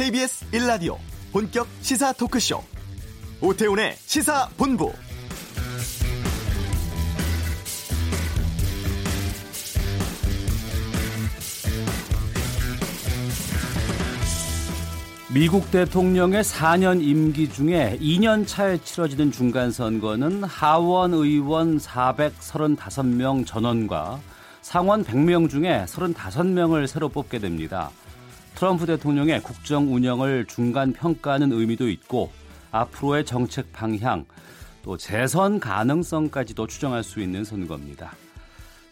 KBS 0.00 0.46
1라디오 0.52 0.96
본격 1.30 1.68
시사 1.82 2.14
토크쇼 2.14 2.62
오태훈의 3.42 3.96
시사본부 3.96 4.90
미국 15.34 15.70
대통령의 15.70 16.44
4년 16.44 17.02
임기 17.02 17.50
중에 17.50 17.98
2년 18.00 18.46
차에 18.46 18.78
치러지는 18.78 19.30
중간선거는 19.30 20.44
하원 20.44 21.12
의원 21.12 21.76
435명 21.76 23.44
전원과 23.44 24.18
상원 24.62 25.04
100명 25.04 25.50
중에 25.50 25.84
35명을 25.86 26.86
새로 26.86 27.10
뽑게 27.10 27.38
됩니다. 27.38 27.90
트럼프 28.60 28.84
대통령의 28.84 29.42
국정 29.42 29.90
운영을 29.94 30.44
중간 30.44 30.92
평가하는 30.92 31.50
의미도 31.50 31.88
있고 31.88 32.30
앞으로의 32.72 33.24
정책 33.24 33.72
방향 33.72 34.26
또 34.82 34.98
재선 34.98 35.58
가능성까지도 35.58 36.66
추정할 36.66 37.02
수 37.02 37.22
있는 37.22 37.42
선거입니다. 37.42 38.12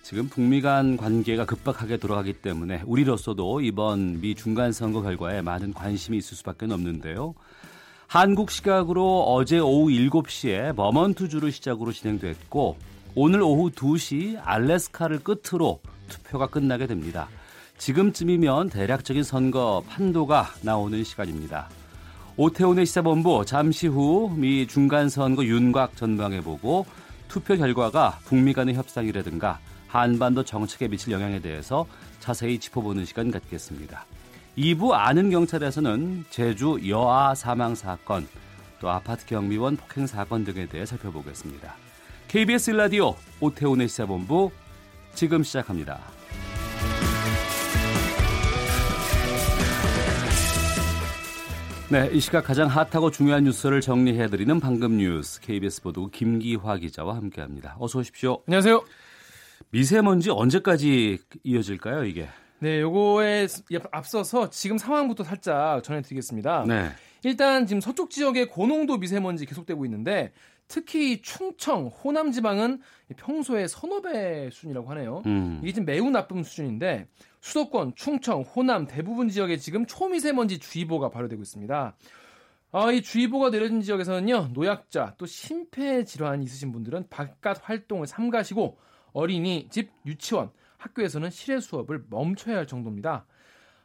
지금 0.00 0.26
북미 0.30 0.62
간 0.62 0.96
관계가 0.96 1.44
급박하게 1.44 1.98
돌아가기 1.98 2.32
때문에 2.32 2.82
우리로서도 2.86 3.60
이번 3.60 4.22
미 4.22 4.34
중간 4.34 4.72
선거 4.72 5.02
결과에 5.02 5.42
많은 5.42 5.74
관심이 5.74 6.16
있을 6.16 6.34
수밖에 6.38 6.64
없는데요. 6.64 7.34
한국 8.06 8.50
시각으로 8.50 9.24
어제 9.24 9.58
오후 9.58 9.90
7시에 9.90 10.74
버먼트주를 10.76 11.52
시작으로 11.52 11.92
진행됐고 11.92 12.78
오늘 13.14 13.42
오후 13.42 13.70
2시 13.70 14.40
알래스카를 14.42 15.18
끝으로 15.18 15.82
투표가 16.08 16.46
끝나게 16.46 16.86
됩니다. 16.86 17.28
지금쯤이면 17.78 18.70
대략적인 18.70 19.22
선거 19.22 19.82
판도가 19.88 20.48
나오는 20.62 21.02
시간입니다. 21.02 21.68
오태훈의 22.36 22.86
시사본부 22.86 23.44
잠시 23.46 23.86
후 23.86 24.28
미 24.36 24.66
중간선거 24.66 25.44
윤곽 25.44 25.96
전망해보고 25.96 26.86
투표 27.28 27.56
결과가 27.56 28.18
북미 28.24 28.52
간의 28.52 28.74
협상이라든가 28.74 29.58
한반도 29.88 30.44
정책에 30.44 30.88
미칠 30.88 31.12
영향에 31.12 31.40
대해서 31.40 31.86
자세히 32.20 32.58
짚어보는 32.58 33.04
시간 33.04 33.30
갖겠습니다. 33.30 34.04
2부 34.56 34.92
아는 34.92 35.30
경찰에서는 35.30 36.26
제주 36.30 36.78
여아 36.88 37.34
사망 37.34 37.74
사건, 37.74 38.26
또 38.80 38.90
아파트 38.90 39.24
경비원 39.26 39.76
폭행 39.76 40.06
사건 40.06 40.44
등에 40.44 40.66
대해 40.66 40.84
살펴보겠습니다. 40.84 41.74
KBS 42.26 42.72
라디오 42.72 43.14
오태훈의 43.40 43.88
시사본부 43.88 44.50
지금 45.14 45.42
시작합니다. 45.42 46.00
네, 51.90 52.10
이 52.12 52.20
시각 52.20 52.44
가장 52.44 52.68
핫하고 52.68 53.10
중요한 53.10 53.44
뉴스를 53.44 53.80
정리해드리는 53.80 54.60
방금 54.60 54.98
뉴스 54.98 55.40
KBS 55.40 55.80
보도 55.80 56.08
김기화 56.08 56.76
기자와 56.76 57.16
함께합니다. 57.16 57.76
어서 57.80 58.00
오십시오. 58.00 58.42
안녕하세요. 58.46 58.84
미세먼지 59.70 60.28
언제까지 60.28 61.16
이어질까요, 61.44 62.04
이게? 62.04 62.28
네, 62.58 62.82
요거에 62.82 63.46
앞서서 63.90 64.50
지금 64.50 64.76
상황부터 64.76 65.24
살짝 65.24 65.82
전해드리겠습니다. 65.82 66.66
네. 66.68 66.90
일단 67.22 67.66
지금 67.66 67.80
서쪽 67.80 68.10
지역의 68.10 68.50
고농도 68.50 68.98
미세먼지 68.98 69.46
계속되고 69.46 69.86
있는데 69.86 70.32
특히 70.68 71.22
충청, 71.22 71.86
호남 71.86 72.32
지방은 72.32 72.82
평소에 73.16 73.66
서너 73.66 74.02
배 74.02 74.50
수준이라고 74.52 74.90
하네요. 74.90 75.22
음. 75.24 75.60
이게 75.62 75.72
지금 75.72 75.86
매우 75.86 76.10
나쁜 76.10 76.42
수준인데 76.42 77.06
수도권, 77.40 77.94
충청, 77.94 78.42
호남 78.42 78.86
대부분 78.86 79.28
지역에 79.28 79.56
지금 79.56 79.86
초미세먼지 79.86 80.58
주의보가 80.58 81.10
발효되고 81.10 81.40
있습니다. 81.42 81.96
아, 82.70 82.92
이 82.92 83.00
주의보가 83.00 83.50
내려진 83.50 83.80
지역에서는요, 83.80 84.50
노약자, 84.52 85.14
또 85.16 85.26
심폐 85.26 86.04
질환이 86.04 86.44
있으신 86.44 86.72
분들은 86.72 87.08
바깥 87.08 87.60
활동을 87.62 88.06
삼가시고 88.06 88.78
어린이, 89.12 89.68
집, 89.70 89.90
유치원, 90.04 90.50
학교에서는 90.76 91.30
실외 91.30 91.60
수업을 91.60 92.04
멈춰야 92.10 92.56
할 92.58 92.66
정도입니다. 92.66 93.24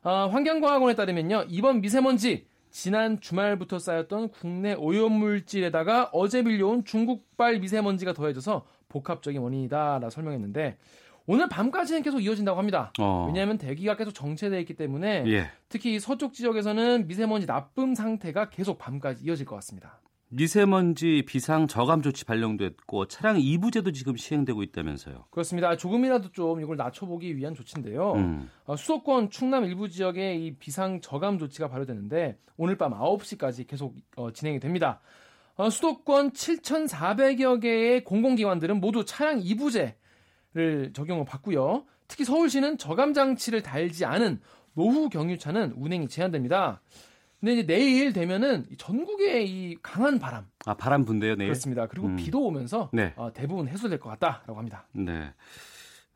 아, 0.01 0.27
환경과학원에 0.29 0.95
따르면요, 0.95 1.45
이번 1.47 1.81
미세먼지 1.81 2.45
지난 2.72 3.22
주말부터 3.22 3.79
쌓였던 3.79 4.29
국내 4.29 4.73
오염물질에다가 4.73 6.09
어제 6.11 6.41
밀려온 6.41 6.83
중국발 6.83 7.59
미세먼지가 7.59 8.13
더해져서 8.13 8.66
복합적인 8.89 9.39
원인이다라 9.39 10.09
설명했는데 10.09 10.77
오늘 11.25 11.47
밤까지는 11.47 12.03
계속 12.03 12.19
이어진다고 12.19 12.57
합니다. 12.57 12.91
어. 13.00 13.25
왜냐하면 13.28 13.57
대기가 13.57 13.95
계속 13.95 14.11
정체되어 14.11 14.59
있기 14.59 14.73
때문에 14.73 15.23
예. 15.28 15.51
특히 15.69 16.00
서쪽 16.00 16.34
지역에서는 16.34 17.07
미세먼지 17.07 17.47
나쁨 17.47 17.95
상태가 17.95 18.50
계속 18.50 18.78
밤까지 18.78 19.23
이어질 19.23 19.45
것 19.45 19.56
같습니다. 19.56 20.01
미세먼지 20.29 21.23
비상 21.28 21.67
저감 21.67 22.01
조치 22.01 22.25
발령됐고 22.25 23.07
차량 23.07 23.39
이부제도 23.39 23.91
지금 23.91 24.17
시행되고 24.17 24.63
있다면서요. 24.63 25.25
그렇습니다. 25.29 25.78
조금이라도 25.78 26.31
좀 26.31 26.59
이걸 26.59 26.75
낮춰보기 26.75 27.38
위한 27.38 27.53
조치인데요. 27.53 28.13
음. 28.13 28.50
어, 28.66 28.75
수도권 28.75 29.29
충남 29.29 29.63
일부 29.63 29.88
지역에 29.89 30.35
이 30.35 30.56
비상 30.56 31.01
저감 31.01 31.38
조치가 31.38 31.69
발효되는데 31.69 32.38
오늘 32.57 32.78
밤 32.78 32.94
9시까지 32.94 33.67
계속 33.67 33.95
어, 34.16 34.31
진행이 34.31 34.59
됩니다. 34.59 35.00
어, 35.56 35.69
수도권 35.69 36.31
7,400여 36.31 37.62
개의 37.62 38.03
공공기관들은 38.03 38.79
모두 38.81 39.06
차량 39.06 39.39
이부제 39.39 39.95
를 40.53 40.93
적용을 40.93 41.25
받고요. 41.25 41.85
특히 42.07 42.25
서울시는 42.25 42.77
저감 42.77 43.13
장치를 43.13 43.63
달지 43.63 44.05
않은 44.05 44.39
노후 44.75 45.09
경유차는 45.09 45.73
운행이 45.75 46.07
제한됩니다. 46.09 46.81
근데 47.39 47.53
이제 47.53 47.65
내일 47.65 48.13
되면은 48.13 48.67
전국에 48.77 49.43
이 49.43 49.75
강한 49.81 50.19
바람. 50.19 50.45
아 50.65 50.75
바람 50.75 51.05
분대요 51.05 51.35
내일. 51.35 51.49
그렇습니다. 51.49 51.87
그리고 51.87 52.07
음. 52.07 52.15
비도 52.15 52.45
오면서 52.45 52.89
네. 52.93 53.13
어, 53.15 53.33
대부분 53.33 53.67
해소될 53.67 53.99
것 53.99 54.09
같다라고 54.11 54.55
합니다. 54.55 54.87
네. 54.93 55.33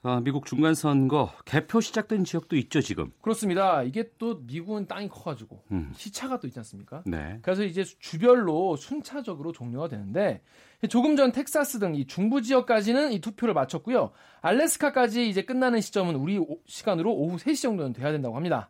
아, 0.04 0.22
미국 0.24 0.46
중간 0.46 0.74
선거 0.76 1.32
개표 1.44 1.82
시작된 1.82 2.24
지역도 2.24 2.56
있죠 2.58 2.82
지금. 2.82 3.12
그렇습니다. 3.22 3.84
이게 3.84 4.10
또 4.18 4.40
미국은 4.46 4.88
땅이 4.88 5.10
커가지고 5.10 5.64
음. 5.72 5.92
시차가 5.96 6.40
또 6.40 6.48
있지 6.48 6.60
않습니까? 6.60 7.04
네. 7.06 7.40
그래서 7.42 7.64
이제 7.64 7.84
주별로 7.84 8.76
순차적으로 8.78 9.52
종료가 9.52 9.88
되는데 9.90 10.42
조금 10.90 11.16
전 11.18 11.32
텍사스 11.32 11.80
등 11.80 11.96
이 11.96 12.06
중부 12.06 12.42
지역까지는 12.42 13.12
이 13.12 13.20
투표를 13.20 13.54
마쳤고요. 13.56 14.12
알래스카까지 14.42 15.28
이제 15.28 15.42
끝나는 15.42 15.82
시점은 15.82 16.16
우리 16.16 16.40
시간으로 16.68 17.12
오후 17.14 17.38
3시 17.38 17.64
정도는 17.64 17.94
돼야 17.94 18.12
된다고 18.12 18.36
합니다. 18.36 18.70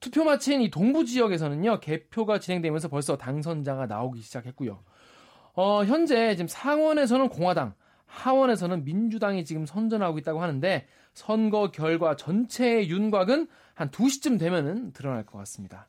투표 0.00 0.22
마친 0.22 0.60
이 0.60 0.70
동부 0.70 1.06
지역에서는요 1.06 1.80
개표가 1.80 2.38
진행되면서 2.38 2.88
벌써 2.88 3.16
당선자가 3.16 3.86
나오기 3.86 4.20
시작했고요. 4.20 4.78
어, 5.54 5.84
현재 5.84 6.36
지금 6.36 6.46
상원에서는 6.46 7.30
공화당, 7.30 7.74
하원에서는 8.08 8.84
민주당이 8.84 9.44
지금 9.44 9.64
선전하고 9.64 10.18
있다고 10.18 10.42
하는데 10.42 10.86
선거 11.14 11.70
결과 11.70 12.16
전체의 12.16 12.90
윤곽은 12.90 13.46
한 13.74 13.90
2시쯤 13.90 14.38
되면은 14.38 14.92
드러날 14.92 15.24
것 15.24 15.38
같습니다. 15.38 15.86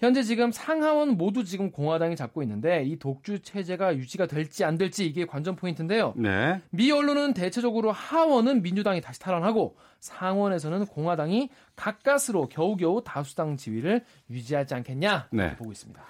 현재 0.00 0.22
지금 0.22 0.50
상하원 0.50 1.16
모두 1.16 1.44
지금 1.44 1.70
공화당이 1.70 2.16
잡고 2.16 2.42
있는데 2.42 2.82
이 2.84 2.98
독주 2.98 3.40
체제가 3.40 3.96
유지가 3.96 4.26
될지 4.26 4.64
안 4.64 4.76
될지 4.76 5.06
이게 5.06 5.24
관전 5.24 5.56
포인트인데요. 5.56 6.12
네. 6.16 6.60
미 6.70 6.90
언론은 6.90 7.32
대체적으로 7.32 7.92
하원은 7.92 8.62
민주당이 8.62 9.00
다시 9.00 9.20
탈환하고 9.20 9.76
상원에서는 10.00 10.86
공화당이 10.86 11.48
가까스로 11.76 12.48
겨우겨우 12.48 13.02
다수당 13.04 13.56
지위를 13.56 14.04
유지하지 14.28 14.74
않겠냐 14.74 15.28
네. 15.30 15.56
보고 15.56 15.72
있습니다. 15.72 16.02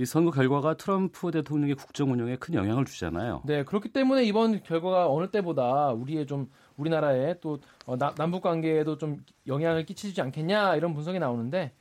이 0.00 0.06
선거 0.06 0.30
결과가 0.30 0.78
트럼프 0.78 1.30
대통령의 1.30 1.74
국정 1.74 2.10
운영에 2.10 2.36
큰 2.36 2.54
영향을 2.54 2.86
주잖아요. 2.86 3.42
네, 3.44 3.64
그렇기 3.64 3.92
때문에 3.92 4.24
이번 4.24 4.62
결과가 4.62 5.10
어느 5.12 5.30
때보다 5.30 5.88
우리의 5.90 6.26
좀 6.26 6.48
우리나라의 6.78 7.36
또 7.42 7.58
어, 7.84 7.98
남북 7.98 8.40
관계에도 8.40 8.96
좀 8.96 9.18
영향을 9.46 9.84
끼치지 9.84 10.18
않겠냐 10.22 10.76
이런 10.76 10.94
분석이 10.94 11.18
나오는데 11.18 11.72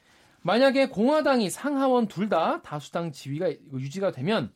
만약에 0.42 0.90
공화당이 0.90 1.50
상하원 1.50 2.08
둘 2.10 2.28
다 2.28 2.62
다수당 2.62 3.14
지위가 3.14 3.52
유지가 3.74 4.12
되면 4.12 4.52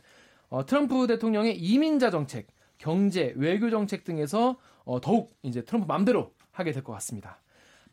어, 0.49 0.65
트럼프 0.65 1.07
대통령의 1.07 1.57
이민자 1.57 2.11
정책, 2.11 2.47
경제, 2.77 3.33
외교 3.37 3.69
정책 3.69 4.03
등에서 4.03 4.57
어, 4.83 4.99
더욱 4.99 5.37
이제 5.41 5.63
트럼프 5.63 5.87
맘대로 5.87 6.33
하게 6.51 6.73
될 6.73 6.83
것 6.83 6.91
같습니다. 6.91 7.39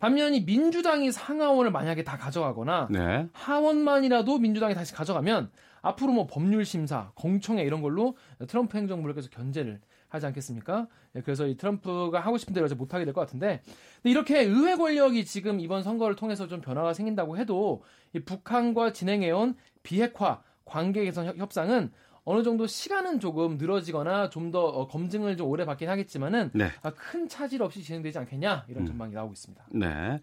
반면 0.01 0.35
이 0.35 0.41
민주당이 0.41 1.13
상하원을 1.13 1.71
만약에 1.71 2.03
다 2.05 2.17
가져가거나 2.17 2.89
네. 2.91 3.29
하원만이라도 3.33 4.39
민주당이 4.39 4.75
다시 4.75 4.95
가져가면 4.95 5.51
앞으로 5.83 6.13
뭐 6.13 6.27
법률 6.27 6.65
심사, 6.65 7.13
공청회 7.15 7.63
이런 7.63 7.83
걸로 7.83 8.17
트럼프 8.49 8.77
행정부를 8.77 9.15
계속 9.15 9.31
견제를 9.31 9.81
하지 10.09 10.27
않겠습니까? 10.27 10.89
예, 11.17 11.21
그래서 11.21 11.47
이 11.47 11.57
트럼프가 11.57 12.19
하고 12.19 12.37
싶은 12.39 12.53
대로 12.55 12.67
못하게 12.75 13.05
될 13.05 13.15
것 13.15 13.21
같은데 13.21 13.63
이렇게 14.03 14.41
의회 14.41 14.75
권력이 14.75 15.25
지금 15.25 15.61
이번 15.61 15.83
선거를 15.83 16.17
통해서 16.17 16.49
좀 16.49 16.61
변화가 16.61 16.95
생긴다고 16.95 17.37
해도 17.37 17.83
이 18.15 18.21
북한과 18.21 18.93
진행해온 18.93 19.55
비핵화 19.83 20.43
관계 20.65 21.05
개선 21.05 21.27
협상은 21.37 21.93
어느 22.31 22.45
정도 22.45 22.69
시간은 22.69 23.19
조금 23.19 23.59
늘어지거나 23.59 24.31
좀더 24.31 24.65
어, 24.65 24.87
검증을 24.87 25.37
좀 25.37 25.49
오래 25.49 25.65
받긴 25.65 25.89
하겠지만은 25.89 26.51
네. 26.55 26.71
아, 26.83 26.91
큰 26.91 27.29
차질 27.29 27.61
없이 27.61 27.83
진행되지 27.83 28.19
않겠냐 28.19 28.67
이런 28.69 28.85
음. 28.85 28.87
전망이 28.87 29.13
음. 29.13 29.15
나오고 29.15 29.33
있습니다. 29.33 29.65
네. 29.73 30.21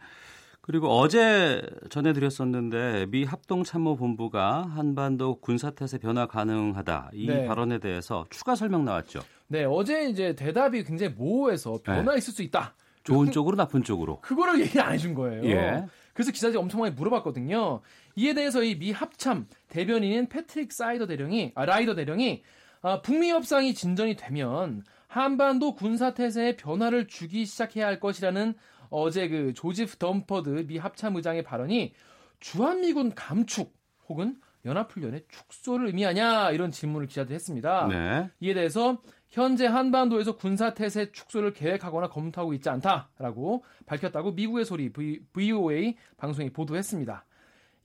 그리고 0.61 0.87
어제 0.87 1.61
전해드렸었는데 1.89 3.07
미 3.09 3.25
합동참모본부가 3.25 4.63
한반도 4.73 5.39
군사태세 5.41 5.97
변화 5.97 6.27
가능하다 6.27 7.11
이 7.11 7.27
네. 7.27 7.45
발언에 7.45 7.79
대해서 7.79 8.25
추가 8.29 8.55
설명 8.55 8.85
나왔죠. 8.85 9.19
네, 9.47 9.65
어제 9.65 10.09
이제 10.09 10.33
대답이 10.33 10.85
굉장히 10.85 11.13
모호해서 11.13 11.79
변화 11.83 12.13
네. 12.13 12.17
있을 12.19 12.33
수 12.33 12.41
있다. 12.41 12.73
좋은 13.03 13.27
그, 13.27 13.31
쪽으로 13.31 13.57
나쁜 13.57 13.83
쪽으로. 13.83 14.21
그거를 14.21 14.61
얘기 14.61 14.79
안 14.79 14.93
해준 14.93 15.13
거예요. 15.13 15.43
예. 15.45 15.85
그래서 16.13 16.31
기자들이 16.31 16.57
엄청 16.57 16.81
많이 16.81 16.93
물어봤거든요. 16.95 17.81
이에 18.17 18.33
대해서 18.33 18.63
이 18.63 18.75
미 18.77 18.91
합참 18.91 19.47
대변인인 19.69 20.27
패트릭 20.27 20.73
사이더 20.73 21.07
대령이 21.07 21.51
아, 21.55 21.65
라이더 21.65 21.95
대령이 21.95 22.43
아, 22.81 23.01
북미 23.01 23.29
협상이 23.31 23.73
진전이 23.73 24.15
되면 24.15 24.83
한반도 25.07 25.75
군사 25.75 26.13
태세에 26.13 26.57
변화를 26.57 27.07
주기 27.07 27.45
시작해야 27.45 27.87
할 27.87 27.99
것이라는 27.99 28.53
어제 28.89 29.27
그 29.27 29.53
조지프 29.53 29.97
던퍼드 29.97 30.65
미 30.67 30.77
합참 30.77 31.15
의장의 31.15 31.43
발언이 31.43 31.93
주한미군 32.39 33.15
감축 33.15 33.73
혹은 34.09 34.37
연합훈련의 34.65 35.25
축소를 35.29 35.87
의미하냐 35.87 36.51
이런 36.51 36.71
질문을 36.71 37.07
기자들이 37.07 37.35
했습니다. 37.35 37.87
네. 37.87 38.29
이에 38.39 38.53
대해서 38.53 39.01
현재 39.29 39.65
한반도에서 39.65 40.35
군사 40.35 40.73
태세 40.73 41.11
축소를 41.11 41.53
계획하거나 41.53 42.09
검토하고 42.09 42.53
있지 42.53 42.69
않다라고 42.69 43.63
밝혔다고 43.85 44.31
미국의 44.33 44.65
소리 44.65 44.91
VOA 44.91 45.95
방송이 46.17 46.49
보도했습니다. 46.51 47.25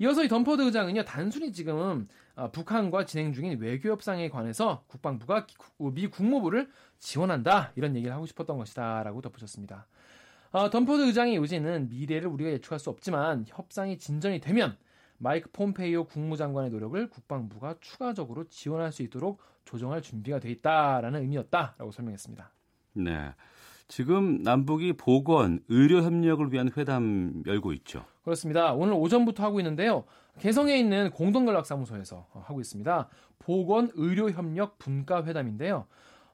이어서 0.03 0.25
이 0.25 0.29
덤퍼드 0.29 0.63
의장은요 0.63 1.05
단순히 1.05 1.53
지금 1.53 2.09
어, 2.35 2.51
북한과 2.51 3.07
진행 3.07 3.33
중인 3.33 3.61
외교 3.61 3.89
협상에 3.89 4.29
관해서 4.29 4.83
국방부가 4.89 5.47
미 5.79 6.09
국무부를 6.09 6.69
지원한다 6.99 7.71
이런 7.77 7.95
얘기를 7.95 8.13
하고 8.13 8.27
싶었던 8.27 8.59
것이다라고 8.59 9.21
덧붙였습니다. 9.21 9.87
어, 10.51 10.71
덤퍼드 10.71 11.07
의장의 11.07 11.37
요지는 11.37 11.89
미래를 11.89 12.27
우리가 12.27 12.51
예측할 12.51 12.81
수 12.81 12.91
없지만 12.91 13.45
협상이 13.47 13.97
진전이 13.97 14.41
되면 14.41 14.77
마이크 15.19 15.49
폼페이오 15.53 16.07
국무장관의 16.07 16.71
노력을 16.71 17.09
국방부가 17.09 17.77
추가적으로 17.81 18.49
지원할 18.49 18.91
수 18.91 19.03
있도록 19.05 19.41
조정할 19.65 20.03
준비가 20.03 20.41
돼 20.41 20.51
있다라는 20.51 21.21
의미였다라고 21.21 21.93
설명했습니다. 21.93 22.51
네. 22.95 23.35
지금 23.93 24.41
남북이 24.43 24.94
보건, 24.94 25.61
의료 25.69 26.00
협력을 26.00 26.50
위한 26.50 26.71
회담 26.79 27.43
열고 27.44 27.75
있죠. 27.75 28.06
그렇습니다. 28.25 28.73
오늘 28.73 28.94
오전부터 28.94 29.44
하고 29.44 29.61
있는데요. 29.61 30.05
개성에 30.39 30.79
있는 30.79 31.11
공동연락사무소에서 31.11 32.27
하고 32.33 32.62
있습니다. 32.62 33.09
보건, 33.39 33.91
의료 33.93 34.31
협력 34.31 34.79
분과 34.79 35.27
회담인데요. 35.27 35.85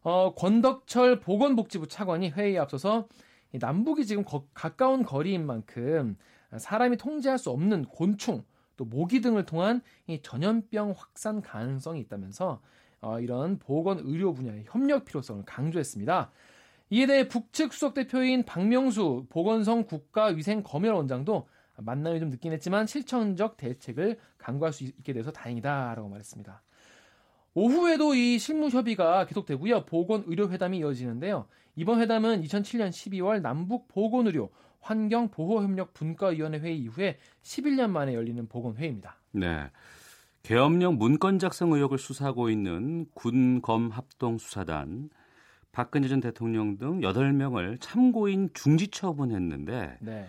어, 0.02 0.34
권덕철 0.36 1.18
보건복지부 1.18 1.88
차관이 1.88 2.30
회의에 2.30 2.58
앞서서 2.58 3.08
남북이 3.50 4.06
지금 4.06 4.22
거, 4.22 4.46
가까운 4.54 5.02
거리인 5.02 5.44
만큼 5.44 6.16
사람이 6.56 6.96
통제할 6.96 7.38
수 7.38 7.50
없는 7.50 7.86
곤충 7.86 8.44
또 8.76 8.84
모기 8.84 9.20
등을 9.20 9.46
통한 9.46 9.82
이 10.06 10.20
전염병 10.22 10.94
확산 10.96 11.42
가능성이 11.42 12.02
있다면서 12.02 12.60
어, 13.00 13.18
이런 13.18 13.58
보건 13.58 13.98
의료 14.04 14.32
분야의 14.32 14.62
협력 14.68 15.04
필요성을 15.06 15.42
강조했습니다. 15.44 16.30
이에 16.90 17.06
대해 17.06 17.28
북측 17.28 17.72
수석 17.72 17.94
대표인 17.94 18.44
박명수 18.44 19.26
보건성 19.28 19.84
국가위생검열원장도 19.84 21.48
만남이 21.76 22.18
좀 22.20 22.30
늦긴 22.30 22.52
했지만 22.52 22.86
실천적 22.86 23.56
대책을 23.56 24.18
강구할 24.38 24.72
수 24.72 24.84
있게 24.84 25.12
돼서 25.12 25.30
다행이다라고 25.30 26.08
말했습니다. 26.08 26.62
오후에도 27.54 28.14
이 28.14 28.38
실무 28.38 28.68
협의가 28.68 29.26
계속되고요. 29.26 29.84
보건 29.84 30.24
의료 30.26 30.48
회담이 30.48 30.78
이어지는데요. 30.78 31.46
이번 31.76 32.00
회담은 32.00 32.42
2007년 32.42 32.90
12월 32.90 33.40
남북 33.40 33.88
보건 33.88 34.26
의료 34.26 34.50
환경 34.80 35.28
보호 35.28 35.62
협력 35.62 35.92
분과 35.92 36.28
위원회 36.28 36.58
회의 36.58 36.78
이후에 36.78 37.18
11년 37.42 37.90
만에 37.90 38.14
열리는 38.14 38.46
보건 38.48 38.76
회의입니다. 38.76 39.20
네. 39.32 39.70
계엄령 40.42 40.98
문건 40.98 41.38
작성 41.38 41.72
의혹을 41.72 41.98
수사하고 41.98 42.48
있는 42.48 43.06
군검 43.14 43.90
합동 43.90 44.38
수사단 44.38 45.10
박근혜 45.72 46.08
전 46.08 46.20
대통령 46.20 46.78
등 46.78 47.00
8명을 47.00 47.80
참고인 47.80 48.50
중지 48.54 48.88
처분했는데 48.88 49.98
네. 50.00 50.26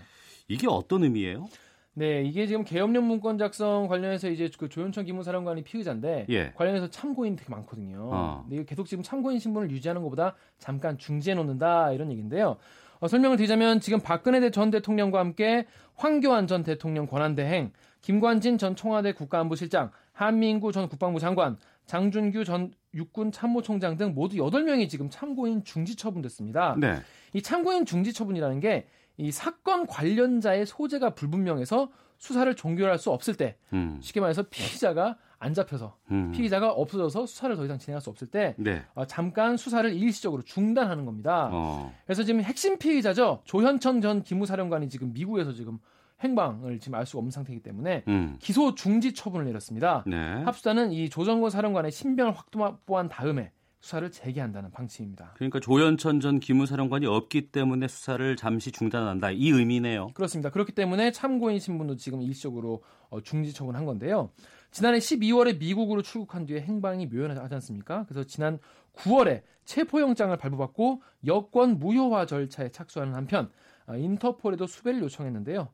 이게 0.47 0.67
어떤 0.67 1.03
의미예요? 1.03 1.47
네, 1.93 2.23
이게 2.23 2.47
지금 2.47 2.63
계엄령 2.63 3.07
문건 3.07 3.37
작성 3.37 3.87
관련해서 3.87 4.29
이제 4.29 4.49
그 4.57 4.69
조현천 4.69 5.05
기무사령관이 5.05 5.63
피의자인데 5.63 6.27
예. 6.29 6.51
관련해서 6.55 6.89
참고인 6.89 7.35
되게 7.35 7.49
많거든요. 7.49 8.09
어. 8.11 8.45
근데 8.47 8.63
계속 8.63 8.87
지금 8.87 9.03
참고인 9.03 9.39
신분을 9.39 9.69
유지하는 9.71 10.01
것보다 10.03 10.35
잠깐 10.59 10.97
중지해 10.97 11.35
놓는다 11.35 11.91
이런 11.91 12.09
얘기인데요. 12.11 12.57
어, 12.99 13.07
설명을 13.07 13.37
드리자면 13.37 13.79
지금 13.79 13.99
박근혜 13.99 14.49
전 14.51 14.71
대통령과 14.71 15.19
함께 15.19 15.65
황교안 15.95 16.47
전 16.47 16.63
대통령 16.63 17.07
권한대행, 17.07 17.71
김관진 18.01 18.57
전 18.57 18.75
청와대 18.75 19.13
국가안보실장, 19.13 19.91
한민구 20.13 20.71
전 20.71 20.87
국방부 20.87 21.19
장관, 21.19 21.57
장준규 21.85 22.45
전 22.45 22.71
육군 22.93 23.31
참모총장 23.31 23.97
등 23.97 24.13
모두 24.13 24.37
8명이 24.37 24.89
지금 24.89 25.09
참고인 25.09 25.63
중지 25.63 25.95
처분됐습니다. 25.95 26.75
네. 26.79 27.01
이 27.33 27.41
참고인 27.41 27.85
중지 27.85 28.13
처분이라는 28.13 28.59
게 28.59 28.87
이 29.19 29.31
사건 29.31 29.85
관련자의 29.85 30.65
소재가 30.65 31.09
불분명해서 31.13 31.91
수사를 32.17 32.53
종결할 32.55 32.97
수 32.97 33.11
없을 33.11 33.35
때 33.35 33.57
음. 33.73 33.99
쉽게 34.01 34.21
말해서 34.21 34.43
피의자가 34.49 35.17
안 35.37 35.53
잡혀서 35.53 35.97
음. 36.11 36.31
피의자가 36.31 36.71
없어져서 36.71 37.25
수사를 37.25 37.53
더 37.55 37.65
이상 37.65 37.77
진행할 37.77 38.01
수 38.01 38.09
없을 38.09 38.27
때 38.27 38.55
네. 38.57 38.81
어, 38.95 39.05
잠깐 39.05 39.57
수사를 39.57 39.91
일시적으로 39.93 40.41
중단하는 40.41 41.05
겁니다. 41.05 41.49
어. 41.51 41.93
그래서 42.05 42.23
지금 42.23 42.41
핵심 42.41 42.77
피의자죠 42.77 43.41
조현천 43.43 43.99
전 43.99 44.23
기무사령관이 44.23 44.87
지금 44.87 45.11
미국에서 45.11 45.51
지금 45.51 45.79
행방을 46.21 46.79
지금 46.79 46.95
알 46.95 47.05
수가 47.05 47.19
없는 47.19 47.31
상태이기 47.31 47.63
때문에 47.63 48.03
음. 48.07 48.37
기소 48.39 48.75
중지 48.75 49.13
처분을 49.13 49.45
내렸습니다. 49.45 50.03
네. 50.05 50.17
합수단은 50.43 50.91
이 50.91 51.09
조정권 51.09 51.49
사령관의 51.49 51.91
신병을 51.91 52.33
확보한 52.33 53.09
다음에 53.09 53.51
수사를 53.81 54.11
재개한다는 54.11 54.71
방침입니다. 54.71 55.33
그러니까 55.35 55.59
조현천 55.59 56.19
전 56.19 56.39
기무사령관이 56.39 57.05
없기 57.05 57.51
때문에 57.51 57.87
수사를 57.87 58.35
잠시 58.35 58.71
중단한다 58.71 59.31
이 59.31 59.49
의미네요. 59.49 60.09
그렇습니다. 60.13 60.49
그렇기 60.49 60.73
때문에 60.73 61.11
참고인 61.11 61.59
신분도 61.59 61.95
지금 61.95 62.21
일시적으로 62.21 62.83
어, 63.09 63.21
중지 63.21 63.53
처분한 63.53 63.85
건데요. 63.85 64.31
지난해 64.71 64.99
12월에 64.99 65.59
미국으로 65.59 66.01
출국한 66.01 66.45
뒤에 66.45 66.61
행방이 66.61 67.07
묘연하지 67.07 67.53
않습니까? 67.55 68.05
그래서 68.07 68.25
지난 68.25 68.59
9월에 68.95 69.43
체포영장을 69.65 70.35
발부받고 70.35 71.01
여권 71.25 71.79
무효화 71.79 72.25
절차에 72.25 72.69
착수하는 72.69 73.15
한편 73.15 73.49
어, 73.87 73.95
인터폴에도 73.95 74.67
수배를 74.67 75.01
요청했는데요. 75.01 75.69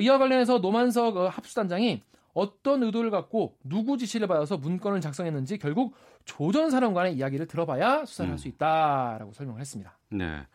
어, 0.00 0.02
이와 0.02 0.18
관련해서 0.18 0.58
노만석 0.58 1.36
합수단장이 1.36 2.02
어떤 2.32 2.82
의도를 2.82 3.10
갖고 3.10 3.58
누구 3.62 3.98
지시를 3.98 4.26
받아서 4.26 4.56
문건을 4.56 5.00
작성했는지 5.00 5.58
결국 5.58 5.94
조현천 6.24 6.70
사령관의 6.70 7.14
이야기를 7.14 7.46
들어봐야 7.46 8.04
수사를 8.06 8.30
음. 8.30 8.32
할수 8.32 8.48
있다라고 8.48 9.32
설명을 9.32 9.60
했습니다. 9.60 9.98
네. 10.10 10.46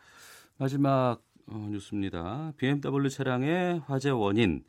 마지막 0.58 1.20
어, 1.48 1.68
뉴스입니다. 1.70 2.52
BMW 2.56 3.08
차량의 3.08 3.82
화재 3.86 4.10
원인 4.10 4.64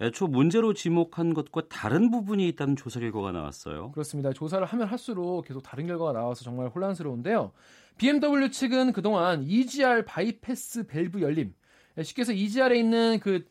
애초 0.00 0.26
문제로 0.26 0.74
지목한 0.74 1.34
것과 1.34 1.62
다른 1.68 2.10
부분이 2.10 2.46
있다는 2.48 2.74
조사 2.76 2.98
결과가 2.98 3.30
나왔어요. 3.32 3.92
그렇습니다. 3.92 4.32
조사를 4.32 4.66
하면 4.66 4.88
할수록 4.88 5.46
계속 5.46 5.62
다른 5.62 5.86
결과가 5.86 6.12
나와서 6.12 6.42
정말 6.44 6.68
혼란스러운데요. 6.68 7.52
BMW 7.96 8.50
측은 8.50 8.92
그동안 8.92 9.44
EGR 9.44 10.04
바이패스 10.04 10.88
밸브 10.88 11.22
열림, 11.22 11.54
쉽게 12.02 12.22
해서 12.22 12.32
EGR에 12.32 12.76
있는 12.76 13.20
그, 13.20 13.46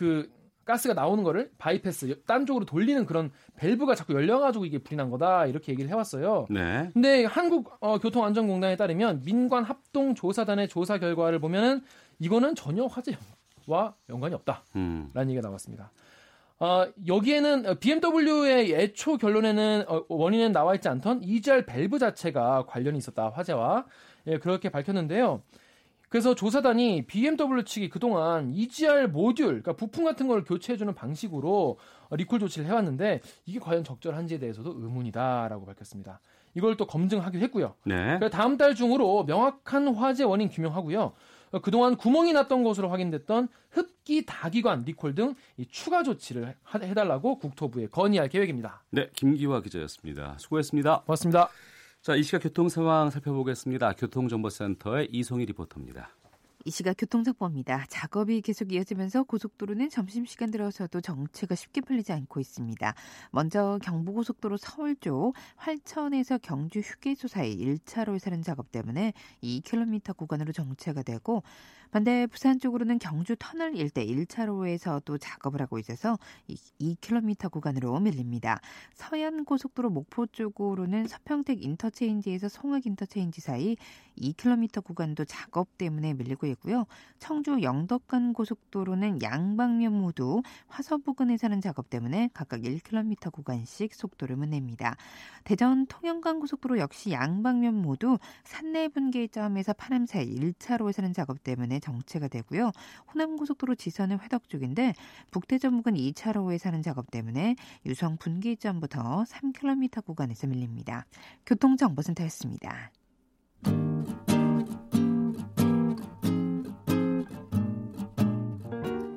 그 0.00 0.30
가스가 0.64 0.94
나오는 0.94 1.22
거를 1.22 1.50
바이패스 1.58 2.22
딴 2.26 2.46
쪽으로 2.46 2.64
돌리는 2.64 3.04
그런 3.04 3.30
밸브가 3.56 3.94
자꾸 3.94 4.14
열려가지고 4.14 4.64
이게 4.64 4.78
불이 4.78 4.96
난 4.96 5.10
거다 5.10 5.44
이렇게 5.44 5.72
얘기를 5.72 5.90
해왔어요. 5.90 6.46
네. 6.48 6.88
근데 6.94 7.26
한국 7.26 7.76
어, 7.80 7.98
교통안전공단에 7.98 8.76
따르면 8.76 9.20
민관 9.26 9.64
합동 9.64 10.14
조사단의 10.14 10.68
조사 10.68 10.96
결과를 10.96 11.38
보면은 11.38 11.82
이거는 12.18 12.54
전혀 12.54 12.86
화재와 12.86 13.94
연관이 14.08 14.34
없다라는 14.36 14.62
음. 14.76 15.10
얘기가 15.14 15.42
나왔습니다. 15.42 15.92
어, 16.60 16.86
여기에는 17.06 17.78
BMW의 17.78 18.72
애초 18.72 19.18
결론에는 19.18 19.84
어, 19.86 20.06
원인은 20.08 20.52
나와 20.52 20.74
있지 20.76 20.88
않던 20.88 21.24
EGR 21.24 21.66
밸브 21.66 21.98
자체가 21.98 22.64
관련이 22.66 22.96
있었다 22.96 23.28
화재와 23.28 23.84
예, 24.28 24.38
그렇게 24.38 24.70
밝혔는데요. 24.70 25.42
그래서 26.10 26.34
조사단이 26.34 27.06
BMW 27.06 27.64
측이 27.64 27.88
그동안 27.88 28.52
EGR 28.52 29.06
모듈, 29.06 29.46
그러니까 29.46 29.72
부품 29.72 30.04
같은 30.04 30.26
걸 30.26 30.42
교체해주는 30.44 30.92
방식으로 30.92 31.78
리콜 32.10 32.40
조치를 32.40 32.66
해왔는데 32.66 33.20
이게 33.46 33.60
과연 33.60 33.84
적절한지에 33.84 34.38
대해서도 34.38 34.74
의문이다라고 34.76 35.64
밝혔습니다. 35.64 36.20
이걸 36.54 36.76
또 36.76 36.84
검증하기로 36.86 37.42
했고요. 37.44 37.76
네. 37.84 38.18
다음 38.28 38.56
달 38.56 38.74
중으로 38.74 39.22
명확한 39.22 39.94
화재 39.94 40.24
원인 40.24 40.48
규명하고요. 40.48 41.12
그동안 41.62 41.96
구멍이 41.96 42.32
났던 42.32 42.64
것으로 42.64 42.88
확인됐던 42.88 43.48
흡기 43.70 44.26
다기관 44.26 44.82
리콜 44.82 45.14
등 45.14 45.36
추가 45.70 46.02
조치를 46.02 46.56
해달라고 46.74 47.38
국토부에 47.38 47.86
건의할 47.86 48.28
계획입니다. 48.28 48.82
네, 48.90 49.10
김기화 49.14 49.60
기자였습니다. 49.62 50.36
수고했습니다. 50.38 51.02
고맙습니다. 51.06 51.50
자, 52.02 52.16
이 52.16 52.22
시각 52.22 52.38
교통 52.38 52.70
상황 52.70 53.10
살펴보겠습니다. 53.10 53.92
교통정보센터의 53.92 55.08
이송희 55.12 55.44
리포터입니다. 55.44 56.08
이 56.64 56.70
시각 56.70 56.94
교통정보입니다. 56.96 57.84
작업이 57.88 58.40
계속 58.40 58.72
이어지면서 58.72 59.24
고속도로는 59.24 59.90
점심시간 59.90 60.50
들어서도 60.50 61.02
정체가 61.02 61.54
쉽게 61.54 61.82
풀리지 61.82 62.12
않고 62.12 62.40
있습니다. 62.40 62.94
먼저 63.32 63.78
경부고속도로 63.82 64.56
서울 64.56 64.96
쪽 64.96 65.34
활천에서 65.56 66.38
경주 66.38 66.80
휴게소 66.80 67.28
사이 67.28 67.56
1차로에서는 67.58 68.42
작업 68.42 68.72
때문에 68.72 69.12
2km 69.42 70.16
구간으로 70.16 70.52
정체가 70.52 71.02
되고 71.02 71.42
반대 71.90 72.28
부산 72.28 72.60
쪽으로는 72.60 73.00
경주 73.00 73.34
터널 73.36 73.74
일대 73.76 74.06
1차로에서도 74.06 75.18
작업을 75.18 75.60
하고 75.60 75.76
있어서 75.80 76.18
2km 76.80 77.50
구간으로 77.50 77.98
밀립니다. 77.98 78.60
서해안 78.94 79.44
고속도로 79.44 79.90
목포 79.90 80.28
쪽으로는 80.28 81.08
서평택 81.08 81.64
인터체인지에서 81.64 82.48
송악 82.48 82.86
인터체인지 82.86 83.40
사이 83.40 83.76
2km 84.16 84.84
구간도 84.84 85.24
작업 85.24 85.78
때문에 85.78 86.14
밀리고 86.14 86.46
있고요. 86.48 86.86
청주 87.18 87.60
영덕간 87.62 88.34
고속도로는 88.34 89.22
양방면 89.22 89.92
모두 89.92 90.42
화서 90.68 90.98
부근에서는 90.98 91.60
작업 91.60 91.90
때문에 91.90 92.30
각각 92.32 92.60
1km 92.60 93.32
구간씩 93.32 93.94
속도를 93.94 94.36
문냅니다. 94.36 94.94
대전 95.42 95.86
통영간 95.86 96.38
고속도로 96.38 96.78
역시 96.78 97.10
양방면 97.10 97.74
모두 97.74 98.18
산내 98.44 98.88
분기점에서 98.88 99.72
파남 99.72 100.06
사이 100.06 100.32
1차로에서는 100.36 101.14
작업 101.14 101.42
때문에 101.42 101.79
정체가 101.80 102.28
되고요. 102.28 102.72
호남고속도로 103.12 103.74
지선은 103.74 104.20
회덕 104.20 104.48
쪽인데 104.48 104.94
북대전 105.30 105.76
부근 105.76 105.94
2차로에 105.94 106.58
사는 106.58 106.80
작업 106.82 107.10
때문에 107.10 107.56
유성 107.86 108.16
분기점부터 108.18 109.24
3km 109.28 110.04
구간에서 110.04 110.46
밀립니다. 110.46 111.06
교통정보센터였습니다. 111.46 112.92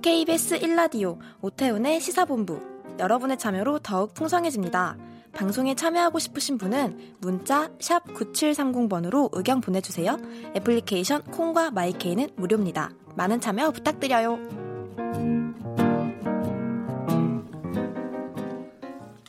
KBS 0.02 0.60
1라디오 0.60 1.18
오태훈의 1.42 2.00
시사본부 2.00 2.74
여러분의 3.00 3.38
참여로 3.38 3.80
더욱 3.80 4.14
풍성해집니다. 4.14 4.98
방송에 5.34 5.76
참여하고 5.76 6.20
싶으신 6.20 6.58
분은 6.58 7.16
문자 7.20 7.70
9730번으로 7.80 9.30
의견 9.34 9.62
보내주세요. 9.62 10.18
애플리케이션 10.56 11.24
콩과 11.24 11.72
마이케이는 11.72 12.30
무료입니다. 12.36 12.92
많은 13.16 13.42
참여 13.42 13.72
부탁드려요. 13.72 14.38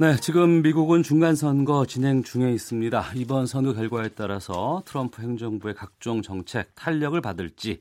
네, 0.01 0.17
지금 0.21 0.61
미국은 0.63 1.03
중간 1.03 1.37
선거 1.37 1.87
진행 1.87 2.23
중에 2.23 2.53
있습니다. 2.53 3.13
이번 3.15 3.47
선거 3.47 3.73
결과에 3.73 4.09
따라서 4.09 4.83
트럼프 4.85 5.23
행정부의 5.23 5.75
각종 5.75 6.21
정책 6.21 6.75
탄력을 6.75 7.19
받을지 7.21 7.81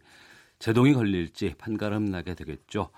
제동이 0.60 0.94
걸릴지 0.94 1.56
판가름 1.58 2.06
나게 2.06 2.36
되겠죠. 2.36 2.90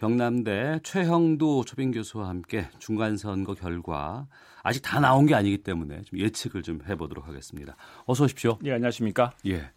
경남대 0.00 0.80
최형도 0.82 1.64
초빙 1.66 1.90
교수와 1.90 2.28
함께 2.30 2.66
중간 2.78 3.18
선거 3.18 3.52
결과 3.52 4.26
아직 4.62 4.80
다 4.80 4.98
나온 4.98 5.26
게 5.26 5.34
아니기 5.34 5.58
때문에 5.58 6.00
좀 6.02 6.18
예측을 6.18 6.62
좀 6.62 6.80
해보도록 6.88 7.28
하겠습니다. 7.28 7.76
어서 8.06 8.24
오십시오. 8.24 8.58
예, 8.64 8.72
안녕하십니까? 8.72 9.32
예. 9.46 9.70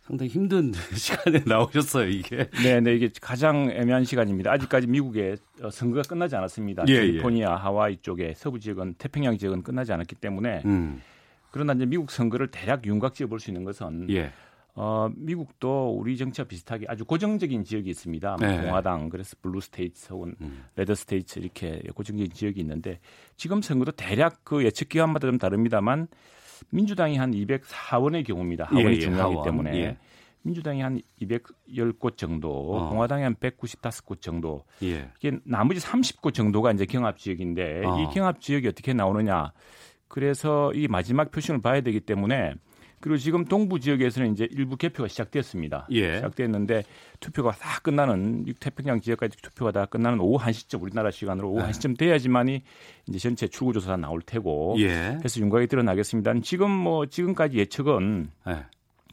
상당히 0.00 0.30
힘든 0.30 0.72
시간에 0.96 1.42
나오셨어요, 1.44 2.08
이게. 2.08 2.48
네, 2.62 2.80
네, 2.80 2.94
이게 2.94 3.10
가장 3.20 3.70
애매한 3.70 4.04
시간입니다. 4.04 4.50
아직까지 4.50 4.86
미국의 4.86 5.36
어, 5.62 5.70
선거가 5.70 6.02
끝나지 6.08 6.34
않았습니다. 6.36 6.84
예, 6.88 6.94
예. 6.94 7.00
캘리포니아, 7.12 7.50
예. 7.50 7.54
하와이 7.54 7.98
쪽에 7.98 8.32
서부 8.34 8.58
지역은 8.58 8.94
태평양 8.94 9.36
지역은 9.36 9.62
끝나지 9.62 9.92
않았기 9.92 10.14
때문에 10.16 10.62
음. 10.64 11.02
그러나 11.50 11.74
이제 11.74 11.84
미국 11.84 12.10
선거를 12.10 12.48
대략 12.50 12.86
윤곽 12.86 13.14
지어 13.14 13.26
볼 13.26 13.38
수 13.40 13.50
있는 13.50 13.64
것은 13.64 14.08
예. 14.10 14.32
어, 14.82 15.10
미국도 15.14 15.94
우리 15.98 16.16
정치와 16.16 16.46
비슷하게 16.46 16.86
아주 16.88 17.04
고정적인 17.04 17.64
지역이 17.64 17.90
있습니다. 17.90 18.36
뭐 18.40 18.48
네. 18.48 18.62
공화당, 18.62 19.10
그래서 19.10 19.36
blue 19.42 19.60
state 19.60 20.10
혹은 20.10 20.34
음. 20.40 20.64
red 20.74 20.94
state 20.94 21.38
이렇게 21.38 21.82
고정적인 21.94 22.32
지역이 22.32 22.58
있는데 22.60 22.98
지금 23.36 23.60
선거도 23.60 23.92
대략 23.92 24.42
그 24.42 24.64
예측 24.64 24.88
기간마다 24.88 25.26
좀 25.28 25.36
다릅니다만 25.36 26.08
민주당이 26.70 27.18
한 27.18 27.32
204원의 27.32 28.26
경우입니다. 28.26 28.64
하원이 28.64 28.86
예, 28.86 28.92
예, 28.92 28.98
중요하기 29.00 29.34
하원. 29.34 29.44
때문에. 29.44 29.76
예. 29.76 29.96
민주당이 30.44 30.80
한 30.80 30.98
210곳 31.20 32.16
정도, 32.16 32.74
어. 32.74 32.88
공화당이 32.88 33.22
한 33.22 33.34
195곳 33.34 34.22
정도. 34.22 34.64
예. 34.82 35.10
이게 35.18 35.38
나머지 35.44 35.78
30곳 35.78 36.32
정도가 36.32 36.72
이제 36.72 36.86
경합 36.86 37.18
지역인데 37.18 37.84
어. 37.84 38.00
이 38.00 38.14
경합 38.14 38.40
지역이 38.40 38.66
어떻게 38.68 38.94
나오느냐. 38.94 39.52
그래서 40.08 40.72
이 40.72 40.88
마지막 40.88 41.30
표심을 41.30 41.60
봐야 41.60 41.82
되기 41.82 42.00
때문에 42.00 42.54
그리고 43.00 43.16
지금 43.16 43.44
동부 43.44 43.80
지역에서는 43.80 44.32
이제 44.32 44.46
일부 44.50 44.76
개표가 44.76 45.08
시작됐습니다. 45.08 45.86
예. 45.90 46.16
시작됐는데 46.16 46.84
투표가 47.20 47.52
다 47.52 47.80
끝나는 47.82 48.44
태평양 48.60 49.00
지역까지 49.00 49.38
투표가 49.40 49.72
다 49.72 49.86
끝나는 49.86 50.20
오후 50.20 50.38
1시쯤 50.44 50.82
우리나라 50.82 51.10
시간으로 51.10 51.50
오후 51.50 51.62
네. 51.62 51.70
1시쯤 51.70 51.96
돼야지만이 51.98 52.62
이제 53.08 53.18
전체 53.18 53.48
출구 53.48 53.72
조사가 53.72 53.96
나올 53.96 54.20
테고 54.20 54.76
예. 54.78 55.16
그래서 55.18 55.40
윤곽이 55.40 55.66
드러나겠습니다. 55.68 56.34
지금 56.42 56.70
뭐 56.70 57.06
지금까지 57.06 57.56
예측은 57.58 58.30
네. 58.46 58.64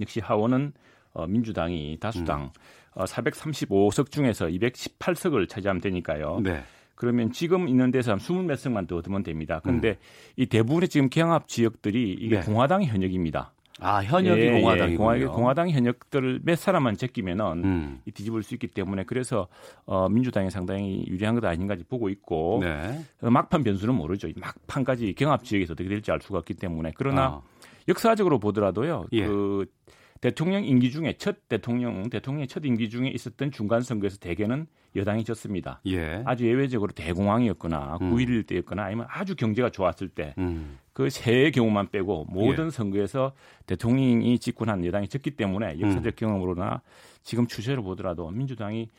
역시 0.01 0.19
하원은 0.19 0.73
어, 1.13 1.25
민주당이 1.25 1.97
다수당 1.99 2.43
음. 2.43 2.49
어, 2.93 3.05
435석 3.05 4.11
중에서 4.11 4.47
218석을 4.47 5.47
차지하면 5.47 5.81
되니까요. 5.81 6.41
네. 6.43 6.63
그러면 6.95 7.31
지금 7.31 7.67
있는 7.67 7.91
데서 7.91 8.11
한 8.11 8.19
20몇 8.19 8.57
석만 8.57 8.87
더 8.87 8.97
얻으면 8.97 9.23
됩니다. 9.23 9.61
그런데 9.63 9.89
음. 9.89 9.95
이 10.35 10.45
대부분의 10.47 10.89
지금 10.89 11.09
경합 11.09 11.47
지역들이 11.47 12.17
이게 12.19 12.39
네. 12.39 12.45
공화당의 12.45 12.87
현역입니다. 12.87 13.53
아 13.79 14.03
현역이 14.03 14.41
예, 14.41 14.51
공화당이군요. 14.59 15.19
예, 15.19 15.25
공화당 15.25 15.69
현역들을 15.69 16.41
몇 16.43 16.57
사람만 16.57 16.97
제끼면은 16.97 17.63
음. 17.63 18.01
뒤집을 18.11 18.43
수 18.43 18.55
있기 18.55 18.67
때문에 18.67 19.03
그래서 19.03 19.47
어, 19.85 20.09
민주당이 20.09 20.49
상당히 20.49 21.05
유리한 21.07 21.35
것 21.35 21.45
아닌가지 21.45 21.83
보고 21.83 22.09
있고 22.09 22.59
네. 22.61 22.99
어, 23.21 23.29
막판 23.29 23.63
변수는 23.63 23.93
모르죠. 23.93 24.29
막판까지 24.35 25.13
경합 25.13 25.43
지역에서 25.43 25.73
어떻게 25.73 25.89
될지 25.89 26.11
알 26.11 26.19
수가 26.21 26.39
없기 26.39 26.55
때문에 26.55 26.93
그러나 26.95 27.23
아. 27.23 27.41
역사적으로 27.87 28.39
보더라도요. 28.39 29.05
예. 29.13 29.25
그 29.25 29.65
대통령 30.21 30.63
임기 30.63 30.91
중에 30.91 31.13
첫 31.17 31.47
대통령 31.47 32.09
대통령의 32.09 32.47
첫 32.47 32.65
임기 32.65 32.89
중에 32.89 33.09
있었던 33.09 33.51
중간 33.51 33.81
선거에서 33.81 34.17
대개는 34.17 34.67
여당이 34.97 35.23
졌습니다. 35.23 35.79
예. 35.85 36.21
아주 36.25 36.47
예외적으로 36.47 36.91
대공황이었거나 36.91 37.99
음. 38.01 38.13
9.11 38.13 38.47
때였거나 38.47 38.83
아니면 38.83 39.07
아주 39.09 39.35
경제가 39.35 39.69
좋았을 39.69 40.09
때 40.09 40.33
음. 40.37 40.77
그세 40.93 41.51
경우만 41.51 41.89
빼고 41.91 42.25
모든 42.29 42.65
예. 42.65 42.69
선거에서 42.69 43.33
대통령이 43.67 44.39
집권한 44.39 44.83
여당이 44.85 45.07
졌기 45.07 45.31
때문에 45.31 45.79
역사적 45.79 46.05
음. 46.05 46.11
경험으로나 46.15 46.81
지금 47.21 47.47
추세를 47.47 47.83
보더라도 47.83 48.29
민주당이 48.31 48.89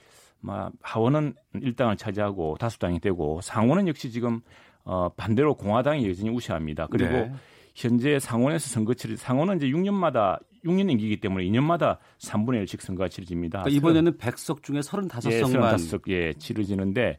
막 0.41 0.73
하원은 0.83 1.35
일당을 1.55 1.97
차지하고 1.97 2.57
다수당이 2.59 3.01
되고 3.01 3.41
상원은 3.41 3.89
역시 3.89 4.11
지금 4.11 4.41
어 4.85 5.09
반대로 5.11 5.55
공화당이 5.55 6.09
여전히 6.09 6.31
우세합니다. 6.31 6.87
그리고 6.87 7.13
네. 7.13 7.33
현재 7.75 8.19
상원에서 8.19 8.69
선거 8.69 8.95
치를 8.95 9.17
상원은 9.17 9.57
이제 9.57 9.67
6년마다 9.67 10.39
6년 10.65 10.91
임기이기 10.91 11.21
때문에 11.21 11.45
2년마다 11.45 11.99
3분의 12.19 12.65
1씩 12.65 12.81
선거가 12.81 13.09
치러집니다. 13.09 13.63
그러니까 13.63 13.77
이번에는 13.77 14.19
100석 14.19 14.63
중에 14.63 14.81
35석만 14.81 15.33
예, 15.33 15.43
35석 15.43 16.11
예, 16.11 16.33
치러지는데 16.35 17.19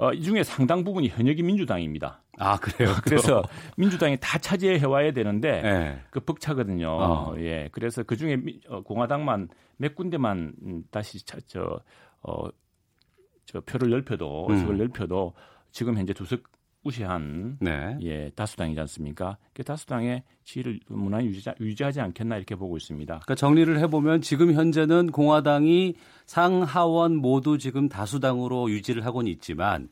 어, 0.00 0.12
이 0.14 0.22
중에 0.22 0.42
상당 0.42 0.82
부분이 0.82 1.08
현역이 1.08 1.42
민주당입니다. 1.42 2.22
아 2.38 2.56
그래요? 2.56 2.90
그래서 3.04 3.42
민주당이 3.76 4.16
다 4.18 4.38
차지해 4.38 4.84
와야 4.86 5.12
되는데 5.12 5.60
네. 5.60 6.02
그 6.10 6.20
벅차거든요. 6.20 6.88
어. 6.88 7.34
예, 7.38 7.68
그래서 7.70 8.02
그 8.02 8.16
중에 8.16 8.38
어, 8.68 8.82
공화당만 8.82 9.48
몇 9.76 9.94
군데만 9.94 10.54
음, 10.62 10.82
다시 10.90 11.24
차, 11.24 11.36
저, 11.46 11.80
어, 12.22 12.48
저 13.44 13.60
표를 13.60 13.90
넓혀도 13.90 14.48
음. 14.48 14.58
석을 14.60 14.78
넓혀도 14.78 15.34
지금 15.70 15.98
현재 15.98 16.14
두석 16.14 16.40
우세한 16.82 17.58
네. 17.60 17.98
예, 18.02 18.30
다수당이지 18.34 18.80
않습니까? 18.80 19.36
그 19.52 19.62
다수당의 19.62 20.22
지위를 20.44 20.80
무난히 20.88 21.26
유지, 21.26 21.50
유지하지 21.60 22.00
않겠나 22.00 22.36
이렇게 22.36 22.54
보고 22.54 22.76
있습니다. 22.76 23.12
그러니까 23.12 23.34
정리를 23.34 23.78
해보면 23.80 24.22
지금 24.22 24.52
현재는 24.52 25.10
공화당이 25.10 25.94
상하원 26.26 27.16
모두 27.16 27.58
지금 27.58 27.88
다수당으로 27.88 28.70
유지를 28.70 29.04
하고는 29.04 29.30
있지만 29.32 29.88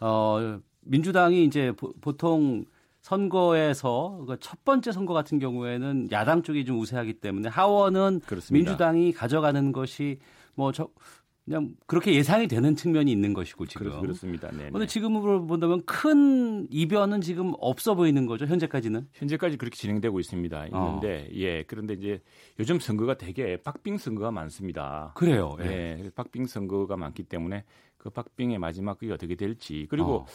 어, 0.00 0.58
민주당이 0.82 1.44
이제 1.44 1.72
보, 1.72 1.92
보통 2.00 2.64
선거에서 3.02 4.24
그첫 4.26 4.64
번째 4.64 4.92
선거 4.92 5.12
같은 5.12 5.38
경우에는 5.38 6.08
야당 6.10 6.42
쪽이 6.42 6.64
좀 6.64 6.78
우세하기 6.80 7.14
때문에 7.14 7.48
하원은 7.48 8.20
그렇습니다. 8.26 8.70
민주당이 8.70 9.12
가져가는 9.12 9.72
것이 9.72 10.18
뭐 10.54 10.72
저 10.72 10.88
그냥 11.44 11.74
그렇게 11.86 12.14
예상이 12.14 12.46
되는 12.46 12.76
측면이 12.76 13.10
있는 13.10 13.32
것이고 13.32 13.66
지금 13.66 14.00
그렇습니다. 14.00 14.50
네. 14.50 14.68
그런데 14.68 14.86
지금으로 14.86 15.46
본다면 15.46 15.82
큰 15.84 16.66
이변은 16.70 17.22
지금 17.22 17.54
없어 17.58 17.94
보이는 17.94 18.26
거죠 18.26 18.46
현재까지는 18.46 19.08
현재까지 19.12 19.56
그렇게 19.56 19.76
진행되고 19.76 20.20
있습니다. 20.20 20.66
있는데 20.66 21.28
어. 21.28 21.34
예 21.34 21.64
그런데 21.64 21.94
이제 21.94 22.20
요즘 22.58 22.78
선거가 22.78 23.16
되게 23.16 23.56
박빙 23.56 23.98
선거가 23.98 24.30
많습니다. 24.30 25.12
그래요. 25.16 25.56
예, 25.62 25.98
예 26.04 26.10
박빙 26.14 26.46
선거가 26.46 26.96
많기 26.96 27.24
때문에 27.24 27.64
그 27.96 28.10
박빙의 28.10 28.58
마지막 28.58 28.98
그게 28.98 29.12
어떻게 29.12 29.34
될지 29.34 29.86
그리고 29.90 30.20
어. 30.20 30.26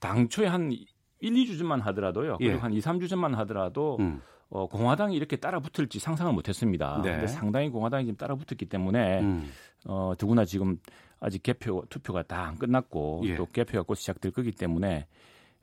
당초에 0.00 0.46
한 0.46 0.72
1, 1.20 1.32
2주 1.34 1.58
전만 1.58 1.80
하더라도요. 1.80 2.36
그리고 2.38 2.54
예. 2.54 2.58
한 2.58 2.72
2, 2.72 2.78
3주 2.78 3.08
전만 3.08 3.34
하더라도 3.34 3.96
음. 4.00 4.20
어, 4.50 4.66
공화당이 4.66 5.14
이렇게 5.14 5.36
따라 5.36 5.60
붙을지 5.60 5.98
상상을 5.98 6.32
못했습니다. 6.32 7.00
네. 7.04 7.12
근데 7.12 7.26
상당히 7.26 7.68
공화당이 7.68 8.04
지금 8.06 8.16
따라 8.16 8.34
붙었기 8.34 8.66
때문에 8.66 9.20
음. 9.20 9.50
어, 9.84 10.14
더구나 10.18 10.44
지금 10.44 10.78
아직 11.20 11.42
개표 11.42 11.84
투표가 11.90 12.22
다 12.22 12.46
안 12.48 12.56
끝났고 12.56 13.22
예. 13.24 13.36
또 13.36 13.46
개표가 13.46 13.82
곧 13.82 13.96
시작될 13.96 14.32
거기 14.32 14.52
때문에 14.52 15.06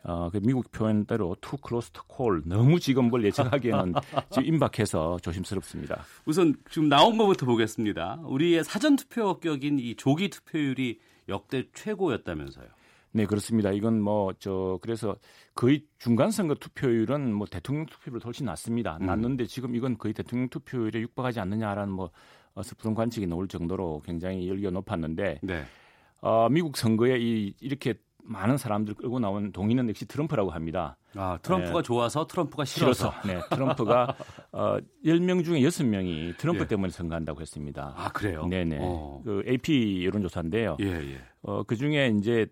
어, 0.04 0.30
그 0.30 0.40
미국 0.44 0.72
표현대로 0.72 1.36
too 1.42 1.58
close 1.58 1.90
to 1.92 2.09
call 2.09 2.44
너무 2.46 2.80
지금 2.80 3.06
뭘 3.10 3.24
예측하기에는 3.26 3.94
지금 4.30 4.46
임박해서 4.46 5.18
조심스럽습니다. 5.24 6.04
우선 6.26 6.56
지금 6.70 6.90
나온 6.90 7.18
것부터 7.18 7.48
보겠습니다. 7.48 8.20
우리의 8.26 8.64
사전 8.64 8.98
투표 8.98 9.28
합격인 9.30 9.80
이 9.80 9.96
조기 9.96 10.30
투표율이 10.30 11.00
역대 11.28 11.64
최고였다면서요. 11.74 12.68
네, 13.16 13.26
그렇습니다. 13.26 13.72
이건 13.72 14.02
뭐 14.02 14.34
저 14.40 14.78
그래서 14.82 15.16
거의 15.54 15.86
중간 15.98 16.32
선거 16.32 16.54
투표율은 16.56 17.34
뭐 17.34 17.48
대통령 17.48 17.86
투표율보다 17.86 18.26
훨씬 18.26 18.46
낮습니다. 18.46 18.98
음. 19.00 19.06
낮는데 19.06 19.46
지금 19.46 19.74
이건 19.76 19.98
거의 19.98 20.14
대통령 20.14 20.50
투표율에 20.50 21.00
육박하지 21.02 21.40
않느냐라는 21.40 21.94
뭐 21.94 22.12
어, 22.54 22.62
스푸른 22.64 22.94
관측이 22.94 23.26
나올 23.28 23.48
정도로 23.48 24.02
굉장히 24.06 24.48
열기가 24.50 24.72
높았는데 24.72 25.40
네. 25.44 25.64
어, 26.22 26.50
미국 26.50 26.76
선거에 26.78 27.18
이 27.20 27.54
이렇게 27.62 27.94
많은 28.28 28.58
사람들 28.58 28.96
끌고 28.96 29.20
나온 29.20 29.52
동의는 29.52 29.88
역시 29.90 30.06
트럼프라고 30.06 30.50
합니다. 30.52 30.98
아, 31.16 31.38
트럼프가 31.42 31.80
네. 31.80 31.82
좋아서 31.84 32.26
트럼프가 32.28 32.66
싫어서. 32.66 33.12
싫어서. 33.22 33.28
네, 33.28 33.40
트럼프가 33.56 34.16
어, 34.52 34.78
10명 35.06 35.46
중에 35.46 35.60
6명이 35.62 36.38
트럼프 36.38 36.64
예. 36.64 36.68
때문에 36.68 36.90
선거한다고 36.92 37.40
했습니다. 37.42 37.94
아, 37.96 38.10
그래요? 38.10 38.46
네네. 38.48 38.80
어. 38.82 39.22
그 39.24 39.44
AP 39.48 40.04
여론조사인데요. 40.06 40.78
예, 40.82 40.86
예. 40.86 41.22
어, 41.44 41.64
그 41.64 41.76
중에 41.76 42.14
이제 42.18 42.48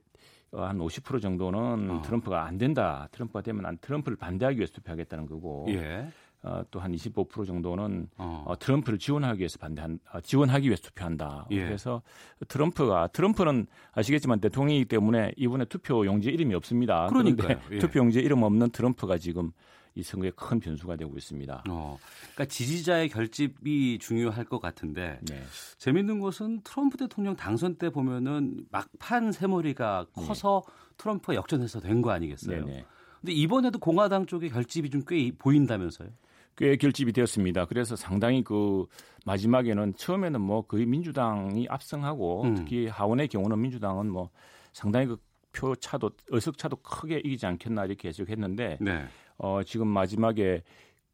한 0.53 0.77
50% 0.77 1.21
정도는 1.21 1.89
어. 1.89 2.01
트럼프가 2.03 2.45
안 2.45 2.57
된다. 2.57 3.07
트럼프가 3.11 3.41
되면 3.41 3.65
안 3.65 3.77
트럼프를 3.77 4.17
반대하기 4.17 4.57
위해서 4.57 4.73
투표하겠다는 4.73 5.25
거고. 5.25 5.65
예. 5.69 6.07
어, 6.43 6.61
또한 6.71 6.91
25% 6.91 7.47
정도는 7.47 8.09
어. 8.17 8.43
어, 8.45 8.59
트럼프를 8.59 8.99
지원하기 8.99 9.39
위해서 9.39 9.57
반대한 9.57 9.99
어, 10.11 10.19
지원하기 10.19 10.67
위해서 10.67 10.83
투표한다. 10.83 11.47
예. 11.51 11.63
그래서 11.63 12.01
트럼프가 12.49 13.07
트럼프는 13.07 13.65
아시겠지만 13.93 14.41
대통령이기 14.41 14.85
때문에 14.85 15.31
이번에 15.37 15.63
투표 15.65 16.05
용지 16.05 16.29
이름이 16.29 16.53
없습니다. 16.55 17.07
그런데 17.07 17.57
예. 17.71 17.79
투표 17.79 17.99
용지 17.99 18.19
이름 18.19 18.43
없는 18.43 18.71
트럼프가 18.71 19.17
지금 19.17 19.51
이 19.95 20.01
선거에 20.03 20.31
큰 20.35 20.59
변수가 20.59 20.95
되고 20.95 21.15
있습니다. 21.15 21.63
어, 21.69 21.97
그러니까 22.33 22.45
지지자의 22.45 23.09
결집이 23.09 23.99
중요할 23.99 24.45
것 24.45 24.59
같은데 24.59 25.19
네. 25.29 25.43
재밌는 25.77 26.19
것은 26.19 26.61
트럼프 26.63 26.97
대통령 26.97 27.35
당선 27.35 27.75
때 27.75 27.89
보면은 27.89 28.65
막판 28.71 29.31
세머리가 29.31 30.07
네. 30.15 30.25
커서 30.25 30.63
네. 30.65 30.73
트럼프가 30.97 31.35
역전해서 31.35 31.79
된 31.79 32.01
거 32.01 32.11
아니겠어요? 32.11 32.65
네, 32.65 32.71
네. 32.73 32.85
근데 33.21 33.33
이번에도 33.33 33.79
공화당 33.79 34.25
쪽의 34.25 34.49
결집이 34.49 34.89
좀 34.89 35.03
꽤 35.07 35.31
보인다면서요? 35.37 36.09
꽤 36.55 36.75
결집이 36.75 37.13
되었습니다. 37.13 37.65
그래서 37.65 37.95
상당히 37.95 38.43
그 38.43 38.85
마지막에는 39.25 39.95
처음에는 39.95 40.41
뭐 40.41 40.63
거의 40.65 40.85
민주당이 40.85 41.67
압승하고 41.69 42.43
음. 42.43 42.55
특히 42.55 42.87
하원의 42.87 43.27
경우는 43.27 43.59
민주당은 43.61 44.09
뭐 44.09 44.29
상당히 44.71 45.07
그 45.07 45.17
표 45.53 45.75
차도 45.75 46.09
의석 46.29 46.57
차도 46.57 46.77
크게 46.77 47.19
이기지 47.19 47.45
않겠나 47.45 47.85
이렇게 47.85 48.07
예측했는데 48.09 48.79
네. 48.81 49.05
어 49.43 49.61
지금 49.61 49.87
마지막에 49.89 50.63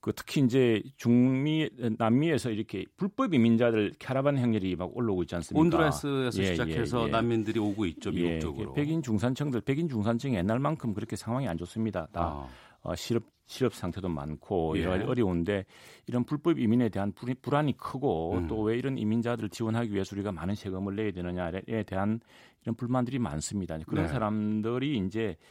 그 0.01 0.13
특히 0.13 0.41
이제 0.41 0.81
중미 0.97 1.69
남미에서 1.97 2.51
이렇게 2.51 2.85
불법 2.95 3.33
이민자들 3.33 3.93
캐러반 3.97 4.37
행렬이 4.37 4.75
막 4.75 4.95
올라오고 4.95 5.23
있지 5.23 5.35
않습니까? 5.35 5.59
온두라스에서 5.59 6.41
예, 6.41 6.45
시작해서 6.45 7.01
예, 7.01 7.07
예. 7.07 7.11
난민들이 7.11 7.59
오고 7.59 7.85
있죠 7.87 8.11
미국 8.11 8.29
예, 8.29 8.39
쪽으로. 8.39 8.73
백인 8.73 9.01
중산층들 9.01 9.61
백인 9.61 9.89
중산층이 9.89 10.35
옛날만큼 10.35 10.93
그렇게 10.93 11.15
상황이 11.15 11.47
안 11.47 11.57
좋습니다. 11.57 12.07
다 12.13 12.21
아. 12.21 12.47
어, 12.81 12.95
실업 12.95 13.23
실업 13.47 13.73
상태도 13.73 14.07
많고 14.09 14.77
예. 14.77 14.83
여러 14.83 14.91
가지 14.91 15.05
어려운데 15.05 15.65
이런 16.05 16.23
불법 16.23 16.59
이민에 16.59 16.89
대한 16.89 17.11
불안이 17.41 17.75
크고 17.77 18.35
음. 18.37 18.47
또왜 18.47 18.77
이런 18.77 18.99
이민자들을 18.99 19.49
지원하기 19.49 19.91
위해서 19.91 20.15
우리가 20.15 20.31
많은 20.31 20.53
세금을 20.53 20.95
내야 20.95 21.11
되느냐에 21.11 21.83
대한 21.87 22.19
이런 22.61 22.75
불만들이 22.75 23.17
많습니다. 23.17 23.79
그런 23.87 24.05
네. 24.05 24.11
사람들이 24.11 24.97
이제 24.97 25.35
그 25.35 25.45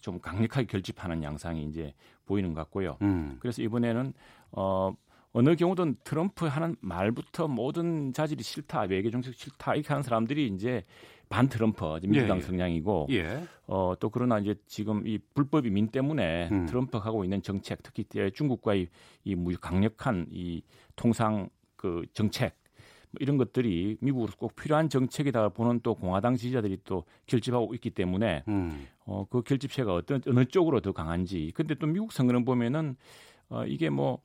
좀 0.00 0.20
강력하게 0.20 0.66
결집하는 0.66 1.22
양상이 1.22 1.64
이제 1.64 1.94
보이는 2.26 2.52
것 2.54 2.60
같고요. 2.62 2.98
음. 3.02 3.36
그래서 3.40 3.62
이번에는 3.62 4.12
어 4.52 4.94
어느 5.32 5.54
경우든 5.54 5.96
트럼프 6.02 6.46
하는 6.46 6.74
말부터 6.80 7.46
모든 7.46 8.12
자질이 8.12 8.42
싫다, 8.42 8.82
외교 8.82 9.10
정책 9.10 9.34
싫다 9.34 9.74
이렇게 9.74 9.88
하는 9.88 10.02
사람들이 10.02 10.48
이제 10.48 10.84
반 11.28 11.48
트럼프 11.48 12.00
민주당 12.02 12.38
예, 12.38 12.40
예. 12.40 12.44
성향이고 12.44 13.06
예. 13.10 13.44
어, 13.68 13.94
또 14.00 14.10
그러나 14.10 14.40
이제 14.40 14.56
지금 14.66 15.06
이 15.06 15.18
불법 15.32 15.64
이민 15.66 15.86
때문에 15.88 16.48
음. 16.50 16.66
트럼프가 16.66 17.04
하고 17.04 17.22
있는 17.22 17.40
정책 17.40 17.84
특히 17.84 18.04
중국과의 18.34 18.88
이 19.24 19.56
강력한 19.60 20.26
이 20.30 20.62
통상 20.96 21.48
그 21.76 22.04
정책 22.12 22.56
뭐 23.12 23.18
이런 23.20 23.36
것들이 23.36 23.96
미국으로 24.00 24.32
꼭 24.38 24.56
필요한 24.56 24.88
정책이다 24.88 25.50
보는 25.50 25.80
또 25.82 25.94
공화당 25.94 26.36
지지자들이 26.36 26.78
또 26.84 27.04
결집하고 27.26 27.74
있기 27.74 27.90
때문에 27.90 28.44
음. 28.48 28.86
어, 29.04 29.26
그 29.28 29.42
결집세가 29.42 29.94
어떤 29.94 30.22
어느 30.26 30.44
쪽으로 30.44 30.80
더 30.80 30.92
강한지. 30.92 31.52
근데 31.54 31.74
또 31.74 31.86
미국 31.86 32.12
선거는 32.12 32.44
보면은 32.44 32.96
어, 33.48 33.64
이게 33.66 33.90
뭐 33.90 34.20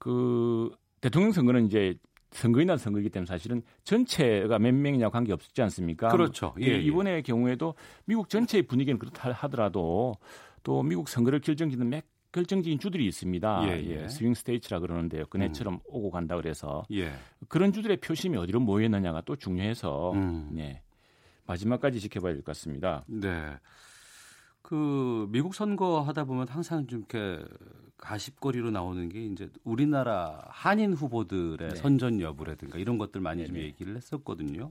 그 0.00 0.70
대통령 1.00 1.30
선거는 1.30 1.66
이제 1.66 1.94
선거인단 2.32 2.78
선거이기 2.78 3.10
때문에 3.10 3.26
사실은 3.26 3.62
전체가 3.84 4.58
몇 4.58 4.72
명이냐 4.72 5.10
관계 5.10 5.32
없지 5.32 5.62
않습니까? 5.62 6.08
그렇죠. 6.08 6.54
예, 6.60 6.66
예. 6.66 6.80
이번의 6.80 7.22
경우에도 7.22 7.74
미국 8.06 8.28
전체의 8.28 8.62
분위기는 8.62 8.98
그렇다 8.98 9.30
하더라도 9.30 10.14
또 10.62 10.82
미국 10.82 11.08
선거를 11.08 11.40
결정짓는 11.40 11.88
맥 11.88 12.06
결정적인 12.32 12.78
주들이 12.78 13.06
있습니다. 13.06 13.68
예, 13.68 13.84
예. 14.04 14.08
스윙 14.08 14.34
스테이츠라 14.34 14.80
그러는데요. 14.80 15.26
그네처럼 15.26 15.74
음. 15.74 15.80
오고 15.86 16.10
간다 16.10 16.36
그래서 16.36 16.84
예. 16.92 17.12
그런 17.48 17.72
주들의 17.72 17.96
표심이 17.98 18.36
어디로 18.36 18.60
모였느냐가 18.60 19.22
또 19.22 19.36
중요해서 19.36 20.12
음. 20.12 20.48
네. 20.52 20.82
마지막까지 21.46 21.98
지켜봐야 22.00 22.34
될 22.34 22.42
것 22.42 22.52
같습니다. 22.52 23.04
네. 23.08 23.56
그 24.62 25.26
미국 25.30 25.54
선거 25.54 26.00
하다 26.02 26.24
보면 26.24 26.46
항상 26.48 26.86
좀 26.86 27.00
이렇게 27.00 27.42
가십거리로 27.96 28.70
나오는 28.70 29.08
게 29.08 29.24
이제 29.26 29.48
우리나라 29.64 30.40
한인 30.48 30.92
후보들의 30.94 31.56
네. 31.70 31.74
선전 31.74 32.20
여부라든가 32.20 32.78
이런 32.78 32.96
것들 32.98 33.20
많이 33.20 33.44
좀 33.46 33.56
얘기를 33.56 33.96
했었거든요. 33.96 34.70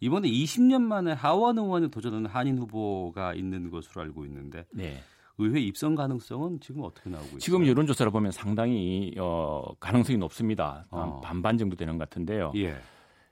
이번에 0.00 0.28
20년 0.28 0.80
만에 0.80 1.12
하원 1.12 1.58
의원에 1.58 1.88
도전하는 1.88 2.24
한인 2.30 2.56
후보가 2.58 3.34
있는 3.34 3.70
것으로 3.70 4.00
알고 4.00 4.24
있는데 4.24 4.64
네. 4.72 5.02
의회 5.40 5.60
입성 5.60 5.94
가능성은 5.94 6.60
지금 6.60 6.82
어떻게 6.82 7.10
나오고 7.10 7.26
있어요? 7.26 7.38
지금 7.38 7.66
여론조사를 7.66 8.12
보면 8.12 8.30
상당히 8.30 9.14
어, 9.18 9.64
가능성이 9.80 10.18
높습니다. 10.18 10.86
어. 10.90 11.20
반반 11.24 11.58
정도 11.58 11.76
되는 11.76 11.98
것 11.98 12.08
같은데요. 12.08 12.52
예. 12.56 12.76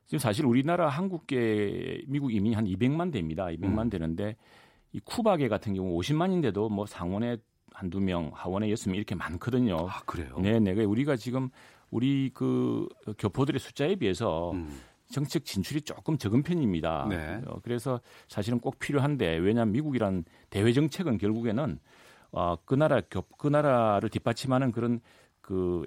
지금 0.07 0.19
사실 0.19 0.47
우리나라 0.47 0.89
한국계 0.89 2.05
미국 2.07 2.33
이민이 2.33 2.55
한 2.55 2.65
200만 2.65 3.13
대입니다. 3.13 3.47
200만 3.47 3.79
음. 3.79 3.91
되는데 3.91 4.37
이 4.93 5.01
쿠바계 5.01 5.49
같은 5.49 5.75
경우 5.75 5.99
50만인데도 6.01 6.71
뭐 6.71 6.87
상원에 6.87 7.37
한두 7.73 8.01
명, 8.01 8.31
하원에 8.35 8.71
여섯 8.71 8.89
명 8.89 8.97
이렇게 8.97 9.15
많거든요. 9.15 9.77
아, 9.89 10.01
그래요? 10.07 10.37
네, 10.41 10.59
네. 10.59 10.73
우리가 10.73 11.17
지금 11.17 11.51
우리 11.91 12.31
그 12.33 12.89
교포들의 13.19 13.61
숫자에 13.61 13.97
비해서 13.97 14.53
음. 14.53 14.81
정책 15.11 15.45
진출이 15.45 15.83
조금 15.83 16.19
적은 16.19 16.43
편입니다. 16.43 17.07
네. 17.09 17.41
어, 17.47 17.61
그래서 17.63 18.01
사실은 18.29 18.61
꼭 18.61 18.79
필요한데 18.79 19.37
왜냐하면 19.37 19.73
미국이란 19.73 20.25
대외 20.51 20.73
정책은 20.73 21.19
결국에는 21.19 21.79
어, 22.33 22.57
그 22.65 22.75
나라 22.75 23.01
교, 23.11 23.23
그 23.23 23.49
나라를 23.49 24.09
뒷받침하는 24.09 24.73
그런 24.73 25.01
그, 25.41 25.87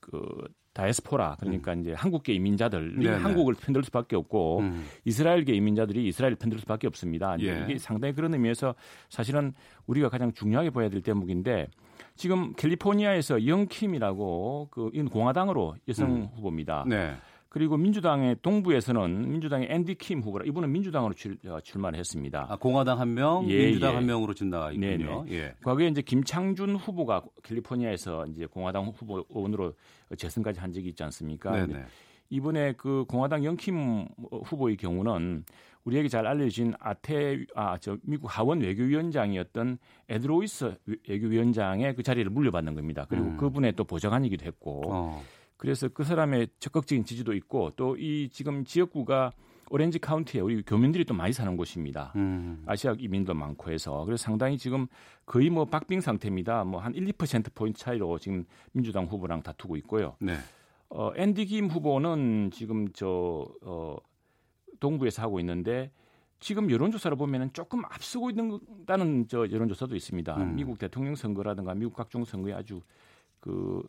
그 0.00 0.20
다이스포라 0.74 1.36
그러니까 1.38 1.72
음. 1.72 1.80
이제 1.80 1.92
한국계 1.92 2.34
이민자들이 2.34 3.04
네네. 3.04 3.16
한국을 3.18 3.54
편들 3.54 3.84
수밖에 3.84 4.16
없고 4.16 4.58
음. 4.58 4.84
이스라엘계 5.04 5.54
이민자들이 5.54 6.06
이스라엘을 6.08 6.36
편들 6.36 6.58
수밖에 6.58 6.88
없습니다. 6.88 7.36
예. 7.40 7.62
이게 7.64 7.78
상당히 7.78 8.12
그런 8.12 8.34
의미에서 8.34 8.74
사실은 9.08 9.54
우리가 9.86 10.08
가장 10.08 10.32
중요하게 10.32 10.70
봐야 10.70 10.88
될 10.88 11.00
대목인데 11.00 11.68
지금 12.16 12.54
캘리포니아에서 12.54 13.46
영킴이라고 13.46 14.68
그 14.70 14.90
공화당으로 15.10 15.76
여성 15.88 16.16
음. 16.16 16.28
후보입니다. 16.34 16.84
네. 16.88 17.14
그리고 17.54 17.76
민주당의 17.76 18.38
동부에서는 18.42 19.30
민주당의 19.30 19.68
앤디 19.70 19.94
킴 19.94 20.22
후보라 20.22 20.44
이분은 20.44 20.72
민주당으로 20.72 21.14
출, 21.14 21.38
어, 21.46 21.60
마를 21.76 22.00
했습니다. 22.00 22.48
아, 22.50 22.56
공화당 22.56 22.98
한 22.98 23.14
명, 23.14 23.48
예, 23.48 23.66
민주당 23.66 23.92
예. 23.92 23.94
한 23.94 24.06
명으로 24.06 24.34
지금 24.34 24.50
나와 24.50 24.72
있군요. 24.72 25.24
예. 25.28 25.54
과거에 25.62 25.86
이제 25.86 26.02
김창준 26.02 26.74
후보가 26.74 27.22
캘리포니아에서 27.44 28.26
이제 28.26 28.46
공화당 28.46 28.86
후보 28.86 29.24
의원으로 29.30 29.72
재선까지 30.18 30.58
한 30.58 30.72
적이 30.72 30.88
있지 30.88 31.04
않습니까? 31.04 31.68
이번에 32.28 32.72
그 32.72 33.04
공화당 33.06 33.44
영킴 33.44 34.08
후보의 34.46 34.76
경우는 34.76 35.44
우리에게 35.84 36.08
잘 36.08 36.26
알려진 36.26 36.74
아태 36.80 37.38
아저 37.54 37.98
미국 38.02 38.36
하원 38.36 38.62
외교위원장이었던 38.62 39.78
에드로이스 40.08 40.74
외교위원장의 41.08 41.94
그 41.94 42.02
자리를 42.02 42.28
물려받는 42.32 42.74
겁니다. 42.74 43.06
그리고 43.08 43.26
음. 43.26 43.36
그분의 43.36 43.74
또 43.76 43.84
보좌관이기도 43.84 44.44
했고. 44.44 44.82
어. 44.86 45.22
그래서 45.56 45.88
그 45.88 46.04
사람의 46.04 46.48
적극적인 46.58 47.04
지지도 47.04 47.32
있고 47.34 47.70
또 47.76 47.96
이 47.96 48.28
지금 48.30 48.64
지역구가 48.64 49.32
오렌지 49.70 49.98
카운티에 49.98 50.40
우리 50.40 50.62
교민들이 50.62 51.04
또 51.04 51.14
많이 51.14 51.32
사는 51.32 51.56
곳입니다. 51.56 52.12
음. 52.16 52.62
아시아 52.66 52.94
이민도 52.98 53.34
많고 53.34 53.70
해서 53.72 54.04
그래서 54.04 54.22
상당히 54.24 54.58
지금 54.58 54.86
거의 55.26 55.48
뭐 55.50 55.64
박빙 55.64 56.00
상태입니다. 56.00 56.64
뭐 56.64 56.80
한 56.80 56.94
1, 56.94 57.06
2% 57.06 57.54
포인트 57.54 57.78
차이로 57.80 58.18
지금 58.18 58.44
민주당 58.72 59.06
후보랑 59.06 59.42
다투고 59.42 59.76
있고요. 59.78 60.16
네. 60.20 60.36
어, 60.90 61.12
앤디 61.16 61.46
김 61.46 61.68
후보는 61.68 62.50
지금 62.52 62.88
저 62.92 63.46
어, 63.62 63.96
동부에서 64.80 65.22
하고 65.22 65.40
있는데 65.40 65.90
지금 66.40 66.70
여론조사를 66.70 67.16
보면은 67.16 67.50
조금 67.54 67.84
앞서고 67.86 68.28
있는다는 68.30 69.28
저 69.28 69.48
여론조사도 69.50 69.96
있습니다. 69.96 70.36
음. 70.36 70.56
미국 70.56 70.78
대통령 70.78 71.14
선거라든가 71.14 71.74
미국 71.74 71.94
각종 71.94 72.24
선거에 72.24 72.52
아주 72.52 72.82
그 73.40 73.82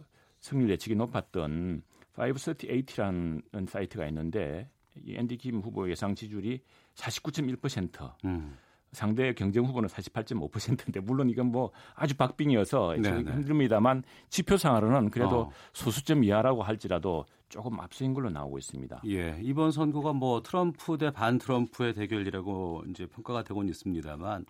승률 0.46 0.70
예측이 0.70 0.96
높았던 0.96 1.82
538라는 2.16 3.68
사이트가 3.68 4.06
있는데 4.08 4.70
이 5.04 5.16
앤디 5.16 5.38
김 5.38 5.60
후보 5.60 5.90
예상 5.90 6.14
지지율이 6.14 6.62
49.1%. 6.94 8.14
음. 8.26 8.56
상대 8.92 9.34
경쟁 9.34 9.66
후보는 9.66 9.90
48.5%인데 9.90 11.00
물론 11.02 11.30
이건 11.30 11.48
뭐 11.48 11.72
아주 11.96 12.16
박빙이어서 12.16 12.96
네, 13.02 13.12
네. 13.12 13.32
힘듭니다만 13.34 14.04
지표상으로는 14.30 15.10
그래도 15.10 15.42
어. 15.42 15.52
소수점 15.74 16.24
이하라고 16.24 16.64
할지라도 16.64 17.26
조금 17.50 17.80
앞서인 17.80 18.14
걸로 18.14 18.30
나오고 18.30 18.58
있습니다. 18.60 19.02
예, 19.08 19.38
이번 19.42 19.72
선거가 19.72 20.14
뭐 20.14 20.42
트럼프 20.44 20.98
대 20.98 21.10
반 21.10 21.40
트럼프의 21.40 21.94
대결이라고 21.96 22.84
이제 22.90 23.08
평가가 23.08 23.44
되고는 23.44 23.70
있습니다만 23.72 24.46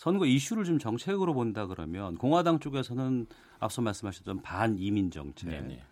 선거 0.00 0.24
이슈를 0.24 0.64
좀 0.64 0.78
정책으로 0.78 1.34
본다 1.34 1.66
그러면 1.66 2.16
공화당 2.16 2.58
쪽에서는 2.58 3.26
앞서 3.58 3.82
말씀하셨던 3.82 4.40
반 4.40 4.78
이민 4.78 5.10
정책, 5.10 5.50
네네. 5.50 5.68
네. 5.68 5.82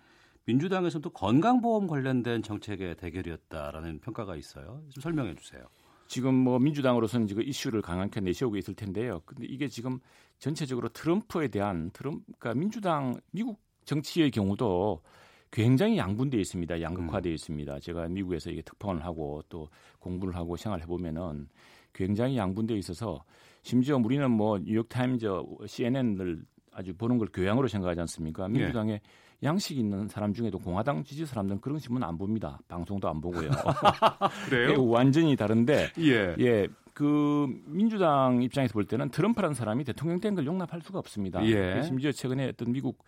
민주당에서는 0.46 1.02
또 1.02 1.10
건강보험 1.10 1.86
관련된 1.86 2.42
정책의 2.42 2.96
대결이었다라는 2.96 3.98
평가가 3.98 4.34
있어요. 4.34 4.80
좀 4.88 5.02
설명해 5.02 5.34
주세요. 5.34 5.62
지금 6.06 6.34
뭐 6.34 6.58
민주당으로서는 6.58 7.26
지금 7.26 7.42
이슈를 7.42 7.82
강하게 7.82 8.20
내세우고 8.20 8.56
있을 8.56 8.72
텐데요. 8.72 9.20
근데 9.26 9.44
이게 9.44 9.68
지금 9.68 10.00
전체적으로 10.38 10.88
트럼프에 10.88 11.48
대한 11.48 11.90
트럼프, 11.90 12.24
그러니까 12.38 12.54
민주당 12.58 13.20
미국 13.30 13.60
정치의 13.84 14.30
경우도 14.30 15.02
굉장히 15.50 15.98
양분되어 15.98 16.40
있습니다. 16.40 16.80
양극화되어 16.80 17.30
음. 17.30 17.34
있습니다. 17.34 17.80
제가 17.80 18.08
미국에서 18.08 18.48
이게 18.48 18.62
특파원을 18.62 19.04
하고 19.04 19.42
또 19.50 19.68
공부를 19.98 20.34
하고 20.34 20.56
생활을 20.56 20.82
해보면은 20.84 21.50
굉장히 21.92 22.38
양분되어 22.38 22.78
있어서 22.78 23.22
심지어 23.62 23.96
우리는 23.96 24.30
뭐 24.30 24.58
뉴욕타임즈, 24.58 25.26
CNN을 25.66 26.42
아주 26.72 26.94
보는 26.94 27.18
걸 27.18 27.28
교양으로 27.32 27.68
생각하지 27.68 28.00
않습니까? 28.02 28.48
민주당의 28.48 29.00
네. 29.02 29.46
양식 29.48 29.78
있는 29.78 30.08
사람 30.08 30.32
중에도 30.34 30.58
공화당 30.58 31.04
지지 31.04 31.26
사람들은 31.26 31.60
그런 31.60 31.78
신문 31.78 32.02
안 32.02 32.18
봅니다. 32.18 32.58
방송도 32.68 33.08
안 33.08 33.20
보고요. 33.20 33.50
그래요? 34.48 34.70
예, 34.70 34.76
완전히 34.78 35.36
다른데 35.36 35.88
예. 35.98 36.34
예. 36.38 36.68
그 36.94 37.46
민주당 37.66 38.42
입장에서 38.42 38.72
볼 38.72 38.84
때는 38.84 39.10
트럼프라는 39.10 39.54
사람이 39.54 39.84
대통령 39.84 40.18
된 40.20 40.34
걸 40.34 40.44
용납할 40.46 40.80
수가 40.80 40.98
없습니다. 40.98 41.44
예. 41.46 41.82
심지어 41.84 42.10
최근에 42.10 42.48
어떤 42.48 42.72
미국 42.72 42.98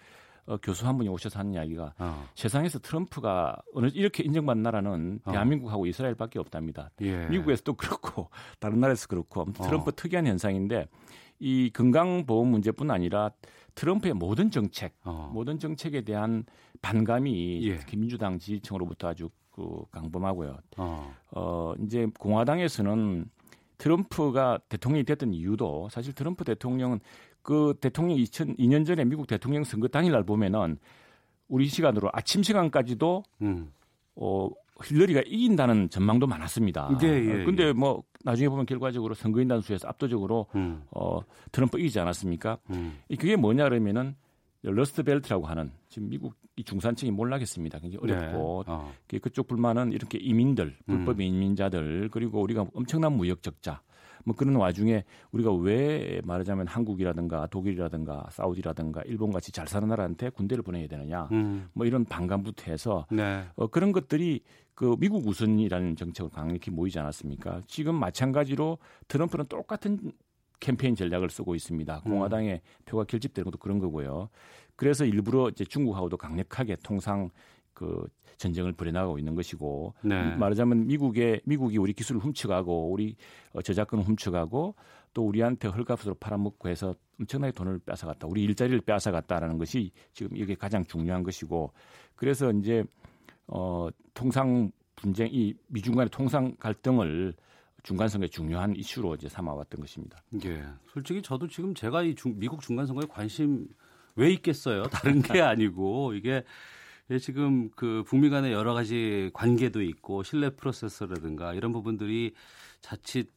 어, 0.46 0.56
교수 0.58 0.86
한 0.86 0.96
분이 0.96 1.08
오셔서 1.08 1.38
하는 1.38 1.54
이야기가 1.54 1.94
어. 1.98 2.28
세상에서 2.34 2.78
트럼프가 2.78 3.60
어느 3.74 3.86
이렇게 3.94 4.22
인정받는 4.22 4.62
나라는 4.62 5.20
어. 5.24 5.32
대한민국하고 5.32 5.86
이스라엘밖에 5.86 6.38
없답니다. 6.38 6.90
예. 7.02 7.26
미국에서도 7.28 7.74
그렇고 7.74 8.28
다른 8.60 8.80
나라에서 8.80 9.06
그렇고 9.06 9.44
트럼프 9.52 9.90
어. 9.90 9.92
특이한 9.94 10.26
현상인데 10.26 10.86
이 11.38 11.70
건강보험 11.72 12.48
문제뿐 12.48 12.90
아니라 12.90 13.30
트럼프의 13.74 14.14
모든 14.14 14.50
정책, 14.50 14.94
어. 15.04 15.30
모든 15.32 15.58
정책에 15.58 16.02
대한 16.02 16.44
반감이 16.82 17.66
예. 17.66 17.78
특히 17.78 17.96
민주당 17.96 18.38
지지층으로부터 18.38 19.08
아주 19.08 19.30
그 19.50 19.84
강범하고요. 19.90 20.58
어. 20.78 21.14
어 21.32 21.74
이제 21.82 22.06
공화당에서는 22.18 23.30
트럼프가 23.78 24.58
대통령이 24.68 25.04
됐던 25.04 25.32
이유도 25.32 25.88
사실 25.90 26.12
트럼프 26.12 26.44
대통령은 26.44 27.00
그 27.50 27.74
대통령 27.80 28.16
2002년 28.16 28.86
전에 28.86 29.04
미국 29.04 29.26
대통령 29.26 29.64
선거 29.64 29.88
당일날 29.88 30.22
보면은 30.22 30.78
우리 31.48 31.66
시간으로 31.66 32.08
아침 32.12 32.44
시간까지도 32.44 33.24
음. 33.42 33.72
어 34.14 34.48
힐러리가 34.84 35.22
이긴다는 35.26 35.90
전망도 35.90 36.28
많았습니다. 36.28 36.96
예, 37.02 37.08
예, 37.08 37.44
근데 37.44 37.64
예. 37.64 37.72
뭐 37.72 38.04
나중에 38.22 38.48
보면 38.48 38.66
결과적으로 38.66 39.14
선거인단 39.14 39.62
수에서 39.62 39.88
압도적으로 39.88 40.46
음. 40.54 40.84
어 40.92 41.22
트럼프 41.50 41.80
이기지 41.80 41.98
않았습니까? 41.98 42.58
음. 42.70 43.00
그게 43.08 43.34
뭐냐 43.34 43.64
그러면은 43.64 44.14
Rust 44.62 45.02
Belt라고 45.02 45.46
하는 45.46 45.72
지금 45.88 46.08
미국 46.08 46.34
이 46.54 46.62
중산층이 46.62 47.10
몰락했습니다. 47.10 47.80
굉장히 47.80 48.06
네. 48.06 48.14
어렵고 48.14 48.64
네. 48.64 48.72
어. 48.72 48.92
그쪽 49.20 49.48
불만은 49.48 49.90
이렇게 49.90 50.18
이민들, 50.18 50.76
불법 50.86 51.16
음. 51.16 51.22
이민자들 51.22 52.10
그리고 52.12 52.40
우리가 52.42 52.66
엄청난 52.74 53.14
무역 53.14 53.42
적자 53.42 53.82
뭐 54.24 54.34
그런 54.34 54.56
와중에 54.56 55.04
우리가 55.32 55.52
왜 55.52 56.20
말하자면 56.24 56.66
한국이라든가 56.66 57.46
독일이라든가 57.48 58.26
사우디라든가 58.30 59.02
일본 59.06 59.30
같이 59.30 59.52
잘 59.52 59.66
사는 59.66 59.88
나라한테 59.88 60.30
군대를 60.30 60.62
보내야 60.62 60.86
되느냐 60.88 61.28
음. 61.32 61.68
뭐 61.72 61.86
이런 61.86 62.04
반감부터 62.04 62.70
해서 62.70 63.06
네. 63.10 63.44
어, 63.56 63.66
그런 63.66 63.92
것들이 63.92 64.42
그 64.74 64.96
미국 64.98 65.26
우선이라는 65.26 65.96
정책을 65.96 66.30
강력히 66.30 66.70
보이지 66.70 66.98
않았습니까? 66.98 67.62
지금 67.66 67.94
마찬가지로 67.96 68.78
트럼프는 69.08 69.46
똑같은 69.46 70.12
캠페인 70.58 70.94
전략을 70.94 71.30
쓰고 71.30 71.54
있습니다. 71.54 72.02
음. 72.06 72.10
공화당의 72.10 72.54
음. 72.54 72.84
표가 72.84 73.04
결집되는 73.04 73.44
것도 73.44 73.58
그런 73.58 73.78
거고요. 73.78 74.28
그래서 74.76 75.04
일부러 75.04 75.50
이제 75.50 75.64
중국하고도 75.64 76.16
강력하게 76.16 76.76
통상 76.82 77.28
그 77.80 78.06
전쟁을 78.36 78.72
벌여나가고 78.72 79.18
있는 79.18 79.34
것이고 79.34 79.94
네. 80.02 80.36
말하자면 80.36 80.86
미국의 80.86 81.40
미국이 81.46 81.78
우리 81.78 81.94
기술을 81.94 82.20
훔쳐가고 82.20 82.92
우리 82.92 83.16
어, 83.54 83.62
저작권을 83.62 84.04
훔쳐가고 84.04 84.74
또 85.14 85.26
우리한테 85.26 85.68
헐값으로 85.68 86.14
팔아먹고 86.16 86.68
해서 86.68 86.94
엄청나게 87.18 87.52
돈을 87.52 87.78
뺏어갔다. 87.78 88.26
우리 88.26 88.44
일자리를 88.44 88.82
뺏어갔다라는 88.82 89.56
것이 89.56 89.92
지금 90.12 90.36
이게 90.36 90.54
가장 90.54 90.84
중요한 90.84 91.22
것이고 91.22 91.72
그래서 92.16 92.52
이제 92.52 92.84
어 93.46 93.88
통상 94.12 94.70
분쟁 94.94 95.28
이 95.32 95.54
미중 95.68 95.94
간의 95.94 96.10
통상 96.10 96.54
갈등을 96.58 97.32
중간선거의 97.82 98.28
중요한 98.28 98.76
이슈로 98.76 99.14
이제 99.14 99.26
삼아왔던 99.30 99.80
것입니다. 99.80 100.22
예. 100.44 100.64
솔직히 100.92 101.22
저도 101.22 101.48
지금 101.48 101.74
제가 101.74 102.02
이 102.02 102.14
중, 102.14 102.38
미국 102.38 102.60
중간선거에 102.60 103.06
관심 103.08 103.66
왜 104.16 104.30
있겠어요? 104.32 104.82
다른 104.84 105.22
게 105.22 105.40
아니고 105.40 106.12
이게 106.12 106.30
예, 106.30 106.44
지금 107.18 107.70
그 107.70 108.04
북미 108.06 108.30
간의 108.30 108.52
여러 108.52 108.74
가지 108.74 109.30
관계도 109.32 109.82
있고 109.82 110.22
신뢰 110.22 110.50
프로세서라든가 110.50 111.54
이런 111.54 111.72
부분들이 111.72 112.34
자칫 112.80 113.30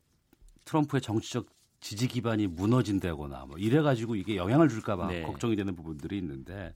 트럼프의 0.66 1.02
정치적 1.02 1.48
지지 1.80 2.08
기반이 2.08 2.48
무너진다거나 2.48 3.46
뭐 3.46 3.58
이래 3.58 3.82
가지고 3.82 4.16
이게 4.16 4.38
영향을 4.38 4.70
줄까 4.70 4.96
봐 4.96 5.08
네. 5.08 5.24
걱정이 5.24 5.56
되는 5.56 5.76
부분들이 5.76 6.18
있는데 6.18 6.74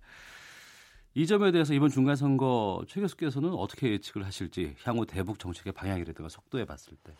이 1.14 1.26
점에 1.26 1.52
대해서 1.52 1.74
이번 1.74 1.90
중간 1.90 2.16
선거 2.16 2.84
최 2.88 3.00
교수께서는 3.00 3.54
어떻게 3.54 3.92
예측을 3.92 4.26
하실지 4.26 4.76
향후 4.84 5.06
대북 5.06 5.40
정책의 5.40 5.74
방향이라든가 5.74 6.30
속도에 6.30 6.66
봤을 6.66 6.98
때 7.04 7.14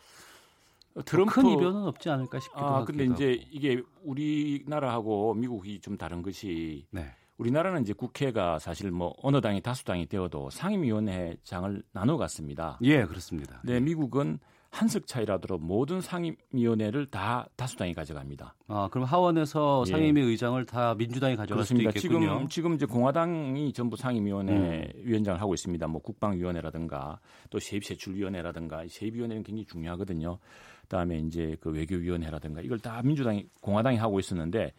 트럼프 1.04 1.34
큰 1.34 1.50
이변은 1.50 1.82
없지 1.84 2.10
않을까 2.10 2.40
싶기도 2.40 2.64
아, 2.64 2.76
하고. 2.76 2.86
근데 2.86 3.06
이제 3.06 3.32
이게 3.50 3.82
우리나라하고 4.02 5.34
미국이 5.34 5.80
좀 5.80 5.96
다른 5.96 6.22
것이 6.22 6.86
네. 6.90 7.14
우리나라는 7.38 7.82
이제 7.82 7.92
국회가 7.92 8.58
사실 8.58 8.90
뭐 8.90 9.14
어느 9.22 9.40
당이 9.40 9.62
다수당이 9.62 10.06
되어도 10.06 10.50
상임위원회장을 10.50 11.82
나눠 11.92 12.16
갔습니다. 12.16 12.78
예, 12.82 13.04
그렇습니다. 13.04 13.60
네, 13.64 13.80
미국은 13.80 14.38
한석 14.70 15.06
차이라도 15.06 15.56
모든 15.58 16.00
상임위원회를 16.00 17.06
다 17.06 17.48
다수당이 17.56 17.94
가져갑니다. 17.94 18.54
아, 18.66 18.88
그럼 18.90 19.06
하원에서 19.06 19.84
예. 19.86 19.90
상임위 19.90 20.20
의장을 20.20 20.62
다 20.66 20.94
민주당이 20.94 21.36
가져갈 21.36 21.56
그렇습니다. 21.56 21.90
수도 21.92 22.06
있겠군요. 22.06 22.34
지금 22.34 22.48
지금 22.48 22.74
이제 22.74 22.84
공화당이 22.84 23.72
전부 23.72 23.96
상임위원회 23.96 24.52
음. 24.52 25.02
위원장을 25.04 25.40
하고 25.40 25.54
있습니다. 25.54 25.86
뭐 25.86 26.02
국방위원회라든가 26.02 27.18
또 27.48 27.58
세입세출위원회라든가 27.58 28.84
세입위원회는 28.88 29.42
굉장히 29.42 29.64
중요하거든요. 29.64 30.38
그다음에 30.82 31.18
이제 31.18 31.56
그 31.60 31.70
외교위원회라든가 31.70 32.60
이걸 32.60 32.78
다 32.78 33.00
민주당이 33.02 33.46
공화당이 33.60 33.96
하고 33.96 34.18
있었는데 34.18 34.74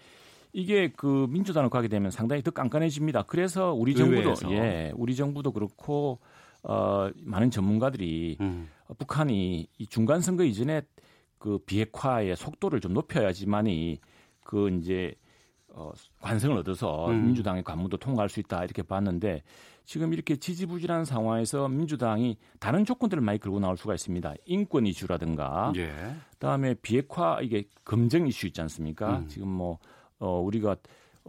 이게 0.52 0.92
그 0.96 1.28
민주당을 1.30 1.70
가게 1.70 1.88
되면 1.88 2.12
상당히 2.12 2.42
더 2.42 2.52
깐깐해집니다. 2.52 3.24
그래서 3.24 3.74
우리 3.74 3.96
정부도 3.96 4.30
의회에서. 4.30 4.52
예, 4.52 4.92
우리 4.96 5.16
정부도 5.16 5.52
그렇고 5.52 6.20
어 6.64 7.10
많은 7.22 7.52
전문가들이 7.52 8.38
음. 8.42 8.68
북한이 8.98 9.68
이 9.78 9.88
중간 9.88 10.22
선거 10.22 10.44
이전에 10.44 10.82
그 11.38 11.60
비핵화의 11.60 12.36
속도를 12.36 12.82
좀 12.82 12.94
높여야지만이 12.94 14.00
그 14.44 14.70
이제 14.72 15.14
어 15.70 15.92
관성을 16.22 16.58
얻어서 16.58 17.10
음. 17.10 17.28
민주당의 17.28 17.64
관문도 17.64 17.98
통과할 17.98 18.28
수 18.28 18.40
있다 18.40 18.64
이렇게 18.64 18.82
봤는데 18.82 19.44
지금 19.86 20.14
이렇게 20.14 20.36
지지부진한 20.36 21.06
상황에서 21.06 21.68
민주당이 21.68 22.38
다른 22.60 22.86
조건들을 22.86 23.22
많이 23.22 23.40
걸고 23.40 23.60
나올 23.60 23.78
수가 23.78 23.94
있습니다. 23.94 24.34
인권 24.46 24.86
이슈라든가 24.86 25.74
예. 25.78 26.16
그다음에 26.34 26.74
비핵화 26.76 27.40
이게 27.42 27.66
검증 27.86 28.28
이슈 28.28 28.48
있지 28.48 28.62
않습니까? 28.62 29.20
음. 29.20 29.28
지금 29.28 29.48
뭐 29.48 29.80
어, 30.20 30.40
우리가 30.40 30.76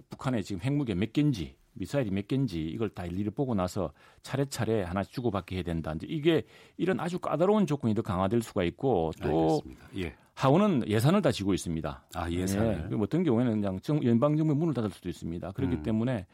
북한에 0.08 0.42
지금 0.42 0.60
핵무기 0.62 0.94
몇 0.94 1.12
개인지 1.12 1.54
미사일이 1.74 2.10
몇 2.10 2.26
개인지 2.28 2.62
이걸 2.62 2.88
다 2.90 3.06
일일이 3.06 3.30
보고 3.30 3.54
나서 3.54 3.92
차례차례 4.22 4.82
하나씩 4.82 5.12
주고받게 5.12 5.56
해야 5.56 5.62
된다. 5.62 5.92
이제 5.94 6.06
이게 6.08 6.42
이런 6.76 7.00
아주 7.00 7.18
까다로운 7.18 7.66
조건이 7.66 7.94
더 7.94 8.02
강화될 8.02 8.42
수가 8.42 8.64
있고 8.64 9.12
또 9.22 9.62
예. 9.96 10.14
하원은 10.34 10.88
예산을 10.88 11.22
다 11.22 11.30
지고 11.30 11.54
있습니다. 11.54 12.04
아 12.14 12.30
예산. 12.30 12.90
예. 12.90 12.96
어떤 12.96 13.22
경우에는 13.22 13.60
그냥 13.60 13.78
연방 14.04 14.36
정부 14.36 14.54
문을 14.54 14.74
닫을 14.74 14.90
수도 14.90 15.08
있습니다. 15.08 15.52
그렇기 15.52 15.76
음. 15.76 15.82
때문에 15.82 16.26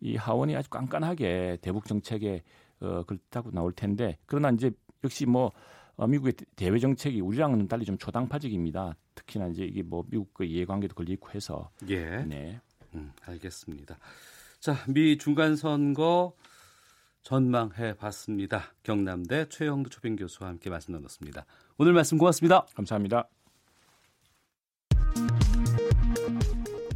이 0.00 0.16
하원이 0.16 0.56
아주 0.56 0.68
깐깐하게 0.70 1.58
대북 1.60 1.86
정책에 1.86 2.42
어, 2.80 3.02
그렇다고 3.06 3.50
나올 3.50 3.72
텐데 3.72 4.18
그러나 4.26 4.50
이제 4.50 4.70
역시 5.04 5.26
뭐 5.26 5.52
어, 5.96 6.06
미국의 6.06 6.32
대외 6.56 6.78
정책이 6.78 7.20
우리랑은 7.20 7.68
달리 7.68 7.84
좀 7.84 7.98
초당파적입니다. 7.98 8.96
특히나 9.20 9.48
이제 9.48 9.64
이게 9.64 9.82
뭐 9.82 10.04
미국의 10.08 10.50
이해관계도 10.50 10.94
걸리고 10.94 11.30
해서 11.30 11.70
예. 11.88 12.24
네. 12.24 12.60
음, 12.94 13.12
알겠습니다. 13.24 13.98
자, 14.58 14.76
미 14.88 15.16
중간 15.16 15.56
선거 15.56 16.34
전망해 17.22 17.94
봤습니다. 17.94 18.72
경남대 18.82 19.48
최영두 19.48 19.90
초빙 19.90 20.16
교수와 20.16 20.50
함께 20.50 20.70
말씀 20.70 20.92
나눴습니다. 20.92 21.44
오늘 21.78 21.92
말씀 21.92 22.18
고맙습니다. 22.18 22.66
감사합니다. 22.74 23.28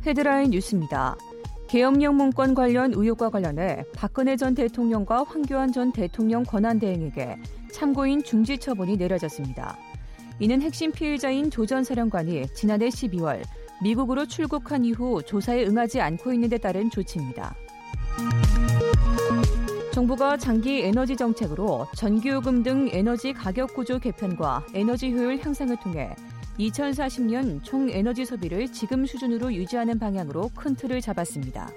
헤드라인 0.06 0.50
뉴스입니다. 0.50 1.16
계엄령 1.68 2.16
문건 2.16 2.54
관련 2.54 2.92
의혹과 2.94 3.30
관련해 3.30 3.84
박근혜 3.94 4.36
전 4.36 4.54
대통령과 4.54 5.24
황교안 5.24 5.72
전 5.72 5.92
대통령 5.92 6.42
권한대행에게 6.44 7.36
참고인 7.72 8.22
중지 8.22 8.58
처분이 8.58 8.96
내려졌습니다. 8.96 9.76
이는 10.40 10.62
핵심 10.62 10.92
피해자인 10.92 11.50
조 11.50 11.64
전 11.66 11.82
사령관이 11.84 12.48
지난해 12.54 12.88
12월 12.88 13.42
미국으로 13.82 14.26
출국한 14.26 14.84
이후 14.84 15.22
조사에 15.22 15.64
응하지 15.64 16.00
않고 16.00 16.32
있는 16.32 16.48
데 16.48 16.58
따른 16.58 16.90
조치입니다. 16.90 17.54
정부가 19.92 20.36
장기 20.36 20.82
에너지 20.82 21.16
정책으로 21.16 21.86
전기요금 21.96 22.62
등 22.62 22.88
에너지 22.92 23.32
가격 23.32 23.74
구조 23.74 23.98
개편과 23.98 24.66
에너지 24.74 25.10
효율 25.10 25.38
향상을 25.38 25.76
통해 25.78 26.14
2040년 26.58 27.62
총 27.62 27.88
에너지 27.88 28.24
소비를 28.24 28.70
지금 28.72 29.06
수준으로 29.06 29.52
유지하는 29.54 29.98
방향으로 29.98 30.50
큰 30.54 30.74
틀을 30.74 31.00
잡았습니다. 31.00 31.70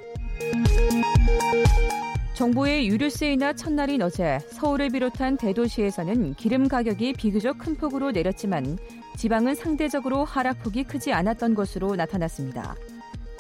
정부의 2.37 2.87
유류세이나 2.87 3.53
첫날인 3.53 4.03
어제 4.03 4.37
서울을 4.51 4.89
비롯한 4.89 5.37
대도시에서는 5.37 6.35
기름 6.35 6.67
가격이 6.67 7.13
비교적 7.13 7.57
큰 7.57 7.75
폭으로 7.75 8.11
내렸지만 8.11 8.77
지방은 9.17 9.55
상대적으로 9.55 10.23
하락폭이 10.23 10.83
크지 10.83 11.11
않았던 11.13 11.55
것으로 11.55 11.95
나타났습니다. 11.95 12.75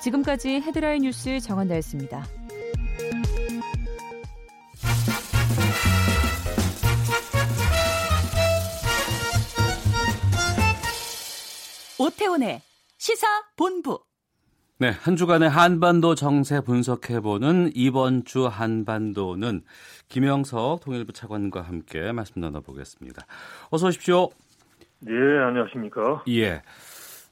지금까지 0.01 0.61
헤드라인 0.61 1.03
뉴스 1.03 1.39
정한다였습니다. 1.39 2.25
오태훈의 11.99 12.63
시사 12.97 13.27
본부. 13.55 14.06
네, 14.79 14.89
한 14.89 15.15
주간의 15.15 15.49
한반도 15.49 16.13
정세 16.13 16.61
분석해보는 16.61 17.71
이번 17.73 18.23
주 18.25 18.45
한반도는 18.45 19.63
김영석 20.07 20.81
통일부 20.81 21.13
차관과 21.13 21.61
함께 21.61 22.11
말씀 22.11 22.41
나눠보겠습니다. 22.41 23.25
어서 23.71 23.87
오십시오. 23.87 24.29
네, 24.99 25.11
안녕하십니까. 25.13 26.23
예. 26.29 26.61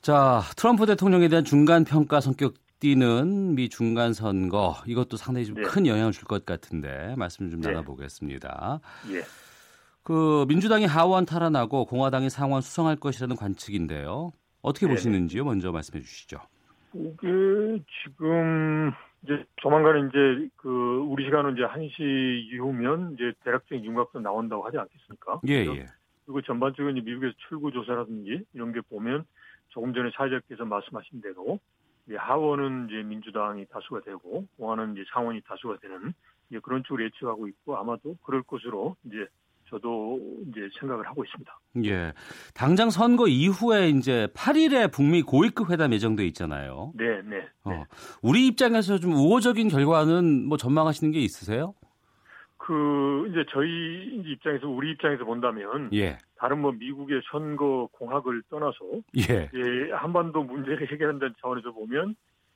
자, 0.01 0.41
트럼프 0.55 0.87
대통령에 0.87 1.27
대한 1.27 1.45
중간 1.45 1.83
평가 1.83 2.19
성격 2.19 2.55
띠는 2.79 3.53
미 3.55 3.69
중간 3.69 4.13
선거 4.13 4.75
이것도 4.87 5.15
상당히 5.17 5.45
좀큰 5.45 5.83
네. 5.83 5.89
영향을 5.89 6.11
줄 6.11 6.25
것 6.25 6.45
같은데 6.47 7.13
말씀 7.15 7.51
좀 7.51 7.61
네. 7.61 7.69
나눠보겠습니다. 7.69 8.79
예. 9.11 9.23
그 10.01 10.45
민주당이 10.47 10.85
하원 10.85 11.25
탈환하고 11.27 11.85
공화당이 11.85 12.31
상원 12.31 12.61
수성할 12.63 12.95
것이라는 12.95 13.35
관측인데요. 13.35 14.31
어떻게 14.63 14.87
네. 14.87 14.93
보시는지요? 14.93 15.45
먼저 15.45 15.71
말씀해 15.71 16.01
주시죠. 16.01 16.39
이게 16.95 17.83
지금 18.03 18.91
이제 19.23 19.43
조만간 19.57 20.07
이제 20.07 20.49
그 20.55 21.03
우리 21.09 21.25
시간은 21.25 21.53
이제 21.53 21.63
1시 21.63 22.53
이후면 22.53 23.13
이제 23.13 23.33
대략적인 23.43 23.83
윤곽도 23.83 24.21
나온다고 24.21 24.63
하지 24.65 24.77
않겠습니까? 24.77 25.41
예, 25.47 25.65
예. 25.65 25.85
그리고 26.25 26.41
전반적인 26.41 27.03
미국에서 27.03 27.33
출구 27.49 27.71
조사라든지 27.71 28.45
이런 28.53 28.71
게 28.71 28.81
보면 28.81 29.25
조금 29.69 29.93
전에 29.93 30.09
사회자께서 30.15 30.65
말씀하신 30.65 31.21
대로 31.21 31.59
이제 32.07 32.15
하원은 32.15 32.87
이제 32.89 33.03
민주당이 33.03 33.65
다수가 33.65 34.01
되고 34.01 34.45
공화는 34.57 34.93
이제 34.93 35.03
상원이 35.11 35.41
다수가 35.41 35.77
되는 35.81 36.13
이제 36.49 36.59
그런 36.59 36.83
쪽으로 36.83 37.03
예측하고 37.05 37.47
있고 37.47 37.77
아마도 37.77 38.15
그럴 38.23 38.41
것으로 38.43 38.95
이제 39.05 39.27
저도 39.69 40.19
이제 40.47 40.69
생각을 40.79 41.07
하고 41.07 41.23
있습니다. 41.23 41.59
예. 41.85 42.13
당장 42.53 42.89
선거 42.89 43.27
이후에 43.27 43.89
이제 43.89 44.27
8일에 44.33 44.91
북미 44.91 45.21
고위급 45.21 45.71
회담 45.71 45.93
예정돼 45.93 46.25
있잖아요. 46.27 46.93
네, 46.95 47.21
네. 47.23 47.47
어. 47.63 47.71
네. 47.71 47.83
우리 48.21 48.47
입장에서 48.47 48.99
좀 48.99 49.13
우호적인 49.13 49.69
결과는 49.69 50.47
뭐 50.47 50.57
전망하시는 50.57 51.11
게 51.11 51.19
있으세요? 51.19 51.73
그 52.57 53.27
이제 53.29 53.45
저희 53.51 54.23
입장에서 54.25 54.67
우리 54.67 54.91
입장에서 54.91 55.23
본다면 55.23 55.89
예. 55.93 56.17
다른 56.37 56.61
뭐 56.61 56.71
미국의 56.71 57.21
선거 57.31 57.87
공학을 57.91 58.41
떠나서 58.49 58.77
예. 59.29 59.49
예 59.53 59.91
한반도 59.91 60.43
문제를 60.43 60.91
해결한다는 60.91 61.35
차원에서 61.41 61.71
보면 61.71 62.15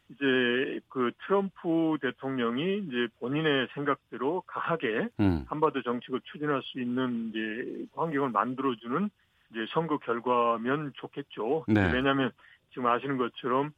이제 0.09 0.79
그 0.89 1.11
트럼프 1.25 1.97
대통령이 2.01 2.79
이제 2.79 3.07
본인의 3.19 3.67
생각대로 3.73 4.41
강하게 4.47 5.07
음. 5.19 5.45
한반도 5.47 5.81
정책을 5.83 6.21
추진할 6.23 6.61
수 6.63 6.79
있는 6.79 7.29
이제 7.29 7.85
환경을 7.95 8.29
만들어주는 8.29 9.09
이제 9.51 9.65
선거 9.69 9.97
결과면 9.97 10.93
좋겠죠. 10.95 11.65
네. 11.67 11.91
왜냐하면 11.91 12.31
지금 12.69 12.87
아시는 12.87 13.17
것처럼 13.17 13.71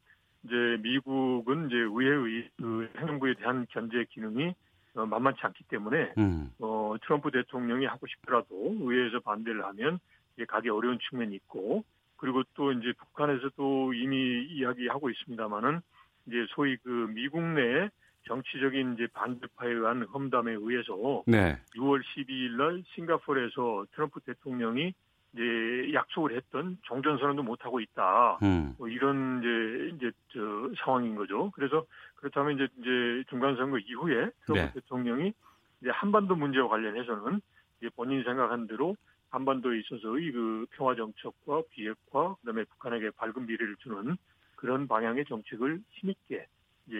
이제 0.43 0.55
미국은 0.81 1.67
이제 1.67 1.75
의회의 1.75 2.49
그 2.57 2.89
행정부에 2.97 3.35
대한 3.35 3.65
견제 3.69 4.05
기능이 4.09 4.53
어, 4.95 5.05
만만치 5.05 5.39
않기 5.41 5.65
때문에 5.65 6.13
음. 6.17 6.51
어, 6.59 6.95
트럼프 7.03 7.31
대통령이 7.31 7.85
하고 7.85 8.07
싶더라도 8.07 8.75
의회에서 8.79 9.19
반대를 9.19 9.63
하면 9.65 9.99
이제 10.35 10.45
가기 10.45 10.69
어려운 10.69 10.97
측면이 11.09 11.35
있고 11.35 11.83
그리고 12.17 12.43
또 12.53 12.71
이제 12.71 12.93
북한에서도 12.97 13.93
이미 13.93 14.45
이야기하고 14.49 15.09
있습니다만은 15.09 15.81
이제 16.27 16.45
소위 16.49 16.77
그 16.77 16.89
미국 17.13 17.41
내 17.41 17.89
정치적인 18.27 18.93
이제 18.93 19.07
반대파에 19.13 19.69
의한 19.69 20.03
험담에 20.03 20.53
의해서 20.53 21.23
네. 21.25 21.57
6월 21.75 22.01
12일 22.03 22.51
날 22.57 22.83
싱가포르에서 22.95 23.85
트럼프 23.93 24.19
대통령이 24.21 24.93
이제 25.33 25.93
약속을 25.93 26.35
했던 26.35 26.77
종전 26.83 27.17
선언도 27.17 27.43
못 27.43 27.63
하고 27.65 27.79
있다. 27.79 28.37
음. 28.43 28.75
뭐 28.77 28.87
이런 28.89 29.39
이제 29.39 29.95
이제 29.95 30.11
저 30.33 30.83
상황인 30.83 31.15
거죠. 31.15 31.51
그래서 31.55 31.85
그렇다면 32.15 32.55
이제 32.55 32.67
이제 32.79 33.23
중간 33.29 33.55
선거 33.55 33.77
이후에 33.77 34.29
트럼프 34.45 34.53
네. 34.53 34.71
대통령이 34.73 35.33
이제 35.81 35.89
한반도 35.89 36.35
문제와 36.35 36.67
관련해서는 36.67 37.41
이제 37.79 37.89
본인이 37.95 38.23
생각한 38.23 38.67
대로 38.67 38.95
한반도에 39.29 39.79
있어서의 39.79 40.31
그 40.31 40.65
평화 40.71 40.95
정책과 40.95 41.63
비핵화 41.71 42.35
그다음에 42.41 42.65
북한에게 42.65 43.11
밝은 43.11 43.45
미래를 43.47 43.77
주는 43.77 44.17
그런 44.61 44.87
방향의 44.87 45.25
정책을 45.25 45.81
힘있게 45.89 46.45
이제 46.87 46.95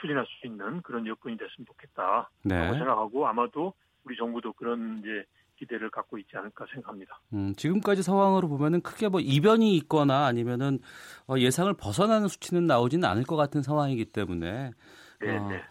추진할 0.00 0.26
수 0.26 0.46
있는 0.48 0.82
그런 0.82 1.06
여건이 1.06 1.36
됐으면 1.36 1.64
좋겠다라고 1.66 2.28
네. 2.42 2.72
생각하고 2.72 3.28
아마도 3.28 3.72
우리 4.02 4.16
정부도 4.16 4.52
그런 4.52 4.98
이제 4.98 5.24
기대를 5.56 5.90
갖고 5.90 6.18
있지 6.18 6.36
않을까 6.36 6.66
생각합니다. 6.72 7.20
음, 7.32 7.54
지금까지 7.54 8.02
상황으로 8.02 8.48
보면은 8.48 8.80
크게 8.80 9.08
뭐 9.08 9.20
이변이 9.20 9.76
있거나 9.76 10.26
아니면은 10.26 10.80
어, 11.28 11.38
예상을 11.38 11.72
벗어나는 11.74 12.26
수치는 12.26 12.66
나오지는 12.66 13.08
않을 13.08 13.22
것 13.22 13.36
같은 13.36 13.62
상황이기 13.62 14.06
때문에 14.06 14.72
네, 15.20 15.36
어, 15.36 15.48
네. 15.48 15.62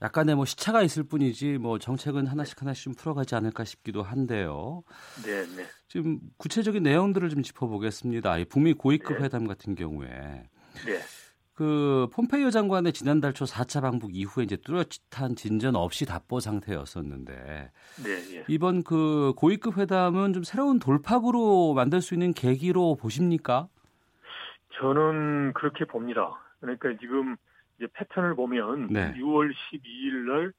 약간의 0.00 0.34
뭐 0.34 0.46
시차가 0.46 0.82
있을 0.82 1.02
뿐이지 1.02 1.58
뭐 1.58 1.78
정책은 1.78 2.26
하나씩 2.26 2.62
하나씩 2.62 2.84
좀 2.84 2.94
풀어가지 2.94 3.34
않을까 3.34 3.64
싶기도 3.64 4.02
한데요. 4.02 4.82
네, 5.22 5.44
네. 5.56 5.66
지금 5.88 6.20
구체적인 6.38 6.82
내용들을 6.82 7.28
좀 7.28 7.42
짚어보겠습니다. 7.42 8.36
북미 8.48 8.72
고위급 8.72 9.18
네. 9.18 9.24
회담 9.24 9.46
같은 9.46 9.74
경우에 9.74 10.48
네. 10.84 10.98
그 11.54 12.08
폼페이오 12.12 12.50
장관의 12.50 12.92
지난달 12.92 13.32
초 13.32 13.46
4차 13.46 13.80
방북 13.80 14.14
이후에 14.14 14.44
이제 14.44 14.56
뚜렷한 14.56 15.36
진전 15.36 15.74
없이 15.74 16.04
답보 16.04 16.38
상태였었는데 16.38 17.70
네, 18.04 18.36
예. 18.36 18.44
이번 18.46 18.82
그 18.84 19.32
고위급 19.36 19.78
회담은 19.78 20.34
좀 20.34 20.42
새로운 20.42 20.78
돌파구로 20.78 21.72
만들 21.72 22.02
수 22.02 22.14
있는 22.14 22.34
계기로 22.34 22.96
보십니까? 22.96 23.68
저는 24.78 25.54
그렇게 25.54 25.86
봅니다. 25.86 26.38
그러니까 26.60 26.90
지금 27.00 27.36
이제 27.78 27.88
패턴을 27.94 28.34
보면 28.34 28.88
네. 28.88 29.14
6월 29.14 29.50
12일 29.50 30.12
날 30.28 30.52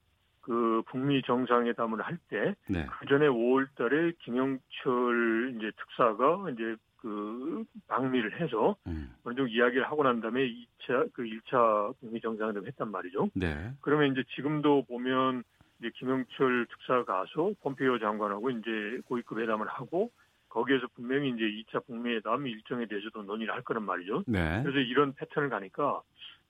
그 0.47 0.81
북미 0.87 1.21
정상회담을 1.23 2.01
할때 2.01 2.55
네. 2.69 2.85
그 2.85 3.05
전에 3.05 3.27
5월 3.27 3.67
달에 3.75 4.13
김영철 4.23 5.55
이제 5.57 5.71
특사가 5.75 6.49
이제 6.51 6.77
그 6.97 7.63
방미를 7.87 8.39
해서 8.39 8.75
음. 8.87 9.13
어느 9.23 9.35
정도 9.35 9.47
이야기를 9.47 9.85
하고 9.85 10.03
난 10.03 10.19
다음에 10.19 10.47
2차 10.47 11.11
그 11.13 11.23
1차 11.23 11.93
북미 11.99 12.19
정상회담 12.19 12.65
했단 12.65 12.91
말이죠. 12.91 13.29
네. 13.33 13.71
그러면 13.81 14.11
이제 14.11 14.23
지금도 14.35 14.85
보면 14.87 15.43
이제 15.79 15.91
김영철 15.95 16.67
특사가 16.69 17.05
가서 17.05 17.51
폼페이오 17.61 17.99
장관하고 17.99 18.49
이제 18.49 18.99
고위급 19.05 19.39
회담을 19.39 19.67
하고 19.67 20.11
거기에서 20.49 20.87
분명히 20.95 21.29
이제 21.29 21.43
2차 21.43 21.85
북미 21.85 22.15
회담 22.15 22.47
일정에 22.47 22.85
대해서도 22.85 23.23
논의를 23.23 23.53
할 23.53 23.61
거란 23.61 23.83
말이죠. 23.83 24.23
네. 24.25 24.61
그래서 24.63 24.79
이런 24.79 25.13
패턴을 25.13 25.49
가니까 25.49 26.01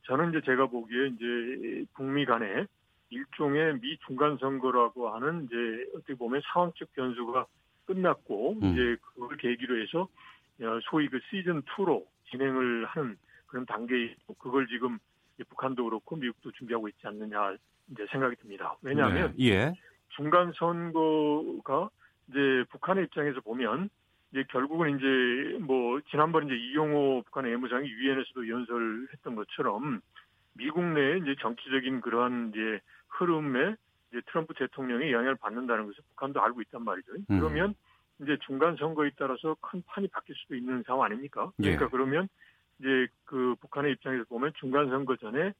저는 0.04 0.30
이제 0.30 0.42
제가 0.46 0.68
보기에 0.68 1.08
이제 1.08 1.86
북미 1.94 2.26
간에 2.26 2.66
일종의 3.10 3.80
미 3.80 3.98
중간 4.06 4.38
선거라고 4.38 5.10
하는 5.10 5.46
이제 5.46 5.56
어떻게 5.96 6.14
보면 6.16 6.42
상황적 6.54 6.94
변수가 6.94 7.46
끝났고 7.86 8.54
음. 8.62 8.64
이제 8.64 8.98
그걸 9.02 9.38
계기로 9.38 9.82
해서 9.82 10.08
소위 10.90 11.08
그 11.08 11.20
시즌 11.30 11.62
2로 11.64 12.06
진행을 12.30 12.86
하는 12.86 13.18
그런 13.48 13.66
단계에 13.66 14.16
그걸 14.40 14.68
지금 14.68 14.98
북한도 15.50 15.86
그렇고 15.86 16.16
미국도 16.16 16.52
준비하고 16.52 16.88
있지 16.90 17.08
않느냐 17.08 17.56
이제 17.92 18.06
생각이 18.12 18.36
듭니다. 18.38 18.76
왜냐하면 18.82 19.34
네. 19.38 19.50
예. 19.50 19.74
중간 20.10 20.52
선거가 20.54 21.90
이제 22.30 22.66
북한의 22.72 23.06
입장에서 23.06 23.42
보면 23.42 23.90
이제 24.32 24.44
결국은 24.50 24.98
이제 24.98 25.58
뭐 25.64 26.02
지난번 26.10 26.48
이제 26.48 26.56
이용호 26.56 27.24
북한의 27.26 27.52
외무장이 27.52 27.88
유엔에서도 27.88 28.50
연설했던 28.50 29.36
것처럼 29.36 30.02
미국 30.54 30.84
내에 30.84 31.18
이제 31.18 31.36
정치적인 31.40 32.02
그러한 32.02 32.52
이제 32.54 32.82
흐름에 33.10 33.76
이제 34.12 34.22
트럼프 34.28 34.54
대통령이 34.56 35.12
영향을 35.12 35.36
받는다는 35.36 35.86
것을 35.86 36.04
북한도 36.10 36.42
알고 36.42 36.62
있단 36.62 36.84
말이죠. 36.84 37.14
음. 37.30 37.40
그러면 37.40 37.76
이제 38.22 38.38
중간 38.46 38.76
선거에 38.78 39.12
따라서 39.18 39.56
큰 39.62 39.84
판이 39.86 40.08
바뀔 40.08 40.36
수도 40.36 40.56
있는 40.56 40.84
상황 40.86 41.06
아닙니까? 41.06 41.52
그러니까 41.58 41.86
예. 41.86 41.90
그러면 41.90 42.28
이제 42.80 43.08
그 43.26 43.56
북한의 43.62 43.94
입장에서 43.94 44.24
보면 44.26 44.54
중간 44.60 44.90
선거 44.90 45.16
전에 45.16 45.54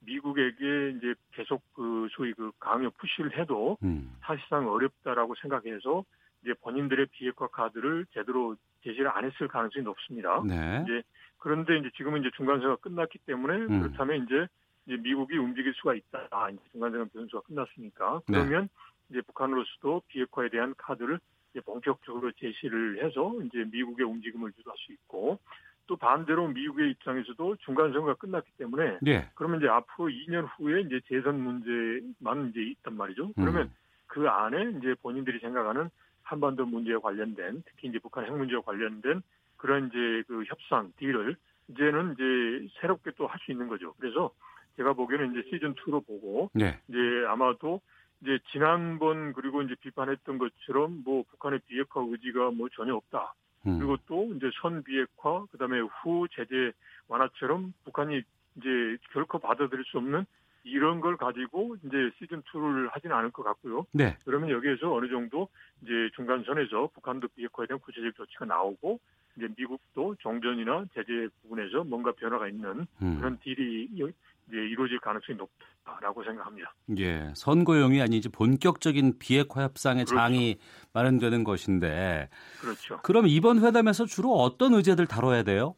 미국에게 0.00 0.90
이제 0.96 1.14
계속 1.32 1.62
그 1.74 2.08
소위 2.12 2.32
그 2.34 2.50
강요 2.58 2.90
푸시를 2.90 3.38
해도 3.38 3.78
음. 3.82 4.14
사실상 4.20 4.68
어렵다라고 4.68 5.34
생각해서 5.36 6.04
이제 6.42 6.54
본인들의 6.60 7.06
비핵화 7.12 7.46
카드를 7.46 8.06
제대로 8.12 8.56
제시를 8.82 9.08
안 9.08 9.24
했을 9.24 9.48
가능성이 9.48 9.84
높습니다. 9.84 10.42
네. 10.44 10.84
이제 10.84 11.02
그런데 11.38 11.78
이제 11.78 11.90
지금은 11.96 12.20
이제 12.20 12.30
중간선거가 12.36 12.80
끝났기 12.80 13.18
때문에 13.26 13.54
음. 13.54 13.80
그렇다면 13.82 14.24
이제 14.24 14.46
이제 14.86 14.96
미국이 14.96 15.38
움직일 15.38 15.72
수가 15.74 15.94
있다. 15.94 16.26
아, 16.30 16.50
이제 16.50 16.60
중간선거 16.72 17.10
변수가 17.12 17.42
끝났으니까 17.42 18.20
네. 18.26 18.38
그러면 18.38 18.62
네. 18.62 18.68
이제 19.10 19.20
북한으로서도 19.22 20.02
비핵화에 20.08 20.48
대한 20.48 20.74
카드를 20.76 21.20
본격적으로 21.60 22.32
제시를 22.32 23.04
해서 23.04 23.32
이제 23.44 23.64
미국의 23.70 24.06
움직임을 24.06 24.52
유도할 24.58 24.76
수 24.78 24.92
있고 24.92 25.38
또 25.86 25.96
반대로 25.96 26.48
미국의 26.48 26.90
입장에서도 26.92 27.56
중간 27.56 27.92
선거가 27.92 28.14
끝났기 28.14 28.52
때문에 28.56 28.98
네. 29.02 29.28
그러면 29.34 29.58
이제 29.60 29.68
앞으로 29.68 30.08
2년 30.08 30.48
후에 30.56 30.82
이제 30.82 31.00
재선 31.08 31.40
문제만 31.40 32.50
이제 32.50 32.62
있단 32.62 32.96
말이죠. 32.96 33.32
그러면 33.34 33.62
음. 33.64 33.74
그 34.06 34.28
안에 34.28 34.78
이제 34.78 34.94
본인들이 35.02 35.40
생각하는 35.40 35.90
한반도 36.22 36.64
문제에 36.66 36.96
관련된 36.96 37.62
특히 37.66 37.88
이제 37.88 37.98
북한 37.98 38.24
핵 38.24 38.32
문제와 38.32 38.62
관련된 38.62 39.22
그런 39.56 39.88
이제 39.88 40.22
그 40.28 40.44
협상 40.44 40.92
딜을 40.96 41.36
이제는 41.68 42.14
이제 42.14 42.68
새롭게 42.80 43.12
또 43.12 43.26
할 43.26 43.38
수 43.44 43.52
있는 43.52 43.68
거죠. 43.68 43.94
그래서 43.98 44.30
제가 44.76 44.92
보기에는 44.94 45.32
이제 45.32 45.48
시즌 45.50 45.74
2로 45.74 46.06
보고 46.06 46.50
네. 46.54 46.78
이제 46.88 46.98
아마도 47.28 47.80
이제 48.22 48.38
지난번 48.52 49.32
그리고 49.32 49.62
이제 49.62 49.74
비판했던 49.80 50.38
것처럼 50.38 51.02
뭐 51.04 51.24
북한의 51.30 51.60
비핵화 51.66 52.00
의지가 52.00 52.52
뭐 52.52 52.68
전혀 52.74 52.94
없다. 52.94 53.34
음. 53.66 53.78
그리고 53.78 53.96
또 54.06 54.32
이제 54.34 54.50
선 54.60 54.82
비핵화 54.82 55.44
그다음에 55.50 55.80
후 55.80 56.26
제재 56.32 56.72
완화처럼 57.08 57.74
북한이 57.84 58.22
이제 58.56 58.96
결코 59.12 59.38
받아들일 59.38 59.84
수 59.84 59.98
없는 59.98 60.24
이런 60.64 61.00
걸 61.00 61.16
가지고 61.16 61.76
이제 61.84 62.10
시즌 62.18 62.42
2를 62.42 62.88
하지는 62.92 63.16
않을 63.16 63.30
것 63.30 63.42
같고요. 63.42 63.86
네. 63.92 64.16
그러면 64.24 64.50
여기에서 64.50 64.94
어느 64.94 65.08
정도 65.08 65.48
이제 65.82 65.90
중간선에서 66.14 66.90
북한도 66.94 67.28
비핵화에 67.28 67.66
대한 67.66 67.80
구체적 67.80 68.14
조치가 68.14 68.44
나오고 68.44 69.00
이제 69.36 69.48
미국도 69.56 70.16
정전이나 70.22 70.84
제재 70.94 71.28
부분에서 71.42 71.84
뭔가 71.84 72.12
변화가 72.12 72.48
있는 72.48 72.86
음. 73.02 73.16
그런 73.18 73.38
딜이 73.40 73.88
이제 74.52 74.60
이루어질 74.60 74.98
가능성이 75.00 75.38
높다라고 75.38 76.22
생각합니다. 76.24 76.74
예, 76.98 77.32
선거용이 77.34 78.02
아니지 78.02 78.28
본격적인 78.28 79.18
비핵화 79.18 79.62
협상의 79.62 80.04
그렇죠. 80.04 80.14
장이 80.20 80.58
마련되는 80.92 81.42
것인데. 81.42 82.28
그렇죠. 82.60 82.98
그럼 83.02 83.26
이번 83.26 83.64
회담에서 83.64 84.04
주로 84.04 84.32
어떤 84.34 84.74
의제들 84.74 85.06
다뤄야 85.06 85.42
돼요? 85.44 85.74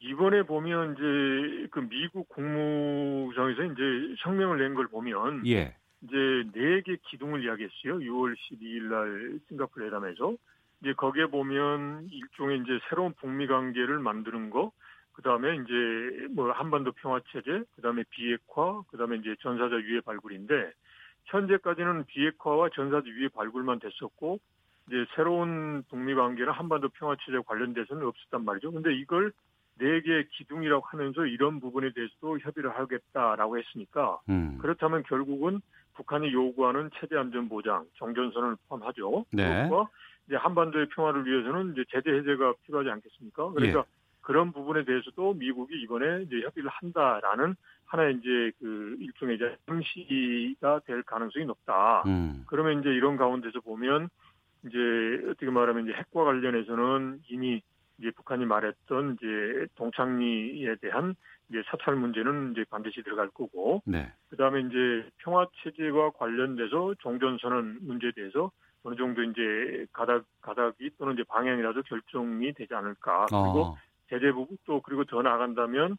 이번에 0.00 0.42
보면 0.42 0.92
이제 0.94 1.68
그 1.70 1.80
미국 1.88 2.28
국무성에서 2.28 3.64
이제 3.64 3.82
성명을 4.22 4.58
낸 4.58 4.74
걸 4.74 4.86
보면 4.88 5.46
예. 5.46 5.74
이제 6.02 6.14
네 6.52 6.82
개 6.82 6.96
기둥을 7.10 7.42
이야기했어요. 7.42 7.98
6월 7.98 8.36
12일 8.36 8.82
날 8.82 9.40
싱가포르 9.48 9.86
회담에서 9.86 10.36
이제 10.82 10.92
거기에 10.92 11.26
보면 11.26 12.08
일종의 12.12 12.60
이제 12.60 12.78
새로운 12.88 13.14
북미 13.14 13.46
관계를 13.48 13.98
만드는 13.98 14.50
거, 14.50 14.70
그 15.18 15.22
다음에 15.22 15.56
이제 15.56 16.28
뭐 16.30 16.52
한반도 16.52 16.92
평화 16.92 17.20
체제, 17.32 17.64
그 17.74 17.82
다음에 17.82 18.04
비핵화, 18.08 18.82
그 18.86 18.96
다음에 18.96 19.16
이제 19.16 19.34
전사자 19.40 19.74
유해 19.74 20.00
발굴인데 20.00 20.70
현재까지는 21.24 22.04
비핵화와 22.04 22.68
전사자 22.72 23.04
유해 23.08 23.26
발굴만 23.26 23.80
됐었고 23.80 24.38
이제 24.86 25.04
새로운 25.16 25.82
북미 25.90 26.14
관계나 26.14 26.52
한반도 26.52 26.90
평화 26.90 27.16
체제 27.26 27.36
관련돼서는 27.44 28.06
없었단 28.06 28.44
말이죠. 28.44 28.70
근데 28.70 28.94
이걸 28.94 29.32
네 29.78 30.00
개의 30.02 30.28
기둥이라고 30.28 30.86
하면서 30.86 31.26
이런 31.26 31.58
부분에 31.58 31.90
대해서도 31.94 32.38
협의를 32.38 32.78
하겠다라고 32.78 33.58
했으니까 33.58 34.20
음. 34.28 34.58
그렇다면 34.60 35.02
결국은 35.02 35.60
북한이 35.94 36.32
요구하는 36.32 36.90
체제 37.00 37.16
안전 37.16 37.48
보장, 37.48 37.86
정전선을 37.96 38.56
포함하죠. 38.68 39.24
네. 39.32 39.64
그것과 39.64 39.90
이제 40.28 40.36
한반도의 40.36 40.90
평화를 40.90 41.26
위해서는 41.26 41.72
이제 41.72 41.84
제재 41.90 42.08
해제가 42.08 42.54
필요하지 42.64 42.90
않겠습니까? 42.90 43.50
그러니까 43.50 43.80
예. 43.80 43.98
그런 44.28 44.52
부분에 44.52 44.84
대해서도 44.84 45.32
미국이 45.32 45.80
이번에 45.80 46.24
이제 46.24 46.42
협의를 46.42 46.68
한다라는 46.68 47.56
하나의 47.86 48.16
이제 48.16 48.52
그 48.60 48.94
일종의 49.00 49.36
이제 49.36 49.56
상시가 49.64 50.80
될 50.80 51.02
가능성이 51.02 51.46
높다. 51.46 52.02
음. 52.04 52.44
그러면 52.46 52.80
이제 52.80 52.90
이런 52.90 53.16
가운데서 53.16 53.60
보면 53.60 54.10
이제 54.66 54.76
어떻게 55.30 55.46
말하면 55.46 55.84
이제 55.84 55.94
핵과 55.94 56.24
관련해서는 56.24 57.22
이미 57.30 57.62
이제 57.98 58.10
북한이 58.10 58.44
말했던 58.44 59.14
이제 59.14 59.66
동창리에 59.76 60.74
대한 60.82 61.14
이제 61.48 61.62
사찰 61.70 61.96
문제는 61.96 62.52
이제 62.52 62.66
반드시 62.68 63.02
들어갈 63.02 63.28
거고, 63.30 63.80
네. 63.86 64.12
그 64.28 64.36
다음에 64.36 64.60
이제 64.60 65.08
평화 65.24 65.46
체제와 65.62 66.10
관련돼서 66.10 66.94
종전선언 66.98 67.78
문제에 67.80 68.10
대해서 68.14 68.50
어느 68.82 68.94
정도 68.94 69.22
이제 69.22 69.86
가닥 69.94 70.24
가닥이 70.42 70.90
또는 70.98 71.14
이제 71.14 71.24
방향이라도 71.26 71.82
결정이 71.84 72.52
되지 72.52 72.74
않을까. 72.74 73.24
그리고 73.30 73.62
어. 73.62 73.76
제재 74.08 74.32
부분 74.32 74.56
또 74.64 74.80
그리고 74.82 75.04
더 75.04 75.22
나간다면 75.22 75.96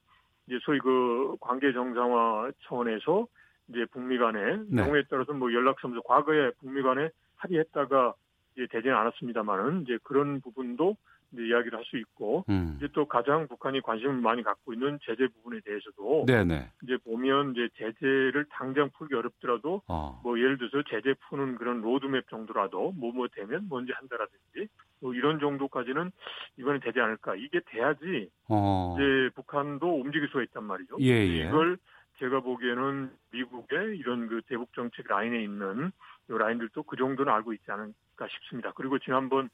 이제 0.47 0.57
소위 0.61 0.79
그 0.79 1.35
관계 1.39 1.71
정상화 1.73 2.51
차원에서 2.63 3.27
이제 3.69 3.85
북미 3.91 4.17
간에 4.17 4.57
네. 4.67 4.83
경우에 4.83 5.03
따라서 5.09 5.33
뭐 5.33 5.53
연락서면서 5.53 6.01
과거에 6.01 6.51
북미 6.59 6.81
간에 6.81 7.09
합의했다가 7.37 8.13
이제 8.55 8.67
되지는 8.71 8.95
않았습니다만은 8.95 9.83
이제 9.83 9.97
그런 10.03 10.41
부분도 10.41 10.95
이제 11.31 11.47
이야기를 11.47 11.77
할 11.77 11.89
수 11.89 11.97
있고 11.97 12.45
음. 12.49 12.75
이제 12.77 12.87
또 12.93 13.05
가장 13.05 13.47
북한이 13.47 13.81
관심을 13.81 14.15
많이 14.15 14.43
갖고 14.43 14.73
있는 14.73 14.99
제재 15.03 15.27
부분에 15.27 15.59
대해서도 15.65 16.25
네네. 16.27 16.69
이제 16.83 16.97
보면 17.03 17.51
이제 17.51 17.67
제재를 17.77 18.45
당장 18.51 18.89
풀기 18.97 19.15
어렵더라도 19.15 19.81
어. 19.87 20.19
뭐 20.23 20.39
예를 20.39 20.57
들어서 20.57 20.83
제재 20.89 21.15
푸는 21.27 21.55
그런 21.55 21.81
로드맵 21.81 22.29
정도라도 22.29 22.91
뭐뭐 22.91 23.13
뭐 23.13 23.27
되면 23.27 23.67
먼저 23.69 23.93
한다라든지 23.95 24.67
뭐 25.01 25.13
이런 25.13 25.39
정도까지는 25.39 26.11
이번에 26.57 26.79
되지 26.79 26.99
않을까 26.99 27.35
이게 27.35 27.59
돼야지 27.65 28.29
어. 28.47 28.95
이제 28.95 29.29
북한도 29.35 29.99
움직일 29.99 30.27
수가 30.29 30.43
있단 30.43 30.63
말이죠. 30.63 30.97
예, 31.01 31.11
예. 31.11 31.47
이걸 31.47 31.77
제가 32.19 32.41
보기에는 32.41 33.11
미국의 33.31 33.97
이런 33.97 34.27
그 34.27 34.41
대북 34.47 34.73
정책 34.73 35.07
라인에 35.07 35.41
있는 35.41 35.91
이 36.29 36.33
라인들도 36.33 36.83
그 36.83 36.95
정도는 36.97 37.31
알고 37.31 37.53
있지 37.53 37.71
않을까 37.71 38.27
싶습니다. 38.27 38.71
그리고 38.75 38.99
지난번 38.99 39.49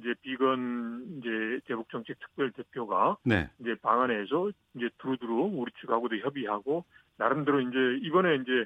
이제 0.00 0.14
비건 0.22 1.18
이제 1.18 1.60
대북 1.66 1.88
정책 1.90 2.18
특별 2.18 2.50
대표가 2.52 3.16
네. 3.24 3.48
이제 3.60 3.74
방안에서 3.82 4.50
이제 4.74 4.88
두루두루 4.98 5.50
우리 5.52 5.70
측하고도 5.80 6.16
협의하고 6.16 6.84
나름대로 7.16 7.60
이제 7.60 8.06
이번에 8.06 8.36
이제 8.36 8.64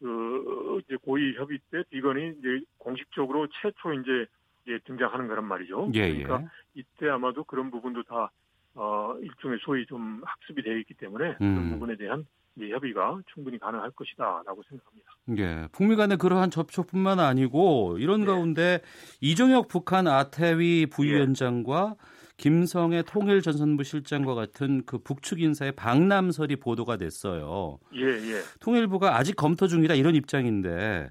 그 0.00 0.80
이제 0.84 0.96
고위 0.96 1.34
협의 1.34 1.58
때 1.70 1.82
비건이 1.90 2.36
이제 2.38 2.60
공식적으로 2.78 3.48
최초 3.60 3.92
이제 3.94 4.26
이제 4.64 4.78
등장하는 4.84 5.28
거란 5.28 5.44
말이죠. 5.44 5.90
예, 5.94 6.12
그러니까 6.12 6.42
예. 6.42 6.48
이때 6.74 7.08
아마도 7.08 7.44
그런 7.44 7.70
부분도 7.70 8.02
다 8.04 8.30
어, 8.74 9.16
일종의 9.20 9.58
소위 9.62 9.86
좀 9.86 10.22
학습이 10.24 10.62
되어 10.62 10.76
있기 10.78 10.94
때문에 10.94 11.36
음. 11.40 11.54
그런 11.54 11.70
부분에 11.70 11.96
대한 11.96 12.26
이제 12.56 12.70
협의가 12.70 13.20
충분히 13.32 13.58
가능할 13.58 13.90
것이다라고 13.90 14.62
생각합니다. 14.68 15.10
예, 15.38 15.68
북미 15.72 15.96
간의 15.96 16.16
그러한 16.16 16.50
접촉뿐만 16.50 17.20
아니고 17.20 17.98
이런 17.98 18.20
네. 18.20 18.26
가운데 18.26 18.80
이종혁 19.20 19.68
북한 19.68 20.06
아태위 20.06 20.86
부위원장과 20.86 21.96
예. 21.98 22.16
김성애 22.38 23.02
통일전선부 23.02 23.82
실장과 23.82 24.34
같은 24.34 24.84
그 24.84 24.98
북측 24.98 25.40
인사의 25.40 25.72
방남설이 25.72 26.56
보도가 26.56 26.96
됐어요. 26.96 27.78
예, 27.94 28.04
예. 28.04 28.40
통일부가 28.60 29.16
아직 29.16 29.36
검토 29.36 29.66
중이다 29.66 29.94
이런 29.94 30.14
입장인데 30.14 31.10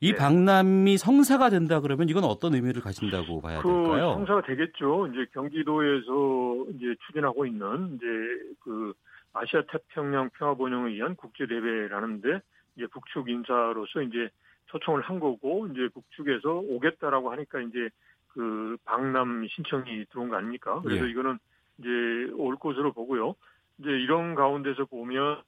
이 0.00 0.12
네. 0.12 0.16
방남이 0.16 0.96
성사가 0.96 1.50
된다 1.50 1.80
그러면 1.80 2.08
이건 2.08 2.24
어떤 2.24 2.54
의미를 2.54 2.82
가진다고 2.82 3.40
봐야 3.40 3.60
그 3.60 3.68
될까요? 3.68 4.12
성사가 4.14 4.42
되겠죠. 4.42 5.08
이제 5.08 5.26
경기도에서 5.32 6.66
이제 6.76 6.94
추진하고 7.06 7.46
있는 7.46 7.96
이제 7.96 8.06
그 8.60 8.92
아시아 9.32 9.62
태평양 9.70 10.30
평화 10.34 10.54
번영을 10.54 10.94
위한 10.94 11.14
국제 11.16 11.46
대회라는데 11.46 12.40
이제 12.76 12.86
북측 12.86 13.28
인사로서 13.28 14.02
이제 14.02 14.28
초청을 14.66 15.02
한 15.02 15.20
거고 15.20 15.68
이제 15.68 15.88
북측에서 15.88 16.62
오겠다라고 16.68 17.32
하니까 17.32 17.60
이제 17.60 17.88
그 18.28 18.76
방남 18.84 19.46
신청이 19.48 20.06
들어온 20.10 20.28
거 20.28 20.36
아닙니까? 20.36 20.80
그래서 20.82 21.06
예. 21.06 21.10
이거는 21.10 21.38
이제 21.78 22.32
올 22.34 22.56
것으로 22.56 22.92
보고요. 22.92 23.34
이제 23.78 23.90
이런 23.90 24.34
가운데서 24.34 24.84
보면 24.86 25.42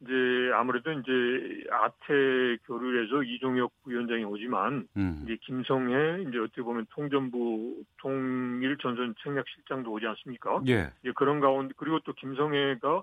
이제 0.00 0.12
아무래도 0.54 0.92
이제 0.92 1.64
아태 1.70 2.12
교류에서 2.66 3.22
이종혁 3.22 3.72
부위원장이 3.82 4.24
오지만 4.24 4.86
음. 4.96 5.22
이제 5.24 5.38
김성애 5.40 6.22
이제 6.28 6.38
어떻게 6.38 6.60
보면 6.62 6.86
통전부 6.90 7.82
통일 7.98 8.76
전선 8.76 9.14
책략 9.22 9.46
실장도 9.48 9.90
오지 9.90 10.06
않습니까? 10.06 10.60
예. 10.68 10.90
이제 11.02 11.12
그런 11.14 11.40
가운데 11.40 11.72
그리고 11.76 12.00
또 12.00 12.12
김성애가 12.12 13.02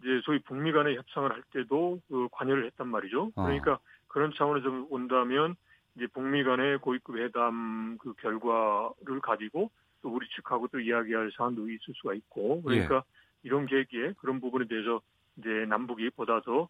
이제 0.00 0.20
소위 0.24 0.38
북미 0.40 0.72
간의 0.72 0.96
협상을 0.96 1.30
할 1.30 1.42
때도 1.52 2.00
그 2.08 2.28
관여를 2.32 2.66
했단 2.66 2.88
말이죠. 2.88 3.32
어. 3.34 3.44
그러니까 3.44 3.74
어. 3.74 3.80
그런 4.08 4.32
차원에서 4.36 4.86
본다면 4.88 5.56
이제 5.96 6.06
북미 6.08 6.42
간의 6.44 6.78
고위급 6.78 7.16
회담 7.16 7.98
그 7.98 8.14
결과를 8.14 9.20
가지고 9.22 9.70
또 10.02 10.08
우리 10.08 10.26
측하고 10.34 10.68
또 10.68 10.80
이야기할 10.80 11.30
사안도 11.36 11.68
있을 11.68 11.94
수가 11.94 12.14
있고 12.14 12.62
그러니까 12.62 12.96
예. 12.96 13.00
이런 13.42 13.66
계기에 13.66 14.14
그런 14.18 14.40
부분에 14.40 14.66
대해서 14.66 15.00
이제 15.36 15.48
남북이 15.68 16.10
보다 16.10 16.40
더 16.40 16.68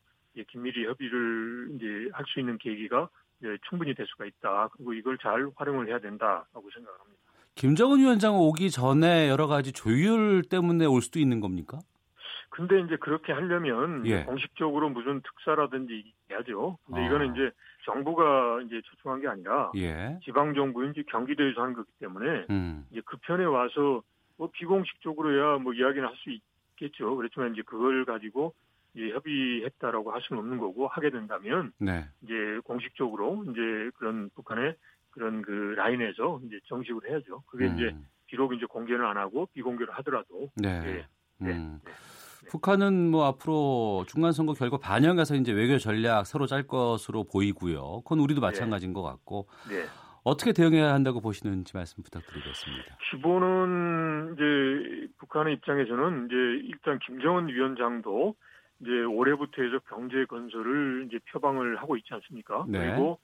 긴밀히 0.49 0.87
협의를 0.87 1.71
이제 1.75 2.09
할 2.13 2.25
수 2.27 2.41
있는 2.41 2.59
계기가 2.59 3.09
충분히 3.69 3.95
될 3.95 4.07
수가 4.07 4.27
있다. 4.27 4.69
그리고 4.73 4.93
이걸 4.95 5.19
잘 5.19 5.51
활용을 5.55 5.89
해야 5.89 5.99
된다라고 5.99 6.69
생각합니다. 6.75 7.21
김정은 7.55 7.99
위원장 7.99 8.37
오기 8.37 8.71
전에 8.71 9.29
여러 9.29 9.47
가지 9.47 9.73
조율 9.73 10.43
때문에 10.43 10.87
올 10.87 11.03
수도 11.03 11.19
있는 11.19 11.41
겁니까? 11.41 11.81
근데 12.61 12.79
이제 12.81 12.97
그렇게 12.97 13.33
하려면 13.33 14.07
예. 14.07 14.25
공식적으로 14.25 14.91
무슨 14.91 15.23
특사라든지 15.23 16.13
해야죠. 16.31 16.77
근데 16.85 17.01
아. 17.01 17.07
이거는 17.07 17.33
이제 17.33 17.51
정부가 17.87 18.61
이제 18.67 18.83
초청한 18.85 19.23
게 19.23 19.29
아니라 19.29 19.73
예. 19.77 20.19
지방 20.23 20.53
정부인지 20.53 21.05
경기도에서 21.05 21.63
한 21.63 21.73
거기 21.73 21.91
때문에 22.01 22.45
음. 22.51 22.85
이제 22.91 23.01
그 23.07 23.17
편에 23.23 23.45
와서 23.45 24.03
뭐 24.37 24.51
비공식적으로야 24.53 25.57
뭐 25.59 25.73
이야기는 25.73 26.07
할 26.07 26.15
수 26.17 26.31
있겠죠. 26.77 27.17
그렇지만 27.17 27.55
이제 27.55 27.63
그걸 27.63 28.05
가지고 28.05 28.53
이제 28.95 29.09
협의했다라고 29.11 30.13
할 30.13 30.21
수는 30.21 30.43
없는 30.43 30.59
거고 30.59 30.87
하게 30.87 31.09
된다면 31.09 31.73
네. 31.79 32.05
이제 32.23 32.35
공식적으로 32.65 33.43
이제 33.45 33.91
그런 33.97 34.29
북한의 34.35 34.75
그런 35.13 35.41
그 35.41 35.75
라인에서 35.79 36.41
이제 36.45 36.61
정식으로 36.67 37.09
해야죠. 37.09 37.43
그게 37.47 37.69
음. 37.69 37.77
이제 37.77 37.97
비록 38.27 38.53
이제 38.53 38.67
공개는 38.67 39.03
안 39.03 39.17
하고 39.17 39.49
비공개를 39.55 39.95
하더라도 39.95 40.51
네. 40.57 40.69
예. 40.85 41.07
네. 41.39 41.53
음. 41.53 41.81
네. 41.83 41.91
북한은 42.51 43.11
뭐 43.11 43.27
앞으로 43.27 44.05
중간 44.09 44.33
선거 44.33 44.55
결과 44.55 44.77
반영해서 44.77 45.37
이제 45.37 45.53
외교 45.53 45.79
전략 45.79 46.27
서로 46.27 46.47
짤 46.47 46.67
것으로 46.67 47.25
보이고요. 47.25 48.03
그건 48.03 48.19
우리도 48.19 48.41
네. 48.41 48.49
마찬가지인 48.49 48.91
네. 48.91 48.95
것 48.95 49.03
같고. 49.03 49.47
네. 49.69 49.85
어떻게 50.25 50.53
대응해야 50.53 50.93
한다고 50.93 51.21
보시는지 51.21 51.75
말씀 51.75 52.03
부탁드리겠습니다. 52.03 52.97
기본은 53.11 54.35
이제 54.35 55.09
북한의 55.19 55.55
입장에서는 55.55 56.27
이제 56.27 56.67
일단 56.69 56.99
김정은 56.99 57.49
위원장도 57.49 58.35
이제 58.81 58.91
올해부터 58.91 59.63
해서 59.63 59.79
경제 59.89 60.25
건설을 60.27 61.07
이제 61.09 61.19
표방을 61.31 61.77
하고 61.77 61.97
있지 61.97 62.13
않습니까? 62.13 62.67
네. 62.69 62.81
그리고 62.81 63.19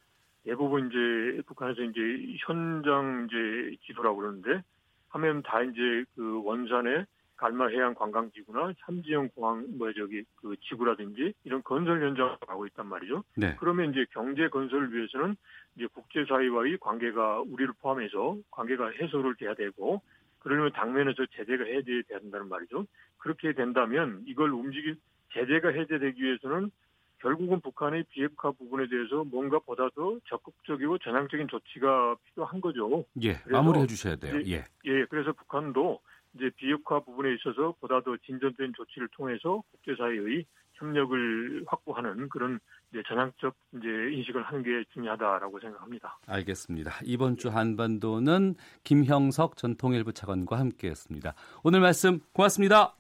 대부분 0.44 0.86
이제 0.86 1.42
북한에서 1.42 1.82
이제 1.82 2.00
현장 2.46 3.26
이제 3.28 3.76
지도라고 3.86 4.18
그러는데 4.18 4.62
하면 5.08 5.42
다 5.42 5.62
이제 5.62 6.04
그 6.14 6.42
원산에 6.44 7.04
갈마 7.36 7.68
해양 7.68 7.94
관광지구나 7.94 8.72
삼지형 8.80 9.30
공항 9.34 9.66
뭐 9.76 9.92
저기 9.92 10.24
그 10.36 10.56
지구라든지 10.68 11.34
이런 11.44 11.62
건설 11.62 12.02
현장을 12.02 12.36
가고 12.46 12.66
있단 12.66 12.86
말이죠. 12.86 13.24
네. 13.36 13.56
그러면 13.58 13.90
이제 13.90 14.06
경제 14.10 14.48
건설을 14.48 14.92
위해서는 14.92 15.36
이제 15.76 15.86
국제사회와의 15.86 16.78
관계가 16.78 17.42
우리를 17.42 17.72
포함해서 17.80 18.38
관계가 18.50 18.90
해소를 19.00 19.36
돼야 19.36 19.54
되고 19.54 20.02
그러려면 20.38 20.72
당면에서 20.72 21.26
제재가 21.32 21.64
해제돼야 21.64 22.20
된다는 22.20 22.48
말이죠. 22.48 22.86
그렇게 23.18 23.52
된다면 23.52 24.22
이걸 24.26 24.50
움직일 24.52 24.96
제재가 25.32 25.70
해제되기 25.70 26.22
위해서는 26.22 26.70
결국은 27.18 27.60
북한의 27.60 28.04
비핵화 28.10 28.52
부분에 28.52 28.88
대해서 28.88 29.24
뭔가 29.24 29.58
보다 29.58 29.88
더 29.94 30.18
적극적이고 30.28 30.98
전향적인 30.98 31.48
조치가 31.48 32.16
필요한 32.24 32.60
거죠. 32.60 33.04
예, 33.22 33.40
마무리해 33.50 33.86
주셔야 33.86 34.16
돼요. 34.16 34.40
예. 34.46 34.64
예, 34.84 35.04
그래서 35.06 35.32
북한도 35.32 36.00
이제 36.36 36.50
비핵화 36.56 37.00
부분에 37.00 37.34
있어서 37.34 37.74
보다 37.80 38.00
더 38.00 38.16
진전된 38.24 38.74
조치를 38.76 39.08
통해서 39.08 39.62
국제사회의 39.72 40.44
협력을 40.74 41.64
확보하는 41.66 42.28
그런 42.28 42.60
이제 42.92 43.02
전향적 43.08 43.54
이제 43.76 43.88
인식을 43.88 44.42
하는 44.42 44.62
게 44.62 44.84
중요하다라고 44.92 45.58
생각합니다. 45.60 46.18
알겠습니다. 46.26 46.92
이번 47.04 47.36
주 47.36 47.48
한반도는 47.48 48.54
김형석 48.84 49.56
전 49.56 49.76
통일부 49.76 50.12
차관과 50.12 50.58
함께했습니다. 50.58 51.34
오늘 51.64 51.80
말씀 51.80 52.20
고맙습니다. 52.32 52.94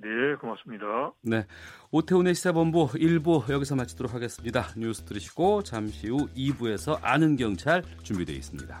네, 0.00 0.08
고맙습니다. 0.40 1.12
네, 1.22 1.44
오태훈의 1.90 2.34
시사본부 2.34 2.86
1부 2.94 3.50
여기서 3.52 3.74
마치도록 3.74 4.14
하겠습니다. 4.14 4.62
뉴스 4.76 5.04
들으시고 5.04 5.64
잠시 5.64 6.08
후 6.08 6.28
2부에서 6.36 6.98
아는 7.02 7.36
경찰 7.36 7.82
준비되어 8.04 8.36
있습니다. 8.36 8.80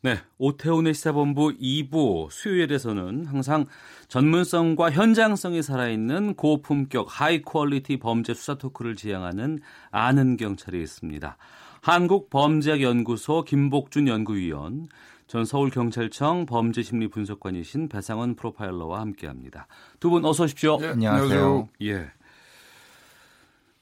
네, 0.00 0.16
오태훈의 0.38 0.94
시사본부 0.94 1.54
2부 1.60 2.30
수요일에서는 2.30 3.26
항상 3.26 3.66
전문성과 4.06 4.92
현장성이 4.92 5.60
살아있는 5.60 6.34
고품격 6.34 7.08
high 7.08 7.42
quality 7.42 7.96
범죄 7.98 8.32
수사 8.32 8.54
토크를 8.54 8.94
지향하는 8.94 9.58
아는 9.90 10.36
경찰이 10.36 10.80
있습니다. 10.80 11.36
한국범죄학연구소 11.80 13.42
김복준 13.42 14.06
연구위원, 14.06 14.88
전 15.26 15.44
서울경찰청 15.44 16.46
범죄심리분석관이신 16.46 17.88
배상훈 17.88 18.36
프로파일러와 18.36 19.00
함께합니다. 19.00 19.66
두 19.98 20.10
분 20.10 20.24
어서 20.24 20.44
오십시오. 20.44 20.78
네, 20.78 20.88
안녕하세요. 20.90 21.68
예. 21.82 22.08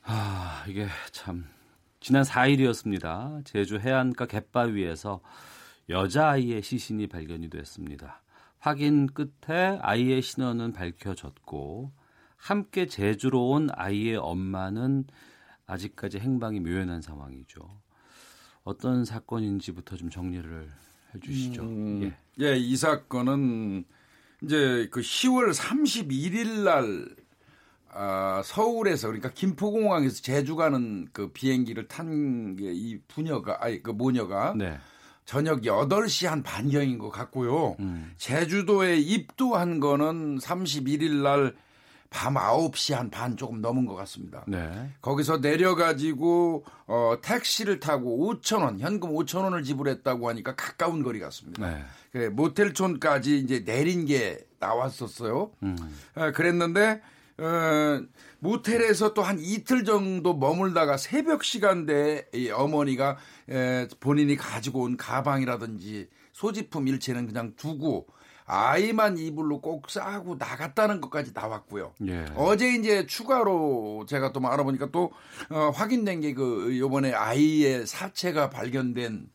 아, 0.02 0.64
이게 0.66 0.86
참 1.12 1.44
지난 2.00 2.22
4일이었습니다. 2.22 3.44
제주 3.44 3.78
해안가 3.78 4.26
갯바위에서 4.26 5.20
여자아이의 5.88 6.62
시신이 6.62 7.06
발견이 7.06 7.48
됐습니다. 7.50 8.22
확인 8.58 9.06
끝에 9.06 9.78
아이의 9.80 10.22
신원은 10.22 10.72
밝혀졌고 10.72 11.92
함께 12.36 12.86
제주로 12.86 13.50
온 13.50 13.68
아이의 13.72 14.16
엄마는 14.16 15.04
아직까지 15.66 16.18
행방이 16.18 16.60
묘연한 16.60 17.02
상황이죠. 17.02 17.60
어떤 18.64 19.04
사건인지부터 19.04 19.96
좀 19.96 20.10
정리를 20.10 20.68
해주시죠. 21.14 21.62
음, 21.62 22.02
예. 22.02 22.44
예, 22.44 22.56
이 22.56 22.76
사건은 22.76 23.84
이제 24.42 24.88
그 24.90 25.00
10월 25.00 25.54
31일 25.54 26.64
날 26.64 27.08
아, 27.88 28.42
서울에서 28.44 29.06
그러니까 29.06 29.30
김포공항에서 29.30 30.20
제주 30.22 30.56
가는 30.56 31.08
그 31.12 31.28
비행기를 31.32 31.88
탄 31.88 32.56
게 32.56 32.70
이 32.72 32.98
부녀가 33.08 33.56
아니 33.64 33.82
그 33.82 33.90
모녀가 33.92 34.54
네. 34.56 34.78
저녁 35.26 35.62
8시 35.62 36.26
한 36.28 36.42
반경인 36.42 36.98
것 36.98 37.10
같고요. 37.10 37.76
음. 37.80 38.12
제주도에 38.16 38.96
입도한 38.96 39.80
거는 39.80 40.38
31일 40.38 41.22
날 41.22 41.54
밤 42.08 42.34
9시 42.34 42.94
한 42.94 43.10
반 43.10 43.36
조금 43.36 43.60
넘은 43.60 43.84
것 43.84 43.94
같습니다. 43.96 44.44
네. 44.46 44.90
거기서 45.02 45.38
내려가지고 45.38 46.64
어, 46.86 47.16
택시를 47.20 47.80
타고 47.80 48.32
5천 48.34 48.62
원, 48.62 48.78
현금 48.80 49.10
5천 49.10 49.42
원을 49.42 49.62
지불했다고 49.64 50.28
하니까 50.28 50.54
가까운 50.54 51.02
거리 51.02 51.18
같습니다. 51.20 51.68
네. 51.68 51.84
그 52.12 52.18
모텔촌까지 52.32 53.38
이제 53.40 53.64
내린 53.64 54.06
게 54.06 54.38
나왔었어요. 54.58 55.50
음. 55.62 55.76
어, 56.14 56.32
그랬는데 56.32 57.02
어, 57.38 58.02
모텔에서 58.38 59.12
또 59.14 59.22
한 59.22 59.38
이틀 59.40 59.84
정도 59.84 60.34
머물다가 60.34 60.96
새벽 60.96 61.44
시간대에 61.44 62.26
이 62.34 62.50
어머니가 62.50 63.16
에, 63.50 63.88
본인이 64.00 64.36
가지고 64.36 64.82
온 64.82 64.96
가방이라든지 64.96 66.08
소지품 66.32 66.86
일체는 66.88 67.26
그냥 67.26 67.54
두고 67.56 68.06
아이만 68.48 69.18
이불로 69.18 69.60
꼭 69.60 69.90
싸고 69.90 70.36
나갔다는 70.36 71.00
것까지 71.00 71.32
나왔고요. 71.34 71.94
예. 72.06 72.26
어제 72.36 72.68
이제 72.74 73.04
추가로 73.04 74.06
제가 74.08 74.30
또 74.32 74.40
알아보니까 74.46 74.90
또 74.92 75.10
어, 75.50 75.70
확인된 75.74 76.20
게 76.20 76.32
그 76.32 76.78
요번에 76.78 77.12
아이의 77.12 77.86
사체가 77.86 78.50
발견된 78.50 79.28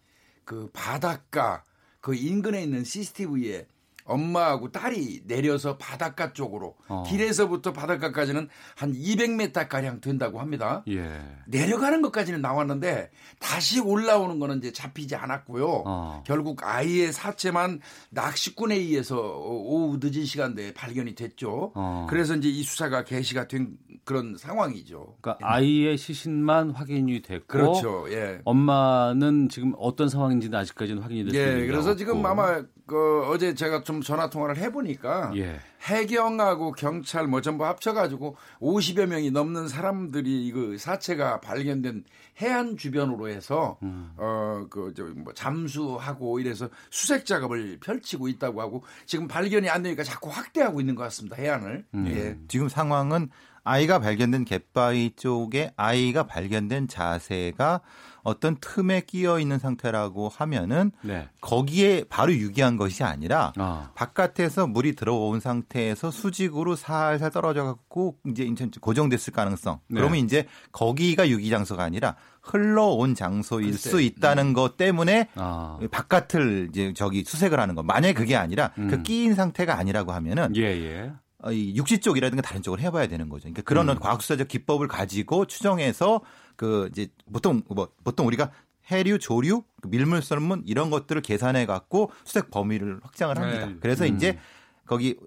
그 0.45 0.69
바닷가 0.71 1.65
그 1.99 2.15
인근에 2.15 2.63
있는 2.63 2.83
CCTV에 2.85 3.67
엄마하고 4.11 4.71
딸이 4.71 5.21
내려서 5.25 5.77
바닷가 5.77 6.33
쪽으로 6.33 6.75
어. 6.87 7.03
길에서부터 7.07 7.73
바닷가까지는 7.73 8.49
한 8.75 8.93
200m 8.93 9.67
가량 9.67 10.01
된다고 10.01 10.39
합니다. 10.39 10.83
예. 10.87 11.21
내려가는 11.47 12.01
것까지는 12.01 12.41
나왔는데 12.41 13.11
다시 13.39 13.79
올라오는 13.79 14.39
거는 14.39 14.59
이제 14.59 14.71
잡히지 14.71 15.15
않았고요. 15.15 15.83
어. 15.85 16.23
결국 16.25 16.63
아이의 16.63 17.13
사체만 17.13 17.81
낚시꾼에 18.09 18.75
의해서 18.75 19.17
오후 19.17 19.99
늦은 20.01 20.25
시간대에 20.25 20.73
발견이 20.73 21.15
됐죠. 21.15 21.71
어. 21.75 22.07
그래서 22.09 22.35
이제 22.35 22.49
이 22.49 22.63
수사가 22.63 23.03
개시가 23.03 23.47
된 23.47 23.77
그런 24.03 24.35
상황이죠. 24.37 25.17
그러니까 25.21 25.37
예. 25.41 25.45
아이의 25.45 25.97
시신만 25.97 26.71
확인이 26.71 27.21
됐고 27.21 27.47
그렇죠. 27.47 28.05
예. 28.09 28.41
엄마는 28.45 29.49
지금 29.49 29.73
어떤 29.77 30.09
상황인지는 30.09 30.57
아직까지는 30.57 31.01
확인이 31.01 31.25
됐습니다. 31.25 31.59
예. 31.59 31.67
그래서 31.67 31.95
지금 31.95 32.25
아마 32.25 32.63
그 32.91 33.23
어제 33.25 33.55
제가 33.55 33.83
좀 33.83 34.01
전화 34.01 34.29
통화를 34.29 34.57
해보니까 34.57 35.31
예. 35.37 35.61
해경하고 35.83 36.73
경찰 36.73 37.25
뭐 37.25 37.39
전부 37.39 37.65
합쳐가지고 37.65 38.35
50여 38.59 39.05
명이 39.05 39.31
넘는 39.31 39.69
사람들이 39.69 40.45
이거 40.45 40.77
사체가 40.77 41.39
발견된 41.39 42.03
해안 42.41 42.75
주변으로 42.75 43.29
해서 43.29 43.77
음. 43.83 44.11
어그 44.17 44.93
저뭐 44.93 45.33
잠수하고 45.33 46.41
이래서 46.41 46.67
수색 46.89 47.25
작업을 47.25 47.79
펼치고 47.79 48.27
있다고 48.27 48.59
하고 48.59 48.83
지금 49.05 49.29
발견이 49.29 49.69
안 49.69 49.83
되니까 49.83 50.03
자꾸 50.03 50.29
확대하고 50.29 50.81
있는 50.81 50.95
것 50.95 51.03
같습니다 51.03 51.37
해안을. 51.37 51.85
음. 51.93 52.07
예. 52.07 52.37
지금 52.49 52.67
상황은 52.67 53.29
아이가 53.63 53.99
발견된 53.99 54.43
갯바위 54.43 55.11
쪽에 55.15 55.71
아이가 55.77 56.23
발견된 56.23 56.89
자세가 56.89 57.79
어떤 58.23 58.57
틈에 58.59 59.01
끼어 59.01 59.39
있는 59.39 59.59
상태라고 59.59 60.29
하면은 60.29 60.91
네. 61.01 61.27
거기에 61.41 62.05
바로 62.09 62.33
유기한 62.33 62.77
것이 62.77 63.03
아니라 63.03 63.53
아. 63.57 63.91
바깥에서 63.95 64.67
물이 64.67 64.95
들어온 64.95 65.39
상태에서 65.39 66.11
수직으로 66.11 66.75
살살 66.75 67.31
떨어져 67.31 67.63
갖고 67.63 68.17
이제 68.27 68.47
고정됐을 68.79 69.33
가능성. 69.33 69.79
네. 69.87 69.99
그러면 69.99 70.19
이제 70.19 70.47
거기가 70.71 71.29
유기 71.29 71.49
장소가 71.49 71.83
아니라 71.83 72.15
흘러온 72.41 73.15
장소일 73.15 73.71
글쎄. 73.71 73.89
수 73.89 74.01
있다는 74.01 74.47
음. 74.47 74.53
것 74.53 74.77
때문에 74.77 75.29
아. 75.35 75.79
바깥을 75.91 76.69
이제 76.71 76.93
저기 76.95 77.23
수색을 77.25 77.59
하는 77.59 77.75
거. 77.75 77.83
만약에 77.83 78.13
그게 78.13 78.35
아니라 78.35 78.71
그 78.75 78.81
음. 78.81 78.87
그 78.89 79.03
끼인 79.03 79.35
상태가 79.35 79.77
아니라고 79.77 80.11
하면은 80.11 80.55
예, 80.55 80.63
예. 80.63 81.11
어, 81.43 81.51
이 81.51 81.75
육지 81.75 81.99
쪽이라든가 81.99 82.41
다른 82.41 82.61
쪽을 82.61 82.79
해봐야 82.81 83.07
되는 83.07 83.29
거죠. 83.29 83.43
그러니까 83.43 83.63
그런 83.63 83.89
음. 83.89 83.99
과학수사적 83.99 84.47
기법을 84.47 84.87
가지고 84.87 85.45
추정해서 85.45 86.21
그 86.55 86.89
이제 86.91 87.07
보통 87.31 87.61
뭐 87.69 87.89
보통 88.03 88.27
우리가 88.27 88.51
해류, 88.89 89.19
조류, 89.19 89.63
그 89.81 89.87
밀물 89.87 90.21
썰문 90.21 90.63
이런 90.65 90.89
것들을 90.89 91.21
계산해 91.21 91.65
갖고 91.65 92.11
수색 92.25 92.51
범위를 92.51 92.99
확장을 93.03 93.37
합니다. 93.37 93.65
네. 93.67 93.75
그래서 93.79 94.05
음. 94.05 94.15
이제 94.15 94.37
거기 94.85 95.17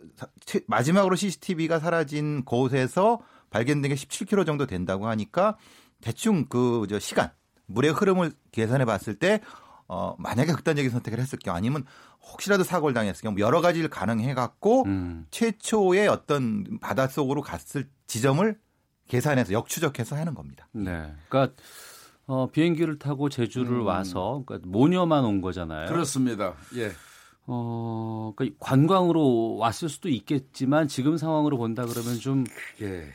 마지막으로 0.67 1.17
CCTV가 1.17 1.79
사라진 1.79 2.45
곳에서 2.45 3.21
발견된 3.51 3.91
게 3.91 3.95
17km 3.95 4.45
정도 4.45 4.67
된다고 4.67 5.07
하니까 5.09 5.57
대충 6.01 6.47
그 6.47 6.87
저 6.89 6.99
시간 6.99 7.31
물의 7.67 7.93
흐름을 7.93 8.33
계산해 8.53 8.85
봤을 8.85 9.15
때 9.15 9.41
어, 9.87 10.15
만약에 10.19 10.53
극단적인 10.53 10.91
선택을 10.91 11.19
했을 11.19 11.39
경우 11.39 11.57
아니면 11.57 11.85
혹시라도 12.23 12.65
사고를 12.65 12.95
당했을 12.95 13.23
경우 13.23 13.39
여러 13.39 13.61
가지를 13.61 13.91
가능해 13.91 14.35
갖고 14.35 14.85
음. 14.87 15.27
최초의 15.31 16.09
어떤 16.09 16.79
바닷속으로 16.81 17.43
갔을 17.43 17.89
지점을 18.07 18.59
계산해서 19.09 19.53
역추적해서 19.53 20.17
하는 20.17 20.35
겁니다. 20.35 20.69
네. 20.73 21.13
그러니까 21.29 21.55
어, 22.27 22.49
비행기를 22.51 22.99
타고 22.99 23.29
제주를 23.29 23.81
음. 23.81 23.87
와서 23.87 24.43
그러니까 24.47 24.69
모녀만 24.69 25.25
온 25.25 25.41
거잖아요. 25.41 25.89
그렇습니다. 25.89 26.55
예. 26.77 26.93
어, 27.47 28.33
그러니까 28.35 28.57
관광으로 28.61 29.57
왔을 29.57 29.89
수도 29.89 30.09
있겠지만 30.09 30.89
지금 30.89 31.17
상황으로 31.19 31.59
본다 31.59 31.85
그러면 31.85 32.19
좀 32.19 32.45
예. 32.81 33.13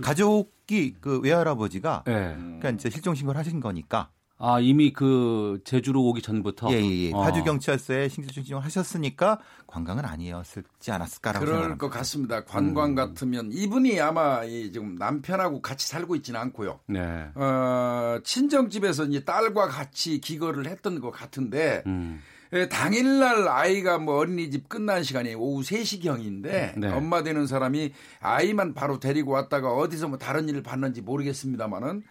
가족이 0.00 0.96
그 1.00 1.20
외할아버지가 1.20 2.04
예. 2.06 2.12
그러니까 2.12 2.70
이제 2.70 2.88
실종 2.90 3.14
신고를 3.14 3.38
하신 3.38 3.60
거니까 3.60 4.10
아 4.38 4.58
이미 4.60 4.92
그 4.92 5.60
제주로 5.64 6.02
오기 6.04 6.20
전부터 6.20 6.72
예, 6.72 6.80
예, 6.80 7.02
예. 7.06 7.12
어. 7.12 7.22
파주 7.22 7.44
경찰서에 7.44 8.08
신규 8.08 8.32
신청을 8.32 8.64
하셨으니까 8.64 9.38
관광은 9.66 10.04
아니었을지 10.04 10.90
않았을까라고 10.90 11.44
그럴 11.44 11.54
생각합니다. 11.56 11.86
것 11.86 11.90
같습니다. 11.98 12.44
관광 12.44 12.90
음. 12.90 12.94
같으면 12.94 13.50
이분이 13.52 14.00
아마 14.00 14.42
이 14.44 14.72
지금 14.72 14.96
남편하고 14.96 15.62
같이 15.62 15.86
살고 15.86 16.16
있지는 16.16 16.40
않고요. 16.40 16.80
네. 16.88 17.28
어, 17.34 18.18
친정 18.24 18.70
집에서 18.70 19.04
이제 19.04 19.24
딸과 19.24 19.68
같이 19.68 20.20
기거를 20.20 20.66
했던 20.66 21.00
것 21.00 21.10
같은데. 21.10 21.82
음. 21.86 22.20
예, 22.52 22.68
당일날 22.68 23.48
아이가 23.48 23.98
뭐 23.98 24.16
어린이집 24.18 24.68
끝난 24.68 25.02
시간이 25.02 25.34
오후 25.34 25.62
3시경인데 25.62 26.78
네. 26.78 26.92
엄마 26.92 27.24
되는 27.24 27.48
사람이 27.48 27.92
아이만 28.20 28.74
바로 28.74 29.00
데리고 29.00 29.32
왔다가 29.32 29.72
어디서 29.72 30.06
뭐 30.06 30.18
다른 30.18 30.48
일을 30.48 30.62
봤는지 30.62 31.00
모르겠습니다만은 31.00 32.04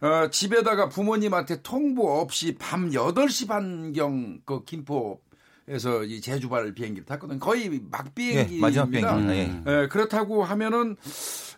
어, 0.00 0.30
집에다가 0.30 0.88
부모님한테 0.88 1.62
통보 1.62 2.20
없이 2.20 2.56
밤 2.58 2.90
8시 2.90 3.48
반경 3.48 4.40
그 4.44 4.64
김포 4.64 5.20
에서 5.68 6.02
이 6.02 6.20
제주발 6.20 6.74
비행기를 6.74 7.06
탔거든요. 7.06 7.38
거의 7.38 7.80
막 7.90 8.12
비행기입니다. 8.12 8.56
예, 8.56 8.60
마지막 8.60 8.90
비행기. 8.90 9.32
예. 9.32 9.62
예, 9.66 9.88
그렇다고 9.88 10.42
하면은 10.42 10.96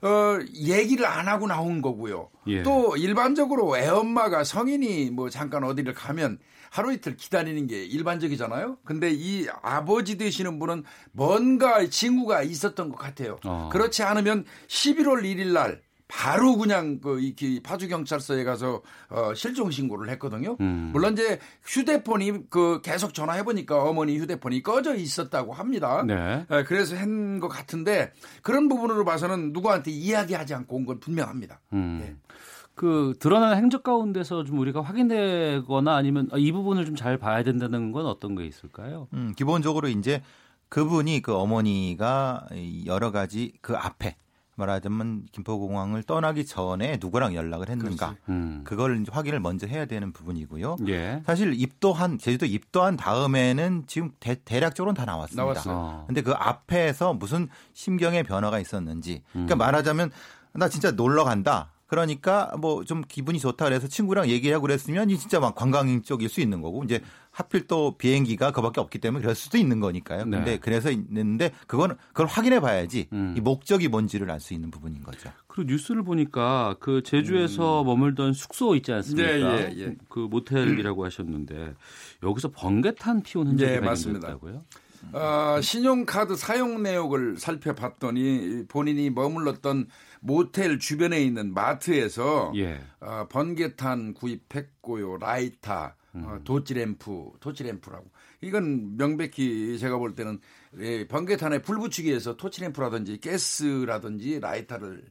어 0.02 0.38
얘기를 0.54 1.06
안 1.06 1.28
하고 1.28 1.46
나온 1.46 1.80
거고요. 1.80 2.28
예. 2.48 2.62
또 2.62 2.94
일반적으로 2.98 3.78
애엄마가 3.78 4.44
성인이 4.44 5.10
뭐 5.12 5.30
잠깐 5.30 5.64
어디를 5.64 5.94
가면 5.94 6.40
하루 6.70 6.92
이틀 6.92 7.16
기다리는 7.16 7.66
게 7.66 7.84
일반적이잖아요. 7.84 8.78
근데 8.84 9.10
이 9.10 9.46
아버지 9.62 10.18
되시는 10.18 10.58
분은 10.58 10.84
뭔가 11.12 11.86
징후가 11.86 12.42
있었던 12.42 12.90
것 12.90 12.96
같아요. 12.96 13.38
어. 13.44 13.70
그렇지 13.72 14.02
않으면 14.02 14.44
11월 14.68 15.22
1일 15.22 15.52
날 15.52 15.80
바로 16.14 16.56
그냥 16.58 17.00
그 17.00 17.20
이렇게 17.20 17.58
파주 17.62 17.88
경찰서에 17.88 18.44
가서 18.44 18.82
어 19.08 19.32
실종 19.34 19.70
신고를 19.70 20.10
했거든요. 20.10 20.58
음. 20.60 20.90
물론 20.92 21.14
이제 21.14 21.38
휴대폰이 21.64 22.50
그 22.50 22.82
계속 22.82 23.14
전화해 23.14 23.42
보니까 23.44 23.82
어머니 23.82 24.18
휴대폰이 24.18 24.62
꺼져 24.62 24.94
있었다고 24.94 25.54
합니다. 25.54 26.04
네. 26.06 26.44
네 26.50 26.64
그래서 26.64 26.96
한 26.96 27.40
것 27.40 27.48
같은데 27.48 28.12
그런 28.42 28.68
부분으로 28.68 29.04
봐서는 29.06 29.52
누구한테 29.52 29.90
이야기하지 29.90 30.52
않고 30.54 30.76
온 30.76 30.84
건 30.84 31.00
분명합니다. 31.00 31.60
음. 31.72 31.98
네. 32.02 32.14
그 32.74 33.14
드러난 33.18 33.56
행적 33.56 33.82
가운데서 33.82 34.44
좀 34.44 34.58
우리가 34.58 34.82
확인되거나 34.82 35.94
아니면 35.96 36.28
이 36.36 36.52
부분을 36.52 36.84
좀 36.84 36.94
잘 36.96 37.16
봐야 37.16 37.42
된다는 37.42 37.90
건 37.92 38.04
어떤 38.06 38.34
게 38.36 38.44
있을까요? 38.44 39.08
음, 39.14 39.32
기본적으로 39.36 39.88
이제 39.88 40.22
그분이 40.68 41.22
그 41.22 41.34
어머니가 41.34 42.46
여러 42.86 43.10
가지 43.10 43.52
그 43.62 43.74
앞에 43.76 44.16
말하자면 44.62 45.26
김포공항을 45.32 46.04
떠나기 46.04 46.46
전에 46.46 46.98
누구랑 47.00 47.34
연락을 47.34 47.68
했는가 47.68 48.14
음. 48.28 48.62
그걸 48.64 49.04
확인을 49.10 49.40
먼저 49.40 49.66
해야 49.66 49.84
되는 49.86 50.12
부분이고요. 50.12 50.76
예. 50.88 51.22
사실 51.26 51.52
입도한 51.54 52.18
제주도 52.18 52.46
입도한 52.46 52.96
다음에는 52.96 53.84
지금 53.86 54.10
대, 54.20 54.36
략적으로는 54.48 54.94
다 54.94 55.04
나왔습니다. 55.04 55.42
나왔어요. 55.42 56.04
근데 56.06 56.22
그 56.22 56.32
앞에서 56.32 57.14
무슨 57.14 57.48
심경의 57.72 58.22
변화가 58.24 58.58
있었는지 58.60 59.22
그러니까 59.32 59.56
음. 59.56 59.58
말하자면 59.58 60.10
나 60.54 60.68
진짜 60.68 60.90
놀러 60.92 61.24
간다. 61.24 61.70
그러니까 61.86 62.50
뭐 62.58 62.84
좀 62.84 63.02
기분이 63.06 63.38
좋다 63.38 63.66
그래서 63.66 63.86
친구랑 63.86 64.28
얘기하고 64.28 64.62
그랬으면 64.62 65.10
이 65.10 65.18
진짜 65.18 65.40
막 65.40 65.54
관광인 65.54 66.02
쪽일 66.02 66.30
수 66.30 66.40
있는 66.40 66.62
거고 66.62 66.84
이제 66.84 67.02
하필 67.32 67.66
또 67.66 67.96
비행기가 67.96 68.52
그밖에 68.52 68.80
없기 68.80 68.98
때문에 68.98 69.22
그럴 69.22 69.34
수도 69.34 69.56
있는 69.58 69.80
거니까요. 69.80 70.24
근데 70.24 70.44
네. 70.44 70.58
그래서 70.58 70.90
있는데 70.90 71.50
그거는 71.66 71.96
그걸 72.08 72.26
확인해 72.26 72.60
봐야지 72.60 73.08
음. 73.12 73.34
이 73.36 73.40
목적이 73.40 73.88
뭔지를 73.88 74.30
알 74.30 74.38
수 74.38 74.54
있는 74.54 74.70
부분인 74.70 75.02
거죠. 75.02 75.30
그리고 75.46 75.70
뉴스를 75.70 76.02
보니까 76.02 76.74
그 76.80 77.02
제주에서 77.02 77.82
음. 77.82 77.86
머물던 77.86 78.32
숙소 78.32 78.74
있지 78.76 78.92
않습니까? 78.92 79.30
네, 79.32 79.72
예, 79.76 79.80
예. 79.80 79.96
그 80.08 80.18
모텔이라고 80.18 81.04
하셨는데 81.04 81.74
여기서 82.22 82.50
번개탄 82.50 83.22
피운 83.22 83.46
흔적이 83.48 83.72
네, 83.72 83.80
발견됐다고요? 83.80 84.62
어, 85.12 85.60
신용카드 85.60 86.36
사용 86.36 86.82
내역을 86.82 87.36
살펴봤더니 87.38 88.64
본인이 88.68 89.10
머물렀던 89.10 89.88
모텔 90.20 90.78
주변에 90.78 91.20
있는 91.22 91.54
마트에서 91.54 92.52
예. 92.56 92.80
어, 93.00 93.26
번개탄 93.28 94.14
구입했고요. 94.14 95.18
라이터, 95.18 95.92
어, 96.14 96.18
음. 96.18 96.24
어, 96.26 96.38
토치램프, 96.44 97.32
토치램프라고. 97.40 98.04
이건 98.40 98.96
명백히 98.96 99.78
제가 99.78 99.98
볼 99.98 100.14
때는 100.14 100.40
예, 100.78 101.06
번개탄에 101.06 101.62
불 101.62 101.78
붙이기 101.78 102.08
위해서 102.08 102.36
토치램프라든지 102.36 103.18
가스라든지 103.20 104.40
라이터를 104.40 105.04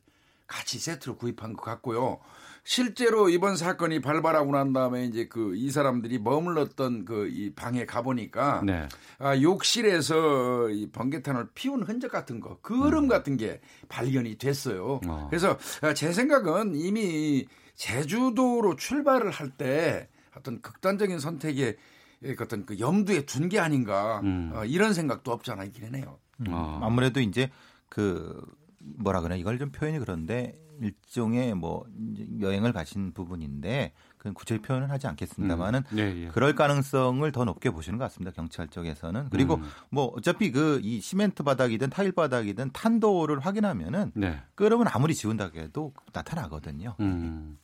같이 0.47 0.79
세트로 0.79 1.15
구입한 1.15 1.53
것 1.53 1.61
같고요. 1.63 2.19
실제로 2.63 3.29
이번 3.29 3.55
사건이 3.55 4.01
발발하고 4.01 4.51
난 4.51 4.71
다음에 4.73 5.05
이제 5.05 5.27
그 5.27 5.55
이 5.55 5.71
사람들이 5.71 6.19
머물렀던 6.19 7.05
그 7.05 7.27
이 7.31 7.53
방에 7.55 7.85
가보니까 7.85 8.61
네. 8.65 8.87
아, 9.17 9.39
욕실에서 9.41 10.69
이 10.69 10.89
번개탄을 10.91 11.49
피운 11.55 11.81
흔적 11.83 12.11
같은 12.11 12.39
거, 12.39 12.59
그을음 12.61 13.05
음. 13.05 13.07
같은 13.07 13.37
게 13.37 13.61
발견이 13.89 14.37
됐어요. 14.37 14.99
어. 15.07 15.27
그래서 15.29 15.57
아, 15.81 15.93
제 15.93 16.11
생각은 16.13 16.75
이미 16.75 17.47
제주도로 17.75 18.75
출발을 18.75 19.31
할때 19.31 20.09
어떤 20.35 20.61
극단적인 20.61 21.19
선택에 21.19 21.77
어떤 22.39 22.65
그 22.65 22.79
염두에 22.79 23.25
둔 23.25 23.49
게 23.49 23.59
아닌가 23.59 24.21
음. 24.23 24.51
어, 24.53 24.63
이런 24.65 24.93
생각도 24.93 25.31
없잖아 25.31 25.63
있기는 25.65 25.95
해요. 25.95 26.19
음. 26.41 26.53
아무래도 26.53 27.19
이제 27.19 27.49
그 27.89 28.41
뭐라 28.79 29.21
그래 29.21 29.37
이걸 29.37 29.59
좀 29.59 29.71
표현이 29.71 29.99
그런데 29.99 30.53
일종의 30.79 31.53
뭐 31.53 31.85
여행을 32.39 32.73
가신 32.73 33.11
부분인데 33.13 33.93
그 34.17 34.33
구체적 34.33 34.63
표현은 34.63 34.89
하지 34.89 35.05
않겠습니다만은 35.07 35.83
음. 35.91 35.97
예, 35.99 36.25
예. 36.25 36.27
그럴 36.29 36.55
가능성을 36.55 37.31
더 37.31 37.45
높게 37.45 37.69
보시는 37.69 37.99
것 37.99 38.05
같습니다 38.05 38.31
경찰 38.35 38.67
쪽에서는 38.67 39.29
그리고 39.29 39.55
음. 39.55 39.63
뭐 39.89 40.05
어차피 40.15 40.51
그 40.51 40.79
이 40.83 40.99
시멘트 41.01 41.43
바닥이든 41.43 41.89
타일 41.91 42.11
바닥이든 42.11 42.71
탄도를 42.71 43.39
확인하면은 43.39 44.11
네. 44.15 44.41
끓으면 44.55 44.87
아무리 44.89 45.13
지운다고 45.13 45.59
해도 45.59 45.93
나타나거든요. 46.13 46.95
음. 46.99 47.57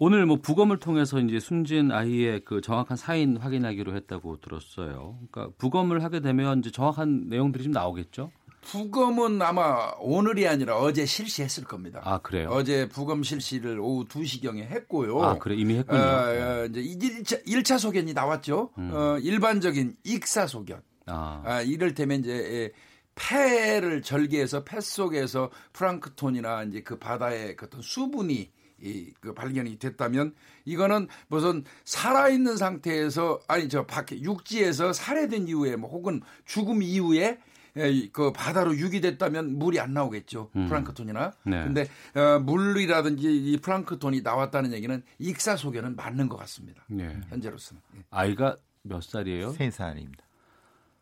오늘 0.00 0.26
뭐 0.26 0.36
부검을 0.40 0.78
통해서 0.78 1.18
이제 1.18 1.40
숨진 1.40 1.90
아이의 1.90 2.44
그 2.44 2.60
정확한 2.60 2.96
사인 2.96 3.36
확인하기로 3.36 3.96
했다고 3.96 4.40
들었어요. 4.40 5.18
그러니까 5.30 5.52
부검을 5.58 6.04
하게 6.04 6.20
되면 6.20 6.60
이제 6.60 6.70
정확한 6.70 7.28
내용들이 7.28 7.64
좀 7.64 7.72
나오겠죠. 7.72 8.30
부검은 8.60 9.40
아마 9.42 9.92
오늘이 9.98 10.46
아니라 10.46 10.78
어제 10.78 11.04
실시했을 11.04 11.64
겁니다. 11.64 12.00
아, 12.04 12.18
그래요? 12.18 12.50
어제 12.50 12.88
부검 12.88 13.22
실시를 13.22 13.80
오후 13.80 14.04
2시경에 14.04 14.60
했고요. 14.60 15.20
아, 15.22 15.38
그래. 15.38 15.56
이미 15.56 15.78
했군요. 15.78 16.00
어, 16.00 16.04
어, 16.04 16.66
이제 16.66 16.82
1차, 16.82 17.46
1차 17.46 17.78
소견이 17.78 18.12
나왔죠. 18.12 18.70
음. 18.78 18.90
어, 18.92 19.18
일반적인 19.18 19.96
익사 20.04 20.46
소견. 20.46 20.82
아. 21.06 21.42
아, 21.44 21.62
이를테면 21.62 22.20
이제 22.20 22.32
예, 22.32 22.72
폐를 23.14 24.02
절개해서 24.02 24.64
폐 24.64 24.80
속에서 24.80 25.50
프랑크톤이나 25.72 26.64
이제 26.64 26.82
그 26.82 26.98
바다의 26.98 27.56
그 27.56 27.66
어떤 27.66 27.80
수분이 27.80 28.50
이, 28.82 29.12
그 29.20 29.34
발견이 29.34 29.78
됐다면 29.78 30.34
이거는 30.64 31.08
무슨 31.28 31.64
살아있는 31.84 32.56
상태에서 32.56 33.40
아니 33.48 33.68
저 33.68 33.86
밖에 33.86 34.20
육지에서 34.20 34.92
살해된 34.92 35.48
이후에 35.48 35.76
뭐 35.76 35.90
혹은 35.90 36.20
죽음 36.44 36.82
이후에 36.82 37.38
예, 37.76 38.08
그 38.08 38.32
바다로 38.32 38.76
유기됐다면 38.76 39.58
물이 39.58 39.78
안 39.78 39.92
나오겠죠. 39.92 40.50
음. 40.56 40.68
플랑크톤이나. 40.68 41.32
네. 41.44 41.64
근데 41.64 41.88
어, 42.14 42.40
물이라든지 42.40 43.52
이 43.52 43.56
플랑크톤이 43.58 44.22
나왔다는 44.22 44.72
얘기는 44.72 45.02
익사 45.18 45.56
소견은 45.56 45.94
맞는 45.94 46.28
것 46.28 46.36
같습니다. 46.38 46.82
네. 46.88 47.20
현재로서는. 47.28 47.80
예. 47.96 48.00
아이가 48.10 48.56
몇 48.82 49.02
살이에요? 49.02 49.52
세 49.52 49.70
살입니다. 49.70 50.24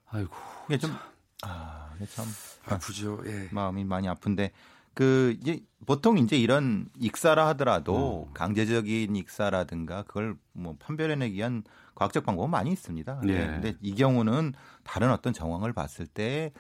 아이고. 0.09 0.35
이게 0.69 0.79
좀 0.79 0.95
아, 1.43 1.91
이게 1.97 2.07
참 2.07 2.27
아프죠. 2.67 3.23
예. 3.27 3.49
마음이 3.53 3.85
많이 3.85 4.09
아픈데 4.09 4.53
그 4.97 5.37
이제 5.43 5.61
보통 5.85 6.17
이제 6.17 6.37
이런 6.39 6.89
익사라 6.99 7.47
하더라도 7.49 8.25
음. 8.29 8.35
강제적인 8.35 9.15
익사라든가 9.15 10.03
그걸 10.05 10.37
뭐 10.55 10.75
판별해내기 10.79 11.37
위한 11.37 11.63
과학적 11.95 12.25
방법은 12.25 12.51
많이 12.51 12.73
있습니다. 12.73 13.21
네. 13.25 13.47
근데 13.47 13.75
이 13.83 13.95
경우는 13.95 14.55
다른 14.85 15.11
어떤 15.13 15.33
정황을 15.33 15.73
봤을 15.75 16.07
때 16.07 16.53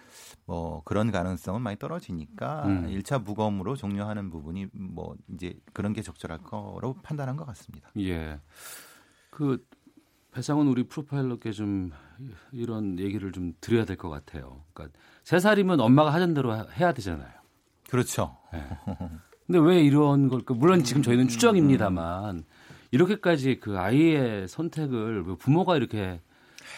뭐 0.45 0.83
그런 0.85 1.11
가능성은 1.11 1.61
많이 1.63 1.77
떨어지니까 1.79 2.67
음. 2.67 2.87
1차 2.89 3.25
부검으로 3.25 3.75
종료하는 3.75 4.31
부분이 4.31 4.69
뭐 4.75 5.17
이제 5.35 5.59
그런 5.73 5.93
게 5.93 6.03
적절할 6.03 6.39
거로 6.45 6.95
판단한 7.03 7.37
것 7.37 7.47
같습니다. 7.47 7.91
예. 7.99 8.39
그 9.31 9.65
배상은 10.31 10.69
우리 10.69 10.85
프로파일러께 10.85 11.51
좀 11.53 11.91
이런 12.53 12.99
얘기를 12.99 13.33
좀 13.33 13.55
드려야 13.61 13.85
될 13.87 13.97
것 13.97 14.09
같아요. 14.11 14.63
그러니까 14.75 14.97
세 15.25 15.39
살이면 15.41 15.81
엄마가 15.81 16.13
하던 16.13 16.35
대로 16.35 16.55
해야 16.55 16.93
되잖아요. 16.93 17.33
그렇죠. 17.89 18.37
네. 18.53 18.63
근데 19.47 19.59
왜 19.61 19.81
이런 19.81 20.29
걸까? 20.29 20.55
물론 20.55 20.83
지금 20.83 21.03
저희는 21.03 21.29
추정입니다만 21.29 22.45
이렇게까지 22.91 23.61
그 23.61 23.79
아이의 23.79 24.49
선택을 24.49 25.25
부모가 25.39 25.77
이렇게 25.77 26.21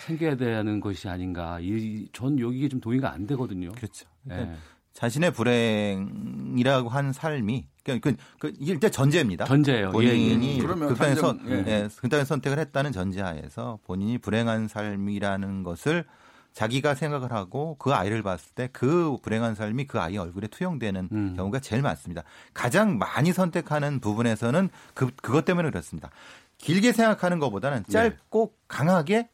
생겨야 0.07 0.37
되는 0.37 0.81
것이 0.81 1.09
아닌가. 1.09 1.59
이, 1.61 2.09
전 2.13 2.39
여기에 2.39 2.69
좀 2.69 2.81
동의가 2.81 3.13
안 3.13 3.27
되거든요. 3.27 3.73
그렇죠. 3.73 4.07
그러니까 4.25 4.51
네. 4.53 4.59
자신의 4.93 5.33
불행이라고 5.33 6.89
한 6.89 7.13
삶이 7.13 7.67
그러니까 7.85 8.11
그, 8.11 8.17
그 8.39 8.53
일단 8.61 8.91
전제입니다. 8.91 9.45
전제예요. 9.45 9.93
본인이 9.93 10.59
예, 10.59 10.63
예. 10.63 10.67
극단의 10.67 11.17
선, 11.17 11.41
예. 11.47 11.65
예, 11.67 11.89
극단의 12.01 12.27
선택을 12.27 12.59
했다는 12.59 12.93
전제하에서 12.93 13.79
본인이 13.85 14.19
불행한 14.19 14.69
삶이라는 14.69 15.63
것을 15.63 16.05
자기가 16.53 16.94
생각을 16.94 17.32
하고 17.32 17.76
그 17.78 17.92
아이를 17.94 18.22
봤을 18.22 18.53
때 18.55 18.68
그 18.72 19.16
불행한 19.22 19.55
삶이 19.55 19.86
그 19.86 20.01
아이 20.01 20.16
얼굴에 20.16 20.49
투영되는 20.49 21.09
음. 21.12 21.36
경우가 21.36 21.61
제일 21.61 21.82
많습니다. 21.82 22.22
가장 22.55 22.99
많이 22.99 23.32
선택하는 23.32 24.01
부분에서는 24.01 24.68
그 24.94 25.11
그것 25.22 25.44
때문에 25.44 25.70
그렇습니다. 25.70 26.11
길게 26.59 26.92
생각하는 26.92 27.38
것보다는 27.38 27.84
네. 27.84 27.92
짧고 27.92 28.53
네. 28.53 28.64
강하게 28.68 29.28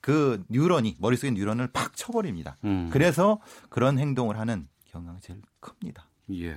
그 0.00 0.44
뉴런이 0.48 0.96
머릿속에 1.00 1.32
뉴런을 1.32 1.68
팍 1.72 1.96
쳐버립니다. 1.96 2.56
음. 2.64 2.90
그래서 2.92 3.40
그런 3.70 3.98
행동을 3.98 4.38
하는 4.38 4.68
경향이 4.90 5.18
제일 5.20 5.42
큽니다. 5.60 6.08
예. 6.32 6.56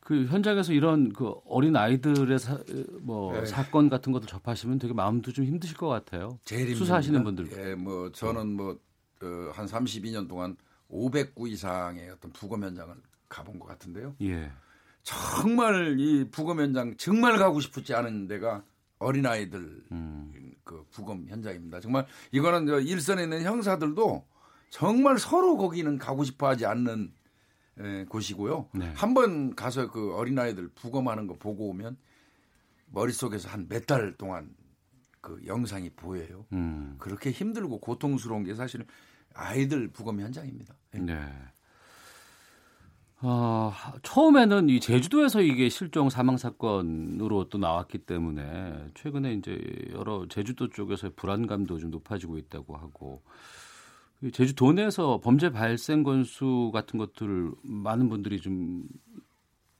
그 0.00 0.26
현장에서 0.26 0.72
이런 0.72 1.12
그 1.12 1.34
어린 1.44 1.76
아이들의 1.76 2.38
사, 2.38 2.58
뭐 3.00 3.32
네. 3.32 3.46
사건 3.46 3.88
같은 3.88 4.12
것도 4.12 4.26
접하시면 4.26 4.78
되게 4.78 4.94
마음도 4.94 5.32
좀 5.32 5.44
힘드실 5.44 5.76
것 5.76 5.88
같아요. 5.88 6.38
수사하시는 6.44 7.22
분들. 7.22 7.50
예, 7.58 7.74
뭐 7.74 8.10
저는 8.10 8.56
뭐한 8.56 8.74
어, 9.22 9.64
32년 9.66 10.28
동안 10.28 10.56
500구 10.90 11.48
이상의 11.48 12.10
어떤 12.10 12.32
부검 12.32 12.64
현장을 12.64 12.94
가본 13.28 13.58
것 13.58 13.66
같은데요. 13.66 14.16
예. 14.22 14.50
정말 15.02 15.98
이 15.98 16.28
부검 16.30 16.60
현장 16.60 16.96
정말 16.96 17.38
가고 17.38 17.60
싶지 17.60 17.94
않은 17.94 18.26
데가 18.26 18.64
어린 18.98 19.24
아이들 19.26 19.82
음. 19.92 20.32
그 20.64 20.84
부검 20.90 21.26
현장입니다. 21.28 21.80
정말 21.80 22.06
이거는 22.32 22.84
일선에 22.86 23.24
있는 23.24 23.42
형사들도 23.42 24.24
정말 24.70 25.18
서로 25.18 25.56
거기는 25.56 25.98
가고 25.98 26.24
싶어하지 26.24 26.66
않는 26.66 27.12
예, 27.12 27.19
곳이고요. 28.08 28.68
네. 28.74 28.92
한번 28.94 29.54
가서 29.54 29.90
그 29.90 30.14
어린아이들 30.14 30.68
부검하는 30.74 31.26
거 31.26 31.36
보고 31.38 31.68
오면 31.70 31.96
머릿속에서 32.92 33.48
한 33.48 33.66
몇 33.68 33.86
달 33.86 34.14
동안 34.16 34.50
그 35.20 35.40
영상이 35.46 35.90
보여요. 35.90 36.46
음. 36.52 36.96
그렇게 36.98 37.30
힘들고 37.30 37.80
고통스러운 37.80 38.44
게 38.44 38.54
사실은 38.54 38.86
아이들 39.34 39.88
부검 39.88 40.20
현장입니다. 40.20 40.74
예. 40.94 40.98
네. 40.98 41.22
어, 43.22 43.70
처음에는 44.02 44.70
이 44.70 44.80
제주도에서 44.80 45.42
이게 45.42 45.68
실종 45.68 46.08
사망 46.08 46.38
사건으로 46.38 47.50
또 47.50 47.58
나왔기 47.58 47.98
때문에 47.98 48.86
최근에 48.94 49.34
이제 49.34 49.60
여러 49.92 50.26
제주도 50.28 50.70
쪽에서 50.70 51.10
불안감도 51.14 51.78
좀 51.78 51.90
높아지고 51.90 52.38
있다고 52.38 52.76
하고 52.78 53.22
제주도 54.32 54.72
내에서 54.72 55.20
범죄 55.20 55.50
발생 55.50 56.02
건수 56.02 56.70
같은 56.74 56.98
것들을 56.98 57.52
많은 57.62 58.08
분들이 58.08 58.40
좀 58.40 58.84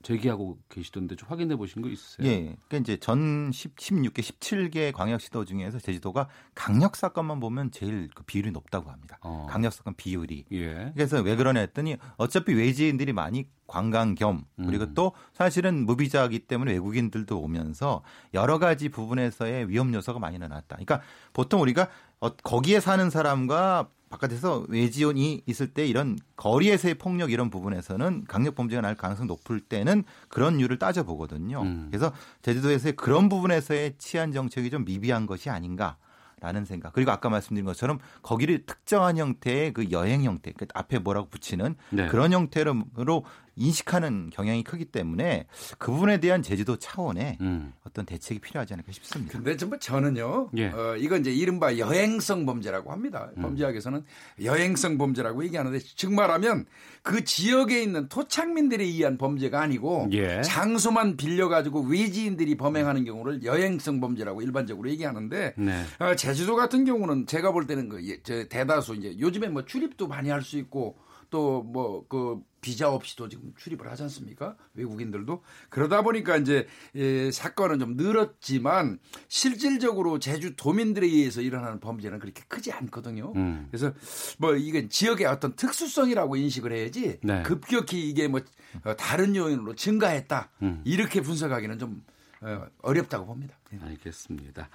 제기하고 0.03 0.57
계시던데 0.69 1.15
좀 1.15 1.29
확인해 1.29 1.55
보신 1.55 1.81
거 1.81 1.89
있으세요? 1.89 2.27
예. 2.27 2.55
그러니까 2.67 2.77
이제 2.77 2.97
전 2.97 3.51
10, 3.51 3.75
16개, 3.75 4.21
17개 4.21 4.91
광역시도 4.93 5.45
중에서 5.45 5.79
제주도가 5.79 6.27
강력 6.55 6.95
사건만 6.95 7.39
보면 7.39 7.71
제일 7.71 8.09
그 8.13 8.23
비율이 8.23 8.51
높다고 8.51 8.89
합니다. 8.89 9.19
어. 9.21 9.47
강력 9.49 9.73
사건 9.73 9.93
비율이. 9.95 10.45
예. 10.51 10.91
그래서 10.95 11.21
왜 11.21 11.35
그러냐 11.35 11.59
했더니 11.59 11.97
어차피 12.17 12.53
외지인들이 12.53 13.13
많이 13.13 13.47
관광 13.67 14.15
겸 14.15 14.43
그리고 14.57 14.85
음. 14.85 14.93
또 14.95 15.13
사실은 15.33 15.85
무비자이기 15.85 16.39
때문에 16.39 16.73
외국인들도 16.73 17.39
오면서 17.39 18.03
여러 18.33 18.59
가지 18.59 18.89
부분에서의 18.89 19.69
위험 19.69 19.93
요소가 19.93 20.19
많이 20.19 20.37
나왔다. 20.37 20.75
그러니까 20.75 21.01
보통 21.31 21.61
우리가 21.61 21.89
어, 22.19 22.35
거기에 22.35 22.79
사는 22.79 23.09
사람과 23.09 23.87
바깥에서 24.11 24.65
외지원이 24.67 25.43
있을 25.45 25.67
때 25.67 25.87
이런 25.87 26.19
거리에서의 26.35 26.95
폭력 26.95 27.31
이런 27.31 27.49
부분에서는 27.49 28.25
강력 28.27 28.55
범죄가 28.55 28.81
날 28.81 28.95
가능성 28.95 29.25
높을 29.27 29.59
때는 29.61 30.03
그런 30.27 30.59
이유를 30.59 30.77
따져보거든요. 30.77 31.61
음. 31.61 31.87
그래서 31.89 32.11
제주도에서의 32.43 32.95
그런 32.95 33.29
부분에서의 33.29 33.95
치안 33.97 34.31
정책이 34.31 34.69
좀 34.69 34.85
미비한 34.85 35.25
것이 35.25 35.49
아닌가. 35.49 35.97
라는 36.43 36.65
생각. 36.65 36.93
그리고 36.93 37.11
아까 37.11 37.29
말씀드린 37.29 37.65
것처럼 37.65 37.99
거기를 38.23 38.65
특정한 38.65 39.15
형태의 39.15 39.73
그 39.73 39.91
여행 39.91 40.23
형태, 40.23 40.51
그 40.51 40.65
앞에 40.73 40.97
뭐라고 40.97 41.29
붙이는 41.29 41.75
네. 41.91 42.07
그런 42.07 42.33
형태로 42.33 43.25
인식하는 43.55 44.29
경향이 44.33 44.63
크기 44.63 44.85
때문에 44.85 45.45
그 45.77 45.91
부분에 45.91 46.19
대한 46.19 46.41
제주도 46.43 46.75
차원의 46.77 47.37
음. 47.41 47.73
어떤 47.85 48.05
대책이 48.05 48.41
필요하지 48.41 48.73
않을까 48.73 48.91
싶습니다. 48.91 49.33
근데 49.33 49.57
정말 49.57 49.79
저는요, 49.79 50.49
예. 50.57 50.67
어, 50.67 50.95
이건 50.97 51.21
이제 51.21 51.31
이른바 51.31 51.77
여행성 51.77 52.45
범죄라고 52.45 52.91
합니다. 52.91 53.29
음. 53.37 53.43
범죄학에서는 53.43 54.03
여행성 54.43 54.97
범죄라고 54.97 55.43
얘기하는데 55.45 55.79
즉 55.95 56.13
말하면 56.13 56.65
그 57.01 57.23
지역에 57.23 57.81
있는 57.81 58.07
토착민들에 58.09 58.83
의한 58.83 59.17
범죄가 59.17 59.61
아니고 59.61 60.09
예. 60.11 60.41
장소만 60.41 61.17
빌려가지고 61.17 61.81
외지인들이 61.81 62.55
범행하는 62.55 63.05
경우를 63.05 63.43
여행성 63.43 63.99
범죄라고 64.01 64.41
일반적으로 64.41 64.89
얘기하는데 64.89 65.53
네. 65.57 65.83
어, 65.99 66.15
제주도 66.15 66.55
같은 66.55 66.85
경우는 66.85 67.25
제가 67.25 67.51
볼 67.51 67.67
때는 67.67 67.89
그 67.89 68.47
대다수 68.49 68.95
이제 68.95 69.15
요즘에 69.19 69.47
뭐 69.47 69.65
출입도 69.65 70.07
많이 70.07 70.29
할 70.29 70.41
수 70.41 70.57
있고 70.57 70.97
또 71.31 71.63
뭐 71.63 72.05
그 72.07 72.39
비자 72.61 72.91
없이도 72.91 73.27
지금 73.27 73.53
출입을 73.57 73.89
하지 73.89 74.03
않습니까? 74.03 74.55
외국인들도 74.75 75.43
그러다 75.69 76.03
보니까 76.03 76.37
이제 76.37 76.67
예, 76.93 77.31
사건은 77.31 77.79
좀 77.79 77.97
늘었지만 77.97 78.99
실질적으로 79.27 80.19
제주 80.19 80.55
도민들에 80.55 81.07
의해서 81.07 81.41
일어나는 81.41 81.79
범죄는 81.79 82.19
그렇게 82.19 82.43
크지 82.47 82.71
않거든요. 82.71 83.33
음. 83.35 83.67
그래서 83.71 83.91
뭐 84.37 84.55
이건 84.55 84.89
지역의 84.89 85.25
어떤 85.25 85.55
특수성이라고 85.55 86.35
인식을 86.35 86.71
해야지 86.71 87.19
네. 87.23 87.41
급격히 87.41 88.07
이게 88.07 88.27
뭐 88.27 88.41
어, 88.83 88.95
다른 88.95 89.35
요인으로 89.35 89.73
증가했다 89.73 90.51
음. 90.61 90.81
이렇게 90.83 91.21
분석하기는 91.21 91.79
좀 91.79 92.03
어, 92.41 92.67
어렵다고 92.83 93.25
봅니다. 93.25 93.55
예. 93.73 93.79
알겠습니다. 93.83 94.69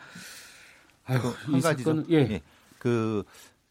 아이고, 1.05 1.29
한 1.29 1.61
가지 1.61 1.85
좀 1.85 2.05
예. 2.11 2.17
예. 2.17 2.43
그 2.81 3.23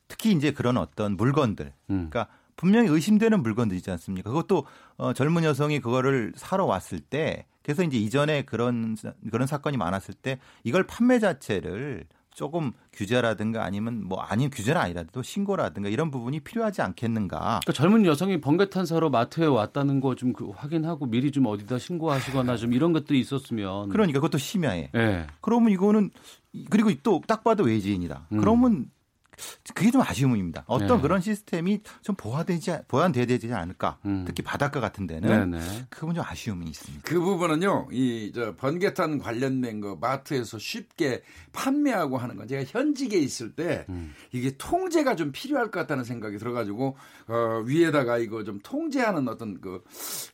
특히 0.07 0.31
이제 0.31 0.51
그런 0.51 0.77
어떤 0.77 1.17
물건들, 1.17 1.73
음. 1.89 2.09
그러니까 2.09 2.27
분명히 2.55 2.89
의심되는 2.89 3.41
물건들이지 3.43 3.91
않습니까? 3.91 4.29
그것도 4.29 4.65
어, 4.97 5.13
젊은 5.13 5.43
여성이 5.43 5.79
그거를 5.79 6.33
사러 6.35 6.65
왔을 6.65 6.99
때 6.99 7.45
그래서 7.63 7.83
이제 7.83 7.97
이전에 7.97 8.43
그런 8.43 8.95
그런 9.31 9.47
사건이 9.47 9.77
많았을 9.77 10.13
때 10.13 10.39
이걸 10.63 10.85
판매 10.87 11.19
자체를 11.19 12.05
조금 12.33 12.73
규제라든가 12.91 13.63
아니면 13.63 14.03
뭐 14.03 14.19
아니면 14.21 14.51
규제는 14.51 14.79
아니라도 14.81 15.23
신고라든가 15.23 15.87
이런 15.87 16.11
부분이 16.11 16.41
필요하지 16.41 16.81
않겠는가. 16.81 17.37
그러니까 17.63 17.71
젊은 17.71 18.05
여성이 18.05 18.41
번개탄 18.41 18.85
사러 18.85 19.09
마트에 19.09 19.45
왔다는 19.45 20.01
거 20.01 20.15
좀 20.15 20.33
그 20.33 20.49
확인하고 20.49 21.05
미리 21.05 21.31
좀 21.31 21.45
어디다 21.45 21.79
신고하시거나 21.79 22.57
좀 22.57 22.73
이런 22.73 22.91
것들이 22.91 23.21
있었으면. 23.21 23.87
그러니까 23.87 24.19
그것도 24.19 24.37
심야에. 24.37 24.89
네. 24.93 25.27
그러면 25.39 25.71
이거는 25.71 26.09
그리고 26.69 26.91
또 27.03 27.21
딱 27.25 27.43
봐도 27.45 27.63
외지인이다. 27.63 28.27
음. 28.33 28.37
그러면 28.37 28.87
그게 29.73 29.91
좀 29.91 30.01
아쉬움입니다. 30.01 30.63
어떤 30.67 30.97
네. 30.97 31.01
그런 31.01 31.21
시스템이 31.21 31.81
좀 32.01 32.15
보완되지 32.15 32.79
보완돼야 32.87 33.25
되지 33.25 33.51
않을까? 33.53 33.97
음. 34.05 34.23
특히 34.27 34.43
바닷가 34.43 34.79
같은 34.79 35.07
데는 35.07 35.51
네, 35.51 35.59
네. 35.59 35.85
그건 35.89 36.15
좀 36.15 36.23
아쉬움이 36.25 36.65
있습니다. 36.65 37.03
그 37.05 37.19
부분은요, 37.19 37.87
이 37.91 38.31
저 38.35 38.55
번개탄 38.55 39.17
관련된 39.19 39.79
거 39.81 39.95
마트에서 39.95 40.57
쉽게 40.59 41.23
판매하고 41.53 42.17
하는 42.17 42.35
건 42.35 42.47
제가 42.47 42.63
현직에 42.67 43.17
있을 43.17 43.53
때 43.53 43.85
음. 43.89 44.13
이게 44.31 44.55
통제가 44.57 45.15
좀 45.15 45.31
필요할 45.31 45.71
것 45.71 45.79
같다는 45.79 46.03
생각이 46.03 46.37
들어가지고 46.37 46.97
어, 47.27 47.63
위에다가 47.65 48.17
이거 48.17 48.43
좀 48.43 48.59
통제하는 48.63 49.27
어떤 49.27 49.59
그 49.61 49.83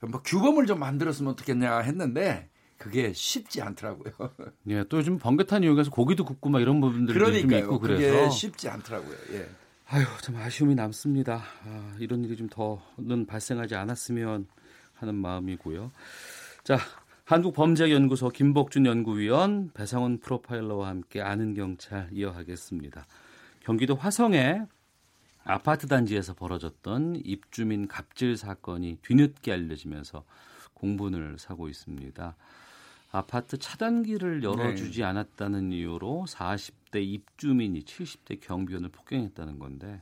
뭐 0.01 0.21
규범을 0.23 0.65
좀 0.65 0.79
만들었으면 0.79 1.31
어떻겠냐 1.33 1.79
했는데 1.79 2.49
그게 2.81 3.13
쉽지 3.13 3.61
않더라고요. 3.61 4.11
예, 4.69 4.83
또 4.89 4.97
요즘 4.97 5.19
번개탄 5.19 5.61
이용해서 5.63 5.91
고기도 5.91 6.25
굽고 6.25 6.49
막 6.49 6.59
이런 6.61 6.81
부분들이 6.81 7.17
그러니까요. 7.17 7.49
좀 7.49 7.59
있고 7.59 7.79
그래서 7.79 8.01
그게 8.01 8.29
쉽지 8.31 8.69
않더라고요. 8.69 9.15
예. 9.33 9.47
아유, 9.85 10.03
참 10.21 10.35
아쉬움이 10.37 10.73
남습니다. 10.73 11.43
아, 11.63 11.95
이런 11.99 12.23
일이 12.23 12.35
좀 12.35 12.49
더는 12.49 13.27
발생하지 13.27 13.75
않았으면 13.75 14.47
하는 14.95 15.15
마음이고요. 15.15 15.91
자, 16.63 16.79
한국범죄연구소 17.25 18.29
김복준 18.29 18.87
연구위원, 18.87 19.69
배상훈 19.75 20.17
프로파일러와 20.19 20.87
함께 20.87 21.21
아는 21.21 21.53
경찰 21.53 22.09
이어가겠습니다. 22.11 23.05
경기도 23.59 23.95
화성에 23.95 24.63
아파트 25.43 25.85
단지에서 25.87 26.33
벌어졌던 26.33 27.21
입주민 27.25 27.87
갑질 27.87 28.37
사건이 28.37 28.97
뒤늦게 29.03 29.51
알려지면서 29.51 30.23
공분을 30.73 31.37
사고 31.37 31.69
있습니다. 31.69 32.35
아파트 33.11 33.57
차단기를 33.57 34.43
열어주지 34.43 34.99
네. 34.99 35.05
않았다는 35.05 35.73
이유로 35.73 36.25
40대 36.27 37.03
입주민이 37.03 37.81
70대 37.83 38.39
경비원을 38.39 38.89
폭행했다는 38.89 39.59
건데 39.59 40.01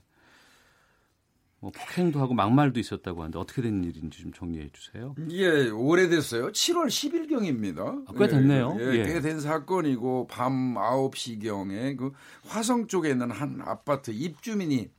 뭐 1.61 1.71
폭행도 1.71 2.19
하고 2.19 2.33
막말도 2.33 2.79
있었다고 2.79 3.21
하는데 3.21 3.37
어떻게 3.37 3.61
된 3.61 3.83
일인지 3.83 4.21
좀 4.21 4.31
정리해 4.31 4.69
주세요. 4.71 5.13
예, 5.31 5.69
오래됐어요. 5.69 6.51
7월 6.51 6.87
10일경입니다. 6.87 8.07
아, 8.07 8.13
꽤 8.17 8.27
됐네요. 8.27 8.77
예, 8.79 8.85
예, 8.85 8.99
예. 8.99 9.03
꽤된 9.03 9.41
사건이고 9.41 10.27
밤 10.27 10.75
9시경에 10.75 11.97
그 11.97 12.13
화성 12.43 12.87
쪽에 12.87 13.09
있는 13.09 13.31
한 13.31 13.59
아파트 13.61 14.11
입주민이 14.11 14.89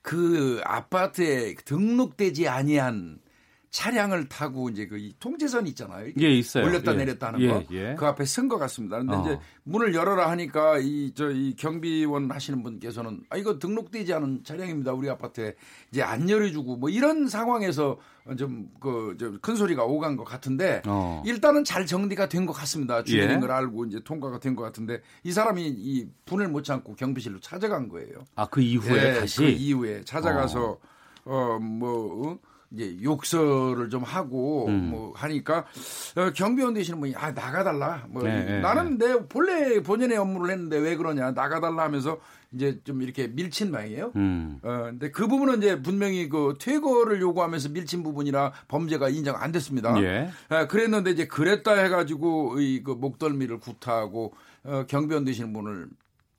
그 0.00 0.60
아파트에 0.64 1.54
등록되지 1.54 2.48
아니한 2.48 3.20
차량을 3.72 4.28
타고 4.28 4.68
이제 4.68 4.86
그 4.86 5.00
통제선 5.18 5.66
있잖아요. 5.68 6.12
예, 6.20 6.30
있어요. 6.30 6.64
올렸다 6.66 6.92
예. 6.92 6.96
내렸다 6.98 7.28
하는 7.28 7.40
예, 7.40 7.48
거. 7.48 7.64
예. 7.72 7.94
그 7.98 8.04
앞에 8.06 8.24
쓴것 8.26 8.58
같습니다. 8.60 8.98
그런데 8.98 9.16
어. 9.16 9.20
이제 9.22 9.38
문을 9.64 9.94
열어라 9.94 10.30
하니까 10.30 10.78
이, 10.78 11.12
저, 11.14 11.30
이 11.30 11.54
경비원 11.56 12.30
하시는 12.30 12.62
분께서는 12.62 13.22
아, 13.30 13.38
이거 13.38 13.58
등록되지 13.58 14.12
않은 14.12 14.44
차량입니다. 14.44 14.92
우리 14.92 15.08
아파트에 15.08 15.54
이제 15.90 16.02
안 16.02 16.28
열어주고 16.28 16.76
뭐 16.76 16.90
이런 16.90 17.26
상황에서 17.28 17.98
좀 18.38 18.68
그, 18.78 19.38
큰 19.40 19.56
소리가 19.56 19.84
오간 19.84 20.16
것 20.16 20.24
같은데 20.24 20.82
어. 20.86 21.22
일단은 21.24 21.64
잘 21.64 21.86
정리가 21.86 22.28
된 22.28 22.42
것 22.44 22.52
같습니다. 22.52 23.02
주민인 23.02 23.30
예. 23.36 23.38
걸 23.40 23.50
알고 23.52 23.86
이제 23.86 24.00
통과가 24.04 24.38
된 24.38 24.54
것 24.54 24.62
같은데 24.64 25.00
이 25.24 25.32
사람이 25.32 25.66
이 25.66 26.06
분을 26.26 26.48
못 26.48 26.62
참고 26.62 26.94
경비실로 26.94 27.40
찾아간 27.40 27.88
거예요. 27.88 28.24
아, 28.34 28.46
그 28.46 28.60
이후에 28.60 28.92
네, 29.12 29.20
다시? 29.20 29.38
그 29.38 29.44
이후에 29.48 30.04
찾아가서 30.04 30.78
어, 31.24 31.34
어 31.34 31.58
뭐, 31.58 32.28
어? 32.32 32.38
이제 32.74 32.96
욕설을 33.02 33.90
좀 33.90 34.02
하고 34.02 34.66
음. 34.68 34.90
뭐 34.90 35.12
하니까 35.14 35.64
어, 36.16 36.30
경비원 36.34 36.74
되시는 36.74 37.00
분이 37.00 37.14
아 37.16 37.32
나가달라 37.32 38.06
뭐 38.08 38.22
네, 38.22 38.44
네, 38.44 38.60
나는 38.60 38.98
네. 38.98 39.06
내 39.06 39.28
본래 39.28 39.82
본연의 39.82 40.18
업무를 40.18 40.50
했는데 40.50 40.78
왜 40.78 40.96
그러냐 40.96 41.32
나가달라 41.32 41.84
하면서 41.84 42.18
이제 42.54 42.78
좀 42.84 43.00
이렇게 43.00 43.28
밀친 43.28 43.70
모양이에요. 43.70 44.12
음. 44.16 44.58
어 44.62 44.82
근데 44.90 45.10
그 45.10 45.26
부분은 45.26 45.58
이제 45.58 45.80
분명히 45.80 46.28
그 46.28 46.54
퇴거를 46.60 47.18
요구하면서 47.20 47.70
밀친 47.70 48.02
부분이라 48.02 48.52
범죄가 48.68 49.08
인정 49.08 49.36
안 49.36 49.52
됐습니다. 49.52 50.00
예. 50.02 50.28
어, 50.50 50.66
그랬는데 50.66 51.12
이제 51.12 51.26
그랬다 51.26 51.72
해가지고 51.74 52.60
이 52.60 52.82
그 52.82 52.90
목덜미를 52.92 53.58
구타하고 53.60 54.34
어, 54.64 54.84
경비원 54.88 55.24
되시는 55.24 55.52
분을 55.52 55.86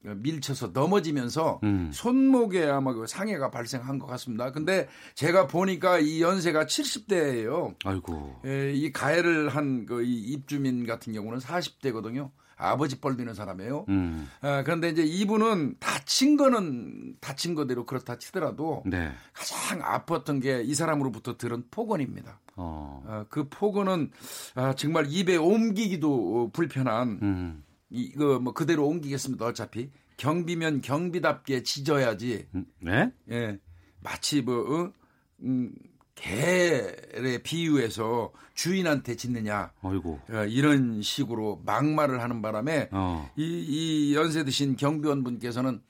밀쳐서 0.03 0.67
넘어지면서 0.73 1.59
음. 1.63 1.89
손목에 1.93 2.65
아마 2.65 2.93
그 2.93 3.07
상해가 3.07 3.49
발생한 3.51 3.99
것 3.99 4.05
같습니다. 4.07 4.51
근데 4.51 4.87
제가 5.15 5.47
보니까 5.47 5.99
이 5.99 6.21
연세가 6.21 6.65
70대예요. 6.65 7.75
아이고. 7.85 8.41
예, 8.45 8.73
이 8.73 8.91
가해를 8.91 9.49
한 9.49 9.85
그 9.85 10.03
입주민 10.03 10.85
같은 10.85 11.13
경우는 11.13 11.39
40대거든요. 11.39 12.29
아버지 12.55 13.01
뻘미는 13.01 13.33
사람이에요. 13.33 13.85
음. 13.89 14.29
아, 14.41 14.63
그런데 14.63 14.89
이제 14.89 15.03
이분은 15.03 15.77
다친 15.79 16.37
거는 16.37 17.15
다친 17.19 17.55
거대로 17.55 17.85
그렇다 17.85 18.17
치더라도 18.17 18.83
네. 18.85 19.11
가장 19.33 19.79
아팠던 19.81 20.41
게 20.41 20.61
이 20.63 20.73
사람으로부터 20.75 21.35
들은 21.37 21.63
폭언입니다. 21.71 22.39
어. 22.55 23.03
아, 23.07 23.25
그 23.29 23.49
폭언은 23.49 24.11
아, 24.55 24.75
정말 24.75 25.07
입에 25.09 25.35
옮기기도 25.37 26.51
불편한 26.53 27.19
음. 27.21 27.62
이거 27.93 28.39
뭐 28.39 28.53
그대로 28.53 28.87
옮기겠습니다. 28.87 29.45
어차피 29.45 29.91
경비면 30.17 30.81
경비답게 30.81 31.61
짖어야지. 31.63 32.47
음, 32.55 32.65
네? 32.79 33.11
예. 33.29 33.59
마치 34.01 34.41
뭐 34.41 34.55
어? 34.83 34.91
음, 35.43 35.71
개를 36.15 37.41
비유해서 37.43 38.31
주인한테 38.55 39.15
짓느냐. 39.15 39.71
어이고. 39.81 40.19
어, 40.29 40.45
이런 40.45 41.01
식으로 41.03 41.61
막말을 41.65 42.21
하는 42.21 42.41
바람에 42.41 42.89
어. 42.91 43.31
이, 43.35 43.43
이 43.43 44.15
연세 44.15 44.43
드신 44.43 44.75
경비원 44.75 45.23
분께서는 45.23 45.81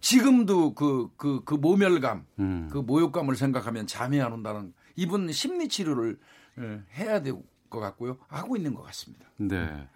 지금도 0.00 0.74
그, 0.74 1.10
그, 1.16 1.42
그 1.44 1.54
모멸감, 1.54 2.24
음. 2.38 2.68
그 2.70 2.78
모욕감을 2.78 3.34
생각하면 3.34 3.88
잠이 3.88 4.20
안 4.20 4.32
온다는 4.32 4.72
이분 4.94 5.30
심리 5.32 5.68
치료를 5.68 6.18
예, 6.60 6.82
해야 6.94 7.20
될 7.20 7.34
것 7.68 7.80
같고요. 7.80 8.18
하고 8.28 8.56
있는 8.56 8.74
것 8.74 8.82
같습니다. 8.84 9.26
네. 9.36 9.88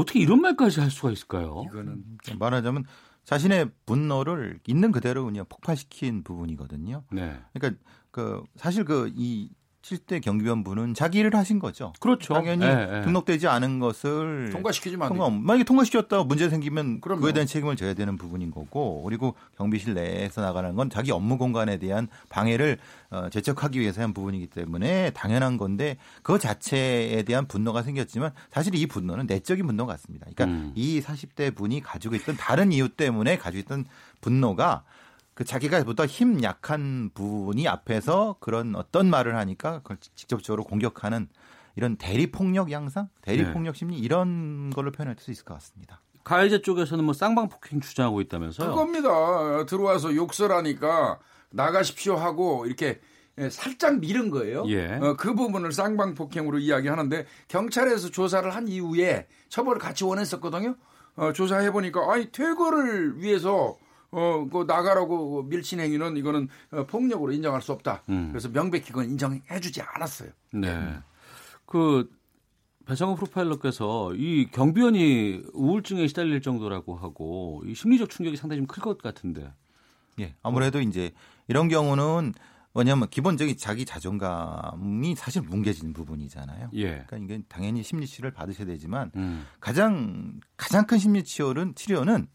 어떻게 0.00 0.20
이런 0.20 0.40
말까지 0.40 0.80
할 0.80 0.90
수가 0.90 1.10
있을까요? 1.10 1.64
이거는 1.66 2.04
말하자면 2.38 2.84
자신의 3.24 3.70
분노를 3.86 4.60
있는 4.66 4.92
그대로 4.92 5.24
그냥 5.24 5.44
폭발시킨 5.48 6.24
부분이거든요. 6.24 7.04
네. 7.12 7.38
그러니까 7.52 7.80
그 8.10 8.42
사실 8.56 8.84
그 8.84 9.10
이 9.14 9.50
7대 9.82 10.22
경비원분은 10.22 10.94
자기 10.94 11.20
일을 11.20 11.34
하신 11.34 11.58
거죠. 11.58 11.92
그렇죠. 12.00 12.34
당연히 12.34 12.66
네, 12.66 12.86
네. 12.86 13.02
등록되지 13.02 13.48
않은 13.48 13.78
것을 13.78 14.50
통과시키지만 14.52 15.08
통과, 15.08 15.30
만약에 15.30 15.64
통과시켰다 15.64 16.24
문제 16.24 16.50
생기면 16.50 17.00
그럼요. 17.00 17.22
그에 17.22 17.32
대한 17.32 17.46
책임을 17.46 17.76
져야 17.76 17.94
되는 17.94 18.18
부분인 18.18 18.50
거고 18.50 19.02
그리고 19.02 19.34
경비실 19.56 19.94
내에서 19.94 20.42
나가는 20.42 20.74
건 20.74 20.90
자기 20.90 21.12
업무 21.12 21.38
공간에 21.38 21.78
대한 21.78 22.08
방해를 22.28 22.78
어, 23.10 23.28
제척하기 23.30 23.80
위해서 23.80 24.02
한 24.02 24.12
부분이기 24.12 24.48
때문에 24.48 25.10
당연한 25.10 25.56
건데 25.56 25.96
그 26.22 26.38
자체에 26.38 27.22
대한 27.22 27.46
분노가 27.46 27.82
생겼지만 27.82 28.32
사실 28.50 28.74
이 28.74 28.86
분노는 28.86 29.26
내적인 29.26 29.66
분노 29.66 29.86
같습니다. 29.86 30.26
그러니까 30.30 30.44
음. 30.44 30.72
이 30.74 31.00
40대 31.00 31.54
분이 31.56 31.80
가지고 31.82 32.14
있던 32.16 32.36
다른 32.36 32.72
이유 32.72 32.88
때문에 32.88 33.38
가지고 33.38 33.60
있던 33.60 33.84
분노가 34.20 34.84
그 35.40 35.44
자기가 35.46 35.82
보다 35.84 36.04
힘 36.04 36.42
약한 36.42 37.08
분이 37.14 37.66
앞에서 37.66 38.36
그런 38.40 38.76
어떤 38.76 39.08
말을 39.08 39.36
하니까 39.36 39.78
그걸 39.78 39.96
직접적으로 40.14 40.64
공격하는 40.64 41.28
이런 41.76 41.96
대리 41.96 42.30
폭력 42.30 42.70
양상, 42.70 43.08
대리 43.22 43.44
네. 43.44 43.50
폭력 43.50 43.74
심리 43.74 43.96
이런 43.96 44.68
걸로 44.68 44.92
표현할 44.92 45.16
수 45.18 45.30
있을 45.30 45.46
것 45.46 45.54
같습니다. 45.54 46.02
가해자 46.24 46.60
쪽에서는 46.60 47.02
뭐 47.02 47.14
쌍방 47.14 47.48
폭행 47.48 47.80
주장하고 47.80 48.20
있다면서요? 48.20 48.68
그겁니다. 48.68 49.64
들어와서 49.64 50.14
욕설하니까 50.14 51.18
나가십시오 51.48 52.16
하고 52.16 52.66
이렇게 52.66 53.00
살짝 53.50 53.98
밀은 53.98 54.28
거예요. 54.28 54.64
예. 54.68 54.96
어, 54.96 55.16
그 55.16 55.34
부분을 55.34 55.72
쌍방 55.72 56.12
폭행으로 56.14 56.58
이야기하는데 56.58 57.24
경찰에서 57.48 58.10
조사를 58.10 58.54
한 58.54 58.68
이후에 58.68 59.26
처벌을 59.48 59.78
같이 59.78 60.04
원했었거든요. 60.04 60.74
어, 61.16 61.32
조사해 61.32 61.72
보니까 61.72 62.12
아니 62.12 62.30
퇴거를 62.30 63.22
위해서 63.22 63.78
어, 64.12 64.46
그 64.50 64.64
나가라고 64.66 65.44
밀친 65.44 65.80
행위는 65.80 66.16
이거는 66.16 66.48
어, 66.72 66.84
폭력으로 66.86 67.32
인정할 67.32 67.62
수 67.62 67.72
없다. 67.72 68.02
음. 68.08 68.28
그래서 68.30 68.48
명백히 68.48 68.86
그건 68.86 69.04
인정해주지 69.06 69.82
않았어요. 69.82 70.30
네. 70.52 70.98
그 71.66 72.10
배상호 72.86 73.14
프로파일러께서 73.14 74.14
이 74.14 74.48
경비원이 74.50 75.44
우울증에 75.52 76.08
시달릴 76.08 76.42
정도라고 76.42 76.96
하고 76.96 77.62
이 77.66 77.74
심리적 77.74 78.10
충격이 78.10 78.36
상당히 78.36 78.60
좀 78.60 78.66
클 78.66 78.82
것 78.82 78.98
같은데. 78.98 79.52
예. 80.18 80.34
아무래도 80.42 80.80
이제 80.80 81.12
이런 81.46 81.68
경우는 81.68 82.34
뭐냐면 82.72 83.08
기본적인 83.08 83.56
자기 83.56 83.84
자존감이 83.84 85.14
사실 85.14 85.42
뭉개지는 85.42 85.92
부분이잖아요. 85.92 86.70
예. 86.74 87.04
그러니까 87.06 87.16
이게 87.18 87.42
당연히 87.48 87.82
심리 87.82 88.06
치료를 88.06 88.32
받으셔야 88.32 88.66
되지만 88.66 89.12
음. 89.16 89.46
가장 89.60 90.40
가장 90.56 90.86
큰 90.86 90.98
심리 90.98 91.22
치료는 91.22 91.74
치료는 91.76 92.26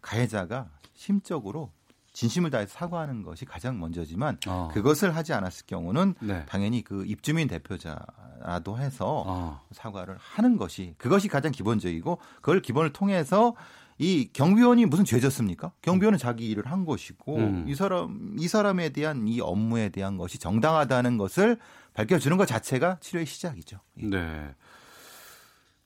가해자가 0.00 0.70
심적으로 1.00 1.72
진심을 2.12 2.50
다해서 2.50 2.72
사과하는 2.72 3.22
것이 3.22 3.46
가장 3.46 3.80
먼저지만 3.80 4.36
어. 4.46 4.68
그것을 4.70 5.16
하지 5.16 5.32
않았을 5.32 5.64
경우는 5.66 6.14
네. 6.20 6.44
당연히 6.46 6.84
그 6.84 7.06
입주민 7.06 7.48
대표자라도 7.48 8.76
해서 8.76 9.24
어. 9.26 9.60
사과를 9.72 10.16
하는 10.18 10.58
것이 10.58 10.94
그것이 10.98 11.28
가장 11.28 11.52
기본적이고 11.52 12.18
그걸 12.42 12.60
기본을 12.60 12.92
통해서 12.92 13.54
이 13.96 14.28
경비원이 14.32 14.84
무슨 14.86 15.06
죄졌습니까? 15.06 15.72
경비원은 15.80 16.18
자기 16.18 16.50
일을 16.50 16.66
한 16.66 16.84
것이고 16.84 17.36
음. 17.36 17.64
이 17.66 17.74
사람 17.74 18.36
이 18.38 18.46
사람에 18.46 18.90
대한 18.90 19.26
이 19.26 19.40
업무에 19.40 19.88
대한 19.88 20.18
것이 20.18 20.38
정당하다는 20.38 21.16
것을 21.16 21.58
밝혀주는 21.94 22.36
것 22.36 22.44
자체가 22.44 22.98
치료의 23.00 23.24
시작이죠. 23.24 23.78
예. 24.02 24.06
네. 24.06 24.54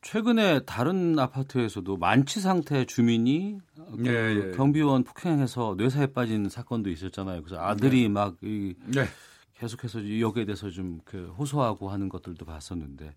최근에 0.04 0.60
다른 0.66 1.18
아파트에서도 1.18 1.96
만취 1.96 2.40
상태 2.40 2.84
주민이 2.84 3.58
그 3.74 4.06
예, 4.06 4.50
예. 4.50 4.52
경비원 4.54 5.02
폭행해서 5.02 5.76
뇌사에 5.78 6.08
빠진 6.08 6.50
사건도 6.50 6.90
있었잖아요. 6.90 7.42
그래서 7.42 7.60
아들이 7.60 8.02
네. 8.02 8.08
막 8.08 8.36
이, 8.42 8.74
네. 8.84 9.06
계속해서 9.54 10.20
여기에 10.20 10.44
대해서 10.44 10.68
좀 10.70 11.00
그 11.04 11.32
호소하고 11.38 11.88
하는 11.88 12.10
것들도 12.10 12.44
봤었는데 12.44 13.14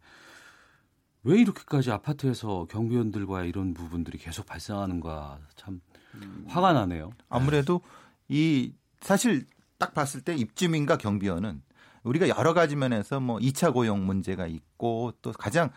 왜 1.24 1.42
이렇게까지 1.42 1.92
아파트에서 1.92 2.68
경비원들과 2.70 3.44
이런 3.44 3.74
부분들이 3.74 4.18
계속 4.18 4.46
발생하는가 4.46 5.40
참 5.58 5.82
음. 6.16 6.46
화가 6.48 6.72
나네요. 6.72 7.12
아무래도 7.28 7.82
이 8.30 8.72
사실 9.02 9.46
딱 9.78 9.94
봤을 9.94 10.22
때 10.22 10.36
입주민과 10.36 10.98
경비원은 10.98 11.62
우리가 12.04 12.30
여러 12.30 12.54
가지 12.54 12.78
면에서 12.78 13.20
뭐 13.20 13.40
2차 13.40 13.74
고용 13.74 14.06
문제가 14.06 14.48
있고 14.48 15.12
또 15.22 15.34
가장 15.34 15.66
어, 15.68 15.72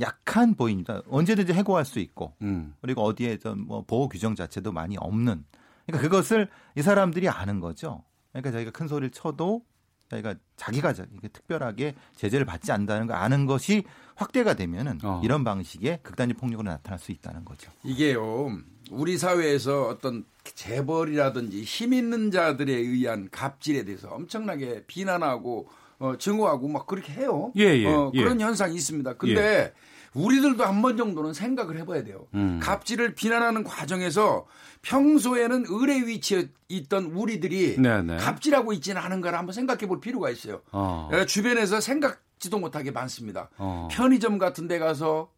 약한 0.00 0.54
보입니다. 0.54 1.02
언제든지 1.08 1.52
해고할 1.52 1.84
수 1.84 1.98
있고 1.98 2.34
음. 2.42 2.74
그리고 2.80 3.02
어디에서 3.02 3.54
뭐 3.54 3.84
보호 3.86 4.08
규정 4.08 4.34
자체도 4.34 4.72
많이 4.72 4.96
없는. 4.96 5.44
그러니까 5.86 6.08
그것을 6.08 6.48
이 6.76 6.82
사람들이 6.82 7.28
아는 7.28 7.60
거죠. 7.60 8.02
그러니까 8.32 8.52
자기가 8.52 8.70
큰 8.70 8.88
소리를 8.88 9.10
쳐도 9.10 9.62
자기가 10.08 10.34
자기가 10.56 10.92
특별하게 11.32 11.94
제재를 12.14 12.46
받지 12.46 12.70
않는다는 12.72 13.06
걸 13.06 13.16
아는 13.16 13.46
것이 13.46 13.84
확대가 14.14 14.54
되면은 14.54 15.00
어. 15.02 15.20
이런 15.24 15.44
방식의 15.44 16.00
극단적 16.02 16.38
폭력으로 16.38 16.68
나타날 16.70 16.98
수 16.98 17.12
있다는 17.12 17.44
거죠. 17.44 17.70
이게요. 17.82 18.58
우리 18.90 19.18
사회에서 19.18 19.88
어떤 19.88 20.24
재벌이라든지 20.44 21.62
힘 21.62 21.92
있는 21.92 22.30
자들에 22.30 22.72
의한 22.72 23.28
갑질에 23.30 23.84
대해서 23.84 24.08
엄청나게 24.08 24.84
비난하고 24.86 25.68
어, 25.98 26.16
증오하고 26.18 26.68
막 26.68 26.86
그렇게 26.86 27.12
해요. 27.12 27.52
예, 27.56 27.64
예, 27.78 27.86
어, 27.86 28.10
예. 28.14 28.22
그런 28.22 28.40
예. 28.40 28.44
현상이 28.44 28.74
있습니다. 28.74 29.14
근데 29.14 29.40
예. 29.40 29.72
우리들도 30.14 30.64
한 30.64 30.80
번 30.82 30.96
정도는 30.96 31.32
생각을 31.34 31.78
해봐야 31.78 32.02
돼요. 32.04 32.26
음. 32.34 32.58
갑질을 32.62 33.14
비난하는 33.14 33.64
과정에서 33.64 34.46
평소에는 34.82 35.64
의뢰 35.68 36.06
위치에 36.06 36.48
있던 36.68 37.06
우리들이 37.06 37.76
네네. 37.80 38.02
네. 38.02 38.16
갑질하고 38.16 38.72
있지는 38.74 39.00
않은가를 39.00 39.38
한번 39.38 39.52
생각해 39.52 39.86
볼 39.86 40.00
필요가 40.00 40.30
있어요. 40.30 40.62
어. 40.72 41.10
예, 41.12 41.26
주변에서 41.26 41.80
생각지도 41.80 42.58
못하게 42.58 42.92
많습니다. 42.92 43.50
어. 43.58 43.88
편의점 43.90 44.38
같은 44.38 44.68
데 44.68 44.78
가서 44.78 45.30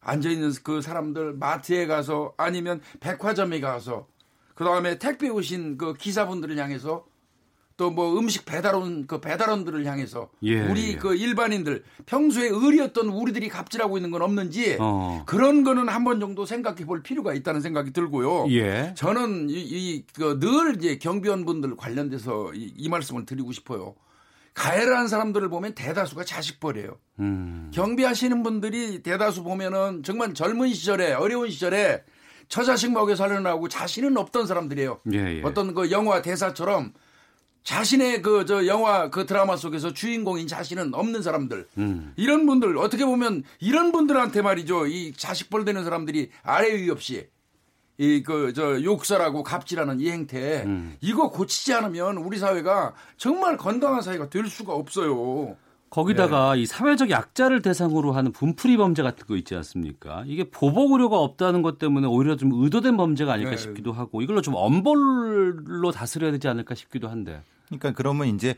앉아있는 0.00 0.52
그 0.62 0.80
사람들, 0.82 1.34
마트에 1.34 1.86
가서 1.86 2.32
아니면 2.36 2.80
백화점에 3.00 3.60
가서 3.60 4.06
그 4.54 4.64
다음에 4.64 4.98
택배 4.98 5.28
오신 5.28 5.78
그 5.78 5.94
기사분들을 5.94 6.56
향해서 6.58 7.04
또 7.82 7.90
뭐 7.90 8.16
음식 8.16 8.44
배달원 8.44 9.08
그 9.08 9.20
배달원들을 9.20 9.84
향해서 9.84 10.30
예, 10.44 10.60
우리 10.60 10.90
예. 10.92 10.96
그 10.96 11.16
일반인들 11.16 11.82
평소에 12.06 12.48
의리였던 12.48 13.08
우리들이 13.08 13.48
갑질하고 13.48 13.98
있는 13.98 14.12
건 14.12 14.22
없는지 14.22 14.76
어. 14.78 15.24
그런 15.26 15.64
거는 15.64 15.88
한 15.88 16.02
번 16.02 16.18
정도 16.18 16.44
생각해 16.46 16.84
볼 16.84 17.02
필요가 17.04 17.32
있다는 17.32 17.60
생각이 17.60 17.92
들고요. 17.92 18.46
예. 18.50 18.92
저는 18.96 19.50
이늘 19.50 20.76
이제 20.76 20.98
경비원분들 20.98 21.76
관련돼서 21.76 22.52
이, 22.54 22.72
이, 22.76 22.88
말씀을 22.88 23.24
드리고 23.24 23.52
싶어요. 23.52 23.94
가해를 24.54 24.96
한 24.98 25.06
사람들을 25.06 25.48
보면 25.48 25.74
대다수가 25.76 26.24
자식벌이에요. 26.24 26.98
음. 27.20 27.70
경비하시는 27.72 28.42
분들이 28.42 29.02
대다수 29.04 29.44
보면은 29.44 30.02
정말 30.02 30.34
젊은 30.34 30.72
시절에 30.72 31.12
어려운 31.12 31.50
시절에 31.50 32.02
처자식 32.48 32.92
먹여 32.92 33.14
살려나고 33.14 33.68
자신은 33.68 34.16
없던 34.16 34.46
사람들이에요. 34.48 35.00
예, 35.12 35.38
예. 35.38 35.42
어떤 35.44 35.72
그 35.72 35.90
영화 35.92 36.20
대사처럼 36.20 36.92
자신의 37.64 38.22
그 38.22 38.44
저 38.46 38.66
영화 38.66 39.08
그 39.10 39.24
드라마 39.26 39.56
속에서 39.56 39.92
주인공인 39.92 40.46
자신은 40.48 40.94
없는 40.94 41.22
사람들 41.22 41.68
음. 41.78 42.12
이런 42.16 42.44
분들 42.46 42.76
어떻게 42.78 43.04
보면 43.04 43.44
이런 43.60 43.92
분들한테 43.92 44.42
말이죠 44.42 44.86
이 44.86 45.12
자식벌 45.16 45.64
되는 45.64 45.84
사람들이 45.84 46.30
아래 46.42 46.74
위 46.74 46.90
없이 46.90 47.28
이 47.98 48.22
그 48.24 48.52
저 48.54 48.82
욕설하고 48.82 49.42
갑질하는 49.44 50.00
이 50.00 50.10
행태 50.10 50.64
음. 50.64 50.96
이거 51.00 51.30
고치지 51.30 51.72
않으면 51.74 52.16
우리 52.16 52.38
사회가 52.38 52.94
정말 53.16 53.56
건강한 53.56 54.02
사회가 54.02 54.28
될 54.28 54.48
수가 54.48 54.72
없어요. 54.74 55.56
거기다가 55.92 56.54
네. 56.54 56.62
이 56.62 56.66
사회적 56.66 57.10
약자를 57.10 57.60
대상으로 57.60 58.12
하는 58.12 58.32
분풀이 58.32 58.78
범죄 58.78 59.02
같은 59.02 59.26
거 59.26 59.36
있지 59.36 59.54
않습니까? 59.54 60.24
이게 60.26 60.44
보복 60.44 60.92
의료가 60.92 61.18
없다는 61.18 61.60
것 61.60 61.78
때문에 61.78 62.06
오히려 62.06 62.36
좀 62.36 62.50
의도된 62.54 62.96
범죄가 62.96 63.34
아닐까 63.34 63.50
네. 63.50 63.56
싶기도 63.58 63.92
하고 63.92 64.22
이걸로 64.22 64.40
좀 64.40 64.54
엄벌로 64.56 65.92
다스려야 65.92 66.32
되지 66.32 66.48
않을까 66.48 66.74
싶기도 66.74 67.08
한데. 67.08 67.42
그러니까 67.66 67.92
그러면 67.92 68.28
이제 68.28 68.54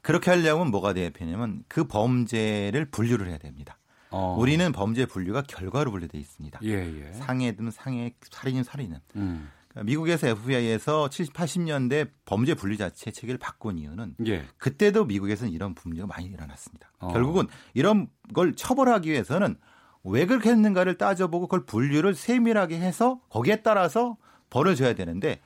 그렇게 0.00 0.32
하려면 0.32 0.72
뭐가 0.72 0.92
돼야 0.92 1.10
되냐면 1.10 1.62
그 1.68 1.84
범죄를 1.84 2.86
분류를 2.86 3.28
해야 3.28 3.38
됩니다. 3.38 3.78
어. 4.10 4.36
우리는 4.36 4.72
범죄 4.72 5.06
분류가 5.06 5.42
결과로 5.42 5.92
분류돼 5.92 6.18
있습니다. 6.18 6.58
예, 6.64 6.70
예. 6.70 7.12
상해든 7.12 7.70
상해, 7.70 8.12
살인은 8.28 8.64
살인은. 8.64 8.98
음. 9.14 9.48
미국에서 9.84 10.28
FBI에서 10.28 11.08
70, 11.08 11.32
80년대 11.32 12.10
범죄 12.24 12.54
분리자체 12.54 13.10
체계를 13.10 13.38
바꾼 13.38 13.78
이유는 13.78 14.16
예. 14.26 14.44
그때도 14.58 15.04
미국에서는 15.06 15.52
이런 15.52 15.74
분쟁가 15.74 16.06
많이 16.06 16.26
일어났습니다. 16.26 16.90
어. 16.98 17.08
결국은 17.08 17.46
이런 17.74 18.08
걸 18.34 18.54
처벌하기 18.54 19.10
위해서는 19.10 19.56
왜 20.04 20.26
그렇게 20.26 20.50
했는가를 20.50 20.98
따져보고 20.98 21.46
그걸 21.46 21.64
분류를 21.64 22.14
세밀하게 22.14 22.78
해서 22.78 23.20
거기에 23.30 23.62
따라서 23.62 24.16
벌어져야 24.50 24.94
되는데 24.94 25.40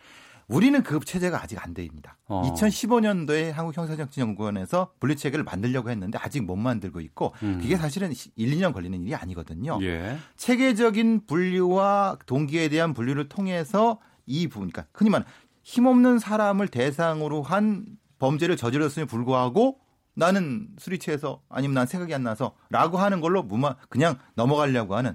우리는 0.48 0.80
그 0.82 1.00
체제가 1.00 1.42
아직 1.42 1.64
안 1.64 1.74
돼입니다. 1.74 2.16
어. 2.28 2.42
2015년도에 2.54 3.50
한국형사정치연구원에서 3.52 4.92
분리체계를 5.00 5.44
만들려고 5.44 5.90
했는데 5.90 6.18
아직 6.22 6.44
못 6.44 6.56
만들고 6.56 7.00
있고 7.00 7.32
음. 7.42 7.58
그게 7.60 7.76
사실은 7.76 8.12
1, 8.36 8.50
2년 8.56 8.72
걸리는 8.72 9.00
일이 9.02 9.14
아니거든요. 9.14 9.78
예. 9.82 10.16
체계적인 10.36 11.26
분류와 11.26 12.18
동기에 12.26 12.68
대한 12.68 12.94
분류를 12.94 13.28
통해서 13.28 13.98
이 14.26 14.48
부분, 14.48 14.70
그러니까 14.70 14.90
흔히 14.92 15.10
말하는 15.10 15.30
힘없는 15.62 16.18
사람을 16.18 16.68
대상으로 16.68 17.42
한 17.42 17.84
범죄를 18.18 18.56
저질렀음에 18.56 19.06
불구하고 19.06 19.78
나는 20.14 20.68
술이 20.78 20.98
취해서 20.98 21.42
아니면 21.48 21.74
난 21.74 21.86
생각이 21.86 22.14
안 22.14 22.22
나서라고 22.22 22.98
하는 22.98 23.20
걸로 23.20 23.42
무마 23.42 23.76
그냥 23.88 24.18
넘어가려고 24.34 24.96
하는 24.96 25.14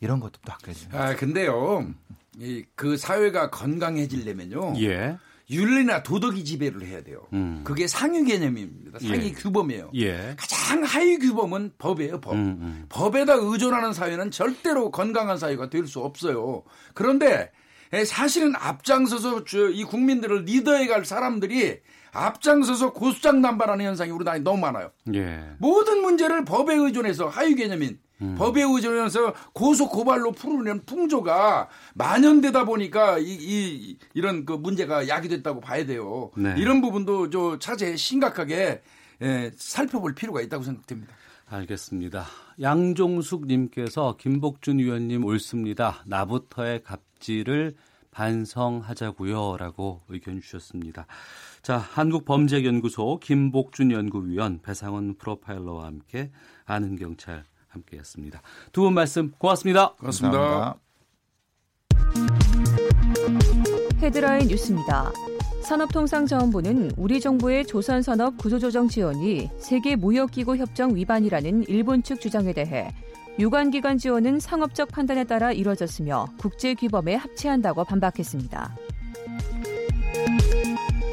이런 0.00 0.20
것도 0.20 0.40
또 0.44 0.52
됩니다. 0.62 1.02
아 1.02 1.14
근데요, 1.16 1.92
이 2.38 2.64
그 2.76 2.96
사회가 2.96 3.50
건강해지려면요. 3.50 4.74
예. 4.80 5.16
윤리나 5.50 6.02
도덕이 6.02 6.44
지배를 6.44 6.82
해야 6.82 7.02
돼요. 7.02 7.22
음. 7.32 7.62
그게 7.64 7.86
상위 7.86 8.22
개념입니다. 8.24 8.98
상위 8.98 9.28
예. 9.28 9.32
규범이에요. 9.32 9.90
예. 9.94 10.34
가장 10.36 10.84
하위 10.84 11.18
규범은 11.18 11.72
법이에요, 11.78 12.20
법. 12.20 12.34
음, 12.34 12.58
음. 12.60 12.86
법에다 12.90 13.34
의존하는 13.34 13.92
사회는 13.94 14.30
절대로 14.30 14.90
건강한 14.90 15.38
사회가 15.38 15.70
될 15.70 15.86
수 15.86 16.00
없어요. 16.00 16.62
그런데 16.94 17.50
사실은 18.04 18.54
앞장서서 18.56 19.44
이 19.72 19.84
국민들을 19.84 20.44
리더해 20.44 20.86
갈 20.86 21.04
사람들이 21.04 21.80
앞장서서 22.12 22.92
고수장 22.92 23.40
남발하는 23.40 23.84
현상이 23.84 24.10
우리나라에 24.10 24.40
너무 24.40 24.60
많아요. 24.60 24.90
예. 25.14 25.52
모든 25.58 26.02
문제를 26.02 26.44
법에 26.44 26.74
의존해서 26.74 27.28
하위 27.28 27.54
개념인 27.54 27.98
음. 28.20 28.34
법에 28.36 28.62
의존해서 28.62 29.34
고소 29.52 29.88
고발로 29.88 30.32
풀으려는 30.32 30.84
풍조가 30.84 31.68
만연되다 31.94 32.64
보니까 32.64 33.18
이, 33.18 33.36
이 33.40 33.98
이런 34.14 34.44
그 34.44 34.52
문제가 34.52 35.08
야기됐다고 35.08 35.60
봐야 35.60 35.86
돼요. 35.86 36.30
네. 36.36 36.54
이런 36.58 36.80
부분도 36.80 37.30
저 37.30 37.58
차제 37.58 37.96
심각하게 37.96 38.82
예, 39.20 39.50
살펴볼 39.56 40.14
필요가 40.14 40.40
있다고 40.40 40.62
생각됩니다. 40.64 41.14
알겠습니다. 41.46 42.26
양종숙 42.60 43.46
님께서 43.46 44.16
김복준 44.18 44.78
위원님 44.78 45.24
옳습니다. 45.24 46.02
나부터의 46.06 46.82
갑 46.82 47.07
질을 47.20 47.74
반성하자고요라고 48.10 50.02
의견 50.08 50.40
주셨습니다. 50.40 51.06
자, 51.62 51.76
한국범죄연구소 51.78 53.20
김복준 53.20 53.90
연구위원 53.92 54.60
배상원 54.62 55.14
프로파일러와 55.16 55.84
함께 55.86 56.30
아는 56.64 56.96
경찰 56.96 57.44
함께했습니다. 57.68 58.40
두 58.72 58.82
분 58.82 58.94
말씀 58.94 59.30
고맙습니다. 59.38 59.90
고맙습니다. 59.94 60.76
헤드라인 64.00 64.48
뉴스입니다. 64.48 65.12
산업통상자원부는 65.62 66.92
우리 66.96 67.20
정부의 67.20 67.66
조선산업 67.66 68.38
구조조정 68.38 68.88
지원이 68.88 69.50
세계 69.58 69.96
무역기구 69.96 70.56
협정 70.56 70.96
위반이라는 70.96 71.64
일본 71.68 72.02
측 72.02 72.20
주장에 72.20 72.54
대해 72.54 72.90
유관기관 73.38 73.98
지원은 73.98 74.40
상업적 74.40 74.88
판단에 74.88 75.22
따라 75.24 75.52
이뤄졌으며 75.52 76.26
국제규범에 76.38 77.14
합치한다고 77.14 77.84
반박했습니다. 77.84 78.76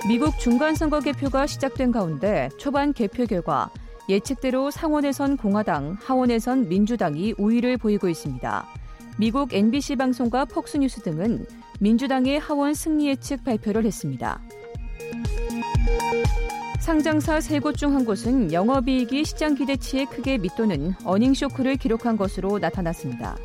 미국 0.08 0.38
중간선거 0.40 1.02
개표가 1.02 1.46
시작된 1.46 1.92
가운데 1.92 2.50
초반 2.58 2.94
개표 2.94 3.26
결과 3.26 3.70
예측대로 4.10 4.72
상원에선 4.72 5.38
공화당, 5.38 5.98
하원에선 6.00 6.68
민주당이 6.70 7.36
우위를 7.38 7.78
보이고 7.78 8.08
있습니다. 8.08 8.66
미국 9.18 9.54
NBC 9.54 9.96
방송과 9.96 10.46
폭스뉴스 10.46 11.02
등은 11.02 11.46
민주당의 11.80 12.40
하원 12.40 12.74
승리 12.74 13.08
예측 13.08 13.44
발표를 13.44 13.86
했습니다. 13.86 14.42
상장사 16.86 17.42
세 17.42 17.60
곳 17.60 17.78
중 17.78 17.96
한 17.96 18.06
곳은 18.06 18.54
영업이익이 18.54 19.26
시장 19.26 19.56
기대치에 19.56 20.06
크게 20.06 20.38
밑도는 20.38 20.94
어닝쇼크를 21.04 21.78
기록한 21.78 22.16
것으로 22.16 22.60
나타났습니다. 22.60 23.36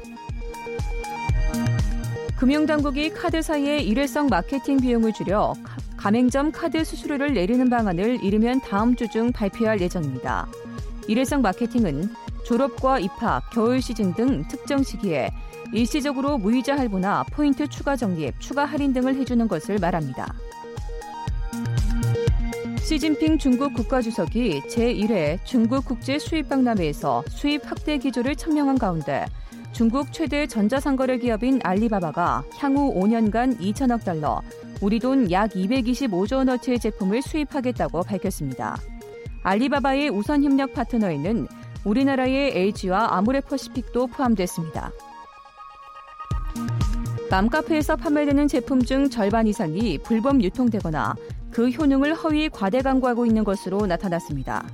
금융당국이 2.38 3.08
카드사의 3.08 3.86
일회성 3.86 4.26
마케팅 4.26 4.78
비용을 4.78 5.14
줄여 5.14 5.54
가맹점 5.96 6.52
카드 6.52 6.84
수수료를 6.84 7.32
내리는 7.32 7.70
방안을 7.70 8.22
이르면 8.22 8.60
다음 8.60 8.94
주 8.94 9.08
중 9.08 9.32
발표할 9.32 9.80
예정입니다. 9.80 10.46
일회성 11.08 11.40
마케팅은 11.40 12.10
졸업과 12.44 12.98
입학, 12.98 13.48
겨울 13.54 13.80
시즌 13.80 14.12
등 14.12 14.44
특정 14.48 14.82
시기에 14.82 15.30
일시적으로 15.72 16.36
무이자 16.36 16.76
할부나 16.76 17.24
포인트 17.32 17.66
추가 17.68 17.96
적립, 17.96 18.38
추가 18.38 18.66
할인 18.66 18.92
등을 18.92 19.14
해주는 19.14 19.48
것을 19.48 19.78
말합니다. 19.78 20.34
시진핑 22.82 23.38
중국 23.38 23.72
국가주석이 23.74 24.62
제1회 24.62 25.38
중국 25.44 25.84
국제 25.84 26.18
수입 26.18 26.48
박람회에서 26.48 27.22
수입 27.28 27.62
확대 27.64 27.98
기조를 27.98 28.34
천명한 28.34 28.78
가운데 28.78 29.26
중국 29.72 30.12
최대 30.12 30.46
전자상거래 30.46 31.18
기업인 31.18 31.60
알리바바가 31.62 32.42
향후 32.58 32.92
5년간 32.94 33.60
2천억 33.60 34.04
달러, 34.04 34.42
우리 34.80 34.98
돈 34.98 35.30
약 35.30 35.50
225조 35.52 36.38
원어치의 36.38 36.80
제품을 36.80 37.22
수입하겠다고 37.22 38.02
밝혔습니다. 38.02 38.76
알리바바의 39.44 40.08
우선 40.10 40.42
협력 40.42 40.74
파트너에는 40.74 41.46
우리나라의 41.84 42.56
LG와 42.56 43.16
아모레퍼시픽도 43.16 44.08
포함됐습니다. 44.08 44.90
맘카페에서 47.30 47.94
판매되는 47.94 48.48
제품 48.48 48.82
중 48.82 49.08
절반 49.08 49.46
이상이 49.46 49.98
불법 49.98 50.42
유통되거나 50.42 51.14
그 51.50 51.68
효능을 51.70 52.14
허위 52.14 52.48
과대 52.48 52.80
광고하고 52.80 53.26
있는 53.26 53.44
것으로 53.44 53.86
나타났습니다. 53.86 54.66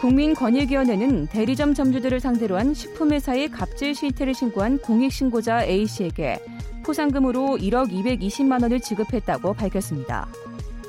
국민권익위원회는 0.00 1.26
대리점 1.26 1.74
점주들을 1.74 2.20
상대로 2.20 2.56
한 2.56 2.72
식품회사의 2.72 3.50
갑질 3.50 3.94
실태를 3.94 4.32
신고한 4.32 4.78
공익신고자 4.78 5.64
A씨에게 5.64 6.38
포상금으로 6.84 7.58
1억 7.58 7.90
220만 7.90 8.62
원을 8.62 8.80
지급했다고 8.80 9.52
밝혔습니다. 9.52 10.26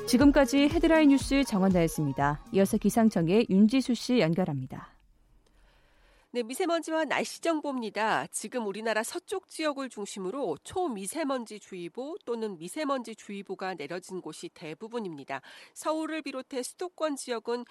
지금까지 0.06 0.68
헤드라인 0.68 1.10
뉴스 1.10 1.44
정원나였습니다. 1.44 2.40
이어서 2.52 2.78
기상청의 2.78 3.46
윤지수 3.50 3.94
씨 3.94 4.20
연결합니다. 4.20 4.91
네, 6.34 6.42
미세먼지와 6.42 7.04
날씨 7.04 7.42
정보입니다. 7.42 8.26
지금 8.28 8.66
우리나라 8.66 9.02
서쪽 9.02 9.48
지역을 9.48 9.90
중심으로 9.90 10.56
초미세먼지 10.64 11.60
주의보 11.60 12.16
또는 12.24 12.56
미세먼지 12.56 13.14
주의보가 13.14 13.74
내려진 13.74 14.22
곳이 14.22 14.48
대부분입니다. 14.54 15.42
서울을 15.74 16.22
비롯해 16.22 16.62
수도권 16.62 17.16
지역은 17.16 17.66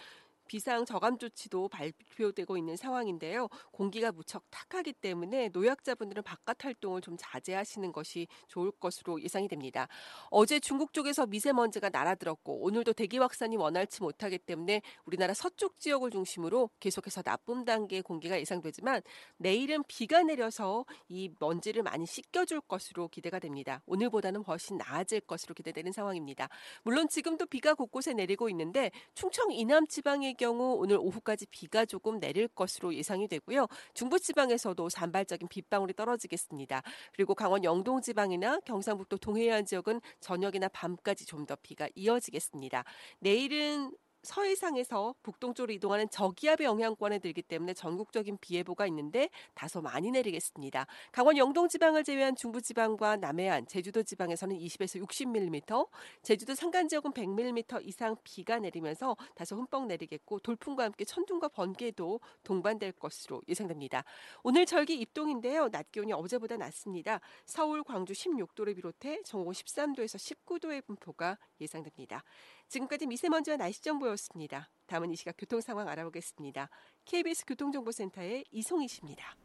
비상 0.51 0.83
저감 0.83 1.17
조치도 1.17 1.69
발표되고 1.69 2.57
있는 2.57 2.75
상황인데요. 2.75 3.47
공기가 3.71 4.11
무척 4.11 4.43
탁하기 4.49 4.91
때문에 4.91 5.47
노약자분들은 5.53 6.23
바깥 6.23 6.65
활동을 6.65 6.99
좀 6.99 7.15
자제하시는 7.17 7.89
것이 7.93 8.27
좋을 8.49 8.71
것으로 8.71 9.21
예상이 9.21 9.47
됩니다. 9.47 9.87
어제 10.29 10.59
중국 10.59 10.91
쪽에서 10.91 11.25
미세먼지가 11.25 11.87
날아들었고 11.87 12.65
오늘도 12.65 12.91
대기 12.91 13.17
확산이 13.17 13.55
원활치 13.55 14.01
못하기 14.01 14.39
때문에 14.39 14.81
우리나라 15.05 15.33
서쪽 15.33 15.79
지역을 15.79 16.11
중심으로 16.11 16.69
계속해서 16.81 17.21
나쁨 17.21 17.63
단계의 17.63 18.01
공기가 18.01 18.37
예상되지만 18.37 19.03
내일은 19.37 19.85
비가 19.87 20.21
내려서 20.21 20.85
이 21.07 21.31
먼지를 21.39 21.81
많이 21.81 22.05
씻겨줄 22.05 22.59
것으로 22.67 23.07
기대가 23.07 23.39
됩니다. 23.39 23.81
오늘보다는 23.85 24.41
훨씬 24.41 24.75
나아질 24.75 25.21
것으로 25.21 25.53
기대되는 25.53 25.93
상황입니다. 25.93 26.49
물론 26.83 27.07
지금도 27.07 27.45
비가 27.45 27.73
곳곳에 27.73 28.11
내리고 28.11 28.49
있는데 28.49 28.91
충청 29.13 29.49
이남 29.53 29.87
지방의 29.87 30.40
경우 30.41 30.73
오늘 30.79 30.97
오후까지 30.97 31.45
비가 31.51 31.85
조금 31.85 32.19
내릴 32.19 32.47
것으로 32.47 32.95
예상이 32.95 33.27
되고요. 33.27 33.67
중부지방에서도 33.93 34.89
산발적인 34.89 35.47
빗방울이 35.47 35.93
떨어지겠습니다. 35.93 36.81
그리고 37.13 37.35
강원 37.35 37.63
영동 37.63 38.01
지방이나 38.01 38.59
경상북도 38.65 39.17
동해안 39.17 39.65
지역은 39.65 40.01
저녁이나 40.19 40.67
밤까지 40.69 41.25
좀 41.27 41.45
더 41.45 41.55
비가 41.61 41.87
이어지겠습니다. 41.95 42.83
내일은 43.19 43.91
서해상에서 44.23 45.15
북동쪽으로 45.23 45.73
이동하는 45.73 46.09
저기압의 46.09 46.65
영향권에 46.65 47.19
들기 47.19 47.41
때문에 47.41 47.73
전국적인 47.73 48.37
비 48.39 48.55
예보가 48.55 48.87
있는데 48.87 49.29
다소 49.53 49.81
많이 49.81 50.11
내리겠습니다. 50.11 50.85
강원 51.11 51.37
영동 51.37 51.67
지방을 51.67 52.03
제외한 52.03 52.35
중부 52.35 52.61
지방과 52.61 53.17
남해안, 53.17 53.67
제주도 53.67 54.03
지방에서는 54.03 54.57
20에서 54.57 55.05
60mm, 55.05 55.87
제주도 56.21 56.55
산간 56.55 56.87
지역은 56.87 57.11
100mm 57.11 57.85
이상 57.87 58.15
비가 58.23 58.59
내리면서 58.59 59.17
다소 59.35 59.55
흠뻑 59.55 59.87
내리겠고 59.87 60.39
돌풍과 60.39 60.83
함께 60.83 61.05
천둥과 61.05 61.49
번개도 61.49 62.19
동반될 62.43 62.93
것으로 62.93 63.41
예상됩니다. 63.47 64.03
오늘 64.43 64.65
절기 64.65 64.99
입동인데요. 64.99 65.69
낮 65.69 65.91
기온이 65.91 66.13
어제보다 66.13 66.57
낮습니다. 66.57 67.19
서울, 67.45 67.83
광주 67.83 68.13
16도를 68.13 68.75
비롯해 68.75 69.21
전국 69.23 69.53
13도에서 69.53 70.17
19도의 70.17 70.85
분포가 70.85 71.37
예상됩니다. 71.59 72.23
지금까지 72.71 73.05
미세먼지와 73.05 73.57
날씨 73.57 73.81
정보였습니다. 73.83 74.69
다음은 74.85 75.11
이 75.11 75.15
시각 75.17 75.35
교통 75.37 75.59
상황 75.59 75.89
알아보겠습니다. 75.89 76.69
KBS 77.03 77.45
교통정보센터의 77.45 78.45
이송희 78.49 78.87
씨입니다. 78.87 79.35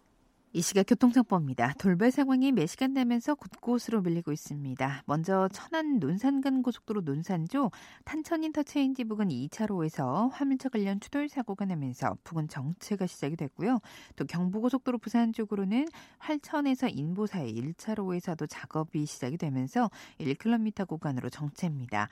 이 0.53 0.63
시각 0.63 0.85
교통정보입니다. 0.85 1.75
돌발 1.77 2.13
상황이 2.13 2.53
매시간 2.53 2.95
되면서 2.95 3.35
곳곳으로 3.35 4.01
밀리고 4.01 4.31
있습니다. 4.31 5.03
먼저 5.07 5.49
천안 5.53 5.99
논산간 5.99 6.63
고속도로 6.63 7.01
논산조 7.01 7.73
탄천 8.05 8.45
인터체인지 8.45 9.05
부근 9.05 9.29
2차로에서 9.29 10.31
화물차 10.31 10.69
관련 10.69 11.01
추돌 11.01 11.29
사고가 11.29 11.65
나면서 11.65 12.17
부근 12.23 12.47
정체가 12.47 13.07
시작이 13.07 13.35
됐고요. 13.35 13.81
또 14.15 14.25
경부고속도로 14.25 14.99
부산 14.99 15.33
쪽으로는 15.33 15.89
활천에서 16.19 16.89
인보 16.89 17.27
사이 17.27 17.53
1차로에서도 17.53 18.47
작업이 18.49 19.05
시작이 19.05 19.37
되면서 19.37 19.91
1km 20.21 20.87
구간으로 20.87 21.29
정체입니다. 21.29 22.09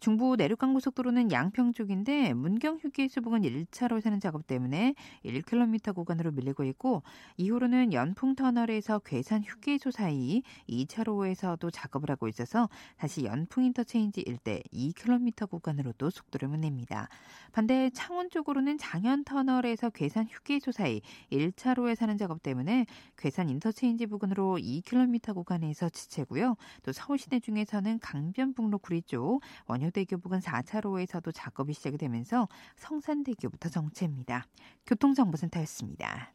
중부 0.00 0.36
내륙간 0.36 0.74
고속도로는 0.74 1.32
양평 1.32 1.72
쪽인데 1.72 2.32
문경 2.34 2.78
휴게소 2.78 3.20
부근 3.20 3.42
1차로 3.42 4.00
사는 4.00 4.20
작업 4.20 4.46
때문에 4.46 4.94
1km 5.24 5.92
구간으로 5.94 6.30
밀리고 6.30 6.62
있고 6.64 7.02
이후로는 7.36 7.92
연풍 7.92 8.36
터널에서 8.36 9.00
괴산 9.00 9.42
휴게소 9.42 9.90
사이 9.90 10.42
2차로에서도 10.68 11.72
작업을 11.72 12.10
하고 12.10 12.28
있어서 12.28 12.68
다시 12.96 13.24
연풍 13.24 13.64
인터체인지 13.64 14.20
일대 14.20 14.62
2km 14.72 15.50
구간으로도 15.50 16.10
속도를 16.10 16.48
냅니다. 16.60 17.08
반대 17.52 17.90
창원 17.90 18.30
쪽으로는 18.30 18.78
장현 18.78 19.24
터널에서 19.24 19.90
괴산 19.90 20.26
휴게소 20.28 20.70
사이 20.70 21.00
1차로에 21.32 21.96
사는 21.96 22.16
작업 22.16 22.42
때문에 22.42 22.86
괴산 23.16 23.48
인터체인지 23.48 24.06
부근으로 24.06 24.58
2km 24.58 25.34
구간에서 25.34 25.88
지체고요. 25.88 26.56
또 26.84 26.92
서울 26.92 27.18
시내 27.18 27.40
중에서는 27.40 27.98
강변북로 27.98 28.78
구리 28.78 29.02
쪽 29.02 29.40
원효 29.66 29.87
대교 29.90 30.18
부근 30.18 30.40
4차로에서도 30.40 31.32
작업이 31.34 31.72
시작이 31.72 31.98
되면서 31.98 32.48
성산대교부터 32.76 33.68
정체입니다. 33.68 34.46
교통정보센터였습니다. 34.86 36.32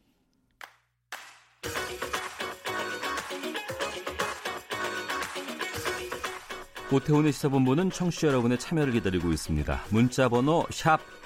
오태훈의 6.92 7.34
시사본부는 7.34 7.90
청취자 7.90 8.28
여러분의 8.28 8.60
참여를 8.60 8.94
기다리고 8.94 9.32
있습니다. 9.32 9.82
문자 9.90 10.30
번호 10.30 10.64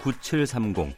9730, 0.02 0.96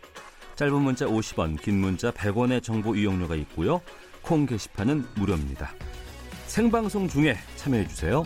짧은 0.55 0.81
문자 0.81 1.07
50원, 1.07 1.59
긴 1.59 1.79
문자 1.79 2.11
100원의 2.11 2.61
정보 2.61 2.93
이용료가 2.95 3.35
있고요. 3.35 3.81
콩 4.21 4.45
게시판은 4.45 5.05
무료입니다. 5.15 5.71
생방송 6.45 7.07
중에 7.07 7.35
참여해 7.55 7.87
주세요. 7.87 8.25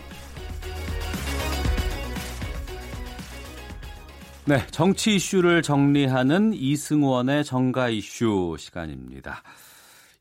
네, 4.46 4.58
정치 4.72 5.16
이슈를 5.16 5.62
정리하는 5.62 6.52
이승원의 6.54 7.46
정가 7.46 7.88
이슈 7.88 8.58
시간입니다. 8.60 9.41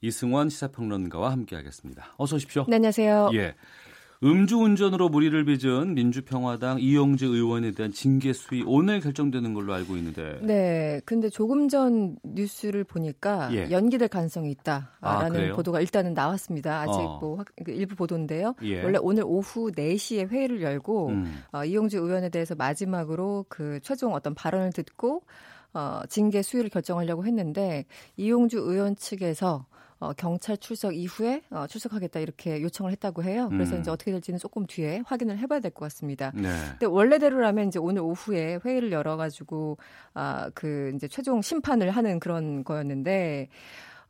이승원 0.01 0.49
시사평론가와 0.49 1.33
함께하겠습니다. 1.33 2.15
어서 2.19 2.37
오십시오. 2.37 2.65
네, 2.69 2.77
안녕하세요. 2.77 3.31
예. 3.35 3.57
음주운전으로 4.25 5.09
무리를 5.09 5.45
빚은 5.45 5.95
민주평화당 5.95 6.79
이용재 6.81 7.27
의원에 7.27 7.73
대한 7.73 7.91
징계 7.91 8.33
수위 8.33 8.63
오늘 8.65 9.01
결정되는 9.01 9.53
걸로 9.53 9.75
알고 9.75 9.97
있는데. 9.97 10.39
네. 10.43 11.01
근데 11.05 11.29
조금 11.29 11.69
전 11.69 12.17
뉴스를 12.23 12.85
보니까 12.85 13.53
예. 13.53 13.71
연기될 13.71 14.09
가능성이 14.09 14.53
있다라는 14.53 15.51
아, 15.51 15.55
보도가 15.55 15.81
일단은 15.81 16.15
나왔습니다. 16.15 16.81
아직 16.83 16.93
어. 16.93 17.19
뭐그 17.21 17.73
일부 17.73 17.97
보도인데요. 17.97 18.55
예. 18.63 18.83
원래 18.83 18.99
오늘 19.01 19.25
오후 19.27 19.73
4시에 19.73 20.29
회의를 20.29 20.63
열고 20.63 21.09
음. 21.09 21.43
어, 21.53 21.65
이용재 21.65 21.99
의원에 21.99 22.29
대해서 22.29 22.55
마지막으로 22.55 23.47
그 23.49 23.81
최종 23.83 24.15
어떤 24.15 24.35
발언을 24.35 24.73
듣고 24.73 25.23
어, 25.75 26.03
징계 26.09 26.43
수위를 26.43 26.71
결정하려고 26.71 27.25
했는데 27.25 27.87
이용주 28.17 28.59
의원 28.59 28.95
측에서 28.95 29.67
어, 30.03 30.13
경찰 30.15 30.57
출석 30.59 30.97
이후에 30.97 31.43
어, 31.51 31.67
출석하겠다 31.69 32.19
이렇게 32.19 32.61
요청을 32.61 32.91
했다고 32.91 33.23
해요. 33.23 33.49
그래서 33.51 33.77
음. 33.77 33.81
이제 33.81 33.91
어떻게 33.93 34.11
될지는 34.11 34.37
조금 34.41 34.67
뒤에 34.67 35.03
확인을 35.07 35.39
해봐야 35.39 35.61
될 35.61 35.71
것 35.71 35.85
같습니다. 35.87 36.33
네. 36.35 36.49
근데 36.73 36.87
원래대로라면 36.87 37.69
이제 37.69 37.79
오늘 37.79 38.03
오후에 38.03 38.59
회의를 38.65 38.91
열어가지고 38.91 39.79
아, 40.15 40.51
그 40.55 40.93
이제 40.97 41.07
최종 41.07 41.41
심판을 41.41 41.91
하는 41.93 42.19
그런 42.19 42.65
거였는데 42.65 43.49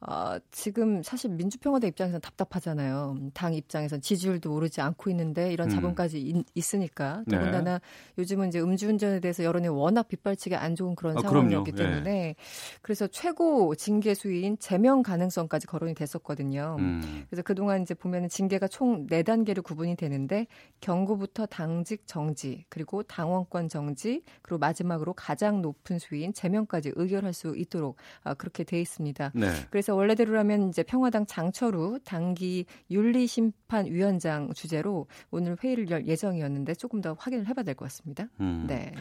어, 0.04 0.36
지금 0.50 1.02
사실 1.02 1.30
민주평화당 1.30 1.88
입장에서는 1.88 2.20
답답하잖아요. 2.20 3.16
당 3.34 3.54
입장에서는 3.54 4.02
지지율도 4.02 4.52
오르지 4.52 4.80
않고 4.80 5.10
있는데 5.10 5.52
이런 5.52 5.70
음. 5.70 5.74
자본까지 5.74 6.32
음. 6.34 6.42
있 6.54 6.74
으니까 6.74 7.22
네. 7.26 7.36
더군다나 7.36 7.78
네. 7.78 7.84
요즘은 8.18 8.48
이제 8.48 8.60
음주운전에 8.60 9.20
대해서 9.20 9.44
여론이 9.44 9.68
워낙 9.68 10.08
빗발치기 10.08 10.56
안 10.56 10.74
좋은 10.74 10.96
그런 10.96 11.18
아, 11.18 11.20
상황이었기 11.20 11.72
그럼요. 11.72 11.92
때문에 11.92 12.10
네. 12.10 12.34
그래서 12.80 13.06
최고 13.06 13.74
징계 13.76 14.14
수위인 14.14 14.58
제명 14.58 15.02
가능성까지 15.02 15.66
거론이 15.68 15.94
됐었거든요. 15.94 16.76
음. 16.80 17.24
그래서 17.28 17.42
그동안 17.42 17.82
이제 17.82 17.94
보면은 17.94 18.28
징계가 18.28 18.68
총 18.68 19.06
4단계로 19.06 19.62
구분이 19.62 19.94
되는데 19.96 20.46
경고부터 20.80 21.46
당직 21.46 22.06
정지 22.06 22.64
그리고 22.68 23.02
당원권 23.04 23.68
정지 23.68 24.22
그리고 24.42 24.58
마지막으로 24.58 25.12
가장 25.12 25.62
높은 25.62 25.98
수위인 25.98 26.32
제명까지 26.32 26.92
의결할 26.96 27.32
수 27.32 27.54
있도록 27.56 27.96
아, 28.24 28.34
그렇게 28.34 28.64
돼 28.64 28.80
있습니다. 28.80 29.32
네. 29.34 29.48
그래서 29.70 29.91
그래서 29.92 29.96
원래대로라면 29.96 30.68
이제 30.70 30.82
평화당 30.82 31.26
장철우 31.26 31.98
당기 32.04 32.64
윤리심판위원장 32.90 34.52
주제로 34.54 35.06
오늘 35.30 35.56
회의를 35.62 35.90
열 35.90 36.06
예정이었는데 36.06 36.74
조금 36.74 37.00
더 37.00 37.14
확인을 37.18 37.46
해봐야 37.48 37.62
될 37.64 37.74
것 37.74 37.84
같습니다. 37.86 38.26
음. 38.40 38.64
네. 38.68 38.92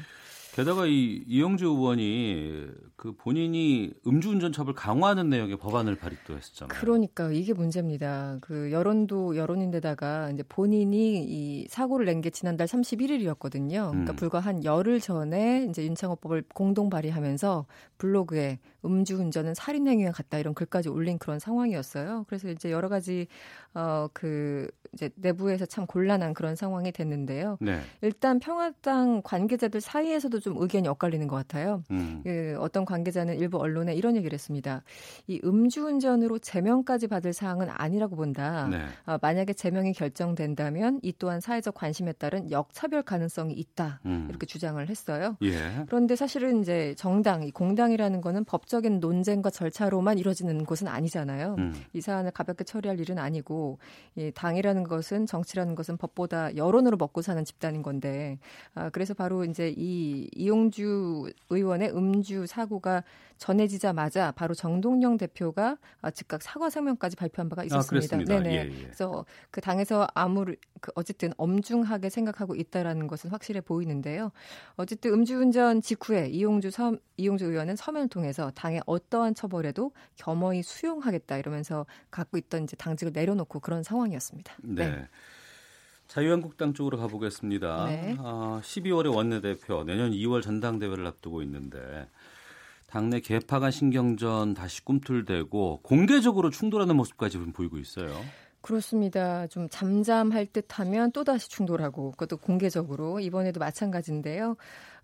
게다가 0.54 0.86
이 0.86 1.24
이영주 1.28 1.66
의원이 1.66 2.68
그 2.98 3.14
본인이 3.16 3.94
음주운전 4.06 4.52
처벌 4.52 4.74
강화하는 4.76 5.30
내용의 5.30 5.58
법안을 5.58 5.96
발의도 5.96 6.36
했었잖아요. 6.36 6.78
그러니까 6.78 7.32
이게 7.32 7.54
문제입니다. 7.54 8.38
그 8.42 8.70
여론도 8.72 9.38
여론인데다가 9.38 10.30
이제 10.32 10.44
본인이 10.50 11.24
이 11.26 11.68
사고를 11.70 12.06
낸 12.06 12.20
게 12.22 12.30
지난달 12.32 12.68
31일이었거든요. 12.68 13.92
그러니까 13.92 14.12
음. 14.12 14.16
불과 14.18 14.40
한 14.42 14.64
열흘 14.66 15.00
전에 15.00 15.68
이제 15.70 15.86
윤창호법을 15.86 16.44
공동 16.54 16.90
발의하면서 16.90 17.66
블로그에 17.98 18.60
음주운전은 18.84 19.54
살인행위와 19.54 20.12
같다 20.12 20.38
이런 20.38 20.54
글까지 20.54 20.90
올린 20.90 21.18
그런 21.18 21.40
상황이었어요. 21.40 22.26
그래서 22.28 22.50
이제 22.50 22.72
여러 22.72 22.90
가지 22.90 23.28
어그 23.74 24.68
이제 24.94 25.10
내부에서 25.16 25.66
참 25.66 25.86
곤란한 25.86 26.34
그런 26.34 26.56
상황이 26.56 26.92
됐는데요. 26.92 27.58
네. 27.62 27.80
일단 28.02 28.40
평화당 28.40 29.22
관계자들 29.24 29.80
사이에서도 29.80 30.40
좀 30.40 30.56
의견이 30.58 30.88
엇갈리는 30.88 31.26
것 31.28 31.36
같아요. 31.38 31.84
음. 31.92 32.22
그 32.24 32.58
어떤 32.60 32.84
관계자는 32.84 33.38
일부 33.40 33.58
언론에 33.58 33.96
이런 33.96 34.18
얘기를 34.18 34.34
했습니다. 34.34 34.84
이 35.28 35.40
음주운전으로 35.44 36.40
제명까지 36.40 37.08
받을 37.08 37.32
사항은 37.32 37.70
아니라고 37.70 38.16
본다. 38.16 38.68
네. 38.70 38.84
어, 39.06 39.18
만약에 39.22 39.54
제명이 39.54 39.94
결정된다면 39.94 41.00
이 41.04 41.14
또한 41.18 41.40
사회적 41.40 41.74
관심에 41.76 42.12
따른 42.14 42.52
역차별 42.52 43.04
가능성이 43.04 43.54
있다. 43.54 44.02
음. 44.06 44.28
이렇게 44.30 44.46
주장을 44.46 44.86
했어요. 44.88 45.38
예. 45.44 45.86
그런데 45.88 46.16
사실은 46.16 46.62
이제 46.62 46.94
정당, 46.98 47.44
이 47.44 47.52
공당이라는 47.52 48.20
거는 48.22 48.44
법 48.44 48.68
적인 48.72 49.02
논쟁과 49.02 49.50
절차로만 49.50 50.18
이루어지는 50.18 50.64
곳은 50.64 50.88
아니잖아요. 50.88 51.56
음. 51.58 51.74
이 51.92 52.00
사안을 52.00 52.32
가볍게 52.32 52.64
처리할 52.64 53.02
일은 53.02 53.20
아니고 53.20 53.80
이 54.16 54.32
당이라는 54.34 54.84
것은 54.84 55.26
정치라는 55.26 55.76
것은 55.76 55.98
법보다 55.98 56.56
여론으로 56.56 56.96
먹고 56.96 57.22
사는 57.22 57.44
집단인 57.44 57.82
건데 57.82 58.40
아, 58.74 58.90
그래서 58.90 59.14
바로 59.14 59.44
이제 59.44 59.74
이 59.76 60.30
이용주 60.34 61.34
의원의 61.50 61.90
음주 61.94 62.46
사고가 62.48 63.04
전해지자마자 63.42 64.32
바로 64.32 64.54
정동영 64.54 65.18
대표가 65.18 65.78
아, 66.02 66.12
즉각 66.12 66.42
사과声명까지 66.42 67.18
발표한 67.18 67.50
바가 67.50 67.64
아, 67.64 67.66
있었습니다. 67.66 68.18
아, 68.18 68.24
네네. 68.24 68.52
예, 68.52 68.56
예. 68.58 68.84
그래서 68.84 69.26
그 69.50 69.60
당에서 69.60 70.08
아무리 70.14 70.56
그 70.80 70.92
어쨌든 70.96 71.34
엄중하게 71.38 72.10
생각하고 72.10 72.56
있다라는 72.56 73.08
것은 73.08 73.32
확실해 73.32 73.62
보이는데요. 73.62 74.32
어쨌든 74.76 75.14
음주운전 75.14 75.82
직후에 75.82 76.30
이용주 76.30 76.70
섬, 76.70 77.00
이용주 77.18 77.46
의원은 77.46 77.76
서면을 77.76 78.10
통해서 78.10 78.52
당의 78.62 78.80
어떠한 78.86 79.34
처벌에도 79.34 79.92
겸허히 80.18 80.62
수용하겠다 80.62 81.36
이러면서 81.38 81.88
갖고 82.12 82.38
있던 82.38 82.66
이제 82.66 82.76
당직을 82.76 83.12
내려놓고 83.12 83.60
그런 83.60 83.82
상황이었습니다. 83.82 84.54
네. 84.62 84.88
네. 84.88 85.08
자유한국당 86.08 86.74
쪽으로 86.76 87.00
가보겠습니다. 87.00 87.86
네. 87.88 88.16
어, 88.20 88.60
12월에 88.62 89.16
원내대표, 89.16 89.84
내년 89.84 90.12
2월 90.12 90.44
전당대회를 90.44 91.08
앞두고 91.08 91.42
있는데 91.42 92.08
당내 92.86 93.22
개파 93.22 93.60
간 93.60 93.72
신경전 93.72 94.54
다시 94.54 94.86
꿈틀대고 94.86 95.80
공개적으로 95.82 96.52
충돌하는 96.52 96.96
모습까지 96.98 97.40
보이고 97.40 97.80
있어요. 97.80 98.14
그렇습니다. 98.62 99.48
좀 99.48 99.70
잠잠할 99.72 100.46
듯 100.46 100.78
하면 100.80 101.12
또 101.14 101.24
다시 101.24 101.50
충돌하고 101.50 102.12
그것도 102.12 102.38
공개적으로 102.38 103.20
이번에도 103.20 103.60
마찬가지인데요. 103.60 104.56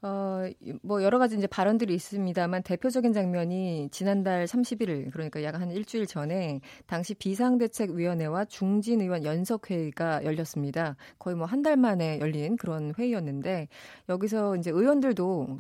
어, 0.04 0.44
뭐 0.84 1.02
여러 1.04 1.18
가지 1.18 1.36
이제 1.38 1.48
발언들이 1.48 1.94
있습니다만 1.96 2.62
대표적인 2.64 3.14
장면이 3.14 3.90
지난달 3.92 4.46
31일 4.46 5.12
그러니까 5.12 5.42
약 5.44 5.56
한 5.58 5.72
일주일 5.72 6.06
전에 6.06 6.62
당시 6.86 7.16
비상대책위원회와 7.16 8.46
중진 8.46 9.02
의원 9.02 9.24
연석회의가 9.24 10.24
열렸습니다. 10.24 10.96
거의 11.18 11.36
뭐 11.36 11.48
한 11.48 11.64
달 11.64 11.76
만에 11.78 12.20
열린 12.20 12.58
그런 12.58 12.94
회의였는데 12.98 13.68
여기서 14.10 14.56
이제 14.58 14.70
의원들도 14.70 15.58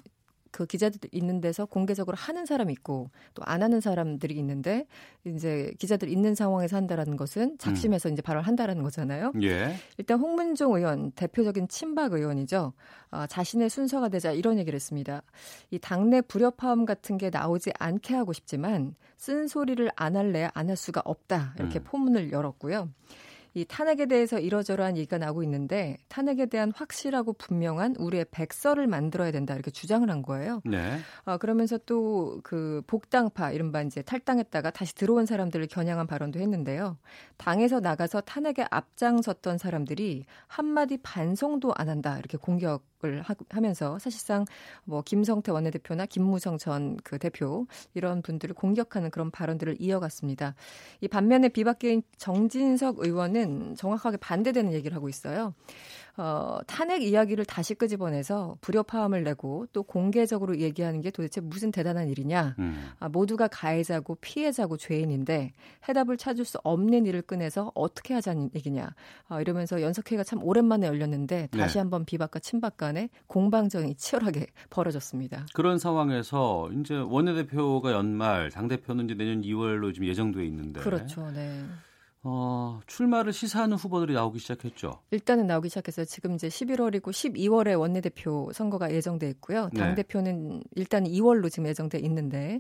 그 0.57 0.65
기자들 0.65 0.99
있는 1.11 1.39
데서 1.39 1.67
공개적으로 1.67 2.17
하는 2.17 2.47
사람이 2.47 2.73
있고 2.73 3.11
또 3.35 3.43
안 3.45 3.61
하는 3.61 3.79
사람들이 3.79 4.35
있는데 4.39 4.87
이제 5.23 5.71
기자들 5.77 6.09
있는 6.09 6.33
상황에서 6.33 6.75
한다라는 6.77 7.15
것은 7.15 7.59
작심해서 7.59 8.09
음. 8.09 8.13
이제 8.13 8.23
발언 8.23 8.43
한다라는 8.43 8.81
거잖아요. 8.81 9.33
예. 9.43 9.75
일단 9.99 10.19
홍문종 10.19 10.73
의원 10.73 11.11
대표적인 11.11 11.67
친박 11.67 12.13
의원이죠. 12.13 12.73
어, 13.11 13.25
자신의 13.27 13.69
순서가 13.69 14.09
되자 14.09 14.31
이런 14.31 14.57
얘기를 14.57 14.75
했습니다. 14.75 15.21
이 15.69 15.77
당내 15.77 16.21
불협화음 16.21 16.85
같은 16.85 17.19
게 17.19 17.29
나오지 17.29 17.71
않게 17.77 18.15
하고 18.15 18.33
싶지만 18.33 18.95
쓴 19.15 19.47
소리를 19.47 19.87
안 19.95 20.15
할래 20.15 20.49
안 20.55 20.67
할 20.69 20.75
수가 20.75 21.03
없다 21.05 21.53
이렇게 21.59 21.79
음. 21.79 21.83
포문을 21.83 22.31
열었고요. 22.31 22.89
이 23.57 23.65
탄핵에 23.65 24.05
대해서 24.05 24.39
이러저러한 24.39 24.97
얘기가 24.97 25.17
나오고 25.17 25.43
있는데 25.43 25.97
탄핵에 26.07 26.45
대한 26.45 26.71
확실하고 26.75 27.33
분명한 27.33 27.95
우리의 27.97 28.25
백서를 28.31 28.87
만들어야 28.87 29.31
된다 29.31 29.53
이렇게 29.53 29.71
주장을 29.71 30.09
한 30.09 30.21
거예요. 30.21 30.61
네. 30.65 30.97
어, 31.25 31.37
그러면서 31.37 31.77
또 31.77 32.37
그 32.43 32.81
복당파 32.87 33.51
이른바 33.51 33.81
이제 33.81 34.01
탈당했다가 34.01 34.71
다시 34.71 34.95
들어온 34.95 35.25
사람들을 35.25 35.67
겨냥한 35.67 36.07
발언도 36.07 36.39
했는데요. 36.39 36.97
당에서 37.37 37.79
나가서 37.79 38.21
탄핵에 38.21 38.65
앞장섰던 38.69 39.57
사람들이 39.57 40.25
한마디 40.47 40.97
반성도 40.97 41.73
안 41.75 41.89
한다 41.89 42.17
이렇게 42.17 42.37
공격 42.37 42.83
을 43.07 43.23
하 43.49 43.61
면서 43.61 43.97
사실상 43.99 44.45
뭐 44.85 45.01
김성태 45.01 45.51
원내대표나 45.51 46.05
김무성 46.05 46.57
전 46.57 46.97
그 47.03 47.17
대표 47.19 47.65
이런 47.93 48.21
분들을 48.21 48.53
공격하는 48.55 49.09
그런 49.11 49.31
발언들을 49.31 49.77
이어갔습니다. 49.79 50.55
이 51.01 51.07
반면에 51.07 51.49
비박계인 51.49 52.03
정진석 52.17 52.99
의원은 52.99 53.75
정확하게 53.75 54.17
반대되는 54.17 54.73
얘기를 54.73 54.95
하고 54.95 55.09
있어요. 55.09 55.53
어, 56.17 56.57
탄핵 56.65 57.03
이야기를 57.03 57.45
다시 57.45 57.75
끄집어내서 57.75 58.57
불협화음을 58.61 59.23
내고 59.23 59.67
또 59.71 59.83
공개적으로 59.83 60.57
얘기하는 60.57 61.01
게 61.01 61.11
도대체 61.11 61.41
무슨 61.41 61.71
대단한 61.71 62.09
일이냐. 62.09 62.55
음. 62.57 62.89
아, 62.99 63.07
모두가 63.07 63.47
가해자고 63.47 64.15
피해자고 64.15 64.77
죄인인데 64.77 65.53
해답을 65.87 66.17
찾을 66.17 66.43
수 66.43 66.57
없는 66.63 67.05
일을 67.05 67.21
꺼내서 67.21 67.71
어떻게 67.75 68.15
하자는 68.15 68.49
얘기냐. 68.55 68.95
아, 69.27 69.41
이러면서 69.41 69.81
연석회가 69.81 70.23
참 70.23 70.43
오랜만에 70.43 70.87
열렸는데 70.87 71.49
다시 71.51 71.75
네. 71.75 71.79
한번 71.79 72.03
비박과 72.03 72.39
친박 72.39 72.77
간에 72.77 73.09
공방전이 73.27 73.95
치열하게 73.95 74.47
벌어졌습니다. 74.71 75.45
그런 75.53 75.77
상황에서 75.77 76.69
이제 76.79 76.95
원내대표가 76.95 77.91
연말, 77.91 78.49
당대표는 78.49 79.05
이제 79.05 79.13
내년 79.13 79.43
2월로 79.43 79.93
지금 79.93 80.07
예정돼 80.07 80.43
있는데. 80.45 80.79
그렇죠. 80.79 81.29
네. 81.31 81.63
어, 82.29 82.81
출마를 82.87 83.31
시사하는 83.31 83.77
후보들이 83.77 84.13
나오기 84.13 84.39
시작했죠. 84.39 84.99
일단은 85.11 85.47
나오기 85.47 85.69
시작했어요. 85.69 86.05
지금 86.05 86.35
이제 86.35 86.49
11월이고 86.49 87.03
12월에 87.03 87.79
원내대표 87.79 88.51
선거가 88.53 88.91
예정돼 88.91 89.29
있고요. 89.29 89.69
당 89.77 89.95
대표는 89.95 90.49
네. 90.49 90.63
일단 90.75 91.05
2월로 91.05 91.49
지금 91.49 91.67
예정돼 91.69 91.99
있는데 91.99 92.59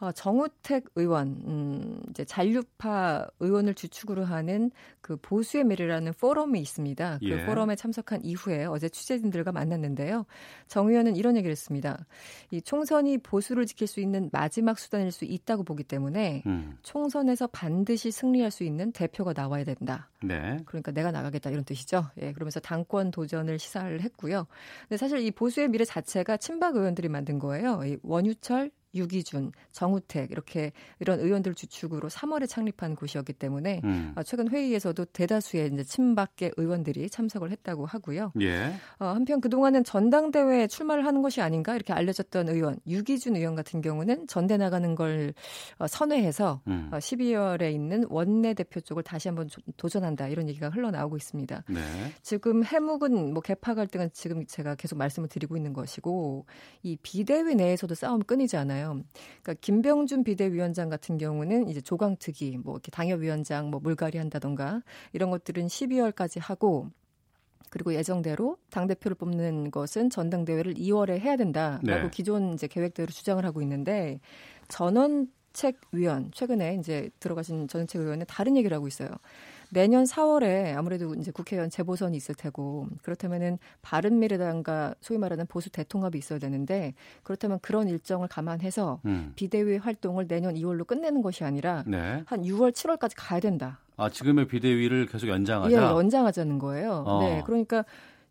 어, 0.00 0.12
정우택 0.12 0.84
의원, 0.94 1.42
음, 1.46 2.00
이제 2.10 2.24
잔류파 2.24 3.26
의원을 3.40 3.74
주축으로 3.74 4.24
하는 4.24 4.70
그 5.00 5.16
보수의 5.16 5.64
미래라는 5.64 6.12
포럼이 6.20 6.60
있습니다. 6.60 7.18
그 7.18 7.28
예. 7.28 7.44
포럼에 7.44 7.74
참석한 7.74 8.24
이후에 8.24 8.64
어제 8.66 8.88
취재진들과 8.88 9.50
만났는데요. 9.50 10.24
정 10.68 10.88
의원은 10.88 11.16
이런 11.16 11.36
얘기를 11.36 11.50
했습니다. 11.50 12.06
이 12.52 12.62
총선이 12.62 13.18
보수를 13.18 13.66
지킬 13.66 13.88
수 13.88 14.00
있는 14.00 14.30
마지막 14.32 14.78
수단일 14.78 15.10
수 15.10 15.24
있다고 15.24 15.64
보기 15.64 15.82
때문에 15.82 16.44
음. 16.46 16.78
총선에서 16.82 17.48
반드시 17.48 18.12
승리할 18.12 18.52
수 18.52 18.62
있는 18.62 18.92
대표가 18.92 19.32
나와야 19.32 19.64
된다. 19.64 20.10
네. 20.22 20.58
그러니까 20.66 20.92
내가 20.92 21.10
나가겠다 21.10 21.50
이런 21.50 21.64
뜻이죠. 21.64 22.06
예, 22.20 22.32
그러면서 22.32 22.60
당권 22.60 23.10
도전을 23.10 23.58
시사를 23.58 24.00
했고요. 24.00 24.46
근데 24.82 24.96
사실 24.96 25.18
이 25.20 25.32
보수의 25.32 25.68
미래 25.68 25.84
자체가 25.84 26.36
친박 26.36 26.76
의원들이 26.76 27.08
만든 27.08 27.38
거예요. 27.38 27.82
이 27.84 27.98
원유철, 28.02 28.70
유기준, 28.98 29.52
정우택 29.72 30.30
이렇게 30.30 30.72
이런 30.98 31.20
의원들 31.20 31.54
주축으로 31.54 32.08
3월에 32.08 32.48
창립한 32.48 32.96
곳이었기 32.96 33.32
때문에 33.32 33.80
음. 33.84 34.12
어, 34.16 34.22
최근 34.22 34.48
회의에서도 34.48 35.04
대다수의 35.06 35.70
이제 35.72 35.84
친박계 35.84 36.52
의원들이 36.56 37.08
참석을 37.10 37.50
했다고 37.50 37.86
하고요. 37.86 38.32
예. 38.40 38.74
어, 38.98 39.06
한편 39.06 39.40
그동안은 39.40 39.84
전당대회에 39.84 40.66
출마를 40.66 41.06
하는 41.06 41.22
것이 41.22 41.40
아닌가 41.40 41.74
이렇게 41.74 41.92
알려졌던 41.92 42.48
의원 42.48 42.78
유기준 42.86 43.36
의원 43.36 43.54
같은 43.54 43.80
경우는 43.80 44.26
전대 44.26 44.56
나가는 44.56 44.94
걸 44.94 45.32
어, 45.78 45.86
선회해서 45.86 46.60
음. 46.66 46.90
어, 46.92 46.98
12월에 46.98 47.72
있는 47.72 48.04
원내 48.08 48.54
대표 48.54 48.80
쪽을 48.80 49.02
다시 49.02 49.28
한번 49.28 49.48
도전한다 49.76 50.28
이런 50.28 50.48
얘기가 50.48 50.68
흘러나오고 50.70 51.16
있습니다. 51.16 51.64
네. 51.68 51.80
지금 52.22 52.64
해묵은 52.64 53.32
뭐 53.32 53.42
개파 53.42 53.74
갈등은 53.74 54.10
지금 54.12 54.44
제가 54.46 54.74
계속 54.74 54.96
말씀을 54.96 55.28
드리고 55.28 55.56
있는 55.56 55.72
것이고 55.72 56.46
이 56.82 56.96
비대위 57.02 57.54
내에서도 57.54 57.94
싸움 57.94 58.20
끊이지 58.20 58.56
않아요. 58.56 58.87
있잖아요. 58.92 59.04
그러니까 59.42 59.60
김병준 59.60 60.24
비대위원장 60.24 60.88
같은 60.88 61.18
경우는 61.18 61.68
이제 61.68 61.80
조강특위, 61.80 62.58
뭐 62.58 62.74
이렇게 62.74 62.90
당협위원장 62.90 63.70
뭐 63.70 63.80
물갈이 63.80 64.18
한다던가 64.18 64.82
이런 65.12 65.30
것들은 65.30 65.66
12월까지 65.66 66.40
하고 66.40 66.88
그리고 67.70 67.94
예정대로 67.94 68.56
당 68.70 68.86
대표를 68.86 69.14
뽑는 69.16 69.70
것은 69.70 70.10
전당대회를 70.10 70.74
2월에 70.74 71.18
해야 71.18 71.36
된다라고 71.36 71.84
네. 71.86 72.10
기존 72.10 72.54
이제 72.54 72.66
계획대로 72.66 73.08
주장을 73.08 73.44
하고 73.44 73.60
있는데 73.62 74.20
전원 74.68 75.28
책 75.52 75.80
위원 75.92 76.30
최근에 76.32 76.76
이제 76.76 77.10
들어가신 77.20 77.68
전원책위원은 77.68 78.26
다른 78.28 78.56
얘기를 78.56 78.74
하고 78.74 78.86
있어요. 78.86 79.08
내년 79.70 80.04
4월에 80.04 80.76
아무래도 80.76 81.14
이제 81.14 81.30
국회의원 81.30 81.70
재보선이 81.70 82.16
있을 82.16 82.34
테고 82.34 82.86
그렇다면은 83.02 83.58
바른 83.82 84.18
미래당과 84.18 84.94
소위 85.00 85.18
말하는 85.18 85.46
보수 85.46 85.70
대통합이 85.70 86.16
있어야 86.18 86.38
되는데 86.38 86.94
그렇다면 87.22 87.58
그런 87.60 87.88
일정을 87.88 88.28
감안해서 88.28 89.00
음. 89.04 89.32
비대위 89.36 89.76
활동을 89.76 90.26
내년 90.26 90.54
2월로 90.54 90.86
끝내는 90.86 91.22
것이 91.22 91.44
아니라 91.44 91.84
네. 91.86 92.22
한 92.26 92.42
6월 92.42 92.72
7월까지 92.72 93.12
가야 93.16 93.40
된다. 93.40 93.80
아 93.96 94.08
지금의 94.08 94.46
비대위를 94.46 95.06
계속 95.06 95.28
연장하자. 95.28 95.72
예, 95.72 95.76
연장하자는 95.76 96.58
거예요. 96.58 97.04
어. 97.06 97.20
네, 97.20 97.42
그러니까 97.44 97.84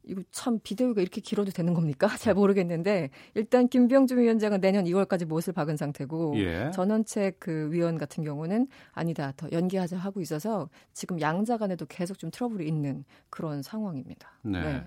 이거 0.07 0.21
참 0.31 0.59
비대위가 0.63 1.01
이렇게 1.01 1.21
길어도 1.21 1.51
되는 1.51 1.73
겁니까? 1.73 2.07
잘 2.17 2.33
모르겠는데 2.33 3.09
일단 3.35 3.67
김병준 3.67 4.19
위원장은 4.19 4.61
내년 4.61 4.85
2월까지 4.85 5.25
못을 5.25 5.53
박은 5.53 5.77
상태고 5.77 6.33
예. 6.37 6.71
전원책 6.73 7.39
그 7.39 7.69
위원 7.71 7.97
같은 7.97 8.23
경우는 8.23 8.67
아니다 8.93 9.33
더 9.37 9.47
연기하자 9.51 9.97
하고 9.97 10.21
있어서 10.21 10.69
지금 10.93 11.19
양자 11.21 11.57
간에도 11.57 11.85
계속 11.85 12.17
좀 12.17 12.31
트러블이 12.31 12.67
있는 12.67 13.03
그런 13.29 13.61
상황입니다. 13.61 14.29
네. 14.43 14.61
네. 14.61 14.83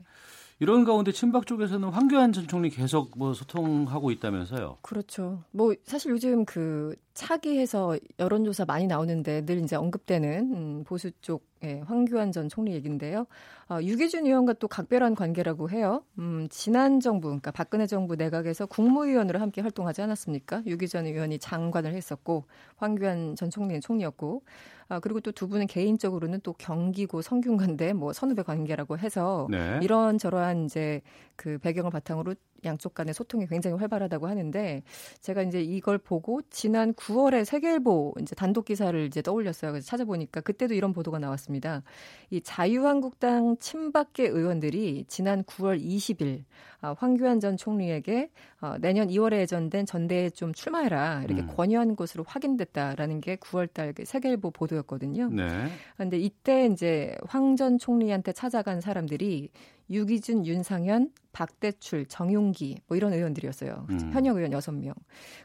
이런 0.61 0.85
가운데 0.85 1.11
친박 1.11 1.47
쪽에서는 1.47 1.89
황교안 1.89 2.33
전 2.33 2.47
총리 2.47 2.69
계속 2.69 3.13
뭐 3.17 3.33
소통하고 3.33 4.11
있다면서요? 4.11 4.77
그렇죠. 4.83 5.43
뭐 5.53 5.75
사실 5.85 6.11
요즘 6.11 6.45
그 6.45 6.95
차기해서 7.15 7.99
여론조사 8.19 8.67
많이 8.67 8.87
나오는데 8.87 9.47
늘 9.47 9.59
이제 9.61 9.75
언급되는 9.77 10.55
음, 10.55 10.85
보수 10.85 11.11
쪽 11.23 11.50
예, 11.63 11.81
황교안 11.81 12.33
전 12.33 12.49
총리 12.49 12.73
얘기인데요. 12.73 13.27
어, 13.69 13.79
유기준 13.83 14.25
의원과 14.25 14.55
또 14.55 14.67
각별한 14.67 15.15
관계라고 15.15 15.69
해요. 15.71 16.03
음, 16.19 16.47
지난 16.51 17.01
정부, 17.01 17.29
그러니까 17.29 17.51
박근혜 17.51 17.87
정부 17.87 18.17
내각에서 18.17 18.65
국무위원으로 18.65 19.39
함께 19.39 19.61
활동하지 19.61 20.01
않았습니까? 20.01 20.63
유기준 20.67 21.05
의원이 21.07 21.39
장관을 21.39 21.93
했었고 21.95 22.47
황교안 22.77 23.37
전 23.37 23.51
총리는 23.51 23.81
총리였고 23.83 24.43
아, 24.89 24.99
그리고 25.01 25.21
또 25.21 25.31
두 25.33 25.49
분은 25.49 25.67
개인적으로는 25.69 26.41
또 26.43 26.53
경기고 26.55 27.23
성균관대 27.23 27.93
뭐 27.93 28.13
선후배 28.13 28.43
관계라고 28.43 28.99
해서 28.99 29.47
네. 29.51 29.79
이런 29.83 30.19
저러한 30.19 30.65
이제 30.65 31.01
그 31.37 31.59
배경을 31.59 31.91
바탕으로 31.91 32.35
양쪽 32.65 32.95
간의 32.95 33.15
소통이 33.15 33.47
굉장히 33.47 33.77
활발하다고 33.77 34.27
하는데 34.27 34.83
제가 35.21 35.43
이제 35.43 35.61
이걸 35.63 35.99
보고 35.99 36.41
지난 36.51 36.95
9월에 36.95 37.45
세계일보 37.45 38.15
이제 38.21 38.35
단독 38.35 38.65
기사를 38.65 38.99
이제 39.07 39.23
떠올렸어요. 39.23 39.73
그래서 39.73 39.87
찾아보니까 39.87 40.41
그때도 40.41 40.75
이런 40.75 40.93
보도가 40.93 41.19
나왔습니다. 41.19 41.83
이 42.31 42.41
자유한국당 42.41 43.57
친박계 43.59 44.27
의원들이 44.27 45.05
지난 45.09 45.45
9월 45.45 45.81
20일 45.81 46.45
아, 46.83 46.95
황교안 46.99 47.41
전 47.41 47.59
총리에게 47.59 48.31
어, 48.63 48.77
내년 48.81 49.09
2월에 49.09 49.41
예정된 49.41 49.85
전대에 49.85 50.31
좀 50.31 50.55
출마해라 50.55 51.25
이렇게 51.25 51.43
음. 51.43 51.49
권유한 51.55 51.95
것으로 51.95 52.25
확인됐다라는 52.27 53.21
게 53.21 53.37
9월달 53.37 53.95
그 53.95 54.07
세계일보 54.07 54.51
보도였거든요. 54.51 55.29
네. 55.29 55.69
그런데 55.97 56.19
이때 56.19 56.67
이제 56.67 57.15
황 57.27 57.51
전 57.61 57.79
총리한테 57.79 58.33
찾아간 58.33 58.81
사람들이 58.81 59.51
유기준, 59.91 60.47
윤상현, 60.47 61.11
박대출, 61.33 62.07
정용기 62.07 62.81
뭐 62.87 62.97
이런 62.97 63.13
의원들이었어요. 63.13 63.87
음. 63.91 64.11
현역 64.13 64.37
의원 64.37 64.53
6명. 64.53 64.95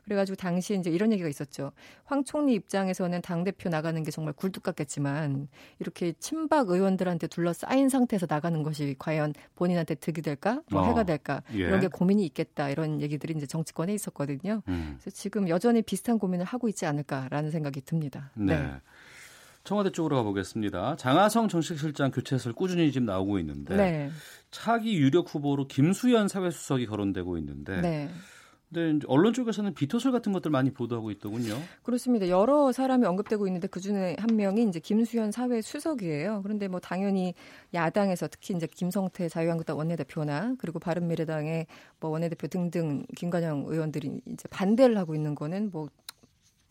그래가지고 0.04 0.36
당시에 0.36 0.78
이제 0.78 0.90
이런 0.90 1.12
얘기가 1.12 1.30
있었죠. 1.30 1.72
황 2.06 2.24
총리 2.24 2.54
입장에서는 2.54 3.22
당 3.22 3.44
대표 3.44 3.70
나가는 3.70 4.02
게 4.04 4.12
정말 4.12 4.34
굴뚝 4.34 4.64
같겠지만 4.64 5.48
이렇게 5.80 6.14
친박 6.14 6.70
의원들한테 6.70 7.28
둘러싸인 7.28 7.90
상태에서 7.90 8.26
나가는 8.30 8.62
것이 8.64 8.96
과연 8.98 9.34
본인한테 9.56 9.96
득이 9.96 10.22
될까? 10.22 10.62
뭐 10.72 10.82
어. 10.82 10.86
해가 10.86 11.04
될까? 11.04 11.42
예. 11.54 11.58
이런 11.58 11.80
게 11.80 11.88
고민이 11.88 12.26
있겠다. 12.26 12.70
이런 12.70 13.02
얘기들이 13.02 13.34
이제 13.36 13.46
정치권에 13.46 13.94
있었거든요. 13.94 14.62
음. 14.68 14.98
그래서 15.00 15.16
지금 15.16 15.50
여전히 15.50 15.82
비슷한 15.82 16.18
고민을 16.18 16.46
하고 16.46 16.68
있지 16.68 16.86
않을까라는 16.86 17.52
생각이 17.52 17.82
듭니다. 17.82 18.32
네. 18.36 18.58
네. 18.60 18.72
청와대 19.66 19.90
쪽으로 19.90 20.16
가보겠습니다. 20.18 20.96
장하성 20.96 21.50
정책실장 21.50 22.12
교체설 22.12 22.54
꾸준히 22.54 22.92
지금 22.92 23.06
나오고 23.06 23.40
있는데 23.40 23.76
네. 23.76 24.10
차기 24.52 24.96
유력 24.96 25.34
후보로 25.34 25.68
김수현 25.68 26.30
사회수석이 26.30 26.86
거론되고 26.86 27.38
있는데 27.40 27.82
네. 27.82 28.10
근데 28.74 29.06
언론 29.08 29.34
쪽에서는 29.34 29.74
비토설 29.74 30.12
같은 30.12 30.34
것들 30.34 30.52
많이 30.52 30.72
보도하고 30.72 31.12
있더군요. 31.12 31.58
그렇습니다. 31.84 32.28
여러 32.28 32.72
사람이 32.72 33.06
언급되고 33.06 33.48
있는데 33.48 33.68
그 33.68 33.80
중에 33.80 34.16
한 34.20 34.36
명이 34.36 34.64
이제 34.68 34.80
김수현 34.80 35.32
사회 35.32 35.62
수석이에요. 35.62 36.42
그런데 36.44 36.68
뭐 36.68 36.80
당연히 36.80 37.34
야당에서 37.74 38.28
특히 38.28 38.56
이제 38.56 38.68
김성태 38.68 39.30
자유한국당 39.30 39.78
원내대표나 39.78 40.56
그리고 40.58 40.80
바른미래당의 40.80 41.68
뭐 42.00 42.12
원내대표 42.12 42.48
등등 42.48 43.06
김관영 43.16 43.66
의원들이 43.68 44.22
이제 44.26 44.48
반대를 44.50 44.98
하고 44.98 45.16
있는 45.16 45.36
거는 45.36 45.70
뭐 45.72 45.88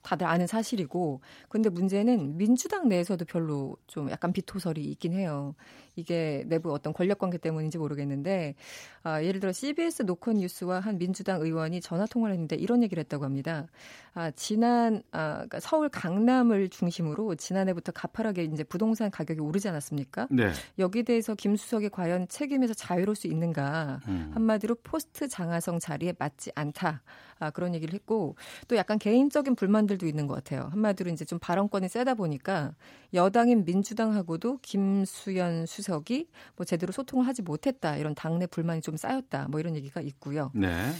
다들 0.05 0.26
아는 0.26 0.47
사실이고 0.47 1.20
근데 1.48 1.68
문제는 1.70 2.36
민주당 2.36 2.89
내에서도 2.89 3.24
별로 3.24 3.76
좀 3.89 4.10
약간 4.10 4.32
비토설이 4.32 4.85
있긴 4.85 5.14
해요. 5.14 5.55
이게 5.96 6.44
내부 6.46 6.72
어떤 6.72 6.92
권력 6.92 7.18
관계 7.18 7.38
때문인지 7.38 7.78
모르겠는데 7.78 8.54
아, 9.02 9.22
예를 9.22 9.40
들어 9.40 9.52
CBS 9.52 10.02
노컷 10.02 10.36
뉴스와 10.36 10.80
한 10.80 10.98
민주당 10.98 11.40
의원이 11.40 11.80
전화 11.80 12.06
통화를 12.06 12.32
했는데 12.34 12.56
이런 12.56 12.82
얘기를 12.82 13.00
했다고 13.02 13.24
합니다. 13.24 13.66
아, 14.14 14.30
지난 14.30 15.02
아, 15.12 15.34
그러니까 15.34 15.60
서울 15.60 15.88
강남을 15.88 16.70
중심으로 16.70 17.34
지난해부터 17.34 17.92
가파르게 17.92 18.44
이제 18.44 18.64
부동산 18.64 19.10
가격이 19.10 19.40
오르지 19.40 19.68
않았습니까? 19.68 20.28
네. 20.30 20.52
여기에 20.78 21.02
대해서 21.02 21.34
김 21.34 21.56
수석이 21.56 21.90
과연 21.90 22.28
책임에서 22.28 22.74
자유로울 22.74 23.14
수 23.14 23.26
있는가? 23.26 24.00
음. 24.08 24.30
한마디로 24.34 24.76
포스트 24.82 25.28
장하성 25.28 25.78
자리에 25.80 26.14
맞지 26.18 26.52
않다. 26.54 27.02
아, 27.40 27.50
그런 27.50 27.74
얘기를 27.74 27.92
했고 27.94 28.36
또 28.68 28.76
약간 28.76 28.98
개인적인 28.98 29.54
불만들도 29.54 30.06
있는 30.06 30.26
것 30.26 30.34
같아요. 30.34 30.68
한마디로 30.70 31.10
이제 31.10 31.24
좀 31.24 31.38
발언권이 31.38 31.88
세다 31.88 32.14
보니까 32.14 32.74
여당인 33.12 33.64
민주당하고도 33.64 34.58
김수현 34.62 35.66
수석 35.66 35.84
이 36.11 36.27
뭐 36.56 36.65
제대로 36.65 36.93
소통을 36.93 37.27
하지 37.27 37.43
못했다 37.43 37.97
이런 37.97 38.15
당내 38.15 38.47
불만이 38.47 38.81
좀 38.81 38.97
쌓였다 38.97 39.48
뭐 39.48 39.61
이런 39.61 39.77
얘기가 39.77 40.01
있고요. 40.01 40.51
네. 40.55 40.90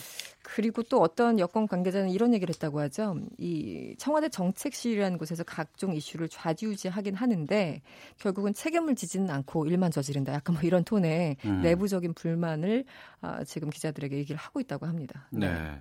그리고 0.43 0.83
또 0.83 1.01
어떤 1.01 1.39
여권 1.39 1.67
관계자는 1.67 2.11
이런 2.11 2.35
얘기를 2.35 2.53
했다고 2.55 2.81
하죠. 2.81 3.17
이 3.39 3.95
청와대 3.99 4.29
정책실이라는 4.29 5.17
곳에서 5.17 5.43
각종 5.43 5.95
이슈를 5.95 6.29
좌지우지하긴 6.29 7.15
하는데 7.15 7.81
결국은 8.19 8.53
책임을 8.53 8.95
지지는 8.95 9.31
않고 9.31 9.67
일만 9.67 9.91
저지른다. 9.91 10.35
약간 10.35 10.55
뭐 10.55 10.63
이런 10.63 10.85
톤의 10.85 11.37
음. 11.47 11.63
내부적인 11.63 12.13
불만을 12.13 12.85
아, 13.23 13.43
지금 13.45 13.71
기자들에게 13.71 14.17
얘기를 14.17 14.37
하고 14.37 14.61
있다고 14.61 14.87
합니다. 14.87 15.29
네. 15.31 15.51
네. 15.51 15.81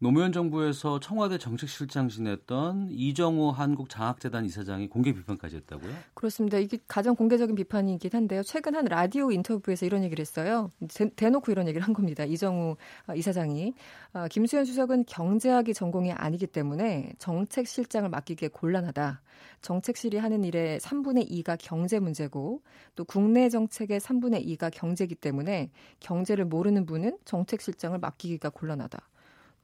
노무현 0.00 0.32
정부에서 0.32 1.00
청와대 1.00 1.38
정책실장 1.38 2.08
지냈던 2.08 2.86
이정우 2.92 3.50
한국장학재단 3.50 4.44
이사장이 4.44 4.88
공개 4.88 5.12
비판까지 5.12 5.56
했다고요? 5.56 5.92
그렇습니다. 6.14 6.58
이게 6.58 6.78
가장 6.86 7.16
공개적인 7.16 7.56
비판이긴 7.56 8.12
한데요. 8.12 8.44
최근 8.44 8.76
한 8.76 8.84
라디오 8.84 9.32
인터뷰에서 9.32 9.86
이런 9.86 10.04
얘기를 10.04 10.20
했어요. 10.20 10.70
대, 11.16 11.30
놓고 11.30 11.50
이런 11.50 11.66
얘기를 11.66 11.84
한 11.84 11.94
겁니다. 11.94 12.24
이정우 12.24 12.76
아, 13.06 13.14
이사장이 13.16 13.74
아, 14.12 14.28
김수현 14.28 14.66
수석은 14.66 15.04
경제학이 15.06 15.74
전공이 15.74 16.12
아니기 16.12 16.46
때문에 16.46 17.14
정책실장을 17.18 18.08
맡기기에 18.08 18.50
곤란하다. 18.50 19.20
정책실이 19.62 20.18
하는 20.18 20.44
일의 20.44 20.78
3분의 20.78 21.28
2가 21.28 21.56
경제 21.60 21.98
문제고 21.98 22.62
또 22.94 23.04
국내 23.04 23.48
정책의 23.48 23.98
3분의 23.98 24.46
2가 24.46 24.70
경제이기 24.72 25.16
때문에 25.16 25.72
경제를 25.98 26.44
모르는 26.44 26.86
분은 26.86 27.18
정책실장을 27.24 27.98
맡기기가 27.98 28.50
곤란하다. 28.50 29.00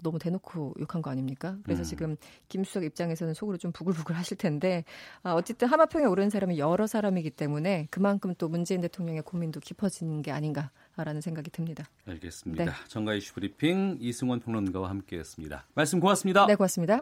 너무 0.03 0.19
대놓고 0.19 0.75
욕한 0.81 1.03
거 1.03 1.11
아닙니까? 1.11 1.57
그래서 1.63 1.83
음. 1.83 1.85
지금 1.85 2.17
김수석 2.49 2.85
입장에서는 2.85 3.35
속으로 3.35 3.57
좀 3.57 3.73
부글부글 3.73 4.17
하실 4.17 4.37
텐데 4.37 4.85
아, 5.23 5.35
어쨌든 5.35 5.69
하마평에 5.69 6.05
오른 6.05 6.31
사람이 6.31 6.59
여러 6.59 6.87
사람이기 6.87 7.31
때문에 7.31 7.89
그만큼 7.91 8.35
또 8.37 8.49
문재인 8.49 8.81
대통령의 8.81 9.23
고민도 9.23 9.61
깊어지는 9.61 10.23
게 10.23 10.31
아닌가라는 10.31 11.21
생각이 11.21 11.51
듭니다. 11.51 11.85
알겠습니다. 12.07 12.65
네. 12.65 12.71
정가 12.89 13.15
이슈 13.15 13.35
브리핑 13.35 13.99
이승원 14.01 14.41
평론가와 14.41 14.91
함께했습니다. 14.91 15.67
말씀 15.75 16.01
고맙습니다. 16.01 16.47
네, 16.47 16.55
고맙습니다. 16.55 17.01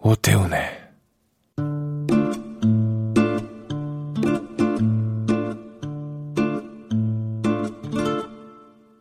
오태훈의 0.00 0.77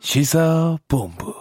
시사본부. 0.09 1.35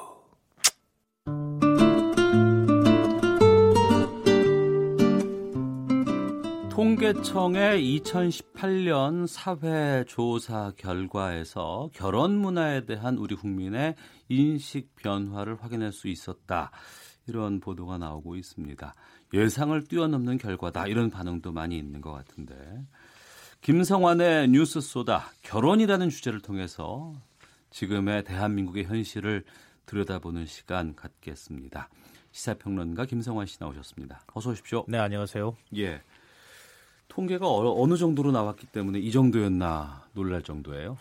통계청의 6.72 8.01
2018년 8.01 9.28
사회조사 9.28 10.72
결과에서 10.76 11.90
결혼 11.93 12.36
문화에 12.38 12.84
대한 12.86 13.18
우리 13.18 13.36
국민의 13.36 13.94
인식 14.28 14.97
변화를 14.97 15.62
확인할 15.62 15.93
수 15.93 16.09
있었다. 16.09 16.72
이런 17.28 17.60
보도가 17.60 17.98
나오고 17.98 18.34
있습니다. 18.34 18.94
예상을 19.32 19.84
뛰어넘는 19.84 20.38
결과다. 20.38 20.88
이런 20.88 21.09
반응도 21.09 21.52
많이 21.52 21.78
있는 21.78 22.01
것 22.01 22.10
같은데. 22.10 22.56
김성환의 23.60 24.48
뉴스 24.48 24.80
소다 24.80 25.30
결혼이라는 25.43 26.09
주제를 26.10 26.40
통해서 26.40 27.14
지금의 27.70 28.24
대한민국의 28.24 28.84
현실을 28.84 29.44
들여다보는 29.86 30.47
시간 30.47 30.94
갖겠습니다. 30.94 31.88
시사평론가 32.32 33.06
김성환 33.06 33.47
씨 33.47 33.56
나오셨습니다. 33.60 34.20
어서 34.34 34.51
오십시오. 34.51 34.84
네, 34.88 34.98
안녕하세요. 34.98 35.56
예. 35.76 36.02
통계가 37.09 37.47
어, 37.48 37.86
느 37.86 37.97
정도로 37.97 38.32
나왔기 38.32 38.66
때문에 38.66 38.98
이 38.98 39.10
정도였나 39.10 40.09
놀랄 40.12 40.43
정도예요? 40.43 40.98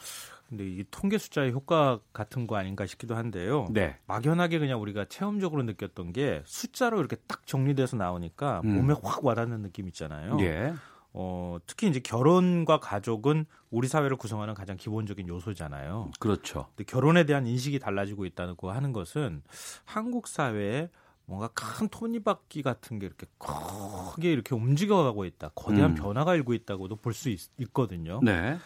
근데 0.47 0.65
이 0.65 0.85
통계 0.91 1.17
숫자의 1.17 1.51
효과 1.51 1.99
같은 2.13 2.45
거 2.45 2.55
아닌가 2.55 2.85
싶기도 2.85 3.15
한데요. 3.15 3.67
네. 3.71 3.97
막연하게 4.05 4.59
그냥 4.59 4.79
우리가 4.79 5.05
체험적으로 5.05 5.63
느꼈던 5.63 6.13
게 6.13 6.43
숫자로 6.45 6.99
이렇게 6.99 7.15
딱 7.27 7.47
정리돼서 7.47 7.97
나오니까 7.97 8.61
음. 8.63 8.75
몸에 8.75 8.93
확 9.03 9.25
와닿는 9.25 9.63
느낌 9.63 9.87
있잖아요. 9.87 10.37
예. 10.41 10.73
어, 11.17 11.57
특히 11.65 11.87
이제 11.87 12.01
결혼과 12.01 12.79
가족은 12.81 13.45
우리 13.71 13.87
사회를 13.87 14.17
구성하는 14.17 14.53
가장 14.53 14.75
기본적인 14.75 15.29
요소잖아요. 15.29 16.11
그렇죠. 16.19 16.67
근데 16.75 16.83
결혼에 16.83 17.23
대한 17.23 17.47
인식이 17.47 17.79
달라지고 17.79 18.25
있다고 18.25 18.69
하는 18.69 18.91
것은 18.91 19.41
한국 19.85 20.27
사회에 20.27 20.89
뭔가 21.25 21.47
큰 21.53 21.87
토니바퀴 21.87 22.61
같은 22.63 22.99
게 22.99 23.05
이렇게 23.05 23.27
크게 23.39 24.29
이렇게 24.31 24.53
움직여가고 24.55 25.23
있다. 25.23 25.51
거대한 25.55 25.91
음. 25.91 25.95
변화가 25.95 26.35
일고 26.35 26.53
있다고도 26.53 26.97
볼 26.97 27.13
수 27.13 27.33
있거든요. 27.59 28.19
네. 28.21 28.57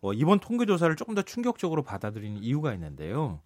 어, 0.00 0.12
이번 0.12 0.38
통계조사를 0.38 0.94
조금 0.94 1.14
더 1.16 1.22
충격적으로 1.22 1.82
받아들이는 1.82 2.40
이유가 2.40 2.72
있는데요. 2.74 3.40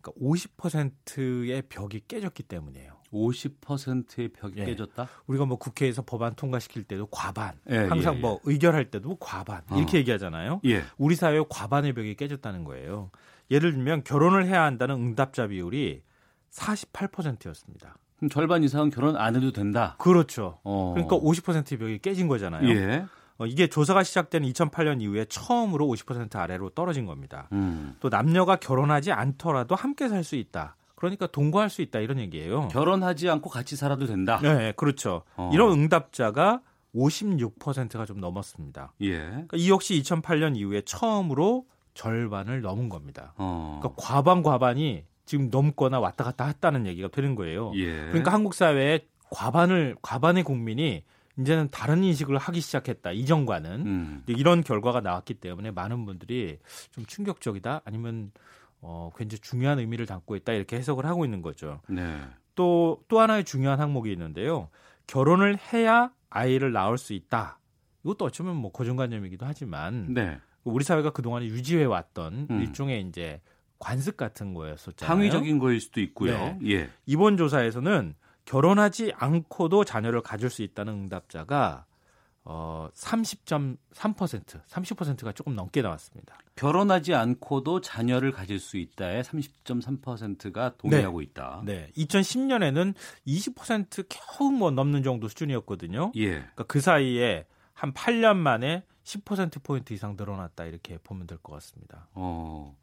그러니까 0.00 0.18
50%의 0.24 1.62
벽이 1.68 2.02
깨졌기 2.08 2.44
때문이에요. 2.44 2.97
50%의 3.12 4.28
벽이 4.28 4.54
예. 4.58 4.64
깨졌다? 4.66 5.08
우리가 5.26 5.46
뭐 5.46 5.56
국회에서 5.58 6.02
법안 6.02 6.34
통과시킬 6.34 6.84
때도 6.84 7.06
과반, 7.06 7.54
예, 7.70 7.78
항상 7.78 8.16
예, 8.16 8.18
뭐 8.20 8.40
예. 8.46 8.50
의결할 8.52 8.90
때도 8.90 9.16
과반 9.16 9.62
이렇게 9.76 9.96
어. 9.96 10.00
얘기하잖아요. 10.00 10.60
예. 10.66 10.82
우리 10.98 11.14
사회의 11.14 11.44
과반의 11.48 11.94
벽이 11.94 12.14
깨졌다는 12.16 12.64
거예요. 12.64 13.10
예를 13.50 13.72
들면 13.72 14.04
결혼을 14.04 14.46
해야 14.46 14.62
한다는 14.64 14.96
응답자 14.96 15.46
비율이 15.46 16.02
48%였습니다. 16.50 17.96
그럼 18.16 18.30
절반 18.30 18.62
이상은 18.64 18.90
결혼 18.90 19.16
안 19.16 19.36
해도 19.36 19.52
된다. 19.52 19.96
그렇죠. 19.98 20.58
어. 20.64 20.92
그러니까 20.94 21.16
50%의 21.16 21.78
벽이 21.78 21.98
깨진 21.98 22.28
거잖아요. 22.28 22.68
예. 22.68 23.04
어, 23.38 23.46
이게 23.46 23.68
조사가 23.68 24.02
시작된 24.02 24.42
2008년 24.42 25.00
이후에 25.00 25.24
처음으로 25.26 25.86
50% 25.86 26.34
아래로 26.36 26.70
떨어진 26.70 27.06
겁니다. 27.06 27.48
음. 27.52 27.94
또 28.00 28.08
남녀가 28.08 28.56
결혼하지 28.56 29.12
않더라도 29.12 29.76
함께 29.76 30.08
살 30.08 30.24
수 30.24 30.34
있다. 30.34 30.74
그러니까 30.98 31.28
동거할 31.28 31.70
수 31.70 31.80
있다 31.80 32.00
이런 32.00 32.18
얘기예요. 32.18 32.66
결혼하지 32.68 33.30
않고 33.30 33.50
같이 33.50 33.76
살아도 33.76 34.06
된다. 34.06 34.40
네, 34.42 34.72
그렇죠. 34.76 35.22
어. 35.36 35.48
이런 35.52 35.70
응답자가 35.70 36.60
56%가 36.92 38.04
좀 38.04 38.18
넘었습니다. 38.20 38.94
예. 39.02 39.18
그러니까 39.18 39.56
이 39.56 39.70
역시 39.70 40.00
2008년 40.02 40.56
이후에 40.56 40.82
처음으로 40.82 41.66
절반을 41.94 42.62
넘은 42.62 42.88
겁니다. 42.88 43.32
어. 43.36 43.78
그러니까 43.80 44.02
과반 44.02 44.42
과반이 44.42 45.04
지금 45.24 45.50
넘거나 45.50 46.00
왔다 46.00 46.24
갔다 46.24 46.46
했다는 46.46 46.86
얘기가 46.86 47.08
되는 47.08 47.36
거예요. 47.36 47.70
예. 47.76 47.92
그러니까 48.08 48.32
한국 48.32 48.54
사회의 48.54 49.06
과반을 49.30 49.96
과반의 50.02 50.42
국민이 50.42 51.04
이제는 51.38 51.68
다른 51.70 52.02
인식을 52.02 52.36
하기 52.36 52.60
시작했다 52.60 53.12
이전과는 53.12 53.70
음. 53.86 54.22
이런 54.26 54.64
결과가 54.64 55.00
나왔기 55.00 55.34
때문에 55.34 55.70
많은 55.70 56.04
분들이 56.04 56.58
좀 56.90 57.06
충격적이다 57.06 57.82
아니면 57.84 58.32
어 58.80 59.10
굉장히 59.16 59.40
중요한 59.40 59.78
의미를 59.78 60.06
담고 60.06 60.36
있다 60.36 60.52
이렇게 60.52 60.76
해석을 60.76 61.06
하고 61.06 61.24
있는 61.24 61.42
거죠. 61.42 61.80
네. 61.88 62.20
또또 62.54 63.04
또 63.08 63.20
하나의 63.20 63.44
중요한 63.44 63.80
항목이 63.80 64.10
있는데요. 64.12 64.68
결혼을 65.06 65.58
해야 65.72 66.10
아이를 66.30 66.72
낳을 66.72 66.98
수 66.98 67.12
있다. 67.12 67.58
이것도 68.04 68.24
어쩌면 68.24 68.56
뭐 68.56 68.70
고정관념이기도 68.72 69.46
하지만 69.46 70.12
네. 70.12 70.38
우리 70.64 70.84
사회가 70.84 71.10
그동안에 71.10 71.46
유지해 71.46 71.84
왔던 71.84 72.48
음. 72.50 72.60
일종의 72.60 73.02
이제 73.08 73.40
관습 73.78 74.16
같은 74.16 74.54
거였었잖아요. 74.54 75.08
당위적인 75.08 75.58
거일 75.58 75.80
수도 75.80 76.00
있고요. 76.00 76.32
네. 76.32 76.58
예. 76.66 76.90
이번 77.06 77.36
조사에서는 77.36 78.14
결혼하지 78.44 79.12
않고도 79.14 79.84
자녀를 79.84 80.22
가질 80.22 80.50
수 80.50 80.62
있다는 80.62 80.94
응답자가 80.94 81.84
어 82.50 82.88
30.3% 82.94 83.76
30%가 84.66 85.32
조금 85.32 85.54
넘게 85.54 85.82
나왔습니다. 85.82 86.38
결혼하지 86.56 87.12
않고도 87.14 87.82
자녀를 87.82 88.32
가질 88.32 88.58
수 88.58 88.78
있다에 88.78 89.20
30.3%가 89.20 90.74
동의하고 90.78 91.18
네. 91.18 91.24
있다. 91.26 91.62
네. 91.66 91.90
2010년에는 91.94 92.94
20% 93.26 94.06
겨우 94.08 94.50
뭐 94.50 94.70
넘는 94.70 95.02
정도 95.02 95.28
수준이었거든요. 95.28 96.12
예. 96.16 96.30
그러니까 96.30 96.64
그 96.64 96.80
사이에 96.80 97.44
한 97.74 97.92
8년 97.92 98.36
만에 98.36 98.82
10% 99.04 99.62
포인트 99.62 99.92
이상 99.92 100.16
늘어났다 100.18 100.64
이렇게 100.64 100.96
보면 101.04 101.26
될 101.26 101.36
것 101.42 101.52
같습니다. 101.52 102.08
어. 102.14 102.74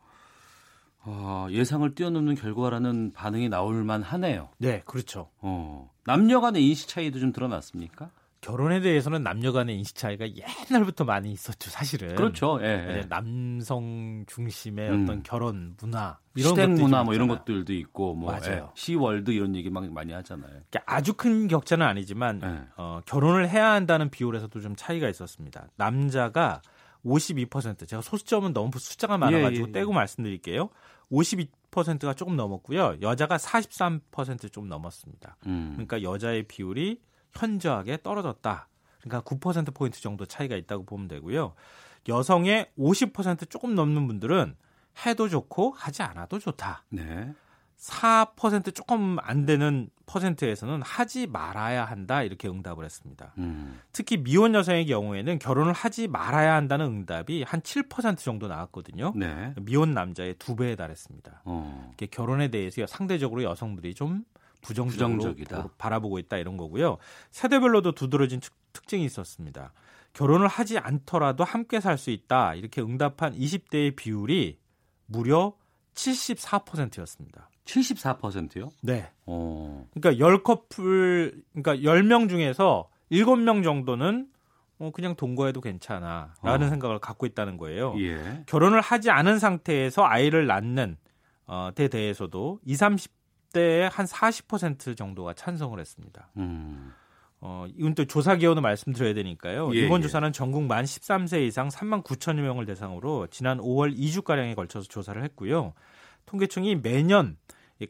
어, 1.08 1.48
예상을 1.50 1.94
뛰어넘는 1.96 2.36
결과라는 2.36 3.14
반응이 3.14 3.50
나올 3.50 3.84
만하네요. 3.84 4.50
네, 4.58 4.82
그렇죠. 4.86 5.30
어, 5.40 5.92
남녀 6.04 6.40
간의 6.40 6.64
인식 6.68 6.88
차이도 6.88 7.20
좀 7.20 7.32
드러났습니까? 7.32 8.10
결혼에 8.46 8.80
대해서는 8.80 9.24
남녀 9.24 9.52
간의 9.52 9.76
인식 9.76 9.96
차이가 9.96 10.28
옛날부터 10.70 11.04
많이 11.04 11.32
있었죠, 11.32 11.72
사실은. 11.72 12.14
그렇죠. 12.14 12.60
예, 12.62 13.00
예. 13.00 13.06
남성 13.10 14.24
중심의 14.28 14.92
음. 14.92 15.04
어떤 15.04 15.24
결혼 15.24 15.76
문화 15.82 16.20
이런 16.36 16.50
시댁 16.52 16.70
문화 16.74 17.04
뭐 17.04 17.16
이런 17.16 17.28
것들도 17.28 17.74
있고 17.74 18.14
뭐 18.14 18.32
맞아요. 18.32 18.56
예. 18.56 18.72
시월드 18.76 19.32
이런 19.32 19.56
얘기 19.56 19.72
막 19.72 19.92
많이 19.92 20.14
하잖아요. 20.14 20.48
그러니까 20.70 20.84
아주 20.86 21.16
큰 21.16 21.48
격차는 21.48 21.84
아니지만 21.88 22.42
예. 22.44 22.68
어, 22.78 23.02
결혼을 23.08 23.50
해야 23.50 23.72
한다는 23.72 24.12
비율에서도 24.12 24.62
좀 24.62 24.76
차이가 24.76 25.10
있었습니다. 25.10 25.68
남자가 25.76 26.62
52% 27.04 27.88
제가 27.88 28.04
소수점은 28.04 28.54
너무 28.54 28.70
숫자가 28.78 29.18
많아가지고 29.18 29.56
예, 29.56 29.60
예, 29.60 29.68
예. 29.70 29.72
떼고 29.72 29.92
말씀드릴게요. 29.92 30.70
52%가 31.12 32.14
조금 32.14 32.36
넘었고요. 32.36 32.98
여자가 33.02 33.38
43%좀 33.38 34.70
넘었습니다. 34.70 35.38
음. 35.48 35.72
그러니까 35.74 36.04
여자의 36.04 36.44
비율이 36.44 37.00
현저하게 37.36 38.00
떨어졌다. 38.02 38.68
그러니까 39.02 39.22
9% 39.22 39.74
포인트 39.74 40.02
정도 40.02 40.26
차이가 40.26 40.56
있다고 40.56 40.86
보면 40.86 41.08
되고요. 41.08 41.54
여성의 42.08 42.72
50% 42.78 43.50
조금 43.50 43.76
넘는 43.76 44.08
분들은 44.08 44.56
해도 45.06 45.28
좋고 45.28 45.72
하지 45.72 46.04
않아도 46.04 46.40
좋다. 46.40 46.84
네. 46.90 47.34
4% 47.78 48.74
조금 48.74 49.18
안 49.22 49.46
되는 49.46 49.90
퍼센트에서는 50.06 50.82
하지 50.82 51.28
말아야 51.28 51.84
한다 51.84 52.24
이렇게 52.24 52.48
응답을 52.48 52.86
했습니다. 52.86 53.34
음. 53.38 53.80
특히 53.92 54.18
미혼 54.18 54.56
여성의 54.56 54.86
경우에는 54.86 55.40
결혼을 55.40 55.74
하지 55.74 56.08
말아야 56.08 56.54
한다는 56.54 56.86
응답이 56.86 57.44
한 57.44 57.62
7% 57.62 58.18
정도 58.20 58.48
나왔거든요. 58.48 59.14
네. 59.16 59.54
미혼 59.62 59.94
남자의 59.94 60.36
두 60.36 60.56
배에 60.56 60.76
달했습니다. 60.76 61.42
어. 61.46 61.92
결혼에 62.12 62.48
대해서 62.48 62.86
상대적으로 62.88 63.44
여성들이 63.44 63.94
좀 63.94 64.24
부정적으로 64.66 65.18
부정적이다. 65.18 65.70
바라보고 65.78 66.20
있다 66.20 66.38
이런 66.38 66.58
거고요. 66.58 66.98
세대별로도 67.32 67.94
두드러진 67.94 68.40
특, 68.74 68.88
증이 68.88 69.04
있었습니다. 69.06 69.74
결혼을 70.14 70.48
하지 70.48 70.78
않더라도 70.78 71.44
함께 71.44 71.80
살 71.80 71.98
수 71.98 72.10
있다 72.12 72.56
이렇게 72.56 72.82
응답한 72.82 73.34
20대의 73.36 73.96
비율이 73.96 74.60
무려 75.08 75.54
74%였습니다. 75.96 77.50
74%요? 77.66 78.70
네. 78.82 79.12
어. 79.26 79.88
그러니까 79.94 80.24
10커플 80.26 81.42
그러니까 81.54 81.76
10명 81.78 82.30
중에서 82.30 82.90
7명 83.12 83.64
정도는 83.64 84.28
어, 84.78 84.92
그냥 84.94 85.16
동거해도 85.16 85.62
괜찮아 85.62 86.34
라는 86.44 86.68
어. 86.68 86.70
생각을 86.70 87.00
갖고 87.00 87.26
있다는 87.26 87.58
거예요. 87.58 87.96
예. 88.00 88.44
결혼을 88.46 88.82
하지 88.82 89.10
않은 89.10 89.40
상태에서 89.40 90.04
아이를 90.06 90.48
낳는 90.48 90.98
어, 91.48 91.70
데 91.74 91.88
대해서도 91.88 92.60
20, 92.66 92.78
30 92.80 93.12
대의 93.56 93.88
한 93.88 94.06
40% 94.06 94.98
정도가 94.98 95.34
찬성을 95.34 95.80
했습니다. 95.80 96.30
음. 96.36 96.92
어, 97.40 97.66
이건 97.78 97.96
또 97.96 98.04
조사 98.04 98.36
기원을 98.36 98.62
말씀드려야 98.62 99.14
되니까요. 99.14 99.74
예, 99.76 99.86
이번 99.86 100.02
예. 100.02 100.04
조사는 100.04 100.34
전국 100.34 100.64
만 100.64 100.84
13세 100.84 101.48
이상 101.48 101.70
3만 101.70 102.04
9천여 102.04 102.42
명을 102.42 102.66
대상으로 102.66 103.28
지난 103.28 103.60
5월 103.60 103.98
2주가량에 103.98 104.56
걸쳐서 104.56 104.88
조사를 104.90 105.24
했고요. 105.24 105.74
통계청이 106.26 106.76
매년 106.76 107.38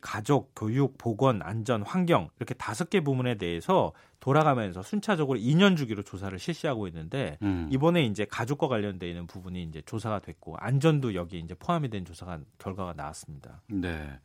가족, 0.02 0.52
교육, 0.56 0.98
보건, 1.00 1.42
안전, 1.42 1.82
환경 1.82 2.30
이렇게 2.38 2.54
다섯 2.54 2.90
개 2.90 3.02
부문에 3.02 3.36
대해서 3.36 3.94
돌아가면서 4.20 4.84
순차적으로 4.84 5.40
2년 5.40 5.78
주기로 5.78 6.04
조사를 6.04 6.38
실시하고 6.38 6.88
있는데 6.88 7.38
음. 7.42 7.70
이번에 7.72 8.04
이제 8.04 8.26
가족과 8.26 8.68
관련돼 8.68 9.08
있는 9.08 9.26
부분이 9.26 9.64
이제 9.64 9.82
조사가 9.86 10.20
됐고 10.20 10.58
안전도 10.58 11.16
여기 11.16 11.40
이제 11.40 11.56
포함이 11.56 11.90
된 11.90 12.06
조사가 12.06 12.40
결과가 12.60 12.94
나왔습니다. 12.94 13.62
네. 13.68 14.20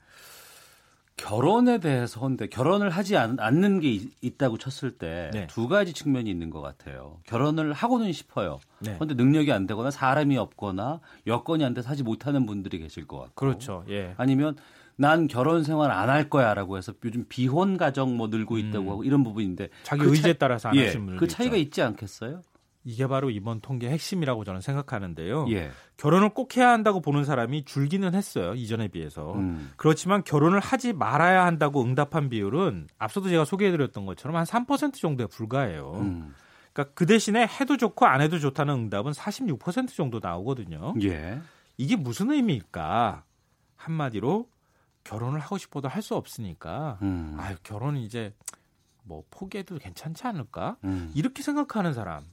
결혼에 1.21 1.79
대해서 1.79 2.19
근데 2.21 2.47
결혼을 2.47 2.89
하지 2.89 3.17
않, 3.17 3.37
는게 3.37 4.01
있 4.23 4.39
다고 4.39 4.57
쳤을 4.57 4.93
때두 4.93 5.61
네. 5.63 5.69
가지 5.69 5.93
측면이 5.93 6.31
있는 6.31 6.49
것 6.49 6.63
같아요. 6.63 7.19
결혼을 7.27 7.75
하고는 7.75 8.11
싶어요. 8.13 8.59
네. 8.79 8.95
그런데 8.95 9.15
능력이 9.15 9.53
안 9.53 9.67
되거나 9.67 9.91
사람이 9.91 10.39
없거나 10.39 11.01
여건이 11.27 11.63
안 11.63 11.75
돼서 11.75 11.91
하지 11.91 12.03
못하는 12.03 12.47
분들이 12.47 12.79
계실 12.79 13.07
것 13.07 13.19
같고. 13.19 13.35
그렇죠. 13.35 13.85
예. 13.91 14.15
아니면 14.17 14.57
난 14.97 15.29
결혼 15.29 15.63
생활 15.63 15.91
안 15.91 16.09
할 16.09 16.29
거야라고 16.31 16.79
해서 16.79 16.93
요즘 17.05 17.27
비혼 17.29 17.77
가정 17.77 18.17
뭐 18.17 18.29
늘고 18.29 18.57
있다고 18.59 18.85
음. 18.87 18.91
하고 18.91 19.05
이런 19.05 19.23
부분인데 19.23 19.69
자기 19.83 20.03
그 20.03 20.11
의지에 20.11 20.35
안 20.41 20.77
예, 20.77 20.93
그 21.19 21.29
차이가 21.29 21.57
있죠. 21.57 21.67
있지 21.69 21.83
않겠어요? 21.83 22.41
이게 22.85 23.07
바로 23.07 23.31
이번 23.31 23.61
통계 23.61 23.91
핵심이라고 23.91 24.45
저는 24.45 24.61
생각하는데요. 24.63 25.47
예. 25.51 25.71
결혼을 25.99 26.31
꼭 26.31 26.57
해야 26.57 26.71
한다고 26.71 27.01
보는 27.01 27.25
사람이 27.25 27.65
줄기는 27.65 28.15
했어요. 28.15 28.55
이전에 28.55 28.89
비해서. 28.89 29.35
음. 29.35 29.71
그렇지만 29.77 30.25
결혼을 30.25 30.61
하지 30.61 30.93
말아야 30.95 31.45
한다고 31.45 31.83
응답한 31.83 32.31
비율은 32.31 32.89
앞서도 32.99 33.29
제가 33.29 33.45
소개해드렸던 33.45 34.07
것처럼 34.07 34.37
한 34.37 34.45
3% 34.45 34.95
정도에 34.95 35.27
불과해요. 35.27 35.93
음. 35.97 36.35
그러니까 36.73 36.95
그 36.95 37.05
대신에 37.05 37.47
해도 37.47 37.77
좋고 37.77 38.07
안 38.07 38.23
해도 38.23 38.39
좋다는 38.39 38.75
응답은 38.75 39.13
46% 39.13 39.95
정도 39.95 40.19
나오거든요. 40.23 40.95
예. 41.03 41.39
이게 41.77 41.97
무슨 41.97 42.31
의미일까? 42.31 43.25
한마디로 43.77 44.49
결혼을 45.05 45.41
하고 45.41 45.59
싶어도 45.59 45.89
할 45.89 46.03
수 46.03 46.15
없으니까 46.15 46.99
음. 47.03 47.37
아 47.39 47.55
결혼은 47.63 48.01
이제 48.01 48.35
뭐 49.03 49.25
포기해도 49.31 49.79
괜찮지 49.79 50.27
않을까? 50.27 50.77
음. 50.85 51.11
이렇게 51.15 51.43
생각하는 51.43 51.93
사람 51.95 52.25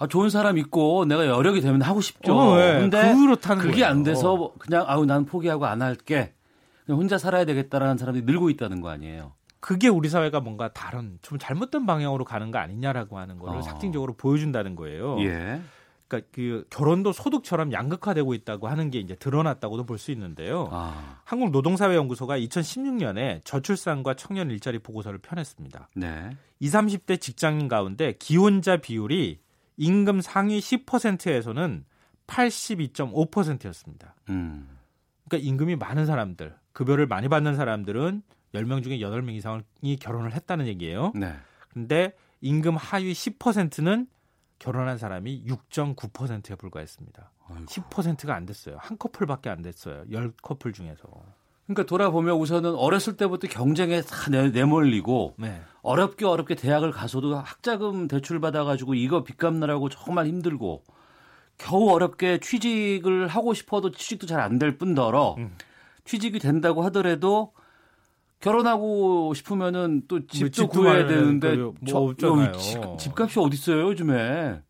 아, 0.00 0.06
좋은 0.06 0.30
사람 0.30 0.56
있고 0.58 1.04
내가 1.04 1.26
여력이 1.26 1.60
되면 1.60 1.82
하고 1.82 2.00
싶죠. 2.00 2.34
어, 2.34 2.56
네. 2.56 2.80
근데 2.80 3.14
그렇다는 3.14 3.62
그게 3.62 3.80
거예요. 3.80 3.86
안 3.86 4.02
돼서 4.02 4.52
그냥 4.58 4.84
아우 4.88 5.04
난 5.04 5.26
포기하고 5.26 5.66
안 5.66 5.82
할게. 5.82 6.32
그냥 6.86 6.98
혼자 6.98 7.18
살아야 7.18 7.44
되겠다라는 7.44 7.98
사람들이 7.98 8.24
늘고 8.24 8.48
있다는 8.50 8.80
거 8.80 8.88
아니에요. 8.88 9.34
그게 9.60 9.88
우리 9.88 10.08
사회가 10.08 10.40
뭔가 10.40 10.72
다른 10.72 11.18
좀 11.20 11.38
잘못된 11.38 11.84
방향으로 11.84 12.24
가는 12.24 12.50
거 12.50 12.58
아니냐라고 12.58 13.18
하는 13.18 13.38
거를 13.38 13.58
어. 13.58 13.62
삭진적으로 13.62 14.14
보여준다는 14.14 14.74
거예요. 14.74 15.20
예. 15.20 15.60
그러니까 16.08 16.28
그 16.34 16.64
결혼도 16.70 17.12
소득처럼 17.12 17.70
양극화되고 17.72 18.32
있다고 18.34 18.68
하는 18.68 18.90
게 18.90 18.98
이제 18.98 19.14
드러났다고도 19.16 19.84
볼 19.84 19.98
수 19.98 20.10
있는데요. 20.12 20.68
아. 20.72 21.20
한국 21.24 21.50
노동사회연구소가 21.50 22.38
2016년에 22.38 23.44
저출산과 23.44 24.14
청년 24.14 24.50
일자리 24.50 24.78
보고서를 24.78 25.18
펴냈습니다. 25.18 25.90
네. 25.96 26.30
20, 26.60 26.72
30대 27.06 27.20
직장인 27.20 27.68
가운데 27.68 28.14
기혼자 28.18 28.78
비율이 28.78 29.40
임금 29.80 30.20
상위 30.20 30.58
10%에서는 30.60 31.86
82.5%였습니다. 32.26 34.14
음. 34.28 34.76
그러니까 35.26 35.48
임금이 35.48 35.76
많은 35.76 36.04
사람들 36.04 36.54
급여를 36.72 37.06
많이 37.06 37.28
받는 37.28 37.56
사람들은 37.56 38.22
10명 38.54 38.82
중에 38.82 38.98
8명 38.98 39.34
이상이 39.34 39.96
결혼을 39.98 40.34
했다는 40.34 40.66
얘기예요. 40.66 41.12
네. 41.14 41.34
근데 41.70 42.12
임금 42.42 42.76
하위 42.76 43.12
10%는 43.12 44.06
결혼한 44.58 44.98
사람이 44.98 45.44
6.9%에 45.46 46.56
불과했습니다. 46.56 47.32
아이고. 47.48 47.64
10%가 47.64 48.34
안 48.34 48.44
됐어요. 48.44 48.76
한 48.78 48.98
커플밖에 48.98 49.48
안 49.48 49.62
됐어요. 49.62 50.04
10커플 50.10 50.74
중에서. 50.74 51.08
그러니까 51.74 51.84
돌아보면 51.88 52.34
우선은 52.36 52.74
어렸을 52.74 53.16
때부터 53.16 53.46
경쟁에 53.46 54.02
다 54.02 54.28
내, 54.28 54.64
몰리고 54.64 55.34
네. 55.38 55.62
어렵게 55.82 56.26
어렵게 56.26 56.56
대학을 56.56 56.90
가서도 56.90 57.36
학자금 57.36 58.08
대출 58.08 58.40
받아가지고 58.40 58.94
이거 58.94 59.22
빚 59.22 59.36
갚느라고 59.38 59.88
정말 59.88 60.26
힘들고 60.26 60.82
겨우 61.58 61.88
어렵게 61.90 62.38
취직을 62.40 63.28
하고 63.28 63.54
싶어도 63.54 63.92
취직도 63.92 64.26
잘 64.26 64.40
안 64.40 64.58
될 64.58 64.78
뿐더러 64.78 65.36
음. 65.38 65.56
취직이 66.04 66.40
된다고 66.40 66.82
하더라도 66.84 67.52
결혼하고 68.40 69.32
싶으면은 69.34 70.02
또 70.08 70.26
집도 70.26 70.66
구해야 70.66 71.06
되는데 71.06 71.54
뭐 71.56 71.74
저, 71.86 71.98
없잖아요. 71.98 72.52
집, 72.54 72.80
집값이 72.98 73.38
어디 73.38 73.54
있어요 73.54 73.82
요즘에 73.90 74.60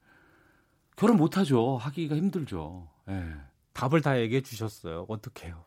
결혼 0.96 1.16
못 1.16 1.38
하죠 1.38 1.78
하기가 1.78 2.14
힘들죠. 2.16 2.88
예. 3.08 3.24
답을 3.72 4.02
다 4.02 4.20
얘기해 4.20 4.42
주셨어요. 4.42 5.06
어떻게요? 5.08 5.64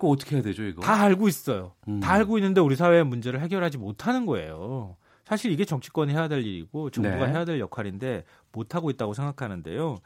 그 0.00 0.08
어떻게 0.08 0.36
해야 0.36 0.42
되죠 0.42 0.64
이거? 0.64 0.80
다 0.82 0.94
알고 0.94 1.28
있어요. 1.28 1.72
음. 1.88 2.00
다 2.00 2.12
알고 2.14 2.38
있는데 2.38 2.60
우리 2.60 2.74
사회의 2.74 3.04
문제를 3.04 3.40
해결하지 3.40 3.78
못하는 3.78 4.26
거예요. 4.26 4.96
사실 5.24 5.52
이게 5.52 5.64
정치권이 5.64 6.12
해야 6.12 6.26
될 6.26 6.44
일이고 6.44 6.90
정부가 6.90 7.26
네. 7.26 7.32
해야 7.32 7.44
될 7.44 7.60
역할인데 7.60 8.24
못 8.50 8.74
하고 8.74 8.90
있다고 8.90 9.14
생각하는데요. 9.14 9.98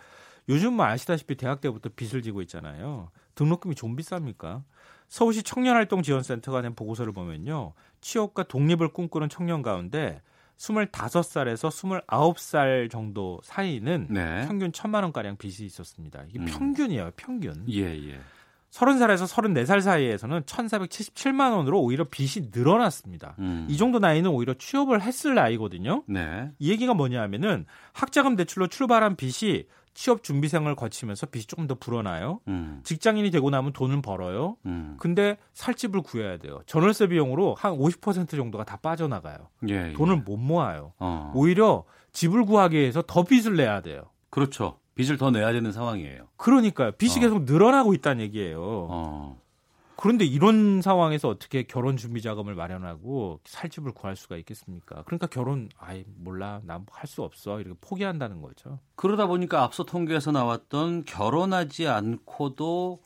요즘 0.51 0.75
뭐 0.75 0.85
아시다시피 0.85 1.37
대학 1.37 1.61
때부터 1.63 1.89
빚을 1.97 2.21
지고 2.23 2.43
있잖아요. 2.43 3.09
등록금이 3.35 3.75
좀 3.75 3.97
비쌉니까? 3.97 4.63
서울시 5.09 5.43
청년활동지원센터가 5.43 6.61
낸 6.61 6.75
보고서를 6.75 7.13
보면요. 7.13 7.73
취업과 8.01 8.43
독립을 8.43 8.89
꿈꾸는 8.89 9.29
청년 9.29 9.63
가운데 9.63 10.21
25살에서 10.59 12.05
29살 12.07 12.91
정도 12.91 13.41
사이는 13.43 14.09
네. 14.11 14.45
평균 14.47 14.71
1천만 14.73 15.03
원가량 15.03 15.37
빚이 15.37 15.65
있었습니다. 15.65 16.25
이게 16.29 16.39
음. 16.41 16.45
평균이에요, 16.47 17.13
평균. 17.17 17.65
예, 17.71 17.83
예. 18.11 18.21
30살에서 18.75 19.27
34살 19.33 19.81
사이에서는 19.81 20.43
1,477만 20.43 21.57
원으로 21.57 21.81
오히려 21.81 22.05
빚이 22.05 22.51
늘어났습니다. 22.53 23.37
음. 23.39 23.67
이 23.71 23.77
정도 23.77 24.01
나이는 24.01 24.31
오히려 24.31 24.55
취업을 24.55 25.01
했을 25.01 25.35
나이거든요. 25.35 26.03
네. 26.09 26.51
이 26.59 26.71
얘기가 26.71 26.95
뭐냐면은 26.95 27.67
학자금 27.93 28.35
대출로 28.35 28.67
출발한 28.67 29.15
빚이 29.17 29.69
취업 29.95 30.25
준비생을 30.25 30.75
거치면서 30.75 31.27
빚이 31.27 31.47
조금 31.47 31.69
더 31.69 31.77
불어나요. 31.77 32.41
음. 32.49 32.81
직장인이 32.83 33.31
되고 33.31 33.49
나면 33.49 33.73
돈은 33.73 34.03
벌어요. 34.03 34.57
음. 34.67 34.97
근데 34.99 35.39
살 35.53 35.75
집을 35.75 36.03
구해야 36.03 36.37
돼요. 36.37 36.63
전월세 36.67 37.07
비용으로 37.07 37.55
한 37.57 37.79
50% 37.79 38.31
정도가 38.31 38.65
다 38.65 38.77
빠져나가요. 38.77 39.37
예, 39.69 39.91
예. 39.91 39.93
돈을 39.93 40.17
못 40.17 40.37
모아요. 40.37 40.95
어. 40.99 41.31
오히려 41.37 41.85
집을 42.13 42.45
구하기 42.45 42.77
위해서 42.77 43.03
더 43.07 43.23
빚을 43.23 43.55
내야 43.57 43.83
돼요. 43.83 44.11
그렇죠. 44.31 44.81
빚을 44.95 45.17
더 45.19 45.31
내야 45.31 45.53
되는 45.53 45.73
상황이에요. 45.73 46.29
그러니까요. 46.37 46.93
빚이 46.93 47.19
어. 47.19 47.23
계속 47.23 47.45
늘어나고 47.45 47.95
있다는 47.95 48.23
얘기예요. 48.25 48.61
어. 48.91 49.41
그런데 49.97 50.25
이런 50.25 50.83
상황에서 50.83 51.29
어떻게 51.29 51.63
결혼 51.63 51.97
준비 51.97 52.21
자금을 52.21 52.55
마련하고 52.55 53.41
살 53.45 53.71
집을 53.71 53.93
구할 53.93 54.17
수가 54.17 54.37
있겠습니까? 54.37 55.03
그러니까 55.05 55.27
결혼 55.29 55.69
아예 55.79 56.05
몰라 56.17 56.61
난 56.65 56.85
할 56.91 57.07
수 57.07 57.23
없어 57.23 57.61
이렇게 57.61 57.77
포기한다는 57.81 58.43
거죠. 58.43 58.81
그러다 58.97 59.27
보니까 59.27 59.63
앞서 59.63 59.85
통계에서 59.85 60.33
나왔던 60.33 61.05
결혼하지 61.05 61.89
않고도 61.89 63.01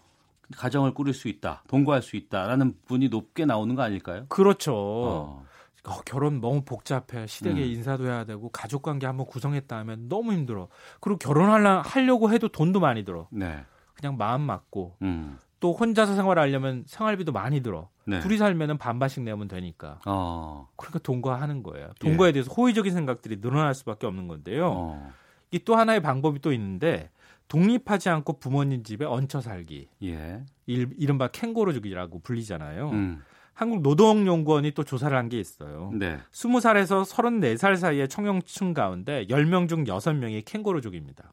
가정을 0.57 0.95
꾸릴 0.95 1.13
수 1.15 1.29
있다, 1.29 1.63
동거할 1.69 2.01
수 2.01 2.17
있다라는 2.17 2.75
분이 2.87 3.09
높게 3.11 3.45
나오는 3.45 3.75
거 3.75 3.83
아닐까요? 3.83 4.25
그렇죠. 4.29 4.73
어. 4.75 5.45
어, 5.89 6.01
결혼 6.05 6.41
너무 6.41 6.63
복잡해. 6.63 7.27
시댁에 7.27 7.63
음. 7.63 7.67
인사도 7.67 8.07
해야 8.07 8.25
되고 8.25 8.49
가족 8.51 8.83
관계 8.83 9.07
한번 9.07 9.27
구성했다 9.27 9.77
하면 9.79 10.09
너무 10.09 10.33
힘들어. 10.33 10.69
그리고 11.01 11.19
결혼하려고 11.19 12.31
해도 12.31 12.49
돈도 12.49 12.81
많이 12.81 13.05
들어. 13.05 13.27
네. 13.31 13.65
그냥 13.95 14.17
마음 14.17 14.43
맞고 14.43 14.97
음. 15.03 15.39
또 15.61 15.73
혼자서 15.73 16.15
생활하려면 16.15 16.85
생활비도 16.87 17.33
많이 17.33 17.63
들어. 17.63 17.89
네. 18.05 18.21
둘이 18.21 18.39
살면은 18.39 18.79
반반씩 18.79 19.23
내면 19.25 19.49
되니까. 19.49 19.99
어. 20.07 20.69
그러니까 20.77 21.01
동거하는 21.01 21.63
거예요. 21.63 21.91
동거에 22.01 22.29
예. 22.29 22.33
대해서 22.33 22.53
호의적인 22.53 22.93
생각들이 22.93 23.41
늘어날 23.41 23.75
수밖에 23.75 24.07
없는 24.07 24.29
건데요. 24.29 24.71
어. 24.71 25.13
이또 25.51 25.75
하나의 25.77 26.01
방법이 26.01 26.41
또 26.41 26.53
있는데 26.53 27.11
독립하지 27.49 28.11
않고 28.11 28.39
부모님 28.39 28.83
집에 28.85 29.05
얹혀 29.05 29.41
살기. 29.41 29.89
예. 30.05 30.45
이른바 30.67 31.29
캥거루족이라고 31.29 32.21
불리잖아요. 32.21 32.91
음. 32.91 33.23
한국노동연구원이 33.59 34.73
또 34.73 34.85
조사를 34.85 35.17
한 35.17 35.29
게 35.29 35.39
있어요. 35.39 35.91
네. 35.95 36.19
20살에서 36.33 37.05
34살 37.05 37.77
사이의 37.77 38.09
청년층 38.09 38.73
가운데 38.73 39.27
10명 39.27 39.69
중 39.69 39.85
6명이 39.85 40.45
캥거루족입니다. 40.47 41.33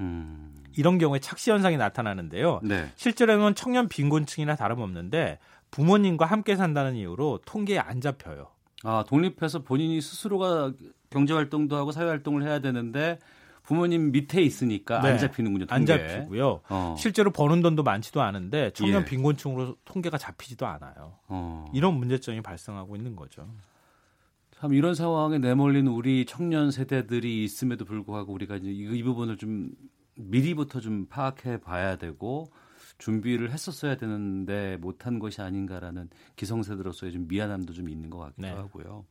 음. 0.00 0.54
이런 0.76 0.98
경우에 0.98 1.18
착시 1.18 1.50
현상이 1.50 1.76
나타나는데요. 1.76 2.60
네. 2.62 2.90
실제로는 2.96 3.54
청년 3.54 3.88
빈곤층이나 3.88 4.54
다름없는데 4.54 5.38
부모님과 5.70 6.26
함께 6.26 6.54
산다는 6.54 6.94
이유로 6.94 7.40
통계에 7.46 7.78
안 7.78 8.00
잡혀요. 8.00 8.48
아, 8.84 9.04
독립해서 9.08 9.60
본인이 9.62 10.00
스스로가 10.00 10.72
경제 11.10 11.32
활동도 11.32 11.76
하고 11.76 11.90
사회 11.90 12.06
활동을 12.06 12.42
해야 12.44 12.58
되는데 12.60 13.18
부모님 13.66 14.12
밑에 14.12 14.40
있으니까 14.42 15.00
네. 15.00 15.10
안 15.10 15.18
잡히는군요. 15.18 15.66
통계. 15.66 15.92
안 15.92 15.98
잡히고요. 15.98 16.60
어. 16.68 16.94
실제로 16.96 17.32
버는 17.32 17.62
돈도 17.62 17.82
많지도 17.82 18.22
않은데 18.22 18.70
청년 18.70 19.02
예. 19.02 19.04
빈곤층으로 19.04 19.76
통계가 19.84 20.18
잡히지도 20.18 20.66
않아요. 20.66 21.18
어. 21.26 21.64
이런 21.74 21.94
문제점이 21.94 22.42
발생하고 22.42 22.94
있는 22.94 23.16
거죠. 23.16 23.48
참 24.52 24.72
이런 24.72 24.94
상황에 24.94 25.38
내몰린 25.38 25.88
우리 25.88 26.24
청년 26.24 26.70
세대들이 26.70 27.44
있음에도 27.44 27.84
불구하고 27.84 28.32
우리가 28.32 28.56
이제 28.56 28.70
이, 28.70 28.98
이 28.98 29.02
부분을 29.02 29.36
좀 29.36 29.70
미리부터 30.14 30.80
좀 30.80 31.06
파악해 31.06 31.60
봐야 31.60 31.96
되고 31.96 32.50
준비를 32.98 33.50
했었어야 33.50 33.96
되는데 33.96 34.78
못한 34.80 35.18
것이 35.18 35.42
아닌가라는 35.42 36.08
기성세대로서의 36.36 37.12
좀 37.12 37.26
미안함도 37.28 37.72
좀 37.72 37.88
있는 37.88 38.10
것 38.10 38.18
같기도 38.18 38.42
네. 38.42 38.52
하고요. 38.52 39.04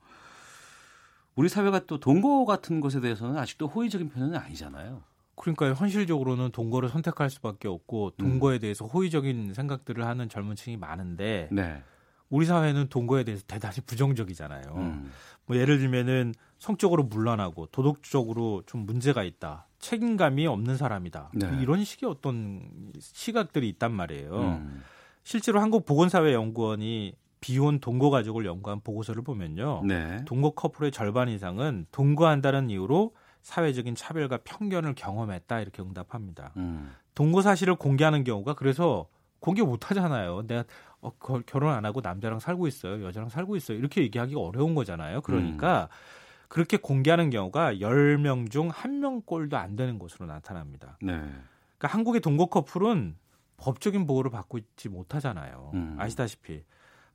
우리 1.36 1.49
사회가 1.49 1.86
또 1.86 1.99
동거 1.99 2.45
같은 2.45 2.80
것에 2.80 3.02
대해서는 3.02 3.38
아직도 3.38 3.68
호의적인 3.68 4.10
편은 4.10 4.36
아니잖아요. 4.36 5.03
그러니까 5.36 5.74
현실적으로는 5.74 6.52
동거를 6.52 6.90
선택할 6.90 7.30
수밖에 7.30 7.68
없고 7.68 8.12
동거에 8.18 8.57
음. 8.57 8.60
대해서 8.60 8.86
호의적인 8.86 9.53
생각들을 9.53 10.06
하는 10.06 10.30
젊은 10.30 10.56
층이 10.56 10.78
많은데 10.78 11.49
네. 11.52 11.84
우리 12.30 12.45
사회는 12.45 12.88
동거에 12.88 13.24
대해서 13.24 13.44
대단히 13.45 13.76
부정적이잖아요. 13.86 14.64
음. 14.76 15.12
뭐 15.45 15.57
예를 15.57 15.78
들면은 15.78 16.34
성적으로 16.57 17.03
문란하고 17.03 17.68
도덕적으로 17.68 18.64
좀 18.66 18.86
문제가 18.86 19.24
있다. 19.24 19.68
책임감이 19.80 20.48
없는 20.48 20.78
사람이다. 20.78 21.32
네. 21.34 21.60
이런 21.62 21.84
식의 21.84 22.10
어떤 22.10 22.91
시각들이 22.99 23.70
있단 23.70 23.91
말이에요. 23.91 24.40
음. 24.40 24.84
실제로 25.24 25.60
한국보건사회연구원이 25.60 27.14
비혼 27.46 27.80
동거 27.80 28.10
가족을 28.10 28.44
연구한 28.48 28.80
보고서를 28.82 29.22
보면요. 29.22 29.84
네. 29.86 30.26
동거 30.26 30.56
커플의 30.56 30.92
절반 30.92 31.30
이상은 31.30 31.86
동거한다는 31.92 32.72
이유로 32.72 33.14
사회적인 33.44 33.94
차별과 33.94 34.40
편견을 34.44 34.96
경험했다 34.96 35.60
이렇게 35.60 35.84
응답합니다. 35.84 36.54
음. 36.58 36.92
동거 37.14 37.44
사실을 37.44 37.76
공개하는 37.76 38.24
경우가 38.24 38.56
그래서 38.56 39.06
공개 39.40 39.62
못 39.62 39.92
하잖아요. 39.92 40.48
내가 40.48 40.64
어, 41.02 41.12
결혼 41.46 41.72
안 41.72 41.86
하고 41.86 42.02
남자랑 42.02 42.40
살고 42.40 42.66
있어요. 42.66 43.06
여자랑 43.06 43.30
살고 43.30 43.56
있어요. 43.58 43.78
이렇게 43.78 44.02
얘기하기가 44.02 44.42
어려운 44.42 44.74
거잖아요. 44.74 45.22
그러니까 45.22 45.84
음. 45.84 46.48
그렇게 46.48 46.78
공개하는 46.78 47.30
경우가 47.30 47.76
10명 47.76 48.50
중 48.50 48.70
1명꼴도 48.72 49.54
안 49.54 49.76
되는 49.76 50.00
것으로 50.00 50.26
나타납니다. 50.26 50.98
네. 51.00 51.12
그러니까 51.12 51.90
한국의 51.90 52.22
동거 52.22 52.48
커플은 52.48 53.18
법적인 53.58 54.08
보호를 54.08 54.32
받고 54.32 54.58
있지 54.58 54.90
못하잖아요. 54.90 55.70
음. 55.76 55.96
아시다시피 56.00 56.64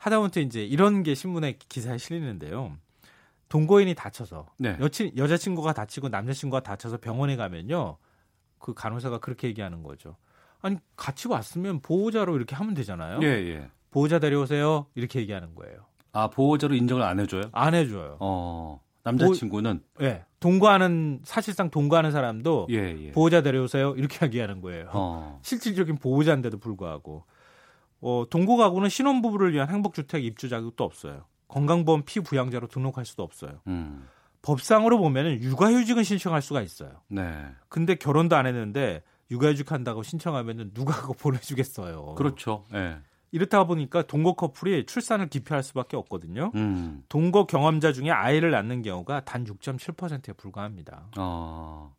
하다못해 0.01 0.41
이제 0.41 0.65
이런 0.65 1.03
게 1.03 1.15
신문에 1.15 1.59
기사에 1.69 1.99
실리는데요. 1.99 2.77
동거인이 3.51 3.95
다쳐서 3.95 4.47
네. 4.57 4.77
여친 4.81 5.13
여자친구가 5.17 5.75
다치고 5.75 6.09
남자친구가 6.09 6.63
다쳐서 6.63 6.97
병원에 6.99 7.37
가면요. 7.37 7.99
그 8.59 8.73
간호사가 8.73 9.19
그렇게 9.19 9.49
얘기하는 9.49 9.83
거죠. 9.83 10.17
아니 10.63 10.79
같이 10.97 11.29
왔으면 11.29 11.81
보호자로 11.81 12.37
이렇게 12.37 12.57
하면 12.57 12.73
되잖아요. 12.75 13.21
예, 13.23 13.27
예. 13.27 13.71
보호자 13.91 14.19
데려오세요. 14.19 14.87
이렇게 14.95 15.21
얘기하는 15.21 15.55
거예요. 15.55 15.85
아 16.13 16.29
보호자로 16.29 16.75
인정을 16.75 17.03
안 17.03 17.21
해줘요? 17.21 17.43
안 17.53 17.75
해줘요. 17.75 18.17
어 18.21 18.81
남자친구는 19.03 19.83
보, 19.95 20.05
예 20.05 20.25
동거하는 20.41 21.21
사실상 21.25 21.71
동거하는 21.71 22.11
사람도 22.11 22.69
예, 22.71 22.77
예. 22.77 23.11
보호자 23.13 23.43
데려오세요 23.43 23.95
이렇게 23.97 24.25
얘기하는 24.25 24.63
거예요. 24.63 24.89
어. 24.93 25.41
실질적인 25.43 25.97
보호자인데도 25.97 26.59
불구하고 26.59 27.25
어, 28.01 28.25
동거 28.31 28.57
가구는 28.57 28.89
신혼부부를 28.89 29.53
위한 29.53 29.69
행복주택 29.69 30.25
입주 30.25 30.49
자격도 30.49 30.85
없어요. 30.85 31.25
건강보험 31.49 32.03
피부양자로 32.05 32.69
등록할 32.69 33.05
수도 33.05 33.23
없어요. 33.23 33.61
음. 33.67 34.09
법상으로 34.43 34.99
보면 34.99 35.43
육아휴직은 35.43 36.03
신청할 36.03 36.41
수가 36.41 36.63
있어요. 36.63 37.03
네. 37.09 37.45
근데 37.69 37.95
결혼도 37.95 38.37
안 38.37 38.47
했는데 38.47 39.03
육아휴직 39.31 39.71
한다고 39.71 40.03
신청하면 40.03 40.71
누가 40.73 40.99
그거 41.01 41.13
보내주겠어요. 41.13 42.15
그렇죠. 42.15 42.65
네. 42.73 42.97
이렇다 43.33 43.65
보니까 43.65 44.03
동거 44.03 44.35
커플이 44.35 44.87
출산을 44.87 45.29
기피할 45.29 45.63
수밖에 45.63 45.97
없거든요. 45.97 46.51
음. 46.55 47.05
동거 47.09 47.47
경험자 47.47 47.93
중에 47.93 48.11
아이를 48.11 48.51
낳는 48.51 48.83
경우가 48.83 49.25
단 49.25 49.45
6.7%에 49.45 50.33
불과합니다. 50.33 51.11
어. 51.19 51.95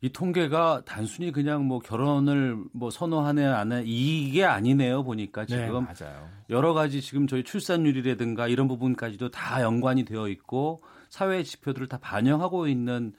이 0.00 0.10
통계가 0.10 0.82
단순히 0.84 1.32
그냥 1.32 1.64
뭐 1.66 1.80
결혼을 1.80 2.56
뭐 2.72 2.88
선호하네 2.88 3.44
안 3.44 3.72
해 3.72 3.82
이게 3.84 4.44
아니네요 4.44 5.02
보니까 5.02 5.44
네, 5.44 5.66
지금 5.66 5.86
네, 5.92 6.06
여러 6.50 6.72
가지 6.72 7.00
지금 7.00 7.26
저희 7.26 7.42
출산율이라든가 7.42 8.46
이런 8.46 8.68
부분까지도 8.68 9.30
다 9.30 9.60
연관이 9.62 10.04
되어 10.04 10.28
있고 10.28 10.82
사회 11.08 11.42
지표들을 11.42 11.88
다 11.88 11.98
반영하고 11.98 12.68
있는 12.68 13.12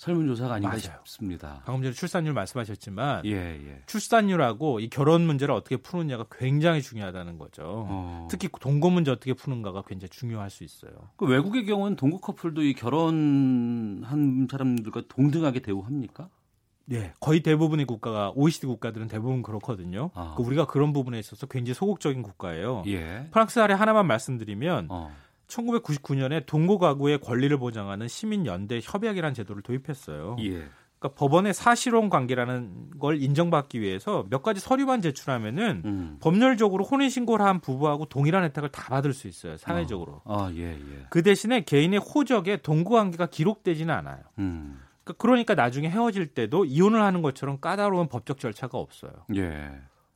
설문조사가 0.00 0.54
아닌가 0.54 0.70
맞아요. 0.70 0.98
싶습니다. 1.04 1.62
방금 1.66 1.82
전에 1.82 1.92
출산율 1.92 2.32
말씀하셨지만 2.32 3.26
예, 3.26 3.32
예. 3.32 3.82
출산율하고 3.84 4.80
이 4.80 4.88
결혼 4.88 5.26
문제를 5.26 5.54
어떻게 5.54 5.76
푸느냐가 5.76 6.24
굉장히 6.30 6.80
중요하다는 6.80 7.36
거죠. 7.36 7.84
어. 7.86 8.26
특히 8.30 8.48
동거 8.48 8.88
문제 8.88 9.10
어떻게 9.10 9.34
푸는가가 9.34 9.82
굉장히 9.86 10.08
중요할 10.08 10.48
수 10.48 10.64
있어요. 10.64 10.92
그 11.16 11.26
외국의 11.26 11.66
경우는 11.66 11.96
동거 11.96 12.20
커플도 12.20 12.62
이 12.62 12.72
결혼한 12.72 14.48
사람들과 14.50 15.02
동등하게 15.06 15.60
대우합니까? 15.60 16.30
예, 16.92 17.12
거의 17.20 17.42
대부분의 17.42 17.84
국가가 17.84 18.32
OECD 18.34 18.68
국가들은 18.68 19.06
대부분 19.06 19.42
그렇거든요. 19.42 20.10
아. 20.14 20.34
그 20.34 20.42
우리가 20.42 20.66
그런 20.66 20.94
부분에 20.94 21.18
있어서 21.18 21.46
굉장히 21.46 21.74
소극적인 21.74 22.22
국가예요. 22.22 22.84
예. 22.86 23.28
프랑스 23.32 23.58
아래 23.58 23.74
하나만 23.74 24.06
말씀드리면 24.06 24.86
어. 24.88 25.14
1999년에 25.50 26.46
동거 26.46 26.78
가구의 26.78 27.18
권리를 27.20 27.56
보장하는 27.58 28.08
시민 28.08 28.46
연대 28.46 28.80
협약이라는 28.82 29.34
제도를 29.34 29.62
도입했어요. 29.62 30.36
예. 30.40 30.64
그러니까 31.00 31.18
법원의 31.18 31.54
사실혼 31.54 32.10
관계라는 32.10 32.98
걸 33.00 33.22
인정받기 33.22 33.80
위해서 33.80 34.26
몇 34.28 34.42
가지 34.42 34.60
서류만 34.60 35.00
제출하면은 35.00 35.82
음. 35.84 36.16
법률적으로 36.20 36.84
혼인 36.84 37.08
신고를 37.08 37.44
한 37.44 37.60
부부하고 37.60 38.04
동일한 38.04 38.44
혜택을 38.44 38.68
다 38.68 38.84
받을 38.90 39.14
수 39.14 39.26
있어요 39.26 39.56
사회적으로. 39.56 40.20
어. 40.24 40.44
아, 40.44 40.52
예, 40.52 40.72
예. 40.72 41.06
그 41.08 41.22
대신에 41.22 41.62
개인의 41.62 42.00
호적에 42.00 42.58
동거 42.58 42.96
관계가 42.96 43.26
기록되지는 43.26 43.92
않아요. 43.94 44.18
음. 44.38 44.78
그러니까, 45.02 45.14
그러니까 45.18 45.54
나중에 45.54 45.88
헤어질 45.88 46.28
때도 46.28 46.66
이혼을 46.66 47.00
하는 47.00 47.22
것처럼 47.22 47.60
까다로운 47.60 48.08
법적 48.08 48.38
절차가 48.38 48.76
없어요. 48.76 49.12
예. 49.36 49.70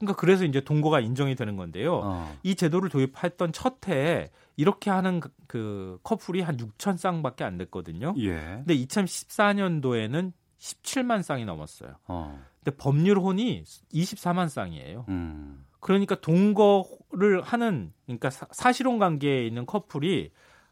그러니까 0.05 0.21
그래서 0.21 0.45
이제 0.45 0.61
동거가 0.61 1.01
인정이 1.01 1.35
되는 1.35 1.57
건데요. 1.57 2.01
어. 2.03 2.37
이 2.43 2.55
제도를 2.55 2.89
도입했던 2.91 3.53
첫 3.53 3.87
해에 3.89 4.31
이렇게 4.57 4.91
하는 4.91 5.21
그, 5.21 5.31
그 5.47 5.99
커플이 6.03 6.41
한 6.41 6.57
6천 6.57 6.97
쌍밖에 6.97 7.45
안 7.45 7.59
됐거든요. 7.59 8.15
예. 8.19 8.35
근데 8.65 8.77
2014년도에는 8.77 10.33
17만 10.59 11.23
쌍이 11.23 11.45
넘었어요. 11.45 11.97
어. 12.07 12.41
근데 12.63 12.77
법률 12.77 13.19
혼이 13.19 13.65
24만 13.93 14.49
쌍이에요. 14.49 15.05
음. 15.09 15.65
그러니까 15.81 16.15
동거를 16.15 17.43
하는 17.43 17.93
그러니까 18.07 18.31
사, 18.31 18.73
실혼 18.73 18.99
관계에 18.99 19.47
있는 19.47 19.67
커플이 19.67 20.31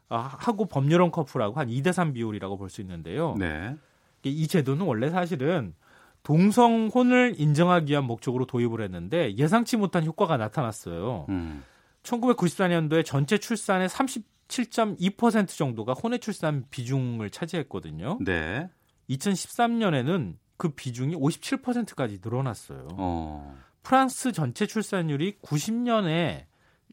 아, 0.09 0.17
하고 0.39 0.65
법률혼 0.65 1.11
커플하고 1.11 1.59
한 1.59 1.67
2대 1.67 1.91
3 1.91 2.13
비율이라고 2.13 2.57
볼 2.57 2.69
수 2.69 2.81
있는데요. 2.81 3.35
네. 3.37 3.75
이 4.23 4.47
제도는 4.47 4.85
원래 4.85 5.09
사실은 5.09 5.75
동성혼을 6.23 7.35
인정하기 7.37 7.91
위한 7.91 8.05
목적으로 8.05 8.45
도입을 8.45 8.81
했는데 8.81 9.35
예상치 9.35 9.77
못한 9.77 10.05
효과가 10.05 10.37
나타났어요. 10.37 11.25
음. 11.29 11.63
1994년도에 12.03 13.05
전체 13.05 13.37
출산의 13.37 13.89
37.2% 13.89 15.47
정도가 15.49 15.93
혼외 15.93 16.17
출산 16.17 16.65
비중을 16.69 17.29
차지했거든요. 17.29 18.19
네. 18.21 18.69
2013년에는 19.09 20.35
그 20.57 20.69
비중이 20.69 21.15
57%까지 21.15 22.19
늘어났어요. 22.23 22.87
어. 22.93 23.57
프랑스 23.83 24.31
전체 24.31 24.65
출산율이 24.65 25.39
90년에 25.41 26.45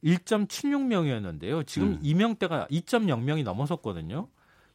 1.76명이었는데요. 0.03 1.67
지금 1.67 1.89
음. 1.89 1.99
이명대가 2.03 2.67
2.0명이 2.71 3.45
넘어섰거든요. 3.45 4.29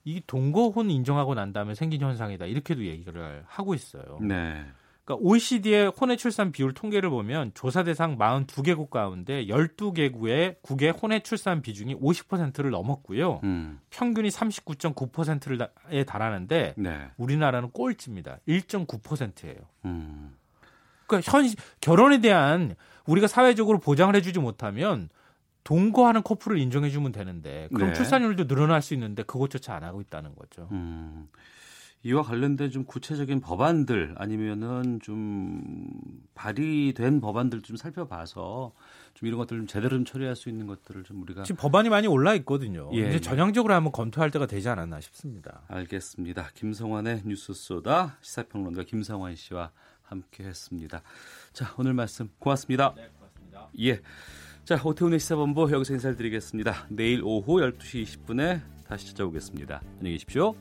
이 0.05 0.21
동거혼 0.25 0.91
인정하고 0.91 1.33
난 1.33 1.51
다음에 1.51 1.73
생긴 1.73 2.01
현상이다. 2.01 2.45
이렇게도 2.45 2.85
얘기를 2.85 3.43
하고 3.47 3.73
있어요. 3.73 4.19
네. 4.21 4.63
그러니까 5.03 5.27
OECD의 5.27 5.87
혼외 5.89 6.15
출산 6.15 6.51
비율 6.51 6.73
통계를 6.73 7.09
보면 7.09 7.51
조사 7.53 7.83
대상 7.83 8.17
42개국 8.17 8.89
가운데 8.89 9.45
12개국의 9.45 10.61
국의 10.61 10.91
혼외 10.91 11.19
출산 11.21 11.61
비중이 11.61 11.95
50%를 11.95 12.71
넘었고요. 12.71 13.41
음. 13.43 13.79
평균이 13.89 14.29
39.9%에 14.29 16.03
달하는데 16.03 16.73
네. 16.77 17.07
우리나라는 17.17 17.71
꼴찌입니다. 17.71 18.39
1.9%예요. 18.47 19.57
음. 19.85 20.35
그러니까 21.05 21.31
현 21.31 21.47
결혼에 21.81 22.19
대한 22.19 22.75
우리가 23.05 23.27
사회적으로 23.27 23.79
보장을 23.79 24.15
해주지 24.15 24.39
못하면 24.39 25.09
동거하는 25.65 26.23
커플을 26.23 26.57
인정해주면 26.59 27.11
되는데 27.11 27.67
그럼 27.73 27.89
네. 27.89 27.93
출산율도 27.95 28.47
늘어날 28.47 28.81
수 28.81 28.93
있는데 28.93 29.23
그것조차 29.23 29.75
안 29.75 29.83
하고 29.83 29.99
있다는 29.99 30.33
거죠. 30.35 30.69
음. 30.71 31.27
이와 32.03 32.21
관련된 32.21 32.69
좀 32.69 32.85
구체적인 32.85 33.41
법안들 33.41 34.13
아니면은 34.19 34.99
좀 35.01 35.91
발의된 36.35 37.19
법안들 37.19 37.63
좀 37.63 37.77
살펴봐서 37.77 38.73
좀 39.15 39.27
이런 39.27 39.39
것들 39.39 39.57
좀 39.57 39.65
제대로 39.65 39.97
좀 39.97 40.05
처리할 40.05 40.35
수 40.35 40.49
있는 40.49 40.67
것들을 40.67 41.03
좀 41.03 41.23
우리가 41.23 41.41
지금 41.41 41.57
법안이 41.59 41.89
많이 41.89 42.05
올라 42.05 42.35
있거든요. 42.35 42.91
예, 42.93 42.99
이제 42.99 43.13
예. 43.13 43.19
전향적으로 43.19 43.73
한번 43.73 43.91
검토할 43.91 44.29
때가 44.29 44.45
되지 44.45 44.69
않았나 44.69 45.01
싶습니다. 45.01 45.63
알겠습니다. 45.67 46.51
김성환의 46.53 47.23
뉴스 47.25 47.53
소다 47.55 48.17
시사평론가 48.21 48.83
김성환 48.83 49.35
씨와 49.35 49.71
함께했습니다. 50.03 51.01
자 51.53 51.73
오늘 51.79 51.95
말씀 51.95 52.29
고맙습니다. 52.37 52.93
네, 52.95 53.09
고맙습니다. 53.17 53.69
예. 53.79 54.01
자 54.65 54.81
오태훈의 54.83 55.19
시사본부 55.19 55.71
여기서 55.71 55.93
인사를 55.93 56.15
드리겠습니다. 56.15 56.87
내일 56.89 57.21
오후 57.23 57.57
12시 57.57 58.03
20분에 58.03 58.61
다시 58.87 59.05
찾아오겠습니다. 59.09 59.79
안녕히 59.99 60.13
계십시오. 60.13 60.55